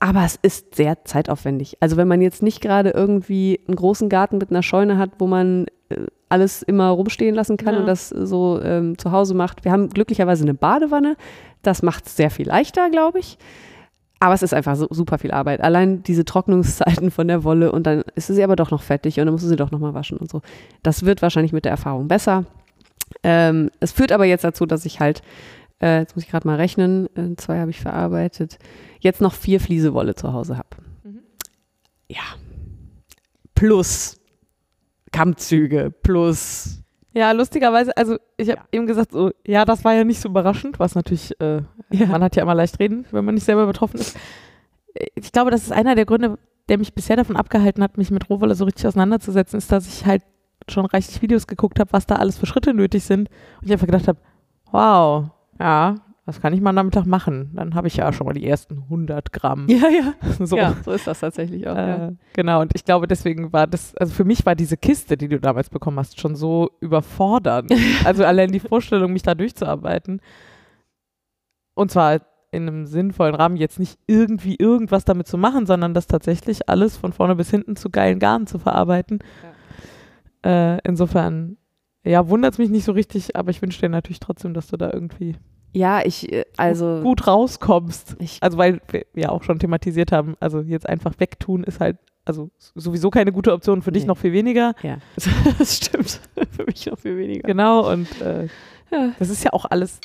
Aber 0.00 0.24
es 0.24 0.36
ist 0.42 0.74
sehr 0.74 1.04
zeitaufwendig. 1.04 1.76
Also 1.80 1.96
wenn 1.96 2.08
man 2.08 2.20
jetzt 2.20 2.42
nicht 2.42 2.60
gerade 2.60 2.90
irgendwie 2.90 3.60
einen 3.68 3.76
großen 3.76 4.08
Garten 4.08 4.38
mit 4.38 4.50
einer 4.50 4.62
Scheune 4.64 4.98
hat, 4.98 5.10
wo 5.18 5.28
man 5.28 5.66
äh, 5.90 6.06
alles 6.28 6.62
immer 6.62 6.88
rumstehen 6.88 7.34
lassen 7.36 7.56
kann 7.56 7.74
Ja. 7.74 7.80
und 7.80 7.86
das 7.86 8.08
so 8.08 8.60
ähm, 8.62 8.98
zu 8.98 9.12
Hause 9.12 9.34
macht. 9.34 9.64
Wir 9.64 9.70
haben 9.70 9.90
glücklicherweise 9.90 10.42
eine 10.42 10.54
Badewanne. 10.54 11.16
Das 11.62 11.82
macht 11.82 12.06
es 12.06 12.16
sehr 12.16 12.30
viel 12.30 12.48
leichter, 12.48 12.90
glaube 12.90 13.20
ich. 13.20 13.38
Aber 14.22 14.34
es 14.34 14.42
ist 14.42 14.54
einfach 14.54 14.76
so, 14.76 14.86
super 14.88 15.18
viel 15.18 15.32
Arbeit. 15.32 15.62
Allein 15.62 16.04
diese 16.04 16.24
Trocknungszeiten 16.24 17.10
von 17.10 17.26
der 17.26 17.42
Wolle 17.42 17.72
und 17.72 17.88
dann 17.88 18.04
ist 18.14 18.28
sie 18.28 18.44
aber 18.44 18.54
doch 18.54 18.70
noch 18.70 18.84
fettig 18.84 19.18
und 19.18 19.26
dann 19.26 19.34
musst 19.34 19.42
du 19.42 19.48
sie 19.48 19.56
doch 19.56 19.72
nochmal 19.72 19.94
waschen 19.94 20.16
und 20.16 20.30
so. 20.30 20.42
Das 20.84 21.04
wird 21.04 21.22
wahrscheinlich 21.22 21.52
mit 21.52 21.64
der 21.64 21.72
Erfahrung 21.72 22.06
besser. 22.06 22.44
Ähm, 23.24 23.72
es 23.80 23.90
führt 23.90 24.12
aber 24.12 24.24
jetzt 24.24 24.44
dazu, 24.44 24.64
dass 24.64 24.84
ich 24.84 25.00
halt, 25.00 25.22
äh, 25.82 25.98
jetzt 25.98 26.14
muss 26.14 26.24
ich 26.24 26.30
gerade 26.30 26.46
mal 26.46 26.54
rechnen, 26.54 27.08
äh, 27.16 27.34
zwei 27.34 27.58
habe 27.58 27.72
ich 27.72 27.80
verarbeitet, 27.80 28.60
jetzt 29.00 29.20
noch 29.20 29.34
vier 29.34 29.58
Fliesewolle 29.58 30.14
zu 30.14 30.32
Hause 30.32 30.56
habe. 30.56 30.68
Mhm. 31.02 31.18
Ja. 32.06 32.22
Plus 33.56 34.20
Kammzüge, 35.10 35.92
plus. 36.00 36.81
Ja, 37.14 37.32
lustigerweise, 37.32 37.94
also 37.96 38.16
ich 38.36 38.48
habe 38.50 38.62
eben 38.72 38.86
gesagt, 38.86 39.12
so, 39.12 39.30
ja, 39.46 39.64
das 39.64 39.84
war 39.84 39.92
ja 39.94 40.04
nicht 40.04 40.20
so 40.20 40.28
überraschend, 40.28 40.78
was 40.78 40.94
natürlich, 40.94 41.38
äh, 41.40 41.62
Ja. 41.90 42.06
man 42.06 42.22
hat 42.22 42.36
ja 42.36 42.42
immer 42.42 42.54
leicht 42.54 42.78
reden, 42.80 43.04
wenn 43.10 43.24
man 43.24 43.34
nicht 43.34 43.44
selber 43.44 43.66
betroffen 43.66 44.00
ist. 44.00 44.16
Ich 45.14 45.32
glaube, 45.32 45.50
das 45.50 45.62
ist 45.62 45.72
einer 45.72 45.94
der 45.94 46.06
Gründe, 46.06 46.38
der 46.68 46.78
mich 46.78 46.94
bisher 46.94 47.16
davon 47.16 47.36
abgehalten 47.36 47.82
hat, 47.82 47.98
mich 47.98 48.10
mit 48.10 48.30
Rohwolle 48.30 48.54
so 48.54 48.64
richtig 48.64 48.86
auseinanderzusetzen, 48.86 49.58
ist, 49.58 49.70
dass 49.72 49.86
ich 49.86 50.06
halt 50.06 50.22
schon 50.68 50.86
reichlich 50.86 51.20
Videos 51.22 51.46
geguckt 51.46 51.80
habe, 51.80 51.92
was 51.92 52.06
da 52.06 52.16
alles 52.16 52.38
für 52.38 52.46
Schritte 52.46 52.72
nötig 52.72 53.04
sind. 53.04 53.28
Und 53.60 53.66
ich 53.66 53.72
einfach 53.72 53.86
gedacht 53.86 54.08
habe, 54.08 54.18
wow, 54.70 55.26
ja, 55.60 55.96
was 56.24 56.40
kann 56.40 56.52
ich 56.52 56.60
mal 56.60 56.70
am 56.70 56.76
Nachmittag 56.76 57.04
machen? 57.04 57.50
Dann 57.54 57.74
habe 57.74 57.88
ich 57.88 57.96
ja 57.96 58.12
schon 58.12 58.26
mal 58.26 58.32
die 58.32 58.46
ersten 58.46 58.78
100 58.84 59.32
Gramm. 59.32 59.66
Ja, 59.72 59.88
ja. 59.88 60.14
So. 60.46 60.56
Ja, 60.56 60.76
so 60.84 60.92
ist 60.92 61.06
das 61.06 61.20
tatsächlich 61.20 61.66
auch. 61.66 61.76
ja. 61.76 62.08
Äh, 62.08 62.12
genau, 62.34 62.60
und 62.60 62.72
ich 62.74 62.84
glaube, 62.84 63.08
deswegen 63.08 63.52
war 63.52 63.66
das, 63.66 63.96
also 63.96 64.12
für 64.12 64.24
mich 64.24 64.46
war 64.46 64.54
diese 64.54 64.76
Kiste, 64.76 65.16
die 65.16 65.28
du 65.28 65.40
damals 65.40 65.70
bekommen 65.70 65.98
hast, 65.98 66.20
schon 66.20 66.36
so 66.36 66.70
überfordernd. 66.80 67.72
also 68.04 68.24
allein 68.24 68.52
die 68.52 68.60
Vorstellung, 68.60 69.12
mich 69.12 69.22
da 69.22 69.34
durchzuarbeiten. 69.34 70.20
Und 71.74 71.90
zwar 71.90 72.20
in 72.52 72.68
einem 72.68 72.86
sinnvollen 72.86 73.34
Rahmen, 73.34 73.56
jetzt 73.56 73.80
nicht 73.80 73.98
irgendwie 74.06 74.56
irgendwas 74.56 75.04
damit 75.04 75.26
zu 75.26 75.38
machen, 75.38 75.66
sondern 75.66 75.94
das 75.94 76.06
tatsächlich 76.06 76.68
alles 76.68 76.96
von 76.96 77.12
vorne 77.12 77.34
bis 77.34 77.50
hinten 77.50 77.76
zu 77.76 77.88
geilen 77.90 78.18
Garn 78.18 78.46
zu 78.46 78.58
verarbeiten. 78.58 79.20
Äh, 80.44 80.78
insofern, 80.86 81.56
ja, 82.04 82.28
wundert 82.28 82.52
es 82.52 82.58
mich 82.58 82.68
nicht 82.68 82.84
so 82.84 82.92
richtig, 82.92 83.36
aber 83.36 83.50
ich 83.50 83.62
wünsche 83.62 83.80
dir 83.80 83.88
natürlich 83.88 84.20
trotzdem, 84.20 84.52
dass 84.52 84.66
du 84.66 84.76
da 84.76 84.90
irgendwie 84.92 85.36
Ja, 85.72 86.02
ich, 86.04 86.30
äh, 86.32 86.44
also. 86.56 87.00
gut 87.02 87.26
rauskommst. 87.26 88.16
Ich, 88.18 88.38
Also 88.42 88.58
weil 88.58 88.80
wir 88.90 89.04
ja 89.14 89.30
auch 89.30 89.42
schon 89.42 89.58
thematisiert 89.58 90.12
haben, 90.12 90.36
also 90.40 90.60
jetzt 90.60 90.88
einfach 90.88 91.14
wegtun 91.18 91.64
ist 91.64 91.80
halt 91.80 91.96
also 92.24 92.50
sowieso 92.76 93.10
keine 93.10 93.32
gute 93.32 93.52
Option, 93.52 93.82
für 93.82 93.90
dich 93.90 94.04
Nee. 94.04 94.08
noch 94.08 94.18
viel 94.18 94.32
weniger. 94.32 94.74
ja, 94.82 94.98
das 95.58 95.76
stimmt. 95.78 96.20
Für 96.52 96.64
mich 96.64 96.86
noch 96.86 96.96
viel 96.98 97.16
weniger. 97.16 97.46
Genau, 97.48 97.90
und 97.90 98.06
äh, 98.20 98.44
Ja. 98.92 99.12
das 99.18 99.28
ist 99.28 99.42
ja 99.42 99.52
auch 99.52 99.64
alles 99.64 99.98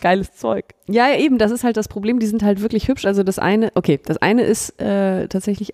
geiles 0.00 0.32
Zeug. 0.34 0.64
Ja, 0.88 1.06
ja, 1.08 1.18
eben, 1.18 1.38
das 1.38 1.52
ist 1.52 1.62
halt 1.62 1.76
das 1.76 1.86
Problem, 1.86 2.18
die 2.18 2.26
sind 2.26 2.42
halt 2.42 2.62
wirklich 2.62 2.88
hübsch. 2.88 3.04
Also 3.04 3.22
das 3.22 3.38
eine, 3.38 3.70
okay, 3.76 4.00
das 4.04 4.16
eine 4.16 4.42
ist 4.42 4.80
äh, 4.80 5.28
tatsächlich 5.28 5.72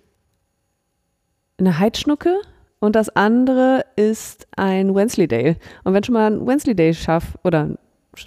eine 1.57 1.79
Heidschnucke 1.79 2.35
und 2.79 2.95
das 2.95 3.09
andere 3.09 3.83
ist 3.95 4.47
ein 4.55 4.93
Wensleydale. 4.93 5.55
Und 5.83 5.93
wenn 5.93 6.03
schon 6.03 6.13
mal 6.13 6.31
ein 6.31 6.45
Wensleydale 6.45 6.93
Schaf 6.93 7.37
oder 7.43 7.77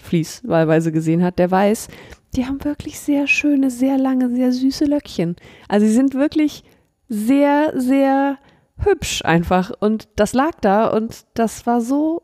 Vlies 0.00 0.42
wahlweise 0.46 0.92
gesehen 0.92 1.22
hat, 1.22 1.38
der 1.38 1.50
weiß, 1.50 1.88
die 2.34 2.46
haben 2.46 2.64
wirklich 2.64 2.98
sehr 2.98 3.26
schöne, 3.26 3.70
sehr 3.70 3.98
lange, 3.98 4.30
sehr 4.34 4.52
süße 4.52 4.86
Löckchen. 4.86 5.36
Also 5.68 5.86
sie 5.86 5.92
sind 5.92 6.14
wirklich 6.14 6.64
sehr, 7.08 7.72
sehr 7.78 8.38
hübsch 8.78 9.22
einfach. 9.24 9.70
Und 9.80 10.08
das 10.16 10.32
lag 10.32 10.52
da 10.62 10.86
und 10.88 11.26
das 11.34 11.66
war 11.66 11.80
so, 11.80 12.22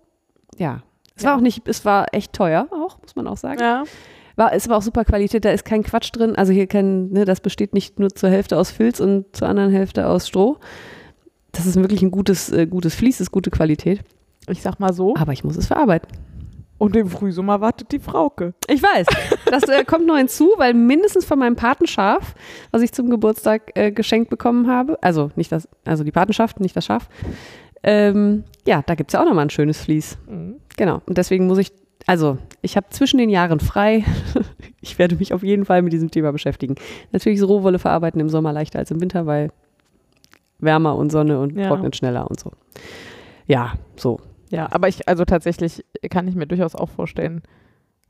ja. 0.57 0.83
Es 1.15 1.25
war 1.25 1.33
Ja. 1.33 1.37
auch 1.37 1.43
nicht, 1.43 1.69
es 1.69 1.85
war 1.85 2.07
echt 2.15 2.33
teuer 2.33 2.69
auch, 2.71 3.01
muss 3.03 3.17
man 3.17 3.27
auch 3.27 3.37
sagen. 3.37 3.61
Ja. 3.61 3.85
War, 4.37 4.53
ist 4.55 4.67
aber 4.69 4.77
auch 4.77 4.83
super 4.83 5.05
Qualität, 5.05 5.45
da 5.45 5.51
ist 5.51 5.65
kein 5.65 5.83
Quatsch 5.83 6.11
drin. 6.13 6.37
Also 6.37 6.53
hier 6.53 6.69
kein, 6.69 7.11
ne, 7.11 7.25
das 7.25 7.41
besteht 7.41 7.75
nicht 7.75 7.99
nur 7.99 8.11
zur 8.11 8.31
Hälfte 8.31 8.57
aus 8.57 8.71
Filz 8.71 9.01
und 9.01 9.35
zur 9.37 9.49
anderen 9.49 9.73
Hälfte 9.73 10.07
aus 10.07 10.29
Stroh. 10.29 10.59
Das 11.53 11.67
ist 11.67 11.75
wirklich 11.77 12.03
ein 12.03 12.13
gutes, 12.13 12.51
äh, 12.53 12.67
gutes 12.67 12.95
Vlies, 12.95 13.21
ist 13.21 13.33
gute 13.33 13.51
Qualität. 13.51 14.01
Ich 14.49 14.63
sag 14.63 14.79
mal 14.79 14.93
so. 14.93 15.15
Aber 15.17 15.33
ich 15.33 15.43
muss 15.45 15.57
es 15.57 15.67
verarbeiten. 15.67 16.09
Und 16.79 16.95
im 16.95 17.09
Frühsommer 17.09 17.61
wartet 17.61 17.91
die 17.91 17.99
Frauke. 17.99 18.55
Ich 18.69 18.83
weiß. 18.83 19.07
Das 19.47 19.65
äh, 19.65 19.85
kommt 19.85 20.07
noch 20.07 20.17
hinzu, 20.17 20.53
weil 20.59 20.75
mindestens 20.75 21.25
von 21.25 21.39
meinem 21.39 21.57
Patenschaf, 21.57 22.35
was 22.71 22.83
ich 22.83 22.93
zum 22.93 23.11
Geburtstag 23.11 23.73
äh, 23.75 23.91
geschenkt 23.91 24.31
bekommen 24.31 24.69
habe, 24.69 24.97
also 25.03 25.31
nicht 25.35 25.51
das, 25.51 25.69
also 25.85 26.05
die 26.05 26.13
Patenschaft, 26.13 26.61
nicht 26.61 26.77
das 26.77 26.85
Schaf, 26.85 27.09
ähm, 27.83 28.45
ja, 28.67 28.83
da 28.87 28.95
gibt 28.95 29.11
es 29.11 29.13
ja 29.15 29.21
auch 29.21 29.25
nochmal 29.25 29.47
ein 29.47 29.51
schönes 29.51 29.81
Vlies. 29.81 30.19
Mhm. 30.29 30.57
Genau. 30.77 31.01
Und 31.07 31.19
deswegen 31.19 31.47
muss 31.47 31.59
ich, 31.59 31.73
also 32.07 32.39
ich 32.63 32.77
habe 32.77 32.87
zwischen 32.91 33.19
den 33.19 33.31
Jahren 33.31 33.61
frei. 33.61 34.05
ich 34.81 34.99
werde 34.99 35.17
mich 35.17 35.33
auf 35.33 35.43
jeden 35.43 35.65
Fall 35.65 35.83
mit 35.83 35.93
diesem 35.93 36.11
Thema 36.11 36.33
beschäftigen. 36.33 36.77
Natürlich 37.13 37.39
ist 37.41 37.49
Rohwolle 37.49 37.79
verarbeiten 37.79 38.21
im 38.21 38.29
Sommer 38.29 38.53
leichter 38.53 38.79
als 38.79 38.91
im 38.91 39.01
Winter, 39.01 39.27
weil 39.27 39.51
wärmer 40.61 40.97
und 40.97 41.11
Sonne 41.11 41.41
und 41.41 41.57
Ja. 41.57 41.69
trocknet 41.69 41.97
schneller 41.97 42.29
und 42.29 42.39
so. 42.39 42.53
Ja, 43.47 43.75
so. 43.97 44.21
Ja, 44.51 44.69
aber 44.71 44.89
ich, 44.89 45.09
also 45.09 45.25
tatsächlich 45.25 45.85
kann 46.11 46.27
ich 46.29 46.35
mir 46.35 46.47
durchaus 46.47 46.75
auch 46.75 46.89
vorstellen, 46.89 47.43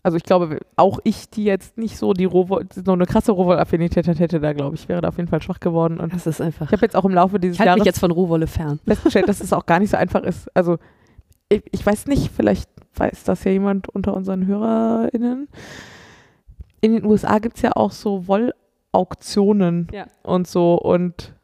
also 0.04 0.16
ich 0.16 0.22
glaube, 0.22 0.60
auch 0.76 1.00
ich, 1.04 1.28
die 1.28 1.44
jetzt 1.44 1.76
nicht 1.76 1.98
so 1.98 2.12
die 2.12 2.24
Rohwoll, 2.24 2.66
so 2.72 2.92
eine 2.92 3.04
krasse 3.04 3.32
Rohwoll-Affinität 3.32 4.06
hat, 4.06 4.20
hätte 4.20 4.38
da, 4.40 4.52
glaube 4.52 4.76
ich, 4.76 4.88
wäre 4.88 5.00
da 5.00 5.08
auf 5.08 5.16
jeden 5.16 5.28
Fall 5.28 5.42
schwach 5.42 5.58
geworden. 5.60 5.98
Und 5.98 6.14
Das 6.14 6.26
ist 6.26 6.40
einfach. 6.40 6.66
ich 6.66 6.72
habe 6.72 6.86
jetzt 6.86 6.94
auch 6.96 7.04
im 7.04 7.12
Laufe 7.12 7.40
dieses 7.40 7.56
Ich 7.56 7.60
halte 7.60 7.68
Jahres 7.70 7.80
mich 7.80 7.86
jetzt 7.86 7.98
von 7.98 8.12
Rohwolle 8.12 8.46
fern. 8.46 8.78
festgestellt, 8.86 9.28
dass 9.28 9.40
es 9.40 9.52
auch 9.52 9.66
gar 9.66 9.80
nicht 9.80 9.90
so 9.90 9.96
einfach 9.96 10.22
ist. 10.22 10.48
Also 10.56 10.78
ich, 11.48 11.62
ich 11.72 11.84
weiß 11.84 12.06
nicht, 12.06 12.30
vielleicht 12.30 12.70
weiß 12.94 13.24
das 13.24 13.42
ja 13.44 13.50
jemand 13.50 13.88
unter 13.88 14.14
unseren 14.14 14.46
HörerInnen. 14.46 15.48
In 16.80 16.92
den 16.92 17.04
USA 17.04 17.38
gibt 17.40 17.56
es 17.56 17.62
ja 17.62 17.72
auch 17.74 17.90
so 17.90 18.28
Wollauktionen 18.28 19.88
Ja. 19.92 20.06
und 20.22 20.46
so 20.46 20.74
und 20.76 21.34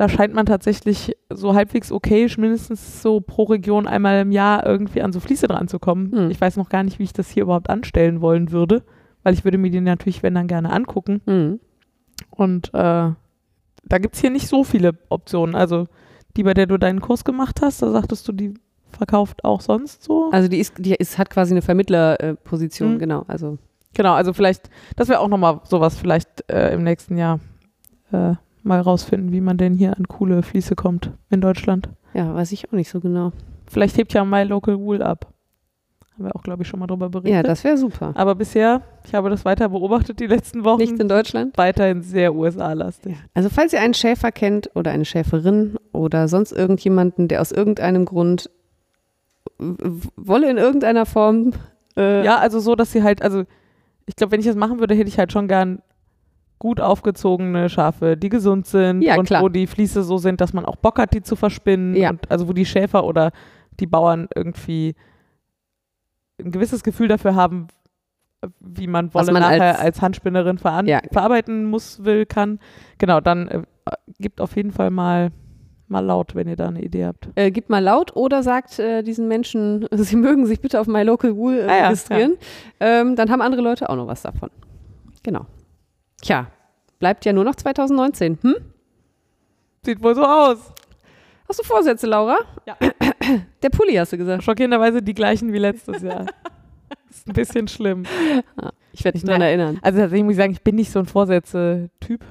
da 0.00 0.08
scheint 0.08 0.32
man 0.32 0.46
tatsächlich 0.46 1.14
so 1.28 1.54
halbwegs 1.54 1.92
okay, 1.92 2.26
mindestens 2.38 3.02
so 3.02 3.20
pro 3.20 3.42
Region 3.42 3.86
einmal 3.86 4.22
im 4.22 4.32
Jahr 4.32 4.64
irgendwie 4.64 5.02
an 5.02 5.12
so 5.12 5.20
Fließe 5.20 5.46
dran 5.46 5.68
zu 5.68 5.78
kommen. 5.78 6.10
Hm. 6.10 6.30
Ich 6.30 6.40
weiß 6.40 6.56
noch 6.56 6.70
gar 6.70 6.82
nicht, 6.84 6.98
wie 6.98 7.02
ich 7.02 7.12
das 7.12 7.28
hier 7.28 7.42
überhaupt 7.42 7.68
anstellen 7.68 8.22
wollen 8.22 8.50
würde, 8.50 8.82
weil 9.24 9.34
ich 9.34 9.44
würde 9.44 9.58
mir 9.58 9.70
die 9.70 9.82
natürlich, 9.82 10.22
wenn 10.22 10.34
dann 10.34 10.46
gerne 10.46 10.72
angucken. 10.72 11.20
Mhm. 11.26 11.60
Und 12.30 12.68
äh, 12.72 12.72
da 12.72 13.98
gibt 13.98 14.14
es 14.14 14.22
hier 14.22 14.30
nicht 14.30 14.48
so 14.48 14.64
viele 14.64 14.92
Optionen. 15.10 15.54
Also 15.54 15.86
die, 16.34 16.44
bei 16.44 16.54
der 16.54 16.64
du 16.64 16.78
deinen 16.78 17.02
Kurs 17.02 17.22
gemacht 17.22 17.60
hast, 17.60 17.82
da 17.82 17.90
sagtest 17.90 18.26
du, 18.26 18.32
die 18.32 18.54
verkauft 18.88 19.44
auch 19.44 19.60
sonst 19.60 20.02
so. 20.02 20.30
Also 20.32 20.48
die 20.48 20.60
ist, 20.60 20.76
die 20.78 20.94
ist, 20.94 21.18
hat 21.18 21.28
quasi 21.28 21.52
eine 21.52 21.60
Vermittlerposition, 21.60 22.94
Mhm. 22.94 22.98
genau. 23.00 23.24
Also 23.28 23.58
Genau, 23.92 24.14
also 24.14 24.32
vielleicht, 24.32 24.70
das 24.96 25.08
wäre 25.08 25.20
auch 25.20 25.28
nochmal 25.28 25.60
sowas, 25.64 25.98
vielleicht 25.98 26.50
äh, 26.50 26.72
im 26.72 26.84
nächsten 26.84 27.18
Jahr 27.18 27.38
äh, 28.12 28.34
mal 28.70 28.80
rausfinden, 28.80 29.32
wie 29.32 29.40
man 29.40 29.56
denn 29.58 29.74
hier 29.74 29.96
an 29.96 30.06
coole 30.08 30.42
Fließe 30.42 30.74
kommt 30.76 31.10
in 31.28 31.40
Deutschland. 31.40 31.88
ja, 32.14 32.32
weiß 32.34 32.52
ich 32.52 32.68
auch 32.68 32.72
nicht 32.72 32.88
so 32.88 33.00
genau. 33.00 33.32
Vielleicht 33.68 33.96
hebt 33.98 34.12
ja 34.14 34.24
My 34.24 34.42
Local 34.44 34.78
Wool 34.78 35.02
ab. 35.02 35.26
Haben 36.14 36.24
wir 36.24 36.36
auch, 36.36 36.42
glaube 36.42 36.62
ich, 36.62 36.68
schon 36.68 36.80
mal 36.80 36.86
drüber 36.86 37.08
berichtet. 37.08 37.32
Ja, 37.32 37.42
das 37.42 37.62
wäre 37.64 37.76
super. 37.76 38.12
Aber 38.14 38.34
bisher, 38.34 38.82
ich 39.06 39.14
habe 39.14 39.30
das 39.30 39.44
weiter 39.44 39.68
beobachtet 39.68 40.18
die 40.20 40.26
letzten 40.26 40.64
Wochen, 40.64 40.80
Nicht 40.80 40.98
in 40.98 41.08
Deutschland? 41.08 41.56
weiterhin 41.56 42.02
sehr 42.02 42.34
USA-lastig. 42.34 43.16
Also 43.34 43.48
falls 43.48 43.72
ihr 43.72 43.80
einen 43.80 43.94
Schäfer 43.94 44.30
kennt 44.32 44.70
oder 44.74 44.90
eine 44.90 45.04
Schäferin 45.04 45.76
oder 45.92 46.28
sonst 46.28 46.52
irgendjemanden, 46.52 47.28
der 47.28 47.40
aus 47.40 47.52
irgendeinem 47.52 48.04
Grund 48.04 48.50
wolle 50.16 50.50
in 50.50 50.56
irgendeiner 50.58 51.06
Form 51.06 51.52
äh, 51.96 52.24
Ja, 52.24 52.38
also 52.38 52.60
so, 52.60 52.74
dass 52.74 52.92
sie 52.92 53.02
halt, 53.02 53.22
also 53.22 53.44
ich 54.06 54.16
glaube, 54.16 54.32
wenn 54.32 54.40
ich 54.40 54.46
das 54.46 54.56
machen 54.56 54.80
würde, 54.80 54.94
hätte 54.94 55.08
ich 55.08 55.18
halt 55.18 55.32
schon 55.32 55.48
gern 55.48 55.80
gut 56.60 56.80
aufgezogene 56.80 57.68
Schafe, 57.68 58.16
die 58.16 58.28
gesund 58.28 58.66
sind 58.68 59.02
Ja, 59.02 59.16
und 59.18 59.24
klar. 59.26 59.42
wo 59.42 59.48
die 59.48 59.66
Fließe 59.66 60.04
so 60.04 60.18
sind, 60.18 60.40
dass 60.40 60.52
man 60.52 60.64
auch 60.64 60.76
Bock 60.76 60.98
hat, 61.00 61.12
die 61.14 61.22
zu 61.22 61.34
verspinnen. 61.34 61.96
Ja. 61.96 62.10
Und 62.10 62.30
also 62.30 62.46
wo 62.46 62.52
die 62.52 62.66
Schäfer 62.66 63.02
oder 63.04 63.32
die 63.80 63.86
Bauern 63.86 64.28
irgendwie 64.34 64.94
ein 66.38 66.52
gewisses 66.52 66.82
Gefühl 66.82 67.08
dafür 67.08 67.34
haben, 67.34 67.66
wie 68.60 68.86
man 68.86 69.12
Wolle 69.12 69.32
man 69.32 69.42
nachher 69.42 69.70
als- 69.70 69.80
als, 69.80 70.02
Handspinnerin 70.02 70.58
veran 70.58 70.86
Ja. 70.86 71.00
verarbeiten 71.10 71.64
muss, 71.64 72.04
will, 72.04 72.24
kann. 72.26 72.58
Genau, 72.98 73.20
dann 73.20 73.48
äh, 73.48 73.62
gibt 74.18 74.40
auf 74.40 74.54
jeden 74.56 74.70
Fall 74.70 74.90
mal, 74.90 75.30
mal 75.88 76.00
laut, 76.04 76.34
wenn 76.34 76.46
ihr 76.48 76.56
da 76.56 76.68
eine 76.68 76.82
Idee 76.82 77.06
habt. 77.06 77.28
äh, 77.36 77.50
gibt 77.50 77.68
mal 77.70 77.82
laut 77.82 78.14
oder 78.16 78.42
sagt 78.42 78.78
äh, 78.78 79.02
diesen 79.02 79.28
Menschen, 79.28 79.86
sie 79.92 80.16
mögen 80.16 80.44
sich 80.46 80.60
bitte 80.60 80.78
auf 80.80 80.86
My 80.86 81.02
Local 81.02 81.36
Wool 81.36 81.54
äh, 81.58 81.62
Ah 81.68 81.76
ja, 81.76 81.84
registrieren. 81.88 82.36
Ähm, 82.80 83.16
dann 83.16 83.30
haben 83.30 83.40
andere 83.42 83.62
Leute 83.62 83.88
auch 83.90 83.96
noch 83.96 84.06
was 84.06 84.22
davon. 84.22 84.50
Genau. 85.22 85.46
Tja, 86.22 86.46
bleibt 86.98 87.24
ja 87.24 87.32
nur 87.32 87.44
noch 87.44 87.54
2019. 87.54 88.38
Hm? 88.42 88.54
Sieht 89.84 90.02
wohl 90.02 90.14
so 90.14 90.24
aus. 90.24 90.58
Hast 91.48 91.58
du 91.60 91.64
Vorsätze, 91.64 92.06
Laura? 92.06 92.38
Ja. 92.66 92.76
Der 93.62 93.70
Pulli 93.70 93.94
hast 93.94 94.12
du 94.12 94.18
gesagt. 94.18 94.42
Schockierenderweise 94.44 95.02
die 95.02 95.14
gleichen 95.14 95.52
wie 95.52 95.58
letztes 95.58 96.02
Jahr. 96.02 96.26
ist 97.10 97.26
ein 97.28 97.32
bisschen 97.32 97.68
schlimm. 97.68 98.04
Ich 98.92 99.04
werde 99.04 99.18
dich 99.18 99.24
Nein. 99.24 99.40
daran 99.40 99.42
erinnern. 99.42 99.78
Also 99.82 99.98
tatsächlich 99.98 100.24
muss 100.24 100.32
ich 100.32 100.38
sagen, 100.38 100.52
ich 100.52 100.62
bin 100.62 100.76
nicht 100.76 100.90
so 100.92 100.98
ein 100.98 101.06
Vorsätze-Typ. 101.06 102.24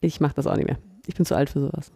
Ich 0.00 0.20
mache 0.20 0.34
das 0.34 0.46
auch 0.46 0.56
nicht 0.56 0.66
mehr. 0.66 0.78
Ich 1.06 1.14
bin 1.14 1.24
zu 1.24 1.34
alt 1.36 1.50
für 1.50 1.60
sowas. 1.60 1.92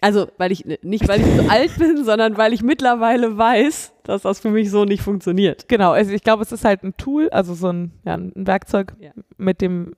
Also, 0.00 0.28
weil 0.36 0.52
ich 0.52 0.64
nicht, 0.82 1.08
weil 1.08 1.20
ich 1.20 1.36
zu 1.36 1.50
alt 1.50 1.78
bin, 1.78 2.04
sondern 2.04 2.36
weil 2.36 2.52
ich 2.52 2.62
mittlerweile 2.62 3.36
weiß, 3.38 3.92
dass 4.02 4.22
das 4.22 4.40
für 4.40 4.50
mich 4.50 4.70
so 4.70 4.84
nicht 4.84 5.02
funktioniert. 5.02 5.68
Genau, 5.68 5.92
also 5.92 6.12
ich 6.12 6.22
glaube, 6.22 6.42
es 6.42 6.52
ist 6.52 6.64
halt 6.64 6.82
ein 6.82 6.96
Tool, 6.96 7.30
also 7.30 7.54
so 7.54 7.68
ein, 7.68 7.92
ja, 8.04 8.14
ein 8.14 8.32
Werkzeug, 8.34 8.94
Ja. 9.00 9.12
mit 9.38 9.60
dem 9.60 9.94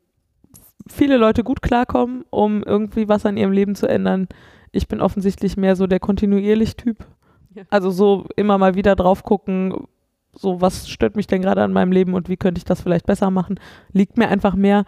viele 0.92 1.16
Leute 1.16 1.44
gut 1.44 1.62
klarkommen, 1.62 2.24
um 2.30 2.62
irgendwie 2.62 3.08
was 3.08 3.26
an 3.26 3.36
ihrem 3.36 3.52
Leben 3.52 3.74
zu 3.74 3.86
ändern. 3.86 4.28
Ich 4.72 4.88
bin 4.88 5.00
offensichtlich 5.00 5.56
mehr 5.56 5.76
so 5.76 5.86
der 5.86 6.00
kontinuierlich 6.00 6.76
Typ. 6.76 7.06
Ja. 7.54 7.64
Also 7.70 7.90
so 7.90 8.26
immer 8.36 8.58
mal 8.58 8.74
wieder 8.74 8.96
drauf 8.96 9.22
gucken, 9.22 9.86
so 10.32 10.60
was 10.60 10.88
stört 10.88 11.16
mich 11.16 11.26
denn 11.26 11.42
gerade 11.42 11.62
an 11.62 11.72
meinem 11.72 11.92
Leben 11.92 12.14
und 12.14 12.28
wie 12.28 12.36
könnte 12.36 12.58
ich 12.58 12.64
das 12.64 12.82
vielleicht 12.82 13.06
besser 13.06 13.30
machen. 13.30 13.58
Liegt 13.92 14.18
mir 14.18 14.28
einfach 14.28 14.54
mehr. 14.54 14.84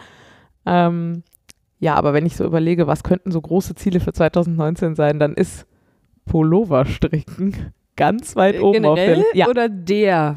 Ähm, 0.66 1.22
ja, 1.78 1.94
aber 1.94 2.12
wenn 2.12 2.26
ich 2.26 2.36
so 2.36 2.44
überlege, 2.44 2.86
was 2.86 3.02
könnten 3.02 3.30
so 3.30 3.40
große 3.40 3.74
Ziele 3.74 4.00
für 4.00 4.12
2019 4.12 4.94
sein, 4.94 5.18
dann 5.18 5.34
ist 5.34 5.66
Pullover 6.26 6.84
stricken 6.84 7.72
ganz 7.96 8.36
weit 8.36 8.60
oben 8.60 8.84
auf 8.84 8.94
der 8.94 9.06
Generell 9.06 9.16
Liste. 9.16 9.38
Ja, 9.38 9.48
oder 9.48 9.68
der? 9.68 10.36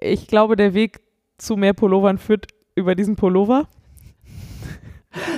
ich 0.00 0.26
glaube, 0.26 0.56
der 0.56 0.74
Weg 0.74 1.00
zu 1.38 1.56
mehr 1.56 1.72
Pullovern 1.72 2.18
führt 2.18 2.46
über 2.74 2.94
diesen 2.94 3.16
Pullover. 3.16 3.66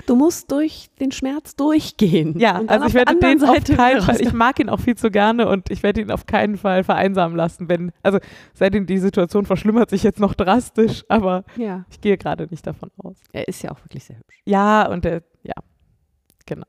Du 0.06 0.16
musst 0.16 0.50
durch 0.50 0.90
den 1.00 1.12
Schmerz 1.12 1.56
durchgehen. 1.56 2.38
Ja, 2.38 2.62
also 2.66 2.84
auf 2.84 2.88
ich 2.88 2.94
werde 2.94 3.16
den 3.16 3.42
auf 3.42 3.48
Seite 3.48 3.74
keinen 3.76 3.96
wieder 3.96 4.02
Fall, 4.06 4.20
ich 4.20 4.32
mag 4.32 4.58
ihn 4.60 4.68
auch 4.68 4.80
viel 4.80 4.96
zu 4.96 5.10
gerne 5.10 5.48
und 5.48 5.70
ich 5.70 5.82
werde 5.82 6.00
ihn 6.00 6.10
auf 6.10 6.26
keinen 6.26 6.56
Fall 6.56 6.84
vereinsamen 6.84 7.36
lassen, 7.36 7.68
wenn, 7.68 7.92
also 8.02 8.18
seitdem 8.54 8.86
die 8.86 8.98
Situation 8.98 9.46
verschlimmert 9.46 9.90
sich 9.90 10.02
jetzt 10.02 10.20
noch 10.20 10.34
drastisch, 10.34 11.04
aber 11.08 11.44
Ja, 11.56 11.84
ich 11.90 12.00
gehe 12.00 12.16
gerade 12.18 12.46
nicht 12.50 12.66
davon 12.66 12.90
aus. 12.98 13.16
er 13.32 13.48
ist 13.48 13.62
ja 13.62 13.70
auch 13.70 13.84
wirklich 13.84 14.04
sehr 14.04 14.16
hübsch. 14.16 14.40
Ja, 14.44 14.88
und 14.88 15.04
der, 15.04 15.22
ja, 15.42 15.54
genau. 16.46 16.66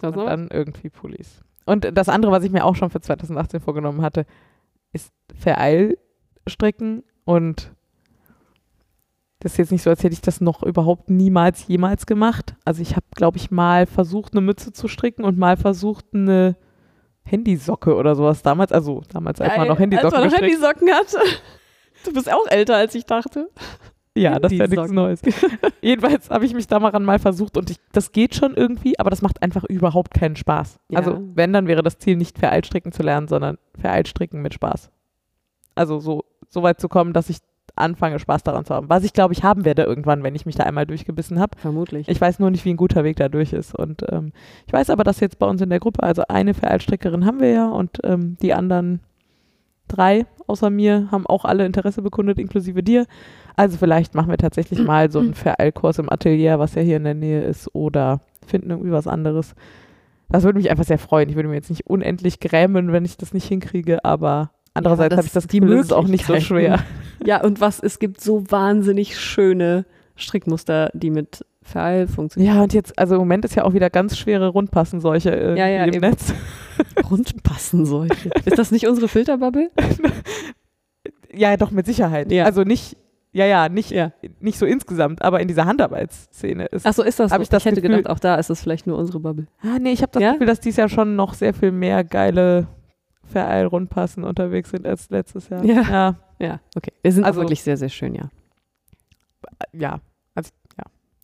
Sonst 0.00 0.16
Und 0.16 0.26
dann 0.26 0.48
irgendwie 0.48 0.90
Pullis. 0.90 1.40
Und 1.66 1.96
das 1.96 2.08
andere, 2.08 2.32
was 2.32 2.44
ich 2.44 2.50
mir 2.50 2.64
auch 2.64 2.76
schon 2.76 2.90
für 2.90 3.00
2018 3.00 3.60
vorgenommen 3.60 4.02
hatte, 4.02 4.26
ist 4.92 5.12
Vereilstricken 5.34 7.04
und 7.24 7.72
das 9.44 9.52
ist 9.52 9.58
jetzt 9.58 9.72
nicht 9.72 9.82
so, 9.82 9.90
als 9.90 10.02
hätte 10.02 10.14
ich 10.14 10.22
das 10.22 10.40
noch 10.40 10.62
überhaupt 10.62 11.10
niemals 11.10 11.68
jemals 11.68 12.06
gemacht. 12.06 12.54
Also 12.64 12.80
ich 12.80 12.96
habe, 12.96 13.04
glaube 13.14 13.36
ich, 13.36 13.50
mal 13.50 13.84
versucht, 13.84 14.32
eine 14.32 14.40
Mütze 14.40 14.72
zu 14.72 14.88
stricken 14.88 15.22
und 15.22 15.36
mal 15.36 15.58
versucht, 15.58 16.06
eine 16.14 16.56
Handysocke 17.24 17.94
oder 17.94 18.14
sowas 18.14 18.40
damals, 18.40 18.72
also 18.72 19.02
damals, 19.12 19.42
als 19.42 19.54
man 19.58 19.68
noch 19.68 19.78
Handysocken 19.78 20.16
Als 20.16 20.32
man 20.32 20.32
noch 20.32 20.48
Handysocken 20.48 20.90
hatte. 20.90 21.18
Du 22.06 22.14
bist 22.14 22.32
auch 22.32 22.46
älter, 22.46 22.76
als 22.76 22.94
ich 22.94 23.04
dachte. 23.04 23.50
Ja, 24.16 24.38
das 24.38 24.50
wäre 24.50 24.62
nichts 24.62 24.90
Handysocken. 24.90 24.94
Neues. 24.94 25.20
Jedenfalls 25.82 26.30
habe 26.30 26.46
ich 26.46 26.54
mich 26.54 26.66
daran 26.66 27.04
mal 27.04 27.18
versucht 27.18 27.58
und 27.58 27.68
ich, 27.68 27.76
das 27.92 28.12
geht 28.12 28.34
schon 28.34 28.54
irgendwie, 28.54 28.98
aber 28.98 29.10
das 29.10 29.20
macht 29.20 29.42
einfach 29.42 29.64
überhaupt 29.64 30.14
keinen 30.14 30.36
Spaß. 30.36 30.78
Ja. 30.88 31.00
Also 31.00 31.20
wenn, 31.34 31.52
dann 31.52 31.66
wäre 31.66 31.82
das 31.82 31.98
Ziel 31.98 32.16
nicht 32.16 32.38
Vereilstricken 32.38 32.92
zu 32.92 33.02
lernen, 33.02 33.28
sondern 33.28 33.58
Vereilstricken 33.78 34.40
mit 34.40 34.54
Spaß. 34.54 34.90
Also 35.74 36.00
so, 36.00 36.24
so 36.48 36.62
weit 36.62 36.80
zu 36.80 36.88
kommen, 36.88 37.12
dass 37.12 37.28
ich 37.28 37.40
anfange, 37.76 38.18
Spaß 38.18 38.42
daran 38.42 38.64
zu 38.64 38.74
haben. 38.74 38.88
Was 38.88 39.04
ich 39.04 39.12
glaube, 39.12 39.34
ich 39.34 39.42
haben 39.42 39.64
werde 39.64 39.82
irgendwann, 39.82 40.22
wenn 40.22 40.34
ich 40.34 40.46
mich 40.46 40.54
da 40.54 40.64
einmal 40.64 40.86
durchgebissen 40.86 41.40
habe. 41.40 41.58
Vermutlich. 41.58 42.08
Ich 42.08 42.20
weiß 42.20 42.38
nur 42.38 42.50
nicht, 42.50 42.64
wie 42.64 42.70
ein 42.70 42.76
guter 42.76 43.04
Weg 43.04 43.16
da 43.16 43.28
durch 43.28 43.52
ist. 43.52 43.74
Und 43.74 44.04
ähm, 44.10 44.32
ich 44.66 44.72
weiß 44.72 44.90
aber, 44.90 45.04
dass 45.04 45.20
jetzt 45.20 45.38
bei 45.38 45.46
uns 45.46 45.60
in 45.60 45.70
der 45.70 45.80
Gruppe, 45.80 46.02
also 46.02 46.22
eine 46.28 46.54
Vereilstrickerin 46.54 47.26
haben 47.26 47.40
wir 47.40 47.50
ja 47.50 47.68
und 47.68 47.98
ähm, 48.04 48.36
die 48.40 48.54
anderen 48.54 49.00
drei 49.88 50.26
außer 50.46 50.70
mir 50.70 51.08
haben 51.10 51.26
auch 51.26 51.44
alle 51.44 51.66
Interesse 51.66 52.02
bekundet, 52.02 52.38
inklusive 52.38 52.82
dir. 52.82 53.06
Also 53.56 53.76
vielleicht 53.78 54.14
machen 54.14 54.30
wir 54.30 54.38
tatsächlich 54.38 54.78
mal 54.84 55.10
so 55.10 55.20
einen 55.20 55.34
Vereilkurs 55.34 55.98
im 55.98 56.10
Atelier, 56.10 56.58
was 56.58 56.74
ja 56.74 56.82
hier 56.82 56.96
in 56.96 57.04
der 57.04 57.14
Nähe 57.14 57.42
ist, 57.42 57.74
oder 57.74 58.20
finden 58.46 58.70
irgendwie 58.70 58.92
was 58.92 59.06
anderes. 59.06 59.54
Das 60.28 60.44
würde 60.44 60.58
mich 60.58 60.70
einfach 60.70 60.84
sehr 60.84 60.98
freuen. 60.98 61.28
Ich 61.28 61.36
würde 61.36 61.48
mir 61.48 61.54
jetzt 61.54 61.70
nicht 61.70 61.86
unendlich 61.86 62.40
grämen, 62.40 62.92
wenn 62.92 63.04
ich 63.04 63.16
das 63.16 63.34
nicht 63.34 63.46
hinkriege, 63.46 64.04
aber 64.04 64.50
andererseits 64.74 65.10
das- 65.10 65.16
habe 65.18 65.26
ich 65.26 65.32
das 65.32 65.48
Gefühl, 65.48 65.72
es 65.78 65.86
ist 65.86 65.92
auch 65.92 66.06
nicht 66.08 66.26
so 66.26 66.38
schwer. 66.40 66.80
Ja, 67.24 67.42
und 67.42 67.60
was, 67.60 67.80
es 67.80 67.98
gibt 68.00 68.20
so 68.20 68.44
wahnsinnig 68.50 69.18
schöne 69.18 69.86
Strickmuster, 70.14 70.90
die 70.92 71.08
mit 71.10 71.46
Vereil 71.62 72.06
funktionieren. 72.06 72.54
Ja, 72.56 72.62
und 72.62 72.74
jetzt, 72.74 72.98
also 72.98 73.14
im 73.14 73.20
Moment 73.20 73.46
ist 73.46 73.54
ja 73.54 73.64
auch 73.64 73.72
wieder 73.72 73.88
ganz 73.88 74.18
schwere 74.18 74.48
Rundpassenseuche 74.48 75.30
irgendwie 75.30 75.60
Ja, 75.60 75.68
ja, 75.68 75.84
im 75.84 75.94
eben. 75.94 76.00
Netz. 76.00 76.34
Rund 77.10 77.42
passen 77.42 77.86
solche. 77.86 78.28
Ist 78.44 78.58
das 78.58 78.72
nicht 78.72 78.86
unsere 78.86 79.08
Filterbubble? 79.08 79.70
Ja, 81.32 81.56
doch, 81.56 81.70
mit 81.70 81.86
Sicherheit. 81.86 82.30
Ja. 82.30 82.44
Also 82.44 82.62
nicht, 82.62 82.96
ja, 83.32 83.44
ja, 83.46 83.68
nicht, 83.68 83.90
Ja. 83.90 84.12
nicht 84.40 84.58
so 84.58 84.66
insgesamt, 84.66 85.22
aber 85.22 85.40
in 85.40 85.48
dieser 85.48 85.64
Handarbeitsszene 85.64 86.66
ist. 86.66 86.86
Ach 86.86 86.92
so, 86.92 87.02
ist 87.02 87.18
das 87.18 87.30
so? 87.32 87.40
ich 87.40 87.48
das 87.48 87.64
hätte 87.64 87.80
Gefühl- 87.80 87.96
gedacht, 87.98 88.12
auch 88.14 88.18
da 88.20 88.36
ist 88.36 88.50
es 88.50 88.60
vielleicht 88.62 88.86
nur 88.86 88.98
unsere 88.98 89.18
Bubble. 89.20 89.46
ah, 89.62 89.78
nee, 89.80 89.90
ich 89.92 90.02
habe 90.02 90.12
das 90.12 90.22
Ja? 90.22 90.32
Gefühl, 90.32 90.46
dass 90.46 90.60
dies 90.60 90.76
Jahr 90.76 90.88
schon 90.88 91.16
noch 91.16 91.34
sehr 91.34 91.52
viel 91.54 91.72
mehr 91.72 92.04
geile 92.04 92.68
Vereil-Rundpassen 93.30 94.24
unterwegs 94.24 94.70
sind 94.70 94.86
als 94.86 95.10
letztes 95.10 95.48
Jahr. 95.48 95.64
Ja. 95.64 95.82
Ja. 95.82 96.16
Ja, 96.40 96.60
okay. 96.76 96.92
Wir 97.02 97.12
sind 97.12 97.24
Also- 97.24 97.40
auch 97.40 97.44
wirklich 97.44 97.62
sehr, 97.62 97.76
sehr 97.76 97.88
schön, 97.88 98.14
ja. 98.14 98.28
ja. 99.72 100.00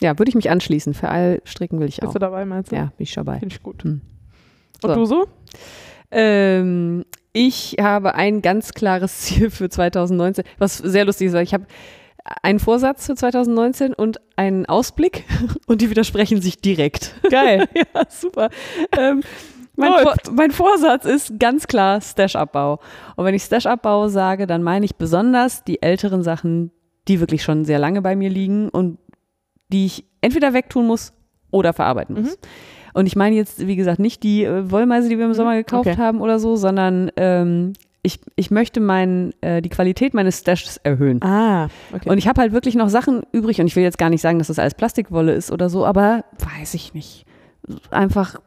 Ja, 0.02 0.18
würde 0.18 0.30
ich 0.30 0.34
mich 0.34 0.48
anschließen. 0.48 0.94
Vereil 0.94 1.42
stricken 1.44 1.78
will 1.78 1.86
ich 1.86 1.96
Bist 1.98 2.08
auch. 2.08 2.12
du 2.14 2.18
dabei, 2.20 2.46
meinst 2.46 2.72
du? 2.72 2.76
Ja, 2.76 2.84
bin 2.96 3.02
ich 3.04 3.12
dabei. 3.12 3.38
Finde 3.38 3.54
ich 3.54 3.62
gut. 3.62 3.84
Hm. 3.84 4.00
Und 4.82 4.88
So. 4.88 4.94
du 4.94 5.04
so? 5.04 5.28
Ähm, 6.10 7.04
ich 7.34 7.76
habe 7.78 8.14
ein 8.14 8.40
ganz 8.40 8.72
klares 8.72 9.18
Ziel 9.20 9.50
für 9.50 9.68
2019, 9.68 10.44
was 10.56 10.78
sehr 10.78 11.04
lustig 11.04 11.26
ist, 11.26 11.34
weil 11.34 11.42
ich 11.44 11.52
habe 11.52 11.66
einen 12.42 12.60
Vorsatz 12.60 13.04
für 13.06 13.14
2019 13.14 13.92
und 13.92 14.20
einen 14.36 14.64
Ausblick 14.64 15.24
und 15.66 15.82
die 15.82 15.90
widersprechen 15.90 16.40
sich 16.40 16.62
direkt. 16.62 17.14
Geil. 17.30 17.68
ja, 17.74 17.84
super. 18.08 18.48
Ähm, 18.98 19.22
mein, 19.76 19.92
Vor 20.02 20.14
mein 20.32 20.50
Vorsatz 20.50 21.04
ist 21.04 21.38
ganz 21.38 21.66
klar 21.66 22.00
Stash-Abbau. 22.00 22.80
Und 23.16 23.24
wenn 23.24 23.34
ich 23.34 23.44
Stash-Abbau 23.44 24.08
sage, 24.08 24.46
dann 24.46 24.62
meine 24.62 24.84
ich 24.84 24.96
besonders 24.96 25.64
die 25.64 25.82
älteren 25.82 26.22
Sachen, 26.22 26.70
die 27.08 27.20
wirklich 27.20 27.42
schon 27.42 27.64
sehr 27.64 27.78
lange 27.78 28.02
bei 28.02 28.16
mir 28.16 28.30
liegen 28.30 28.68
und 28.68 28.98
die 29.68 29.86
ich 29.86 30.04
entweder 30.20 30.52
wegtun 30.52 30.86
muss 30.86 31.12
oder 31.50 31.72
verarbeiten 31.72 32.16
muss. 32.20 32.32
Mhm. 32.32 32.36
Und 32.92 33.06
ich 33.06 33.16
meine 33.16 33.36
jetzt, 33.36 33.66
wie 33.66 33.76
gesagt, 33.76 34.00
nicht 34.00 34.22
die 34.22 34.44
äh, 34.44 34.70
Wollmeise, 34.70 35.08
die 35.08 35.18
wir 35.18 35.24
im 35.24 35.34
Sommer 35.34 35.54
gekauft 35.54 35.88
okay. 35.88 35.96
haben 35.96 36.20
oder 36.20 36.38
so, 36.38 36.56
sondern 36.56 37.10
ähm, 37.16 37.72
ich, 38.02 38.20
ich 38.36 38.50
möchte 38.50 38.80
mein, 38.80 39.32
äh, 39.42 39.62
die 39.62 39.68
Qualität 39.68 40.14
meines 40.14 40.38
Stashes 40.38 40.78
erhöhen. 40.78 41.22
Ah, 41.22 41.68
okay. 41.92 42.08
Und 42.08 42.18
ich 42.18 42.26
habe 42.26 42.40
halt 42.40 42.52
wirklich 42.52 42.74
noch 42.74 42.88
Sachen 42.88 43.22
übrig 43.32 43.60
und 43.60 43.66
ich 43.66 43.76
will 43.76 43.82
jetzt 43.82 43.98
gar 43.98 44.10
nicht 44.10 44.22
sagen, 44.22 44.38
dass 44.38 44.48
das 44.48 44.58
alles 44.58 44.74
Plastikwolle 44.74 45.32
ist 45.34 45.52
oder 45.52 45.68
so, 45.68 45.84
aber 45.84 46.24
weiß 46.38 46.74
ich 46.74 46.94
nicht. 46.94 47.26
Einfach 47.90 48.40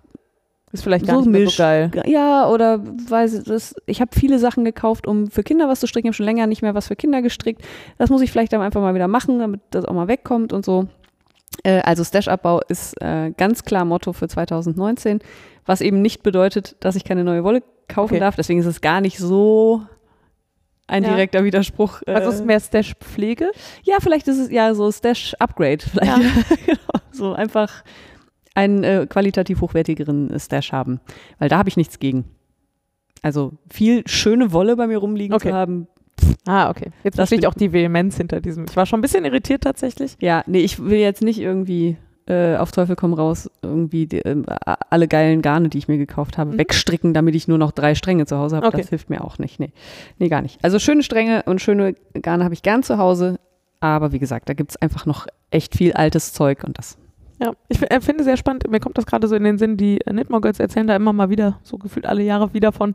ist 0.73 0.83
vielleicht 0.83 1.05
gar 1.07 1.23
so 1.23 1.29
nicht 1.29 1.39
Misch. 1.45 1.55
so 1.57 1.63
geil. 1.63 1.91
Ja, 2.05 2.49
oder 2.49 2.81
weiß 2.83 3.33
ich, 3.35 3.43
das, 3.45 3.75
ich 3.85 4.01
habe 4.01 4.11
viele 4.13 4.39
Sachen 4.39 4.65
gekauft, 4.65 5.07
um 5.07 5.29
für 5.29 5.43
Kinder 5.43 5.69
was 5.69 5.79
zu 5.79 5.87
stricken. 5.87 6.07
Ich 6.07 6.09
habe 6.09 6.15
schon 6.17 6.25
länger 6.25 6.47
nicht 6.47 6.61
mehr 6.61 6.73
was 6.75 6.87
für 6.87 6.95
Kinder 6.95 7.21
gestrickt. 7.21 7.61
Das 7.97 8.09
muss 8.09 8.21
ich 8.21 8.31
vielleicht 8.31 8.51
dann 8.53 8.61
einfach 8.61 8.81
mal 8.81 8.95
wieder 8.95 9.07
machen, 9.07 9.39
damit 9.39 9.61
das 9.69 9.85
auch 9.85 9.93
mal 9.93 10.07
wegkommt 10.07 10.51
und 10.51 10.65
so. 10.65 10.87
Äh, 11.63 11.81
also 11.81 12.03
Stash-Abbau 12.03 12.61
ist 12.67 12.99
äh, 13.01 13.31
ganz 13.37 13.63
klar 13.63 13.85
Motto 13.85 14.11
für 14.13 14.27
2019, 14.27 15.19
was 15.65 15.81
eben 15.81 16.01
nicht 16.01 16.23
bedeutet, 16.23 16.75
dass 16.79 16.95
ich 16.95 17.03
keine 17.05 17.23
neue 17.23 17.43
Wolle 17.43 17.61
kaufen 17.87 18.13
Okay. 18.15 18.19
darf. 18.19 18.35
Deswegen 18.35 18.59
ist 18.59 18.65
es 18.65 18.81
gar 18.81 18.99
nicht 19.01 19.19
so 19.19 19.83
ein 20.87 21.03
Ja. 21.03 21.09
direkter 21.09 21.43
Widerspruch. 21.43 22.01
Äh, 22.07 22.13
Also 22.13 22.29
es 22.29 22.35
ist 22.37 22.45
mehr 22.45 22.59
Stash-Pflege. 22.59 23.51
ja, 23.83 23.97
vielleicht 24.01 24.27
ist 24.27 24.39
es 24.39 24.49
ja 24.51 24.73
so 24.73 24.91
Stash-Upgrade. 24.91 25.77
Vielleicht. 25.79 26.11
Ja. 26.17 26.17
genau. 26.65 26.79
So 27.11 27.33
einfach 27.33 27.83
einen 28.55 28.83
äh, 28.83 29.07
qualitativ 29.09 29.61
hochwertigeren 29.61 30.29
äh, 30.31 30.39
Stash 30.39 30.71
haben. 30.71 30.99
Weil 31.39 31.49
da 31.49 31.57
habe 31.57 31.69
ich 31.69 31.77
nichts 31.77 31.99
gegen. 31.99 32.25
Also 33.21 33.53
viel 33.71 34.03
schöne 34.07 34.51
Wolle 34.51 34.75
bei 34.75 34.87
mir 34.87 34.97
rumliegen 34.97 35.33
Okay. 35.35 35.49
zu 35.49 35.55
haben. 35.55 35.87
Ah, 36.45 36.69
okay. 36.69 36.91
Jetzt 37.03 37.17
Das 37.17 37.29
verstehe 37.29 37.39
ich 37.39 37.47
auch 37.47 37.53
die 37.53 37.71
Vehemenz 37.73 38.17
hinter 38.17 38.41
diesem. 38.41 38.65
Ich 38.69 38.75
war 38.75 38.85
schon 38.85 38.99
ein 38.99 39.01
bisschen 39.01 39.23
irritiert 39.25 39.63
tatsächlich. 39.63 40.17
Ja, 40.19 40.43
nee, 40.45 40.59
ich 40.59 40.83
will 40.83 40.99
jetzt 40.99 41.21
nicht 41.21 41.39
irgendwie 41.39 41.95
äh, 42.27 42.55
auf 42.57 42.71
Teufel 42.71 42.95
komm 42.95 43.13
raus 43.13 43.49
irgendwie 43.61 44.05
die, 44.07 44.25
a- 44.25 44.77
alle 44.89 45.07
geilen 45.07 45.41
Garne, 45.41 45.69
die 45.69 45.77
ich 45.77 45.87
mir 45.87 45.97
gekauft 45.97 46.37
habe, 46.37 46.51
Mhm. 46.53 46.57
wegstricken, 46.59 47.13
damit 47.13 47.35
ich 47.35 47.47
nur 47.47 47.57
noch 47.57 47.71
drei 47.71 47.95
Stränge 47.95 48.25
zu 48.25 48.37
Hause 48.37 48.57
habe. 48.57 48.67
Okay. 48.67 48.77
Das 48.77 48.89
hilft 48.89 49.09
mir 49.09 49.23
auch 49.23 49.39
nicht. 49.39 49.59
Nee. 49.59 49.71
nee, 50.19 50.29
gar 50.29 50.41
nicht. 50.41 50.63
Also 50.63 50.79
schöne 50.79 51.03
Stränge 51.03 51.43
und 51.45 51.61
schöne 51.61 51.95
Garne 52.21 52.43
habe 52.43 52.53
ich 52.53 52.61
gern 52.61 52.83
zu 52.83 52.97
Hause. 52.97 53.39
Aber 53.79 54.11
wie 54.13 54.19
gesagt, 54.19 54.47
da 54.47 54.53
gibt 54.53 54.71
es 54.71 54.77
einfach 54.81 55.05
noch 55.05 55.27
echt 55.51 55.75
viel 55.75 55.93
altes 55.93 56.31
Zeug 56.33 56.63
und 56.65 56.77
das. 56.77 56.97
Ja, 57.43 57.51
ich 57.67 57.81
äh, 57.91 57.99
finde 57.99 58.23
sehr 58.23 58.37
spannend. 58.37 58.69
Mir 58.69 58.79
kommt 58.79 58.97
das 58.97 59.05
gerade 59.05 59.27
so 59.27 59.35
in 59.35 59.43
den 59.43 59.57
Sinn, 59.57 59.75
die 59.75 59.99
äh, 60.01 60.11
Knitmore 60.11 60.41
Girls 60.41 60.59
erzählen 60.61 60.87
da 60.87 60.95
immer 60.95 61.11
mal 61.11 61.29
wieder, 61.29 61.59
so 61.63 61.77
gefühlt 61.77 62.05
alle 62.05 62.23
Jahre 62.23 62.53
wieder 62.53 62.71
von, 62.71 62.93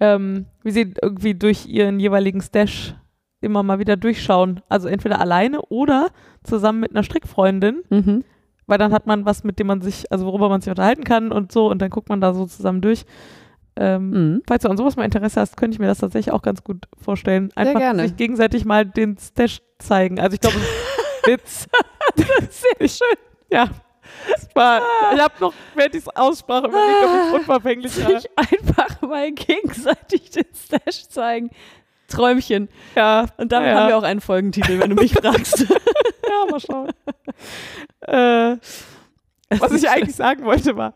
ähm, 0.00 0.46
wie 0.64 0.72
sie 0.72 0.94
irgendwie 1.00 1.34
durch 1.34 1.66
ihren 1.66 2.00
jeweiligen 2.00 2.40
Stash 2.40 2.96
immer 3.40 3.62
mal 3.62 3.78
wieder 3.78 3.96
durchschauen. 3.96 4.62
Also 4.68 4.88
entweder 4.88 5.20
alleine 5.20 5.60
oder 5.62 6.08
zusammen 6.42 6.80
mit 6.80 6.90
einer 6.90 7.04
Strickfreundin, 7.04 7.84
Mhm. 7.90 8.24
weil 8.66 8.78
dann 8.78 8.92
hat 8.92 9.06
man 9.06 9.26
was, 9.26 9.44
mit 9.44 9.58
dem 9.60 9.68
man 9.68 9.80
sich, 9.80 10.10
also 10.10 10.26
worüber 10.26 10.48
man 10.48 10.60
sich 10.60 10.70
unterhalten 10.70 11.04
kann 11.04 11.30
und 11.30 11.52
so 11.52 11.70
und 11.70 11.80
dann 11.80 11.90
guckt 11.90 12.08
man 12.08 12.20
da 12.20 12.34
so 12.34 12.46
zusammen 12.46 12.80
durch. 12.80 13.04
Ähm, 13.76 14.10
Mhm. 14.10 14.42
Falls 14.48 14.62
du 14.62 14.70
an 14.70 14.76
sowas 14.76 14.96
mal 14.96 15.04
Interesse 15.04 15.40
hast, 15.40 15.56
könnte 15.56 15.74
ich 15.74 15.78
mir 15.78 15.86
das 15.86 15.98
tatsächlich 15.98 16.32
auch 16.32 16.42
ganz 16.42 16.64
gut 16.64 16.86
vorstellen. 17.00 17.50
Einfach 17.54 17.78
gerne. 17.80 18.02
sich 18.02 18.16
gegenseitig 18.16 18.64
mal 18.64 18.84
den 18.86 19.16
Stash 19.18 19.60
zeigen. 19.78 20.18
Also 20.18 20.34
ich 20.34 20.40
glaube, 20.40 20.56
Witz. 21.26 21.68
Sehr 22.16 22.88
schön. 22.88 23.18
Ja. 23.50 23.68
War, 24.54 24.80
ich 25.14 25.20
habe 25.20 25.34
noch, 25.40 25.52
während 25.74 25.94
ich 25.94 26.02
es 26.02 26.08
aussprach, 26.16 26.64
überlegt, 26.64 27.04
ob 27.04 27.28
ich 27.28 27.34
unverfänglich 27.40 28.04
war. 28.04 28.20
Sich 28.20 28.30
einfach 28.36 29.02
mal 29.02 29.32
gegenseitig 29.32 30.30
den 30.30 30.44
Stash 30.54 31.08
zeigen. 31.08 31.50
Träumchen. 32.08 32.68
Ja, 32.94 33.26
Und 33.38 33.50
damit 33.50 33.70
ja. 33.70 33.74
haben 33.80 33.88
wir 33.88 33.96
auch 33.98 34.02
einen 34.02 34.20
Folgentitel, 34.20 34.78
wenn 34.78 34.90
du 34.90 34.96
mich 34.96 35.12
fragst. 35.14 35.66
Ja, 36.26 36.50
mal 36.50 36.58
schauen. 36.60 36.88
äh, 38.00 38.56
was 39.58 39.72
ich 39.72 39.88
eigentlich 39.88 40.16
sagen 40.16 40.44
wollte, 40.44 40.74
war, 40.76 40.94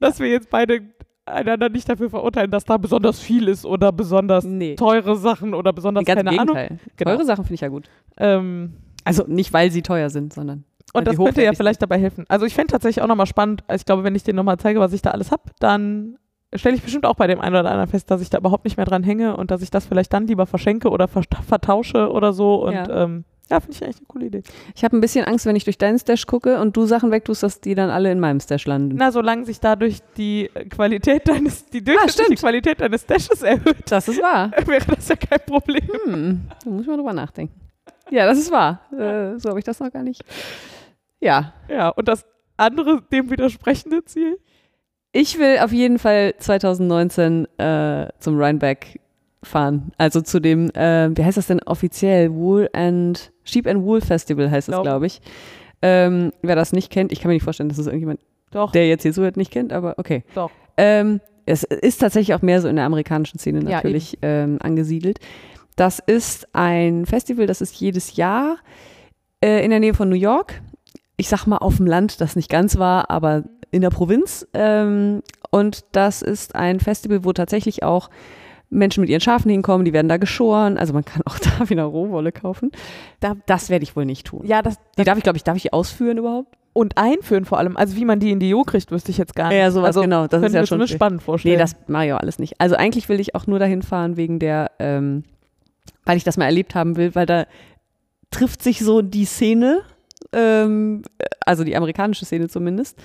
dass 0.00 0.18
wir 0.18 0.28
jetzt 0.28 0.48
beide 0.50 0.80
einander 1.26 1.68
nicht 1.68 1.88
dafür 1.88 2.08
verurteilen, 2.10 2.50
dass 2.50 2.64
da 2.64 2.76
besonders 2.78 3.20
viel 3.20 3.46
ist 3.46 3.64
oder 3.66 3.92
besonders 3.92 4.44
Nee. 4.44 4.74
teure 4.74 5.16
Sachen 5.16 5.54
oder 5.54 5.72
besonders 5.72 6.04
keine 6.04 6.30
Ahnung. 6.30 6.56
Gegenteil. 6.56 6.78
Genau. 6.96 7.10
Teure 7.12 7.24
Sachen 7.26 7.44
finde 7.44 7.54
ich 7.54 7.60
ja 7.60 7.68
gut. 7.68 7.88
Ähm, 8.16 8.74
Also 9.04 9.24
nicht, 9.26 9.52
weil 9.52 9.70
sie 9.70 9.82
teuer 9.82 10.08
sind, 10.10 10.32
sondern. 10.32 10.64
Und 10.92 11.06
das 11.06 11.16
könnte 11.16 11.42
ja 11.42 11.52
vielleicht 11.52 11.82
dabei 11.82 11.98
helfen. 11.98 12.24
Also 12.28 12.46
ich 12.46 12.54
fände 12.54 12.72
tatsächlich 12.72 13.02
auch 13.02 13.08
nochmal 13.08 13.26
spannend, 13.26 13.62
also 13.68 13.80
ich 13.80 13.86
glaube, 13.86 14.04
wenn 14.04 14.14
ich 14.14 14.24
dir 14.24 14.34
nochmal 14.34 14.58
zeige, 14.58 14.80
was 14.80 14.92
ich 14.92 15.02
da 15.02 15.10
alles 15.10 15.30
habe, 15.30 15.42
dann 15.60 16.18
stelle 16.54 16.74
ich 16.74 16.82
bestimmt 16.82 17.06
auch 17.06 17.14
bei 17.14 17.26
dem 17.28 17.40
einen 17.40 17.54
oder 17.54 17.70
anderen 17.70 17.88
fest, 17.88 18.10
dass 18.10 18.20
ich 18.20 18.28
da 18.30 18.38
überhaupt 18.38 18.64
nicht 18.64 18.76
mehr 18.76 18.86
dran 18.86 19.04
hänge 19.04 19.36
und 19.36 19.50
dass 19.52 19.62
ich 19.62 19.70
das 19.70 19.86
vielleicht 19.86 20.12
dann 20.12 20.26
lieber 20.26 20.46
verschenke 20.46 20.90
oder 20.90 21.04
verta- 21.06 21.42
vertausche 21.46 22.10
oder 22.10 22.32
so. 22.32 22.56
Und 22.64 22.72
Ja. 22.74 23.04
ähm, 23.04 23.24
ja, 23.48 23.58
finde 23.58 23.72
ich 23.76 23.82
eigentlich 23.84 23.96
eine 23.98 24.06
coole 24.06 24.26
Idee. 24.26 24.42
Ich 24.76 24.84
habe 24.84 24.96
ein 24.96 25.00
bisschen 25.00 25.24
Angst, 25.24 25.44
wenn 25.46 25.56
ich 25.56 25.64
durch 25.64 25.76
deinen 25.78 25.98
Stash 25.98 26.26
gucke 26.26 26.60
und 26.60 26.76
du 26.76 26.86
Sachen 26.86 27.10
wegtust, 27.10 27.42
dass 27.42 27.60
die 27.60 27.74
dann 27.74 27.90
alle 27.90 28.10
in 28.12 28.20
meinem 28.20 28.38
Stash 28.40 28.64
landen. 28.66 28.94
Na, 28.96 29.10
solange 29.12 29.44
sich 29.44 29.58
dadurch 29.60 29.98
die 30.16 30.48
Qualität 30.70 31.28
deines, 31.28 31.66
die 31.66 31.82
durchschnittliche 31.82 32.24
stimmt. 32.24 32.38
Qualität 32.40 32.80
deines 32.80 33.02
Stashes 33.02 33.42
erhöht, 33.42 33.90
das 33.90 34.06
ist 34.08 34.22
wahr. 34.22 34.50
wäre 34.66 34.84
das 34.94 35.08
ja 35.08 35.16
kein 35.16 35.40
Problem. 35.46 35.88
Hm, 36.04 36.40
da 36.64 36.70
muss 36.70 36.82
ich 36.82 36.86
mal 36.88 36.96
drüber 36.96 37.12
nachdenken. 37.12 37.54
Ja, 38.10 38.26
das 38.26 38.38
ist 38.38 38.50
wahr. 38.52 38.80
Äh, 38.92 39.38
so 39.38 39.48
habe 39.50 39.58
ich 39.60 39.64
das 39.64 39.78
noch 39.80 39.90
gar 39.92 40.02
nicht. 40.02 40.22
Ja, 41.20 41.52
Ja, 41.68 41.88
und 41.90 42.08
das 42.08 42.24
andere, 42.56 43.02
dem 43.12 43.30
widersprechende 43.30 44.04
Ziel? 44.04 44.38
ich 45.12 45.38
will 45.38 45.58
auf 45.58 45.72
jeden 45.72 45.98
Fall 45.98 46.34
2019 46.38 47.46
äh, 47.58 48.08
zum 48.20 48.38
Rhinebeck 48.40 49.00
fahren. 49.42 49.90
Also 49.98 50.20
zu 50.20 50.38
dem, 50.38 50.70
äh, 50.70 51.10
wie 51.16 51.24
heißt 51.24 51.36
das 51.36 51.48
denn 51.48 51.60
offiziell? 51.64 52.32
Wool 52.32 52.68
and 52.72 53.32
Sheep 53.42 53.66
and 53.66 53.82
Wool 53.82 54.00
Festival 54.00 54.50
heißt 54.50 54.68
es, 54.68 54.72
Glaub- 54.74 54.84
glaube 54.84 55.06
ich. 55.06 55.20
Ähm, 55.82 56.32
wer 56.42 56.54
das 56.56 56.72
nicht 56.72 56.92
kennt, 56.92 57.10
ich 57.10 57.20
kann 57.20 57.28
mir 57.30 57.34
nicht 57.34 57.42
vorstellen, 57.42 57.70
dass 57.70 57.78
es 57.78 57.86
irgendjemand, 57.86 58.20
Doch, 58.52 58.70
der 58.70 58.86
jetzt 58.86 59.02
hier 59.02 59.12
zuhört, 59.14 59.36
nicht 59.38 59.50
kennt, 59.50 59.72
aber 59.72 59.94
okay. 59.96 60.22
doch. 60.34 60.50
Ähm, 60.76 61.20
es 61.46 61.64
ist 61.64 61.98
tatsächlich 61.98 62.34
auch 62.36 62.42
mehr 62.42 62.60
so 62.60 62.68
in 62.68 62.76
der 62.76 62.84
amerikanischen 62.84 63.38
Szene 63.38 63.60
Ja, 63.64 63.76
natürlich 63.76 64.18
ähm, 64.22 64.58
angesiedelt. 64.62 65.18
Das 65.74 65.98
ist 65.98 66.46
ein 66.54 67.06
Festival, 67.06 67.46
das 67.46 67.62
ist 67.62 67.74
jedes 67.80 68.14
Jahr 68.16 68.58
äh, 69.42 69.64
in 69.64 69.70
der 69.70 69.80
Nähe 69.80 69.94
von 69.94 70.08
New 70.10 70.14
York. 70.16 70.60
Ich 71.20 71.28
sag 71.28 71.46
mal 71.46 71.58
auf 71.58 71.76
dem 71.76 71.86
Land, 71.86 72.20
das 72.20 72.34
nicht 72.36 72.48
ganz 72.50 72.78
war, 72.78 73.10
aber 73.10 73.44
in 73.70 73.82
der 73.82 73.90
Provinz. 73.90 74.46
Ähm, 74.54 75.22
und 75.50 75.84
das 75.92 76.22
ist 76.22 76.54
ein 76.54 76.80
Festival, 76.80 77.24
wo 77.24 77.32
tatsächlich 77.32 77.82
auch 77.82 78.10
Menschen 78.70 79.00
mit 79.00 79.10
ihren 79.10 79.20
Schafen 79.20 79.50
hinkommen, 79.50 79.84
die 79.84 79.92
werden 79.92 80.08
da 80.08 80.16
geschoren. 80.16 80.78
Also 80.78 80.92
man 80.92 81.04
kann 81.04 81.22
auch 81.26 81.38
da 81.58 81.68
wieder 81.68 81.84
Rohwolle 81.84 82.32
kaufen. 82.32 82.70
Da- 83.20 83.36
das 83.46 83.68
werde 83.68 83.82
ich 83.82 83.96
wohl 83.96 84.04
nicht 84.06 84.26
tun. 84.28 84.42
Ja, 84.44 84.62
das, 84.62 84.76
Die 84.98 85.04
darf 85.04 85.18
ich, 85.18 85.24
glaube 85.24 85.36
ich, 85.36 85.44
darf 85.44 85.56
ich 85.56 85.62
die 85.62 85.72
ausführen 85.72 86.18
überhaupt? 86.18 86.56
und 86.72 86.96
einführen 86.98 87.44
vor 87.44 87.58
allem. 87.58 87.76
Also 87.76 87.96
wie 87.96 88.04
man 88.04 88.20
die 88.20 88.30
in 88.30 88.38
die 88.38 88.48
Jo 88.48 88.62
kriegt, 88.62 88.92
wüsste 88.92 89.10
ich 89.10 89.18
jetzt 89.18 89.34
gar 89.34 89.48
nicht. 89.48 89.58
Ja, 89.58 89.72
sowas, 89.72 89.88
also, 89.88 90.02
genau. 90.02 90.28
Das 90.28 90.40
ist 90.40 90.54
ja 90.54 90.60
mir 90.60 90.66
schon 90.68 90.78
schwierig. 90.78 90.92
spannend 90.92 91.20
vorstellen. 91.20 91.54
Nee, 91.56 91.60
das 91.60 91.74
mache 91.88 92.06
ich 92.06 92.12
auch 92.12 92.20
alles 92.20 92.38
nicht. 92.38 92.60
Also 92.60 92.76
eigentlich 92.76 93.08
will 93.08 93.18
ich 93.18 93.34
auch 93.34 93.48
nur 93.48 93.58
dahin 93.58 93.82
fahren 93.82 94.16
wegen 94.16 94.38
der, 94.38 94.70
ähm, 94.78 95.24
weil 96.04 96.16
ich 96.16 96.22
das 96.22 96.36
mal 96.36 96.44
erlebt 96.44 96.76
haben 96.76 96.96
will, 96.96 97.16
weil 97.16 97.26
da 97.26 97.46
trifft 98.30 98.62
sich 98.62 98.78
so 98.80 99.02
die 99.02 99.24
Szene, 99.24 99.80
ähm, 100.32 101.02
also 101.44 101.64
die 101.64 101.76
amerikanische 101.76 102.24
Szene 102.24 102.48
zumindest. 102.48 102.98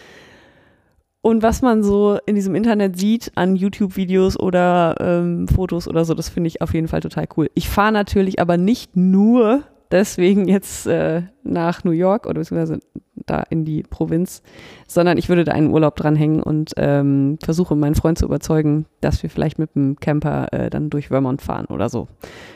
Und 1.22 1.41
was 1.41 1.64
man 1.64 1.81
so 1.81 2.19
in 2.27 2.35
diesem 2.35 2.53
Internet 2.53 2.99
sieht 2.99 3.31
an 3.34 3.56
YouTube-Videos 3.56 4.39
oder 4.39 4.95
ähm, 4.99 5.47
Fotos 5.47 5.88
oder 5.88 6.06
so, 6.06 6.14
das 6.14 6.30
finde 6.30 6.49
ich 6.49 6.61
auf 6.61 6.73
jeden 6.76 6.88
Fall 6.88 7.02
total 7.02 7.26
cool. 7.35 7.49
Ich 7.56 7.68
fahre 7.68 7.91
natürlich 7.91 8.39
aber 8.39 8.57
nicht 8.57 8.95
nur 8.95 9.64
deswegen 9.91 10.47
jetzt 10.47 10.85
äh, 10.85 11.23
nach 11.43 11.84
New 11.84 11.91
York 11.91 12.27
oder 12.27 12.39
beziehungsweise 12.39 12.80
da 13.26 13.43
in 13.49 13.65
die 13.65 13.81
Provinz, 13.81 14.43
sondern 14.88 15.18
ich 15.18 15.30
würde 15.30 15.43
da 15.43 15.53
einen 15.53 15.72
Urlaub 15.72 15.95
dranhängen 15.95 16.43
und 16.43 16.73
ähm, 16.77 17.39
versuche 17.43 17.76
meinen 17.76 17.95
Freund 17.95 18.18
zu 18.18 18.26
überzeugen, 18.26 18.85
dass 19.02 19.23
wir 19.23 19.30
vielleicht 19.30 19.57
mit 19.57 19.73
dem 19.76 19.95
Camper 19.99 20.53
äh, 20.53 20.69
dann 20.69 20.89
durch 20.89 21.07
Vermont 21.07 21.41
fahren 21.41 21.65
oder 21.68 21.89
so. 21.89 22.07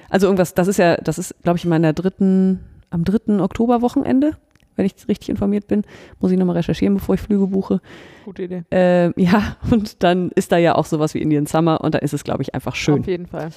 Also 0.09 0.27
irgendwas, 0.27 0.53
das 0.53 0.67
ist 0.67 0.77
ja, 0.77 0.97
das 0.97 1.17
ist, 1.17 1.35
glaube 1.41 1.57
ich, 1.57 1.63
in 1.63 1.69
meiner 1.69 1.93
dritten, 1.93 2.59
am 2.91 3.03
dritten 3.03 3.39
Oktoberwochenende, 3.39 4.37
wenn 4.79 4.85
ich 4.85 4.95
richtig 5.07 5.29
informiert 5.29 5.67
bin. 5.67 5.83
Muss 6.19 6.31
ich 6.31 6.37
nochmal 6.39 6.55
recherchieren, 6.55 6.95
bevor 6.95 7.15
ich 7.15 7.21
Flüge 7.21 7.45
buche. 7.47 7.81
Gute 8.25 8.43
Idee. 8.43 8.63
Ähm, 8.71 9.13
ja, 9.17 9.57
und 9.69 10.01
dann 10.03 10.29
ist 10.31 10.51
da 10.51 10.57
ja 10.57 10.75
auch 10.75 10.85
sowas 10.85 11.13
wie 11.13 11.21
Indian 11.21 11.45
Summer 11.45 11.81
und 11.81 11.93
da 11.93 11.99
ist 11.99 12.13
es, 12.13 12.23
glaube 12.23 12.41
ich, 12.41 12.55
einfach 12.55 12.75
schön. 12.75 13.01
Auf 13.01 13.07
jeden 13.07 13.27
Fall. 13.27 13.49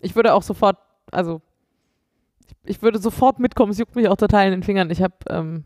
Ich 0.00 0.14
würde 0.16 0.32
auch 0.34 0.42
sofort, 0.42 0.78
also 1.10 1.42
ich, 2.64 2.80
würde 2.82 2.98
sofort 2.98 3.40
mitkommen. 3.40 3.72
Es 3.72 3.78
juckt 3.78 3.96
mich 3.96 4.08
auch 4.08 4.16
total 4.16 4.46
in 4.46 4.52
den 4.52 4.62
Fingern. 4.62 4.90
Ich 4.90 5.02
habe, 5.02 5.14
ähm, 5.28 5.64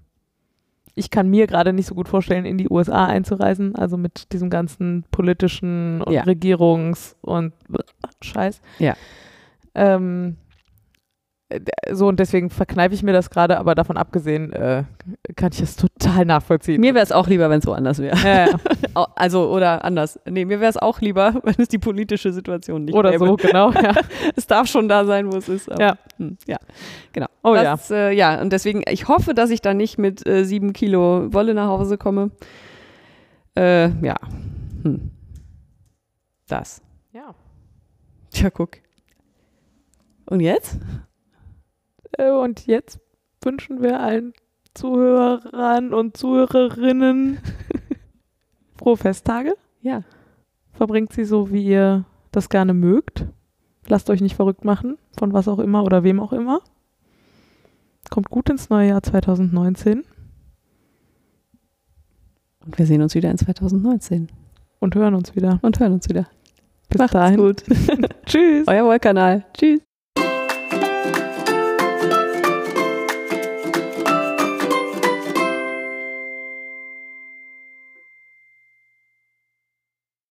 ich 0.95 1.11
kann 1.11 1.29
mir 1.29 1.47
gerade 1.47 1.73
nicht 1.73 1.87
so 1.87 1.95
gut 1.95 2.09
vorstellen, 2.09 2.45
in 2.45 2.57
die 2.59 2.69
USA 2.69 3.07
einzureisen. 3.07 3.77
Also 3.77 3.97
mit 3.97 4.33
diesem 4.33 4.49
ganzen 4.51 5.05
politischen 5.11 6.03
und 6.03 6.13
Ja. 6.13 6.23
Regierungs- 6.25 7.15
und 7.21 7.53
Scheiß. 8.23 8.61
Ja. 8.79 8.97
Ähm, 9.75 10.37
äh, 10.39 10.48
so 11.93 12.09
und 12.09 12.21
deswegen 12.21 12.51
verkneife 12.51 12.95
ich 12.95 13.03
mir 13.03 13.13
das 13.15 13.31
gerade, 13.31 13.59
aber 13.59 13.75
davon 13.75 13.97
abgesehen 13.97 14.53
äh, 14.53 14.85
kann 15.35 15.51
ich 15.53 15.63
es 15.63 15.77
total 15.77 16.27
nachvollziehen. 16.27 16.79
Mir 16.81 16.95
wäre 16.95 17.03
es 17.03 17.11
auch 17.11 17.27
lieber, 17.27 17.49
wenn 17.49 17.61
es 17.61 17.65
so 17.65 17.73
anders 17.73 17.99
wäre. 18.01 18.17
ja, 18.19 18.47
ja. 18.49 18.59
Also, 19.15 19.49
oder 19.51 19.85
anders. 19.85 20.19
Nee, 20.29 20.45
mir 20.45 20.59
wäre 20.61 20.69
es 20.71 20.77
auch 20.77 21.01
lieber, 21.01 21.35
wenn 21.45 21.55
es 21.59 21.69
die 21.69 21.79
politische 21.79 22.33
Situation 22.33 22.85
nicht 22.85 22.95
Oder 22.95 23.13
gäbe. 23.13 23.27
so, 23.27 23.37
genau. 23.37 23.71
Ja. 23.83 23.95
Es 24.37 24.47
darf 24.47 24.67
schon 24.67 24.89
da 24.89 25.05
sein, 25.05 25.33
wo 25.33 25.37
es 25.37 25.49
ist. 25.49 25.71
aber- 25.71 25.81
Ja. 25.83 25.99
Hm, 26.19 26.37
ja, 26.47 26.59
genau. 27.13 27.29
Oh 27.43 27.55
das, 27.55 27.91
Äh, 27.91 28.11
ja, 28.13 28.41
und 28.41 28.53
deswegen, 28.53 28.83
ich 28.89 29.09
hoffe, 29.09 29.35
dass 29.35 29.51
ich 29.51 29.61
da 29.63 29.73
nicht 29.73 29.97
mit 29.99 30.27
äh, 30.27 30.45
sieben 30.45 30.73
Kilo 30.73 31.33
Wolle 31.33 31.55
nach 31.55 31.69
Hause 31.69 31.97
komme. 31.97 32.31
Äh, 33.57 33.89
ja. 34.05 34.17
Hm. 34.83 35.13
Das. 36.49 36.83
ja. 37.13 37.35
Tja, 38.31 38.51
guck. 38.51 38.79
Und 40.27 40.41
jetzt? 40.41 40.79
Äh, 42.19 42.31
Und 42.31 42.67
jetzt 42.67 43.01
wünschen 43.43 43.81
wir 43.83 44.01
allen 44.01 44.33
Zuhörern 44.75 45.95
und 45.95 46.17
Zuhörerinnen 46.17 47.39
frohe 48.77 48.97
Festtage. 48.97 49.55
Ja. 49.81 50.03
Verbringt 50.73 51.13
sie 51.13 51.25
so, 51.25 51.51
wie 51.51 51.65
ihr 51.65 52.05
das 52.31 52.49
gerne 52.51 52.75
mögt. 52.75 53.27
Lasst 53.89 54.11
euch 54.11 54.21
nicht 54.21 54.37
verrückt 54.37 54.65
machen, 54.65 54.99
von 55.19 55.33
was 55.33 55.49
auch 55.49 55.59
immer 55.59 55.83
oder 55.83 56.03
wem 56.05 56.21
auch 56.21 56.33
immer. 56.33 56.61
Kommt 58.11 58.31
gut 58.31 58.51
ins 58.51 58.69
neue 58.71 58.89
Jahr 58.91 59.03
2019 59.03 60.05
Und 62.65 62.79
wir 62.79 62.87
sehen 62.87 63.03
uns 63.03 63.15
wieder 63.15 63.31
in 63.31 63.39
2019 63.39 64.29
und 64.79 64.95
hören 64.95 65.15
uns 65.15 65.35
wieder. 65.35 65.59
und 65.63 65.81
hören 65.81 65.93
uns 65.95 66.09
wieder. 66.09 66.27
Bis 66.89 66.99
Macht's 66.99 67.13
dahin. 67.13 67.37
gut. 67.39 67.65
Tschüss. 68.27 68.67
Euer 68.69 68.85
Wollkanal. 68.85 69.45
Tschüss. 69.55 69.88